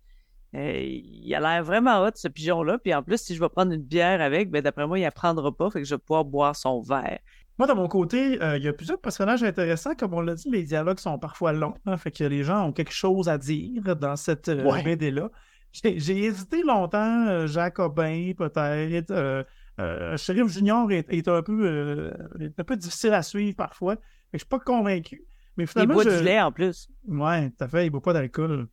Euh, 0.54 0.72
il 0.84 1.34
a 1.34 1.40
l'air 1.40 1.64
vraiment 1.64 2.02
hot, 2.02 2.10
ce 2.14 2.28
pigeon-là. 2.28 2.78
Puis 2.78 2.92
en 2.94 3.02
plus, 3.02 3.18
si 3.20 3.34
je 3.34 3.40
vais 3.40 3.48
prendre 3.48 3.72
une 3.72 3.82
bière 3.82 4.20
avec, 4.20 4.50
ben 4.50 4.60
d'après 4.62 4.86
moi, 4.86 4.98
il 4.98 5.04
apprendra 5.04 5.50
pas, 5.56 5.70
fait 5.70 5.80
que 5.80 5.86
je 5.88 5.94
vais 5.94 5.98
pouvoir 5.98 6.24
boire 6.24 6.54
son 6.56 6.80
verre. 6.82 7.18
Moi, 7.58 7.66
de 7.68 7.72
mon 7.74 7.86
côté, 7.88 8.42
euh, 8.42 8.56
il 8.58 8.64
y 8.64 8.68
a 8.68 8.72
plusieurs 8.72 9.00
personnages 9.00 9.42
intéressants. 9.42 9.94
Comme 9.94 10.14
on 10.14 10.20
l'a 10.20 10.34
dit, 10.34 10.50
les 10.50 10.62
dialogues 10.64 10.98
sont 10.98 11.18
parfois 11.18 11.52
longs. 11.52 11.74
hein, 11.86 11.96
fait 11.96 12.10
que 12.10 12.24
les 12.24 12.44
gens 12.44 12.66
ont 12.66 12.72
quelque 12.72 12.92
chose 12.92 13.28
à 13.28 13.38
dire 13.38 13.94
dans 13.96 14.16
cette 14.16 14.48
euh, 14.48 14.64
Ouais. 14.64 14.82
BD-là. 14.82 15.30
J'ai 15.72 15.98
j'ai 15.98 16.18
hésité 16.24 16.62
longtemps. 16.62 17.26
euh, 17.28 17.46
Jacobin, 17.46 18.32
peut-être. 18.36 19.10
Euh, 19.10 19.42
euh, 19.80 20.16
Sheriff 20.18 20.48
Junior 20.48 20.90
est, 20.92 21.10
est 21.12 21.28
un 21.28 21.42
peu, 21.42 21.60
euh, 21.66 22.12
est 22.40 22.58
un 22.60 22.64
peu 22.64 22.76
difficile 22.76 23.14
à 23.14 23.22
suivre 23.22 23.56
parfois. 23.56 23.94
Fait 23.96 24.00
que 24.00 24.04
je 24.34 24.38
suis 24.38 24.46
pas 24.48 24.58
convaincu. 24.58 25.24
Mais 25.56 25.64
Il 25.76 25.86
boit 25.86 26.04
je... 26.04 26.18
du 26.18 26.24
lait 26.24 26.40
en 26.40 26.52
plus. 26.52 26.88
Ouais, 27.06 27.50
tout 27.50 27.64
à 27.64 27.68
fait, 27.68 27.86
il 27.86 27.90
boit 27.90 28.02
pas 28.02 28.12
d'alcool. 28.14 28.68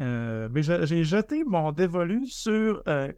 Euh, 0.00 0.48
mais 0.50 0.62
j'ai 0.62 1.04
jeté 1.04 1.44
mon 1.44 1.72
dévolu 1.72 2.26
sur 2.26 2.82
euh, 2.88 3.12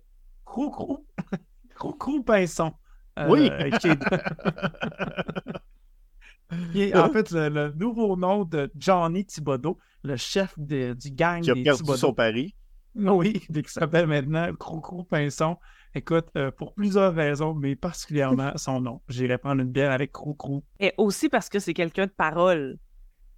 Crou-Crou. 0.44 1.06
Crou-Crou 1.76 2.22
Pinson. 2.22 2.72
Euh, 3.18 3.26
Oui. 3.28 3.50
qui 3.80 3.88
est, 3.88 3.98
qui 6.72 6.82
est, 6.82 6.96
en 6.96 7.10
fait 7.10 7.30
le, 7.30 7.48
le 7.48 7.72
nouveau 7.72 8.16
nom 8.16 8.44
de 8.44 8.70
Johnny 8.76 9.24
Thibodeau, 9.24 9.78
le 10.02 10.16
chef 10.16 10.54
de- 10.58 10.94
du 10.94 11.10
gang 11.10 11.40
Qui 11.42 11.50
a 11.50 11.54
des 11.54 11.62
perdu 11.62 11.78
Thibodeau. 11.80 11.98
son 11.98 12.14
pari? 12.14 12.54
Oui, 12.96 13.40
qui 13.52 13.62
s'appelle 13.66 14.06
maintenant 14.06 14.54
Crou-Crou 14.54 15.02
Pinson. 15.02 15.56
Écoute, 15.96 16.26
euh, 16.36 16.52
pour 16.52 16.74
plusieurs 16.74 17.12
raisons, 17.12 17.52
mais 17.52 17.74
particulièrement 17.74 18.52
son 18.56 18.80
nom. 18.80 19.00
J'irai 19.08 19.36
prendre 19.36 19.62
une 19.62 19.70
bière 19.70 19.90
avec 19.90 20.12
Crou-Crou. 20.12 20.62
Et 20.78 20.92
aussi 20.96 21.28
parce 21.28 21.48
que 21.48 21.58
c'est 21.58 21.74
quelqu'un 21.74 22.06
de 22.06 22.12
parole. 22.12 22.78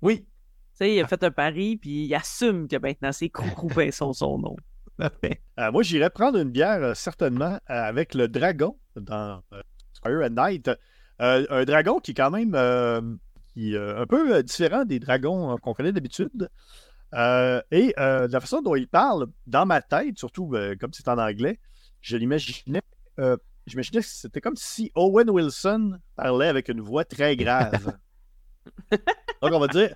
Oui, 0.03 0.27
sais, 0.77 0.95
il 0.95 1.01
a 1.01 1.07
fait 1.07 1.23
un 1.23 1.31
pari, 1.31 1.77
puis 1.77 2.05
il 2.05 2.15
assume 2.15 2.69
que 2.69 2.77
maintenant 2.77 3.13
c'est 3.13 3.29
Crou 3.29 3.69
Pinson 3.69 4.13
son 4.13 4.39
nom. 4.39 4.57
Euh, 5.01 5.73
moi, 5.73 5.83
j'irais 5.83 6.11
prendre 6.11 6.39
une 6.39 6.51
bière, 6.51 6.83
euh, 6.83 6.95
certainement, 6.95 7.59
euh, 7.71 7.83
avec 7.83 8.15
le 8.15 8.29
dragon 8.29 8.79
dans 8.95 9.43
euh, 9.53 9.61
Squire 9.93 10.23
at 10.23 10.31
Night. 10.31 10.71
Un 11.19 11.65
dragon 11.65 11.99
qui 11.99 12.11
est 12.11 12.15
quand 12.15 12.31
même 12.31 13.19
qui, 13.55 13.75
un 13.75 14.07
peu 14.07 14.43
différent 14.43 14.85
des 14.85 14.99
dragons 14.99 15.57
qu'on 15.57 15.73
connaît 15.73 15.93
d'habitude. 15.93 16.51
Et 17.15 17.95
de 17.97 18.31
la 18.31 18.41
façon 18.41 18.61
dont 18.61 18.75
il 18.75 18.87
parle, 18.87 19.29
dans 19.47 19.65
ma 19.65 19.81
tête, 19.81 20.19
surtout 20.19 20.53
comme 20.79 20.93
c'est 20.93 21.09
en 21.09 21.17
anglais, 21.17 21.59
je 22.03 22.19
l'imaginais. 22.19 22.83
J'imaginais 23.67 24.03
que 24.03 24.07
c'était 24.07 24.43
comme 24.43 24.57
si 24.57 24.93
Owen 24.95 25.31
Wilson 25.31 25.99
parlait 26.17 26.49
avec 26.49 26.69
une 26.69 26.83
voix 26.83 27.07
très 27.07 27.35
grave. 27.35 27.97
Donc, 29.41 29.53
on 29.55 29.59
va 29.59 29.69
dire 29.69 29.95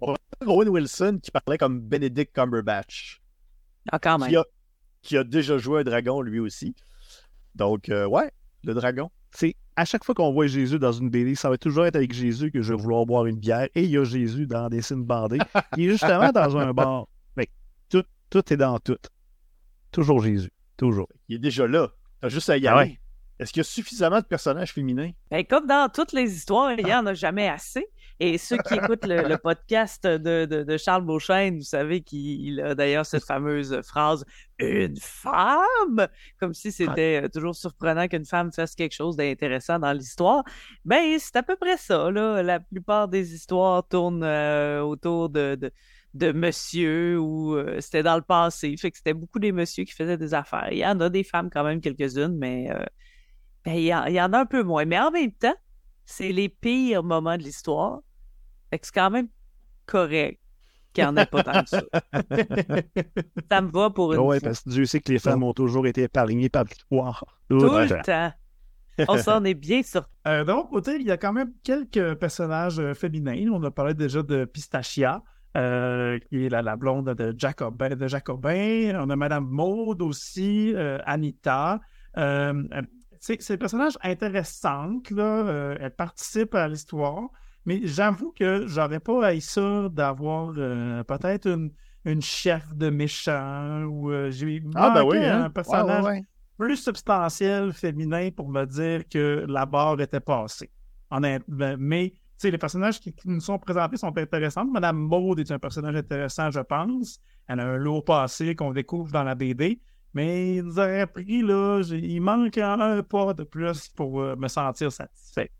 Owen 0.00 0.68
Wilson 0.68 1.18
qui 1.22 1.30
parlait 1.30 1.58
comme 1.58 1.80
Benedict 1.80 2.34
Cumberbatch 2.34 3.20
Ah, 3.90 3.98
quand 3.98 4.18
même. 4.18 4.28
qui 4.28 4.36
a, 4.36 4.44
qui 5.02 5.16
a 5.16 5.24
déjà 5.24 5.58
joué 5.58 5.80
un 5.80 5.84
dragon 5.84 6.20
lui 6.20 6.38
aussi. 6.40 6.74
Donc, 7.54 7.88
euh, 7.88 8.06
ouais, 8.06 8.30
le 8.64 8.74
dragon. 8.74 9.10
C'est 9.32 9.56
à 9.76 9.84
chaque 9.84 10.04
fois 10.04 10.14
qu'on 10.14 10.32
voit 10.32 10.46
Jésus 10.46 10.78
dans 10.78 10.92
une 10.92 11.10
BD, 11.10 11.34
ça 11.34 11.48
va 11.50 11.58
toujours 11.58 11.86
être 11.86 11.96
avec 11.96 12.12
Jésus 12.12 12.50
que 12.50 12.62
je 12.62 12.74
vais 12.74 12.80
vouloir 12.80 13.04
boire 13.06 13.26
une 13.26 13.38
bière. 13.38 13.68
Et 13.74 13.84
il 13.84 13.90
y 13.90 13.98
a 13.98 14.04
Jésus 14.04 14.46
dans 14.46 14.68
des 14.68 14.82
signes 14.82 15.04
bandés. 15.04 15.38
Il 15.76 15.86
est 15.88 15.90
justement 15.92 16.30
dans 16.30 16.56
un 16.56 16.72
bar. 16.74 17.06
Fait 17.34 17.46
que 17.46 17.52
tout, 17.88 18.04
tout 18.30 18.52
est 18.52 18.56
dans 18.56 18.78
tout. 18.78 18.98
Toujours 19.92 20.22
Jésus. 20.22 20.50
Toujours. 20.76 21.08
Il 21.28 21.36
est 21.36 21.40
déjà 21.40 21.66
là. 21.66 21.88
T'as 22.20 22.28
juste 22.28 22.50
à 22.50 22.56
y 22.58 22.66
Ah 22.66 22.76
aller. 22.76 22.90
ouais. 22.90 23.00
Est-ce 23.38 23.52
qu'il 23.52 23.60
y 23.60 23.62
a 23.62 23.64
suffisamment 23.64 24.20
de 24.20 24.24
personnages 24.24 24.72
féminins? 24.72 25.10
Ben, 25.30 25.44
comme 25.44 25.66
dans 25.66 25.90
toutes 25.92 26.12
les 26.12 26.34
histoires, 26.34 26.72
il 26.72 26.82
n'y 26.84 26.94
en 26.94 27.04
a 27.04 27.12
jamais 27.12 27.48
assez. 27.48 27.86
Et 28.18 28.38
ceux 28.38 28.56
qui 28.56 28.74
écoutent 28.74 29.04
le, 29.06 29.28
le 29.28 29.36
podcast 29.36 30.06
de, 30.06 30.46
de, 30.46 30.62
de 30.62 30.76
Charles 30.78 31.04
Beauchesne, 31.04 31.58
vous 31.58 31.64
savez 31.64 32.00
qu'il 32.00 32.60
a 32.62 32.74
d'ailleurs 32.74 33.04
cette 33.04 33.24
fameuse 33.24 33.80
phrase 33.82 34.24
«Une 34.58 34.96
femme?» 34.98 36.08
comme 36.40 36.54
si 36.54 36.72
c'était 36.72 37.24
euh, 37.24 37.28
toujours 37.28 37.54
surprenant 37.54 38.08
qu'une 38.08 38.24
femme 38.24 38.50
fasse 38.52 38.74
quelque 38.74 38.94
chose 38.94 39.16
d'intéressant 39.16 39.78
dans 39.78 39.92
l'histoire. 39.92 40.44
Ben, 40.86 41.18
c'est 41.18 41.36
à 41.36 41.42
peu 41.42 41.56
près 41.56 41.76
ça, 41.76 42.10
là. 42.10 42.42
La 42.42 42.58
plupart 42.58 43.08
des 43.08 43.34
histoires 43.34 43.86
tournent 43.86 44.24
euh, 44.24 44.80
autour 44.80 45.28
de, 45.28 45.54
de, 45.60 45.70
de 46.14 46.32
monsieur 46.32 47.18
ou 47.18 47.54
euh, 47.54 47.80
c'était 47.82 48.02
dans 48.02 48.16
le 48.16 48.22
passé. 48.22 48.74
Fait 48.78 48.90
que 48.90 48.96
c'était 48.96 49.12
beaucoup 49.12 49.38
des 49.40 49.52
messieurs 49.52 49.84
qui 49.84 49.92
faisaient 49.92 50.16
des 50.16 50.32
affaires. 50.32 50.68
Il 50.72 50.78
y 50.78 50.86
en 50.86 50.98
a 51.00 51.10
des 51.10 51.22
femmes 51.22 51.50
quand 51.50 51.64
même, 51.64 51.82
quelques-unes, 51.82 52.38
mais 52.38 52.70
euh, 52.70 52.82
ben, 53.66 53.74
il 53.74 53.84
y, 53.84 53.94
en- 53.94 54.06
il 54.06 54.14
y 54.14 54.20
en 54.22 54.32
a 54.32 54.38
un 54.38 54.46
peu 54.46 54.62
moins. 54.62 54.86
Mais 54.86 54.98
en 54.98 55.10
même 55.10 55.32
temps, 55.32 55.54
c'est 56.06 56.32
les 56.32 56.48
pires 56.48 57.02
moments 57.02 57.36
de 57.36 57.42
l'histoire. 57.42 58.00
Fait 58.70 58.78
que 58.78 58.86
c'est 58.86 58.94
quand 58.94 59.10
même 59.10 59.28
correct. 59.86 60.40
qu'il 60.92 61.04
n'y 61.04 61.08
en 61.10 61.16
ait 61.16 61.26
pas 61.26 61.42
tant 61.42 61.62
que 61.62 61.68
ça. 61.68 61.82
ça 63.50 63.60
me 63.60 63.70
va 63.70 63.90
pour 63.90 64.12
une 64.12 64.20
Ouais, 64.20 64.40
fois. 64.40 64.48
parce 64.48 64.62
que 64.62 64.70
Dieu 64.70 64.84
sait 64.86 65.00
que 65.00 65.12
les 65.12 65.18
femmes 65.18 65.42
ont 65.42 65.52
toujours 65.52 65.86
été 65.86 66.02
épargnées 66.02 66.48
par 66.48 66.64
l'histoire. 66.64 67.24
Tout 67.48 67.56
le 67.58 68.02
temps. 68.02 68.32
On 69.08 69.18
s'en 69.18 69.44
est 69.44 69.54
bien 69.54 69.82
sorti. 69.82 70.10
Euh, 70.26 70.42
de 70.44 70.52
mon 70.52 70.64
côté, 70.64 70.94
il 70.96 71.02
y 71.02 71.10
a 71.10 71.18
quand 71.18 71.32
même 71.34 71.52
quelques 71.62 72.14
personnages 72.14 72.78
euh, 72.80 72.94
féminins. 72.94 73.50
On 73.52 73.62
a 73.62 73.70
parlé 73.70 73.92
déjà 73.92 74.22
de 74.22 74.46
Pistachia, 74.46 75.22
euh, 75.56 76.18
qui 76.30 76.46
est 76.46 76.48
la, 76.48 76.62
la 76.62 76.76
blonde 76.76 77.10
de 77.10 77.34
Jacobin, 77.36 77.90
de 77.90 78.08
Jacobin. 78.08 78.98
On 78.98 79.10
a 79.10 79.16
Madame 79.16 79.44
Maud 79.46 80.00
aussi, 80.00 80.72
euh, 80.74 80.98
Anita. 81.04 81.78
C'est 83.20 83.48
des 83.48 83.56
personnages 83.58 83.98
intéressantes. 84.02 85.10
Là. 85.10 85.46
Euh, 85.46 85.76
elles 85.80 85.94
participent 85.94 86.54
à 86.54 86.66
l'histoire. 86.66 87.28
Mais 87.66 87.80
j'avoue 87.86 88.32
que 88.32 88.66
j'aurais 88.66 89.00
pas 89.00 89.26
haï 89.26 89.40
ça 89.40 89.88
d'avoir 89.90 90.54
euh, 90.56 91.02
peut-être 91.04 91.46
une, 91.48 91.72
une 92.04 92.22
chef 92.22 92.74
de 92.74 92.90
méchant 92.90 93.82
ou 93.84 94.10
euh, 94.10 94.30
j'ai 94.30 94.62
Ah, 94.74 94.90
ben 94.90 95.04
oui, 95.04 95.18
hein? 95.18 95.44
un 95.44 95.50
personnage 95.50 96.04
Ouais, 96.04 96.10
ouais, 96.10 96.18
ouais. 96.20 96.24
plus 96.58 96.76
substantiel 96.76 97.72
féminin 97.72 98.30
pour 98.30 98.48
me 98.48 98.64
dire 98.66 99.08
que 99.08 99.44
la 99.48 99.66
barre 99.66 100.00
était 100.00 100.20
passée. 100.20 100.70
Mais 101.78 102.10
tu 102.10 102.16
sais, 102.38 102.50
les 102.50 102.58
personnages 102.58 103.00
qui, 103.00 103.14
qui 103.14 103.28
nous 103.28 103.40
sont 103.40 103.58
présentés 103.58 103.96
sont 103.96 104.16
intéressants. 104.16 104.66
Madame 104.66 104.96
Maud 104.98 105.38
est 105.40 105.50
un 105.50 105.58
personnage 105.58 105.96
intéressant, 105.96 106.50
je 106.50 106.60
pense. 106.60 107.20
Elle 107.48 107.60
a 107.60 107.64
un 107.66 107.76
lourd 107.76 108.04
passé 108.04 108.54
qu'on 108.54 108.72
découvre 108.72 109.10
dans 109.10 109.24
la 109.24 109.34
BD. 109.34 109.80
Mais 110.14 110.56
il 110.56 110.62
nous 110.64 110.78
aurait 110.78 111.06
pris, 111.06 111.42
là, 111.42 111.82
il 111.90 112.20
manque 112.20 112.58
un 112.58 113.02
pas 113.02 113.34
de 113.34 113.44
plus 113.44 113.88
pour 113.88 114.20
euh, 114.20 114.36
me 114.36 114.48
sentir 114.48 114.90
satisfait. 114.92 115.50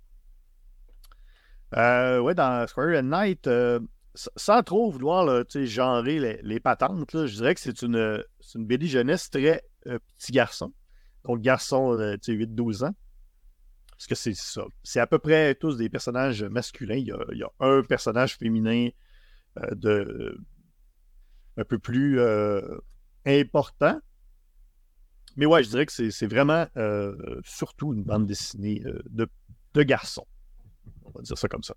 Euh, 1.74 2.20
ouais, 2.20 2.34
dans 2.34 2.66
Square 2.66 3.02
Night, 3.02 3.46
euh, 3.46 3.80
sans 4.14 4.62
trop 4.62 4.90
vouloir 4.90 5.24
là, 5.24 5.44
genrer 5.64 6.40
les, 6.42 6.60
patentes, 6.60 7.10
je 7.12 7.34
dirais 7.34 7.54
que 7.54 7.60
c'est 7.60 7.82
une, 7.82 8.22
une 8.54 8.66
BD 8.66 8.86
jeunesse 8.86 9.30
très 9.30 9.62
euh, 9.86 9.98
petit 10.16 10.32
garçon. 10.32 10.72
Donc, 11.24 11.40
garçon, 11.40 11.98
euh, 11.98 12.16
tu 12.22 12.38
sais, 12.38 12.46
8-12 12.46 12.84
ans. 12.84 12.94
Parce 13.90 14.06
que 14.06 14.14
c'est 14.14 14.34
ça. 14.34 14.64
C'est 14.82 15.00
à 15.00 15.06
peu 15.06 15.18
près 15.18 15.54
tous 15.54 15.76
des 15.76 15.88
personnages 15.88 16.44
masculins. 16.44 16.96
Il 16.96 17.06
y 17.06 17.42
a, 17.42 17.50
un 17.60 17.82
personnage 17.82 18.36
féminin 18.36 18.90
de 19.72 20.38
un 21.56 21.64
peu 21.64 21.78
plus 21.78 22.20
important. 23.24 23.98
Mais 25.36 25.46
ouais, 25.46 25.62
je 25.62 25.70
dirais 25.70 25.86
que 25.86 25.92
c'est 25.92 26.26
vraiment 26.26 26.66
surtout 27.42 27.94
une 27.94 28.02
bande 28.02 28.26
dessinée 28.26 28.82
de, 29.08 29.26
de 29.72 29.82
garçons. 29.82 30.26
On 31.04 31.10
va 31.10 31.22
dire 31.22 31.38
ça 31.38 31.48
comme 31.48 31.62
ça. 31.62 31.74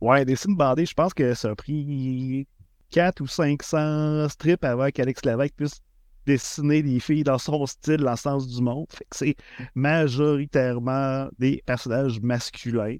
Ouais, 0.00 0.24
Dessine 0.24 0.56
bandé, 0.56 0.84
je 0.86 0.94
pense 0.94 1.14
que 1.14 1.34
ça 1.34 1.50
a 1.50 1.54
pris 1.54 2.46
4 2.90 3.20
ou 3.20 3.26
500 3.26 4.28
strips 4.28 4.64
avant 4.64 4.90
qu'Alex 4.90 5.24
Lévesque 5.24 5.54
puisse 5.56 5.80
dessiner 6.26 6.82
des 6.82 7.00
filles 7.00 7.24
dans 7.24 7.38
son 7.38 7.66
style, 7.66 7.98
dans 7.98 8.12
le 8.12 8.16
sens 8.16 8.46
du 8.48 8.62
monde. 8.62 8.86
Fait 8.90 9.04
que 9.10 9.16
c'est 9.16 9.36
majoritairement 9.74 11.28
des 11.38 11.62
personnages 11.66 12.20
masculins. 12.20 12.96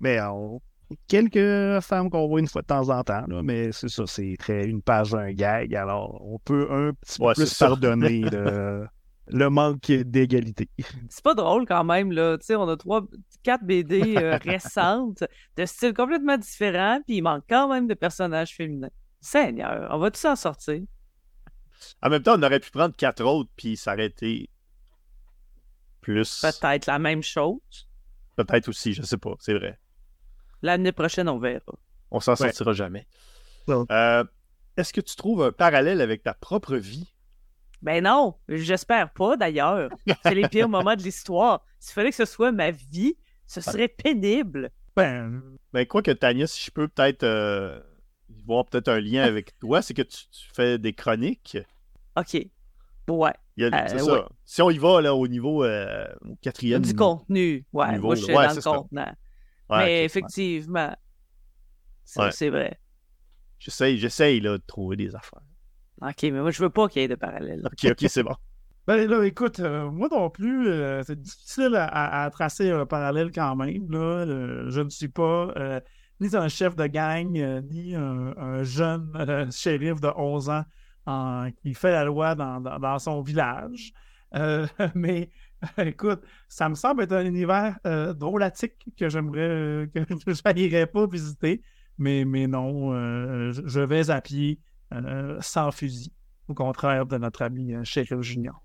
Mais 0.00 0.20
on... 0.22 0.60
quelques 1.08 1.80
femmes 1.82 2.10
qu'on 2.10 2.26
voit 2.28 2.40
une 2.40 2.48
fois 2.48 2.62
de 2.62 2.66
temps 2.66 2.88
en 2.90 3.02
temps, 3.02 3.24
là, 3.28 3.42
mais 3.42 3.72
c'est 3.72 3.88
ça, 3.88 4.06
c'est 4.06 4.36
très 4.38 4.66
une 4.66 4.82
page, 4.82 5.14
un 5.14 5.32
gag. 5.32 5.74
Alors, 5.74 6.20
on 6.24 6.38
peut 6.38 6.68
un 6.70 6.92
petit 6.94 7.20
Ouais, 7.20 7.34
peu 7.34 7.34
plus 7.34 7.54
pardonner 7.54 8.20
le, 8.30 8.86
le 9.28 9.50
manque 9.50 9.90
d'égalité. 9.90 10.68
C'est 11.08 11.22
pas 11.24 11.34
drôle 11.34 11.66
quand 11.66 11.84
même, 11.84 12.12
là. 12.12 12.38
Tu 12.38 12.46
sais, 12.46 12.56
on 12.56 12.68
a 12.68 12.76
trois, 12.76 13.02
quatre 13.42 13.64
BD 13.64 14.16
euh, 14.16 14.38
récentes 14.42 15.24
de 15.56 15.66
style 15.66 15.94
complètement 15.94 16.36
différent, 16.38 17.00
puis 17.06 17.16
il 17.16 17.22
manque 17.22 17.44
quand 17.48 17.68
même 17.68 17.86
de 17.88 17.94
personnages 17.94 18.54
féminins. 18.54 18.90
Seigneur, 19.20 19.88
on 19.92 19.98
va 19.98 20.10
tous 20.10 20.24
en 20.26 20.36
sortir? 20.36 20.82
En 22.02 22.08
même 22.10 22.22
temps, 22.22 22.38
on 22.38 22.42
aurait 22.42 22.60
pu 22.60 22.70
prendre 22.70 22.94
quatre 22.94 23.24
autres 23.24 23.50
puis 23.56 23.76
s'arrêter 23.76 24.48
plus. 26.00 26.40
Peut-être 26.42 26.86
la 26.86 26.98
même 26.98 27.22
chose. 27.22 27.58
Peut-être 28.36 28.68
aussi, 28.68 28.92
je 28.92 29.02
sais 29.02 29.16
pas, 29.16 29.34
c'est 29.40 29.54
vrai. 29.54 29.78
L'année 30.62 30.92
prochaine, 30.92 31.28
on 31.28 31.38
verra. 31.38 31.60
On 32.10 32.20
s'en 32.20 32.32
Ouais. 32.32 32.36
sortira 32.38 32.72
jamais. 32.72 33.06
Non. 33.68 33.86
Euh, 33.90 34.24
Est-ce 34.76 34.92
que 34.92 35.00
tu 35.00 35.16
trouves 35.16 35.42
un 35.42 35.52
parallèle 35.52 36.00
avec 36.00 36.22
ta 36.22 36.34
propre 36.34 36.76
vie? 36.76 37.12
Ben 37.86 38.02
non, 38.02 38.34
j'espère 38.48 39.12
pas 39.12 39.36
d'ailleurs. 39.36 39.90
C'est 40.24 40.34
les 40.34 40.48
pires 40.48 40.68
moments 40.68 40.96
de 40.96 41.02
l'histoire. 41.02 41.64
S'il 41.78 41.94
fallait 41.94 42.10
que 42.10 42.16
ce 42.16 42.24
soit 42.24 42.50
ma 42.50 42.72
vie, 42.72 43.16
ce 43.46 43.60
serait 43.60 43.86
pénible. 43.86 44.72
Ben, 44.96 45.40
Ben, 45.72 45.86
quoi 45.86 46.02
que 46.02 46.10
Tania, 46.10 46.48
si 46.48 46.64
je 46.64 46.72
peux 46.72 46.88
peut-être 46.88 47.22
euh, 47.22 47.78
voir 48.44 48.64
peut-être 48.66 48.88
un 48.88 48.98
lien 48.98 49.22
avec 49.22 49.56
toi, 49.60 49.82
c'est 49.82 49.94
que 49.94 50.02
tu, 50.02 50.26
tu 50.28 50.48
fais 50.52 50.78
des 50.78 50.94
chroniques. 50.94 51.58
OK. 52.16 52.34
Ouais. 53.08 53.32
Il 53.56 53.62
y 53.62 53.66
a- 53.66 53.84
Euh, 53.84 53.84
c'est 53.86 54.02
ouais. 54.02 54.18
ça. 54.18 54.28
Si 54.44 54.62
on 54.62 54.70
y 54.70 54.78
va 54.78 55.00
là, 55.00 55.14
au 55.14 55.28
niveau 55.28 55.62
euh, 55.62 56.08
au 56.28 56.34
quatrième. 56.42 56.82
Du 56.82 56.92
contenu. 56.92 57.64
Ouais, 57.72 57.92
niveau, 57.92 58.06
moi, 58.08 58.14
je 58.16 58.24
suis 58.24 58.34
ouais, 58.34 58.48
dans 58.48 58.54
le 58.54 58.62
contenant. 58.62 59.12
Ouais, 59.70 59.78
Mais 59.84 60.04
effectivement, 60.04 60.92
c'est 62.04 62.50
vrai. 62.50 62.80
J'essaye, 63.60 63.96
j'essaye 63.96 64.40
là, 64.40 64.58
de 64.58 64.62
trouver 64.66 64.96
des 64.96 65.14
affaires. 65.14 65.40
OK, 66.02 66.22
mais 66.24 66.30
moi, 66.32 66.50
je 66.50 66.62
veux 66.62 66.70
pas 66.70 66.88
qu'il 66.88 67.02
y 67.02 67.04
ait 67.04 67.08
de 67.08 67.14
parallèle. 67.14 67.62
Ok, 67.64 67.86
ok, 67.90 68.04
c'est 68.08 68.22
bon. 68.22 68.34
Ben 68.86 69.04
là, 69.10 69.24
écoute, 69.26 69.58
euh, 69.58 69.90
moi 69.90 70.06
non 70.12 70.30
plus, 70.30 70.68
euh, 70.68 71.02
c'est 71.02 71.20
difficile 71.20 71.74
à, 71.74 71.86
à- 71.86 72.24
à 72.24 72.30
tracer 72.30 72.70
un 72.70 72.86
parallèle 72.86 73.32
quand 73.32 73.56
même. 73.56 73.90
Là. 73.90 73.98
Euh, 73.98 74.70
je 74.70 74.80
ne 74.80 74.88
suis 74.90 75.08
pas 75.08 75.52
euh, 75.56 75.80
ni 76.20 76.36
un 76.36 76.46
chef 76.46 76.76
de 76.76 76.86
gang, 76.86 77.36
euh, 77.36 77.60
ni 77.62 77.96
un, 77.96 78.32
un 78.36 78.62
jeune 78.62 79.10
euh, 79.16 79.50
shérif 79.50 80.00
de 80.00 80.08
11 80.16 80.50
ans 80.50 80.62
en- 81.04 81.50
qui 81.50 81.74
fait 81.74 81.90
la 81.90 82.04
loi 82.04 82.36
dans, 82.36 82.60
dans- 82.60 82.78
dans 82.78 82.98
son 83.00 83.22
village. 83.22 83.92
Euh, 84.36 84.68
mais 84.94 85.30
écoute, 85.78 86.22
ça 86.48 86.68
me 86.68 86.76
semble 86.76 87.02
être 87.02 87.12
un 87.12 87.24
univers 87.26 87.76
euh, 87.88 88.12
drôlatique 88.12 88.74
que 88.96 89.08
j'aimerais, 89.08 89.40
euh, 89.40 89.86
que 89.92 90.00
je 90.32 90.52
n'irais 90.54 90.86
pas 90.86 91.08
visiter. 91.08 91.60
Mais, 91.98 92.24
mais 92.24 92.46
non, 92.46 92.92
euh, 92.94 93.52
je 93.52 93.80
vais 93.80 94.10
à 94.10 94.20
pied 94.20 94.60
euh, 94.92 95.38
sans 95.40 95.70
fusil, 95.70 96.12
au 96.48 96.54
contraire 96.54 97.06
de 97.06 97.18
notre 97.18 97.42
ami 97.42 97.74
euh, 97.74 97.84
Sheriff 97.84 98.20
Junior. 98.20 98.62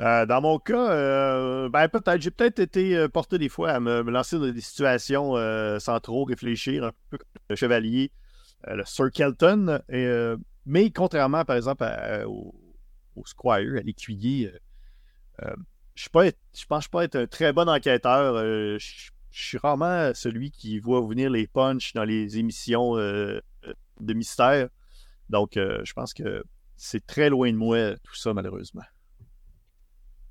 Euh, 0.00 0.26
dans 0.26 0.40
mon 0.40 0.58
cas, 0.58 0.90
euh, 0.90 1.68
ben 1.68 1.88
peut-être, 1.88 2.20
j'ai 2.20 2.30
peut-être 2.30 2.58
été 2.58 2.96
euh, 2.96 3.08
porté 3.08 3.38
des 3.38 3.48
fois 3.48 3.70
à 3.70 3.80
me, 3.80 4.02
lancer 4.02 4.38
dans 4.38 4.50
des 4.50 4.60
situations 4.60 5.36
euh, 5.36 5.78
sans 5.78 6.00
trop 6.00 6.24
réfléchir, 6.24 6.84
un 6.84 6.92
peu 7.10 7.18
comme 7.18 7.28
le 7.50 7.56
chevalier, 7.56 8.10
euh, 8.68 8.76
le 8.76 8.84
Sir 8.84 9.10
Kelton. 9.12 9.80
Euh, 9.92 10.36
mais 10.66 10.90
contrairement, 10.90 11.44
par 11.44 11.56
exemple, 11.56 11.84
au, 12.26 12.54
au 13.16 13.26
Squire, 13.26 13.78
à 13.78 13.82
l'écuyer, 13.82 14.48
euh, 14.48 14.58
euh, 15.44 15.56
je 15.94 16.08
je 16.54 16.66
pense 16.66 16.88
pas 16.88 17.04
être 17.04 17.16
un 17.16 17.26
très 17.26 17.52
bon 17.52 17.68
enquêteur. 17.68 18.34
euh, 18.36 18.78
je 19.32 19.42
suis 19.42 19.58
rarement 19.58 20.12
celui 20.14 20.50
qui 20.50 20.78
voit 20.78 21.00
venir 21.00 21.30
les 21.30 21.46
punchs 21.46 21.94
dans 21.94 22.04
les 22.04 22.38
émissions 22.38 22.96
euh, 22.96 23.00
euh, 23.00 23.40
de 24.00 24.14
mystère. 24.14 24.68
Donc, 25.28 25.56
euh, 25.56 25.80
je 25.84 25.92
pense 25.92 26.12
que 26.14 26.42
c'est 26.76 27.06
très 27.06 27.30
loin 27.30 27.50
de 27.52 27.56
moi, 27.56 27.94
tout 28.02 28.14
ça, 28.14 28.34
malheureusement. 28.34 28.82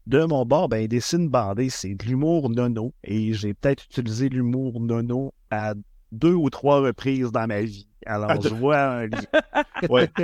De 0.08 0.26
mon 0.26 0.46
bord, 0.46 0.68
ben, 0.68 0.88
dessine 0.88 1.30
bandé, 1.30 1.70
c'est 1.70 1.94
de 1.96 2.06
l'humour 2.06 2.50
nono. 2.50 2.94
Et 3.04 3.34
j'ai 3.34 3.54
peut-être 3.54 3.86
utilisé 3.86 4.30
l'humour 4.30 4.80
nono 4.80 5.34
à 5.52 5.74
deux 6.12 6.34
ou 6.34 6.50
trois 6.50 6.82
reprises 6.82 7.32
dans 7.32 7.48
ma 7.48 7.62
vie. 7.62 7.88
Alors, 8.06 8.32
Ah, 8.32 8.38
je 8.42 8.54
vois 8.54 8.80
un 8.82 9.08
lien. 9.08 9.24
Ouais. 9.90 10.10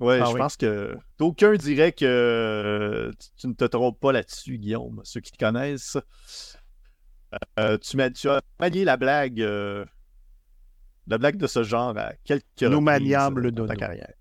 Ouais, 0.00 0.18
Ah 0.22 0.24
je 0.28 0.32
oui. 0.32 0.38
pense 0.38 0.56
que 0.56 0.96
d'aucuns 1.18 1.56
dirait 1.56 1.92
que 1.92 2.06
euh, 2.06 3.10
tu, 3.18 3.28
tu 3.36 3.46
ne 3.48 3.52
te 3.52 3.64
trompes 3.66 4.00
pas 4.00 4.12
là-dessus, 4.12 4.56
Guillaume. 4.56 5.02
Ceux 5.04 5.20
qui 5.20 5.30
te 5.30 5.36
connaissent, 5.36 5.98
Euh, 7.58 7.76
tu, 7.78 7.96
m'as- 7.96 8.10
tu 8.10 8.28
as 8.28 8.40
manié 8.58 8.84
la 8.84 8.96
blague, 8.96 9.40
euh, 11.10 11.14
la 11.14 11.18
blague 11.18 11.36
de 11.36 11.46
ce 11.46 11.62
genre 11.62 11.96
à 11.96 12.12
quelques 12.24 12.44
euh, 12.62 12.68
le 12.70 13.50
dans 13.50 13.66
ta 13.66 13.76
carrière. 13.76 14.12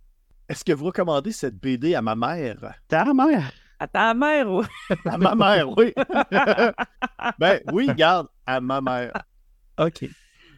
Est-ce 0.48 0.64
que 0.66 0.74
vous 0.74 0.86
recommandez 0.86 1.32
cette 1.32 1.56
BD 1.56 1.94
à 1.94 2.02
ma 2.02 2.16
mère? 2.16 2.74
Ta 2.88 3.14
mère! 3.14 3.52
À 3.80 3.88
ta 3.88 4.14
mère, 4.14 4.52
ou... 4.52 4.64
À 5.06 5.18
ma 5.18 5.36
mère, 5.36 5.70
oui. 5.78 5.94
ben 7.40 7.61
oui, 7.72 7.88
garde, 7.95 8.28
à 8.45 8.60
ma 8.60 8.82
mère. 8.82 9.14
OK. 9.78 10.06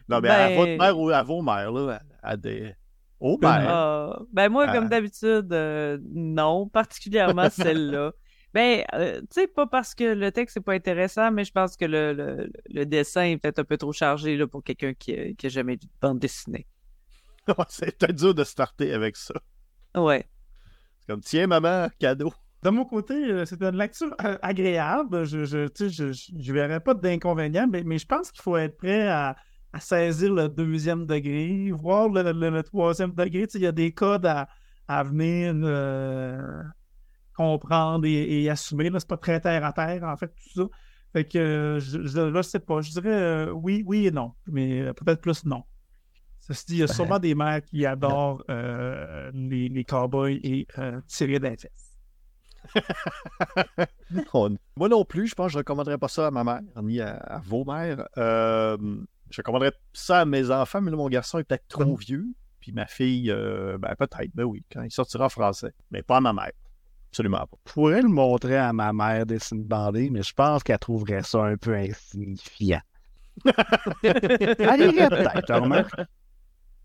Non, 0.08 0.20
mais 0.20 0.28
à 0.28 0.48
Ben- 0.48 0.56
votre 0.56 0.76
mère 0.78 0.98
ou 0.98 1.10
à 1.10 1.22
vos 1.22 1.40
mères, 1.40 1.70
là, 1.70 2.00
à, 2.22 2.36
des... 2.36 2.74
Aux 3.20 3.38
mères. 3.38 3.68
Ah, 3.68 4.18
ben 4.32 4.48
moi, 4.48 4.66
comme 4.72 4.88
d'habitude, 4.88 5.52
euh, 5.52 5.98
non, 6.10 6.66
particulièrement 6.66 7.48
celle-là. 7.50 8.12
Ben, 8.54 8.84
euh, 8.94 9.20
tu 9.22 9.26
sais, 9.30 9.46
pas 9.48 9.66
parce 9.66 9.94
que 9.94 10.04
le 10.04 10.30
texte 10.32 10.56
n'est 10.56 10.62
pas 10.62 10.74
intéressant, 10.74 11.30
mais 11.32 11.44
je 11.44 11.52
pense 11.52 11.76
que 11.76 11.86
le, 11.86 12.12
le, 12.12 12.50
le 12.68 12.86
dessin 12.86 13.22
est 13.24 13.38
peut-être 13.38 13.60
un 13.60 13.64
peu 13.64 13.78
trop 13.78 13.92
chargé 13.92 14.36
là, 14.36 14.46
pour 14.46 14.62
quelqu'un 14.62 14.92
qui, 14.94 15.14
a- 15.14 15.32
qui 15.34 15.46
a 15.46 15.48
jamais 15.48 15.72
lu 15.74 15.78
de 15.78 15.88
bande 16.00 16.18
dessinée. 16.18 16.66
C'est 17.68 17.96
peut-être 17.98 18.16
dur 18.16 18.34
de 18.34 18.44
starter 18.44 18.92
avec 18.92 19.16
ça. 19.16 19.34
Ouais. 19.94 20.28
C'est 21.00 21.06
comme, 21.12 21.20
tiens, 21.20 21.46
maman, 21.46 21.88
cadeau. 21.98 22.32
De 22.62 22.70
mon 22.70 22.84
côté, 22.84 23.14
euh, 23.14 23.44
c'est 23.44 23.60
une 23.60 23.76
lecture 23.76 24.14
euh, 24.24 24.38
agréable. 24.40 25.24
Je 25.24 25.44
je, 25.44 25.66
tu 25.68 25.88
sais, 25.88 25.90
je, 25.90 26.12
je, 26.12 26.32
je 26.38 26.52
verrais 26.52 26.78
pas 26.80 26.94
d'inconvénients, 26.94 27.66
mais, 27.68 27.82
mais 27.82 27.98
je 27.98 28.06
pense 28.06 28.30
qu'il 28.30 28.40
faut 28.42 28.56
être 28.56 28.76
prêt 28.76 29.08
à, 29.08 29.36
à 29.72 29.80
saisir 29.80 30.32
le 30.32 30.48
deuxième 30.48 31.04
degré, 31.06 31.72
voir 31.72 32.08
le, 32.08 32.22
le- 32.32 32.50
le 32.50 32.62
troisième 32.62 33.12
degré. 33.14 33.46
Tu 33.48 33.52
sais, 33.54 33.58
Il 33.58 33.62
y 33.62 33.66
a 33.66 33.72
des 33.72 33.92
codes 33.92 34.26
à, 34.26 34.48
à 34.86 35.02
venir 35.02 35.54
euh, 35.56 36.62
comprendre 37.34 38.06
et, 38.06 38.42
et 38.42 38.50
assumer. 38.50 38.90
là. 38.90 39.00
C'est 39.00 39.08
pas 39.08 39.16
très 39.16 39.40
terre 39.40 39.64
à 39.64 39.72
terre, 39.72 40.02
en 40.04 40.16
fait, 40.16 40.28
tout 40.28 40.62
ça. 40.62 40.68
Fait 41.12 41.24
que 41.24 41.38
euh, 41.38 41.80
je, 41.80 42.06
je, 42.06 42.20
là, 42.20 42.42
je 42.42 42.48
sais 42.48 42.58
pas. 42.60 42.80
Je 42.80 42.90
dirais 42.90 43.12
euh, 43.12 43.50
oui, 43.50 43.82
oui 43.86 44.06
et 44.06 44.10
non, 44.10 44.32
mais 44.46 44.80
euh, 44.80 44.92
peut-être 44.92 45.20
plus 45.20 45.44
non. 45.44 45.64
Ceci 46.40 46.66
dit, 46.66 46.74
il 46.74 46.78
y 46.78 46.82
a 46.82 46.88
sûrement 46.88 47.18
des 47.18 47.34
mères 47.34 47.62
qui 47.62 47.86
adorent 47.86 48.42
euh, 48.50 49.30
les, 49.32 49.68
les 49.68 49.84
cowboys 49.84 50.40
et 50.42 50.66
tirer 51.06 51.38
des 51.38 51.56
fesses. 51.56 51.98
Moi 54.76 54.88
non 54.88 55.04
plus, 55.04 55.28
je 55.28 55.34
pense 55.34 55.46
que 55.46 55.52
je 55.52 55.58
ne 55.58 55.60
recommanderais 55.60 55.98
pas 55.98 56.08
ça 56.08 56.26
à 56.26 56.30
ma 56.30 56.42
mère, 56.42 56.60
ni 56.82 57.00
à, 57.00 57.14
à 57.16 57.38
vos 57.40 57.64
mères. 57.64 58.08
Je 59.32 59.36
recommanderais 59.38 59.72
ça 59.92 60.20
à 60.20 60.24
mes 60.24 60.50
enfants, 60.50 60.80
mais 60.80 60.90
là, 60.90 60.96
mon 60.96 61.08
garçon 61.08 61.38
est 61.38 61.44
peut-être 61.44 61.66
trop 61.68 61.96
vieux. 61.96 62.26
Puis 62.60 62.72
ma 62.72 62.86
fille, 62.86 63.30
euh, 63.30 63.76
ben 63.78 63.94
peut-être, 63.96 64.30
ben 64.34 64.44
oui, 64.44 64.64
quand 64.70 64.82
il 64.82 64.90
sortira 64.92 65.26
en 65.26 65.28
français. 65.28 65.72
Mais 65.90 66.02
pas 66.02 66.18
à 66.18 66.20
ma 66.20 66.32
mère. 66.32 66.52
Absolument 67.12 67.46
pas. 67.46 67.58
Je 67.66 67.72
pourrais 67.74 68.00
le 68.00 68.08
montrer 68.08 68.56
à 68.56 68.72
ma 68.72 68.90
mère 68.94 69.26
dessine 69.26 69.62
bandée, 69.62 70.08
mais 70.08 70.22
je 70.22 70.32
pense 70.32 70.62
qu'elle 70.62 70.78
trouverait 70.78 71.22
ça 71.22 71.44
un 71.44 71.58
peu 71.58 71.74
insignifiant. 71.74 72.80
Elle 74.02 74.80
irait 74.80 75.08
peut-être, 75.10 75.50
hein. 75.50 75.84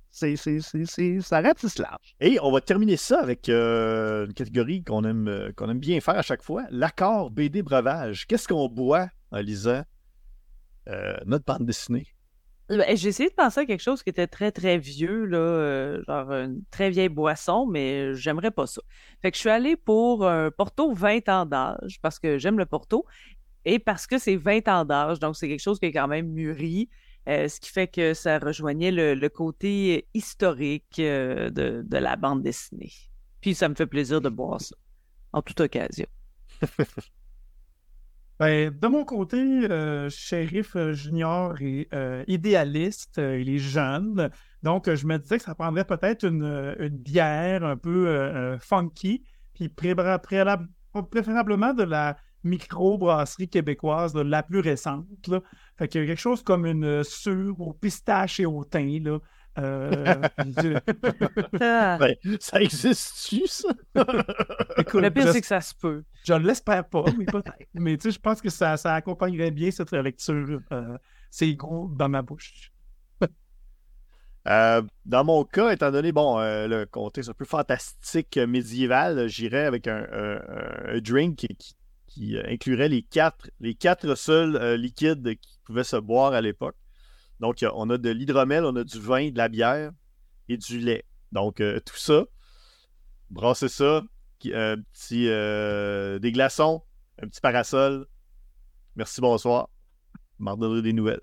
C'est, 0.09 0.35
c'est, 0.35 0.59
c'est, 0.59 0.85
c'est, 0.85 1.21
ça 1.21 1.39
ratisse 1.39 1.77
large. 1.77 2.15
Et 2.19 2.39
on 2.41 2.51
va 2.51 2.59
terminer 2.59 2.97
ça 2.97 3.21
avec 3.21 3.47
euh, 3.47 4.25
une 4.25 4.33
catégorie 4.33 4.83
qu'on 4.83 5.03
aime, 5.05 5.27
euh, 5.29 5.51
qu'on 5.55 5.69
aime 5.69 5.79
bien 5.79 6.01
faire 6.01 6.17
à 6.17 6.23
chaque 6.23 6.41
fois. 6.41 6.65
L'accord 6.71 7.31
BD 7.31 7.61
breuvage. 7.61 8.25
Qu'est-ce 8.27 8.49
qu'on 8.49 8.67
boit 8.67 9.09
en 9.31 9.39
lisant 9.39 9.83
euh, 10.89 11.15
notre 11.25 11.45
bande 11.45 11.65
dessinée? 11.65 12.07
Ben, 12.69 12.97
J'ai 12.97 13.09
essayé 13.09 13.29
de 13.29 13.33
penser 13.35 13.61
à 13.61 13.65
quelque 13.65 13.81
chose 13.81 14.03
qui 14.03 14.09
était 14.09 14.27
très, 14.27 14.51
très 14.51 14.77
vieux, 14.77 15.25
là, 15.25 15.37
euh, 15.37 16.03
genre 16.05 16.31
une 16.33 16.61
très 16.69 16.89
vieille 16.89 17.07
boisson, 17.09 17.65
mais 17.65 18.13
j'aimerais 18.13 18.51
pas 18.51 18.67
ça. 18.67 18.81
Fait 19.21 19.31
que 19.31 19.37
je 19.37 19.39
suis 19.41 19.49
allée 19.49 19.77
pour 19.77 20.27
un 20.27 20.51
Porto 20.51 20.93
20 20.93 21.29
ans 21.29 21.45
d'âge, 21.45 21.99
parce 22.01 22.19
que 22.19 22.37
j'aime 22.37 22.57
le 22.57 22.65
Porto, 22.65 23.05
et 23.65 23.79
parce 23.79 24.07
que 24.07 24.17
c'est 24.17 24.35
20 24.35 24.67
ans 24.67 24.85
d'âge, 24.85 25.19
donc 25.19 25.37
c'est 25.37 25.47
quelque 25.47 25.61
chose 25.61 25.79
qui 25.79 25.85
est 25.87 25.93
quand 25.93 26.07
même 26.09 26.27
mûri, 26.29 26.89
euh, 27.29 27.47
ce 27.47 27.59
qui 27.59 27.69
fait 27.69 27.87
que 27.87 28.13
ça 28.13 28.39
rejoignait 28.39 28.91
le, 28.91 29.13
le 29.15 29.29
côté 29.29 30.07
historique 30.13 30.99
euh, 30.99 31.49
de, 31.49 31.83
de 31.85 31.97
la 31.97 32.17
bande 32.17 32.43
dessinée. 32.43 32.91
Puis 33.41 33.55
ça 33.55 33.69
me 33.69 33.75
fait 33.75 33.87
plaisir 33.87 34.21
de 34.21 34.29
boire 34.29 34.59
ça, 34.61 34.75
en 35.33 35.41
toute 35.41 35.61
occasion. 35.61 36.07
Ben, 38.39 38.69
de 38.69 38.87
mon 38.87 39.03
côté, 39.03 39.37
euh, 39.37 40.09
shérif 40.11 40.75
euh, 40.75 40.93
junior 40.93 41.59
et 41.59 41.87
euh, 41.93 42.23
idéaliste, 42.27 43.17
euh, 43.17 43.39
il 43.39 43.49
est 43.49 43.57
jeune. 43.57 44.29
Donc, 44.61 44.87
euh, 44.87 44.95
je 44.95 45.07
me 45.07 45.17
disais 45.17 45.37
que 45.37 45.43
ça 45.43 45.55
prendrait 45.55 45.85
peut-être 45.85 46.23
une, 46.23 46.75
une 46.77 46.97
bière 46.97 47.63
un 47.63 47.77
peu 47.77 48.57
funky, 48.59 49.23
puis 49.55 49.69
pré- 49.69 49.95
préférablement 51.09 51.73
de 51.73 51.83
la 51.83 52.17
micro-brasserie 52.43 53.49
québécoise, 53.49 54.15
là, 54.15 54.23
la 54.23 54.43
plus 54.43 54.59
récente. 54.59 55.07
Fait 55.77 55.87
qu'il 55.87 56.01
y 56.01 56.03
a 56.03 56.07
quelque 56.07 56.19
chose 56.19 56.43
comme 56.43 56.65
une 56.65 56.85
euh, 56.85 57.03
sûre 57.03 57.59
au 57.59 57.73
pistache 57.73 58.39
et 58.39 58.45
au 58.45 58.63
thym. 58.63 59.03
Là. 59.03 59.19
Euh, 59.59 60.21
Ah, 61.61 61.97
Ben, 61.99 62.15
ça 62.39 62.61
existe-tu, 62.61 63.47
ça? 63.47 63.69
Écoute, 64.77 65.01
le 65.01 65.09
pire, 65.11 65.31
c'est 65.31 65.41
que 65.41 65.47
ça 65.47 65.61
se 65.61 65.73
peut. 65.73 66.03
Je 66.25 66.33
ne 66.33 66.45
l'espère 66.47 66.87
pas, 66.87 67.03
mais 67.17 67.25
peut-être. 67.25 67.55
mais 67.73 67.97
tu 67.97 68.03
sais, 68.03 68.11
je 68.11 68.19
pense 68.19 68.41
que 68.41 68.49
ça, 68.49 68.77
ça 68.77 68.93
accompagnerait 68.95 69.51
bien 69.51 69.71
cette 69.71 69.91
lecture. 69.91 70.59
Euh, 70.71 70.97
c'est 71.31 71.53
gros 71.55 71.89
dans 71.89 72.09
ma 72.09 72.21
bouche. 72.21 72.71
Euh, 74.47 74.81
dans 75.05 75.25
mon 75.25 75.43
cas, 75.43 75.71
étant 75.71 75.91
donné 75.91 76.13
bon, 76.13 76.39
euh, 76.39 76.67
le 76.69 76.85
contexte 76.85 77.29
un 77.29 77.33
peu 77.33 77.43
fantastique 77.43 78.37
euh, 78.37 78.47
médiéval, 78.47 79.27
j'irais 79.27 79.65
avec 79.65 79.87
un, 79.87 80.07
un- 80.09 80.93
un 80.95 80.99
drink 81.01 81.35
qui, 81.37 81.47
qui- 81.57 81.75
qui, 82.07 82.37
inclurait 82.45 82.87
les 82.87 83.01
quatre, 83.03 83.49
les 83.59 83.75
quatre 83.75 84.15
seuls 84.15 84.55
euh, 84.55 84.77
liquides 84.77 85.35
qui 85.37 85.59
pouvaient 85.65 85.83
se 85.83 85.97
boire 85.97 86.31
à 86.33 86.39
l'époque. 86.39 86.77
Donc, 87.39 87.63
euh, 87.63 87.69
on 87.75 87.89
a 87.89 87.97
de 87.97 88.09
l'hydromel, 88.09 88.65
on 88.65 88.75
a 88.75 88.83
du 88.83 88.99
vin, 88.99 89.29
de 89.29 89.37
la 89.37 89.49
bière 89.49 89.91
et 90.49 90.57
du 90.57 90.79
lait. 90.79 91.03
Donc, 91.31 91.61
euh, 91.61 91.79
tout 91.85 91.97
ça, 91.97 92.25
brasser 93.29 93.69
ça, 93.69 94.03
un 94.45 94.77
petit, 94.93 95.27
euh, 95.27 96.19
des 96.19 96.31
glaçons, 96.31 96.83
un 97.21 97.27
petit 97.27 97.41
parasol. 97.41 98.07
Merci, 98.95 99.21
bonsoir. 99.21 99.69
M'en 100.39 100.55
des 100.55 100.93
nouvelles. 100.93 101.21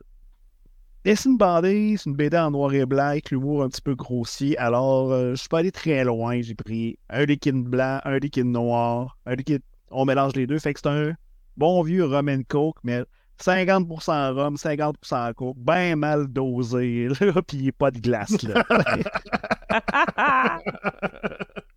Dessine 1.05 1.37
bandée, 1.37 1.97
c'est 1.99 2.09
une 2.09 2.17
BD 2.17 2.37
en 2.39 2.51
noir 2.51 2.73
et 2.73 2.87
blanc 2.87 3.09
avec 3.09 3.31
l'humour 3.31 3.63
un 3.63 3.69
petit 3.69 3.83
peu 3.83 3.95
grossier. 3.95 4.57
Alors, 4.57 5.13
euh, 5.13 5.33
je 5.33 5.37
suis 5.37 5.49
pas 5.49 5.59
allé 5.59 5.71
très 5.71 6.03
loin. 6.03 6.41
J'ai 6.41 6.55
pris 6.55 6.99
un 7.11 7.27
liquide 7.27 7.63
blanc, 7.63 8.01
un 8.05 8.19
liquide 8.19 8.47
noir, 8.47 9.19
un 9.27 9.35
liquide. 9.35 9.63
On 9.91 10.07
mélange 10.07 10.35
les 10.35 10.47
deux. 10.47 10.59
Fait 10.59 10.73
que 10.73 10.81
c'est 10.83 10.89
un 10.89 11.13
bon 11.59 11.83
vieux 11.83 12.05
rum 12.05 12.29
and 12.29 12.43
coke, 12.49 12.79
mais 12.83 13.05
50% 13.43 14.33
rhum, 14.35 14.55
50% 14.57 15.35
coke. 15.35 15.57
Ben 15.59 15.97
mal 15.97 16.27
dosé, 16.29 17.09
là, 17.09 17.43
pis 17.47 17.57
il 17.57 17.65
y 17.67 17.69
a 17.69 17.73
pas 17.73 17.91
de 17.91 17.99
glace, 17.99 18.41
là. 18.43 18.65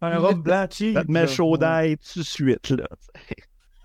Un 0.01 0.19
rhum 0.19 0.41
blanc 0.41 0.67
cheap. 0.69 0.95
ça 0.95 1.03
te 1.03 1.11
met 1.11 1.21
là. 1.21 1.27
chaud 1.27 1.57
d'ail 1.57 1.97
tout 1.97 2.19
de 2.19 2.23
suite, 2.25 2.69
là. 2.69 2.87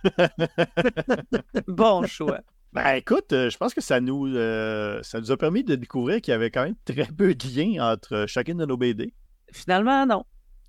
bon 1.69 2.07
choix. 2.07 2.41
Ben 2.73 2.95
écoute, 2.95 3.33
euh, 3.33 3.51
je 3.51 3.57
pense 3.59 3.75
que 3.75 3.81
ça 3.81 4.01
nous, 4.01 4.27
euh, 4.35 4.99
ça 5.03 5.21
nous 5.21 5.31
a 5.31 5.37
permis 5.37 5.63
de 5.63 5.75
découvrir 5.75 6.21
qu'il 6.21 6.33
y 6.33 6.35
avait 6.35 6.51
quand 6.51 6.65
même 6.65 6.75
très 6.85 7.07
peu 7.07 7.35
de 7.35 7.47
liens 7.49 7.93
entre 7.93 8.15
euh, 8.15 8.27
chacune 8.27 8.59
de 8.59 8.65
nos 8.67 8.77
BD. 8.77 9.13
Finalement, 9.53 10.07
non. 10.07 10.25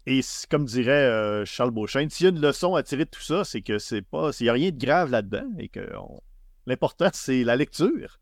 Et 0.05 0.19
comme 0.51 0.65
dirait 0.65 0.91
euh, 0.91 1.45
Charles 1.45 1.71
Beauchesne, 1.71 2.09
s'il 2.09 2.25
y 2.25 2.27
a 2.27 2.31
une 2.31 2.41
leçon 2.41 2.75
à 2.75 2.83
tirer 2.83 3.05
de 3.05 3.09
tout 3.09 3.21
ça, 3.21 3.45
c'est 3.45 3.61
que 3.61 3.79
c'est 3.79 4.01
pas, 4.01 4.31
il 4.39 4.43
n'y 4.43 4.49
a 4.49 4.53
rien 4.53 4.69
de 4.71 4.77
grave 4.77 5.11
là-dedans 5.11 5.45
et 5.57 5.69
que 5.69 5.95
on- 5.97 6.19
l'important 6.65 7.09
c'est 7.13 7.43
la 7.43 7.55
lecture. 7.55 8.19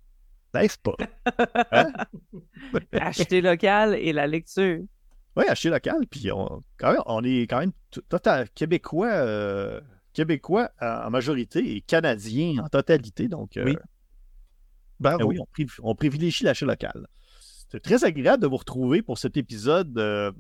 N'est-ce 0.53 0.77
pas? 0.80 0.95
Acheter 2.91 3.41
local 3.41 3.95
et 3.95 4.13
la 4.13 4.27
lecture. 4.27 4.80
Oui, 5.38 5.45
acheter 5.47 5.69
local, 5.69 6.05
puis 6.09 6.30
on, 6.31 6.61
quand 6.77 6.91
même, 6.91 7.01
on 7.05 7.23
est 7.23 7.43
quand 7.47 7.59
même 7.59 7.72
total 8.09 8.49
québécois, 8.49 9.07
euh, 9.13 9.80
québécois 10.11 10.72
en 10.81 11.09
majorité 11.09 11.76
et 11.77 11.81
canadiens 11.81 12.63
en 12.65 12.68
totalité, 12.68 13.30
donc 13.30 13.55
euh, 13.55 13.63
Oui. 13.65 13.77
Bravo. 14.99 15.22
Ah 15.23 15.26
oui, 15.26 15.39
on, 15.39 15.45
priv- 15.45 15.80
on 15.84 15.95
privilégie 15.95 16.43
l'achat 16.43 16.65
local. 16.65 17.07
C'était 17.39 17.80
très 17.80 18.03
agréable 18.03 18.43
de 18.43 18.47
vous 18.47 18.57
retrouver 18.57 19.01
pour 19.01 19.18
cet 19.18 19.38
épisode, 19.38 19.97
euh, 19.97 20.34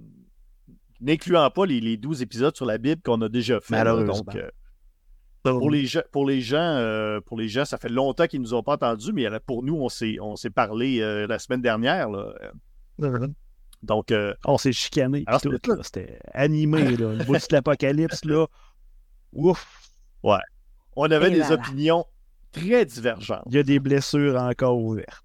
n'incluant 0.99 1.49
pas 1.49 1.65
les, 1.65 1.79
les 1.79 1.95
12 1.95 2.21
épisodes 2.21 2.55
sur 2.55 2.65
la 2.65 2.77
Bible 2.77 3.01
qu'on 3.01 3.21
a 3.21 3.29
déjà 3.29 3.61
fait. 3.61 3.73
là. 3.73 3.85
Malheureusement. 3.85 4.13
Donc, 4.33 4.37
pour 5.43 5.69
les 5.71 5.85
gens, 5.85 6.01
pour 6.11 6.25
les 6.27 6.41
gens, 6.41 6.57
euh, 6.57 7.19
pour 7.21 7.37
les 7.37 7.47
gens, 7.47 7.65
ça 7.65 7.77
fait 7.77 7.89
longtemps 7.89 8.27
qu'ils 8.27 8.41
nous 8.41 8.53
ont 8.53 8.63
pas 8.63 8.73
entendus, 8.73 9.11
mais 9.13 9.27
pour 9.45 9.63
nous, 9.63 9.75
on 9.75 9.89
s'est, 9.89 10.17
on 10.21 10.35
s'est 10.35 10.49
parlé 10.51 11.01
euh, 11.01 11.25
la 11.27 11.39
semaine 11.39 11.61
dernière. 11.61 12.09
là. 12.09 12.33
Donc, 13.81 14.11
euh, 14.11 14.33
On 14.45 14.57
s'est 14.59 14.73
chicané. 14.73 15.23
Alors, 15.25 15.41
tout, 15.41 15.51
c'était- 15.51 15.71
là. 15.71 15.83
C'était 15.83 16.19
animé, 16.33 16.95
là. 16.95 17.13
Le 17.13 17.23
bout 17.25 17.33
de 17.33 17.45
l'apocalypse, 17.51 18.23
là. 18.25 18.45
Ouf! 19.33 19.89
on 20.95 21.09
avait 21.09 21.27
Et 21.29 21.31
des 21.31 21.39
voilà. 21.39 21.55
opinions 21.55 22.05
très 22.51 22.85
divergentes. 22.85 23.43
Il 23.47 23.55
y 23.55 23.57
a 23.57 23.63
des 23.63 23.79
blessures 23.79 24.35
encore 24.39 24.77
ouvertes. 24.77 25.23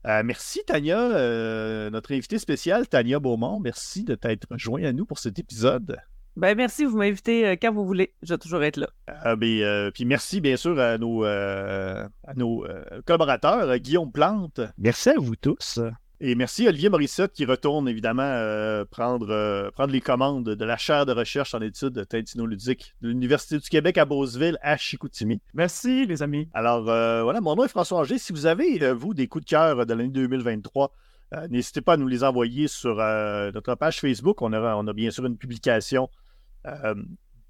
Euh, 0.05 0.21
merci 0.23 0.61
Tania, 0.65 0.99
euh, 0.99 1.89
notre 1.89 2.13
invitée 2.13 2.39
spéciale, 2.39 2.87
Tania 2.87 3.19
Beaumont. 3.19 3.59
Merci 3.59 4.05
de 4.05 4.15
t'être 4.15 4.47
joint 4.55 4.83
à 4.83 4.93
nous 4.93 5.05
pour 5.05 5.19
cet 5.19 5.37
épisode. 5.37 5.97
Ben 6.37 6.55
merci, 6.55 6.85
vous 6.85 6.99
m'invitez 6.99 7.47
euh, 7.47 7.55
quand 7.59 7.73
vous 7.73 7.83
voulez. 7.83 8.13
Je 8.21 8.35
vais 8.35 8.37
toujours 8.37 8.61
être 8.63 8.77
là. 8.77 8.87
Euh, 9.25 9.35
ben, 9.35 9.47
euh, 9.63 9.89
puis 9.89 10.05
merci 10.05 10.39
bien 10.39 10.55
sûr 10.55 10.79
à 10.79 10.99
nos, 10.99 11.25
euh, 11.25 12.07
à 12.27 12.33
nos 12.35 12.63
euh, 12.63 12.83
collaborateurs, 13.07 13.75
Guillaume 13.79 14.11
Plante, 14.11 14.61
Merci 14.77 15.09
à 15.09 15.15
vous 15.17 15.35
tous. 15.35 15.79
et 16.21 16.35
merci 16.35 16.67
Olivier 16.67 16.89
Morissette 16.89 17.33
qui 17.33 17.43
retourne 17.43 17.89
évidemment 17.89 18.21
euh, 18.21 18.85
prendre, 18.85 19.31
euh, 19.31 19.71
prendre 19.71 19.91
les 19.91 19.99
commandes 19.99 20.43
de 20.47 20.63
la 20.63 20.77
chaire 20.77 21.07
de 21.07 21.11
recherche 21.11 21.55
en 21.55 21.61
études 21.61 22.07
tintinoludiques 22.07 22.93
de 23.01 23.07
l'Université 23.09 23.57
du 23.57 23.67
Québec 23.67 23.97
à 23.97 24.05
Beauceville 24.05 24.59
à 24.61 24.77
Chicoutimi. 24.77 25.41
Merci, 25.55 26.05
les 26.05 26.21
amis. 26.21 26.49
Alors 26.53 26.87
euh, 26.87 27.23
voilà, 27.23 27.41
mon 27.41 27.55
nom 27.55 27.63
est 27.63 27.67
François 27.69 27.97
Angers. 27.97 28.19
Si 28.19 28.31
vous 28.31 28.45
avez, 28.45 28.83
euh, 28.83 28.93
vous, 28.93 29.15
des 29.15 29.25
coups 29.27 29.43
de 29.45 29.49
cœur 29.49 29.87
de 29.87 29.91
l'année 29.95 30.09
2023, 30.09 30.93
euh, 31.33 31.47
n'hésitez 31.47 31.81
pas 31.81 31.93
à 31.93 31.97
nous 31.97 32.07
les 32.07 32.23
envoyer 32.23 32.67
sur 32.67 32.99
euh, 32.99 33.51
notre 33.53 33.73
page 33.73 33.99
Facebook. 33.99 34.43
On, 34.43 34.53
aura, 34.53 34.77
on 34.77 34.85
a 34.85 34.93
bien 34.93 35.09
sûr 35.09 35.25
une 35.25 35.35
publication 35.35 36.03
euh, 36.03 36.26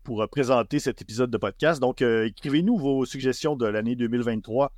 pour 0.07 0.21
euh, 0.21 0.27
présenter 0.27 0.79
cet 0.79 1.01
épisode 1.01 1.29
de 1.29 1.37
podcast. 1.37 1.81
Donc, 1.81 2.01
euh, 2.01 2.27
écrivez-nous 2.27 2.77
vos 2.77 3.03
suggestions 3.03 3.57
de 3.57 3.65
l'année 3.65 3.97
2023 3.97 4.71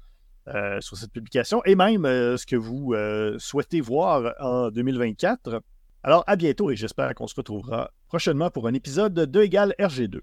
euh, 0.47 0.81
sur 0.81 0.97
cette 0.97 1.11
publication 1.11 1.61
et 1.65 1.75
même 1.75 2.03
ce 2.03 2.47
que 2.47 2.55
vous 2.55 2.95
souhaitez 3.37 3.79
voir 3.79 4.33
en 4.39 4.71
2024. 4.71 5.61
Alors, 6.01 6.23
à 6.25 6.35
bientôt 6.35 6.71
et 6.71 6.75
j'espère 6.75 7.13
qu'on 7.13 7.27
se 7.27 7.35
retrouvera 7.35 7.91
prochainement 8.07 8.49
pour 8.49 8.65
un 8.67 8.73
épisode 8.73 9.13
de 9.13 9.25
2 9.25 9.43
égale 9.43 9.75
RG2. 9.79 10.19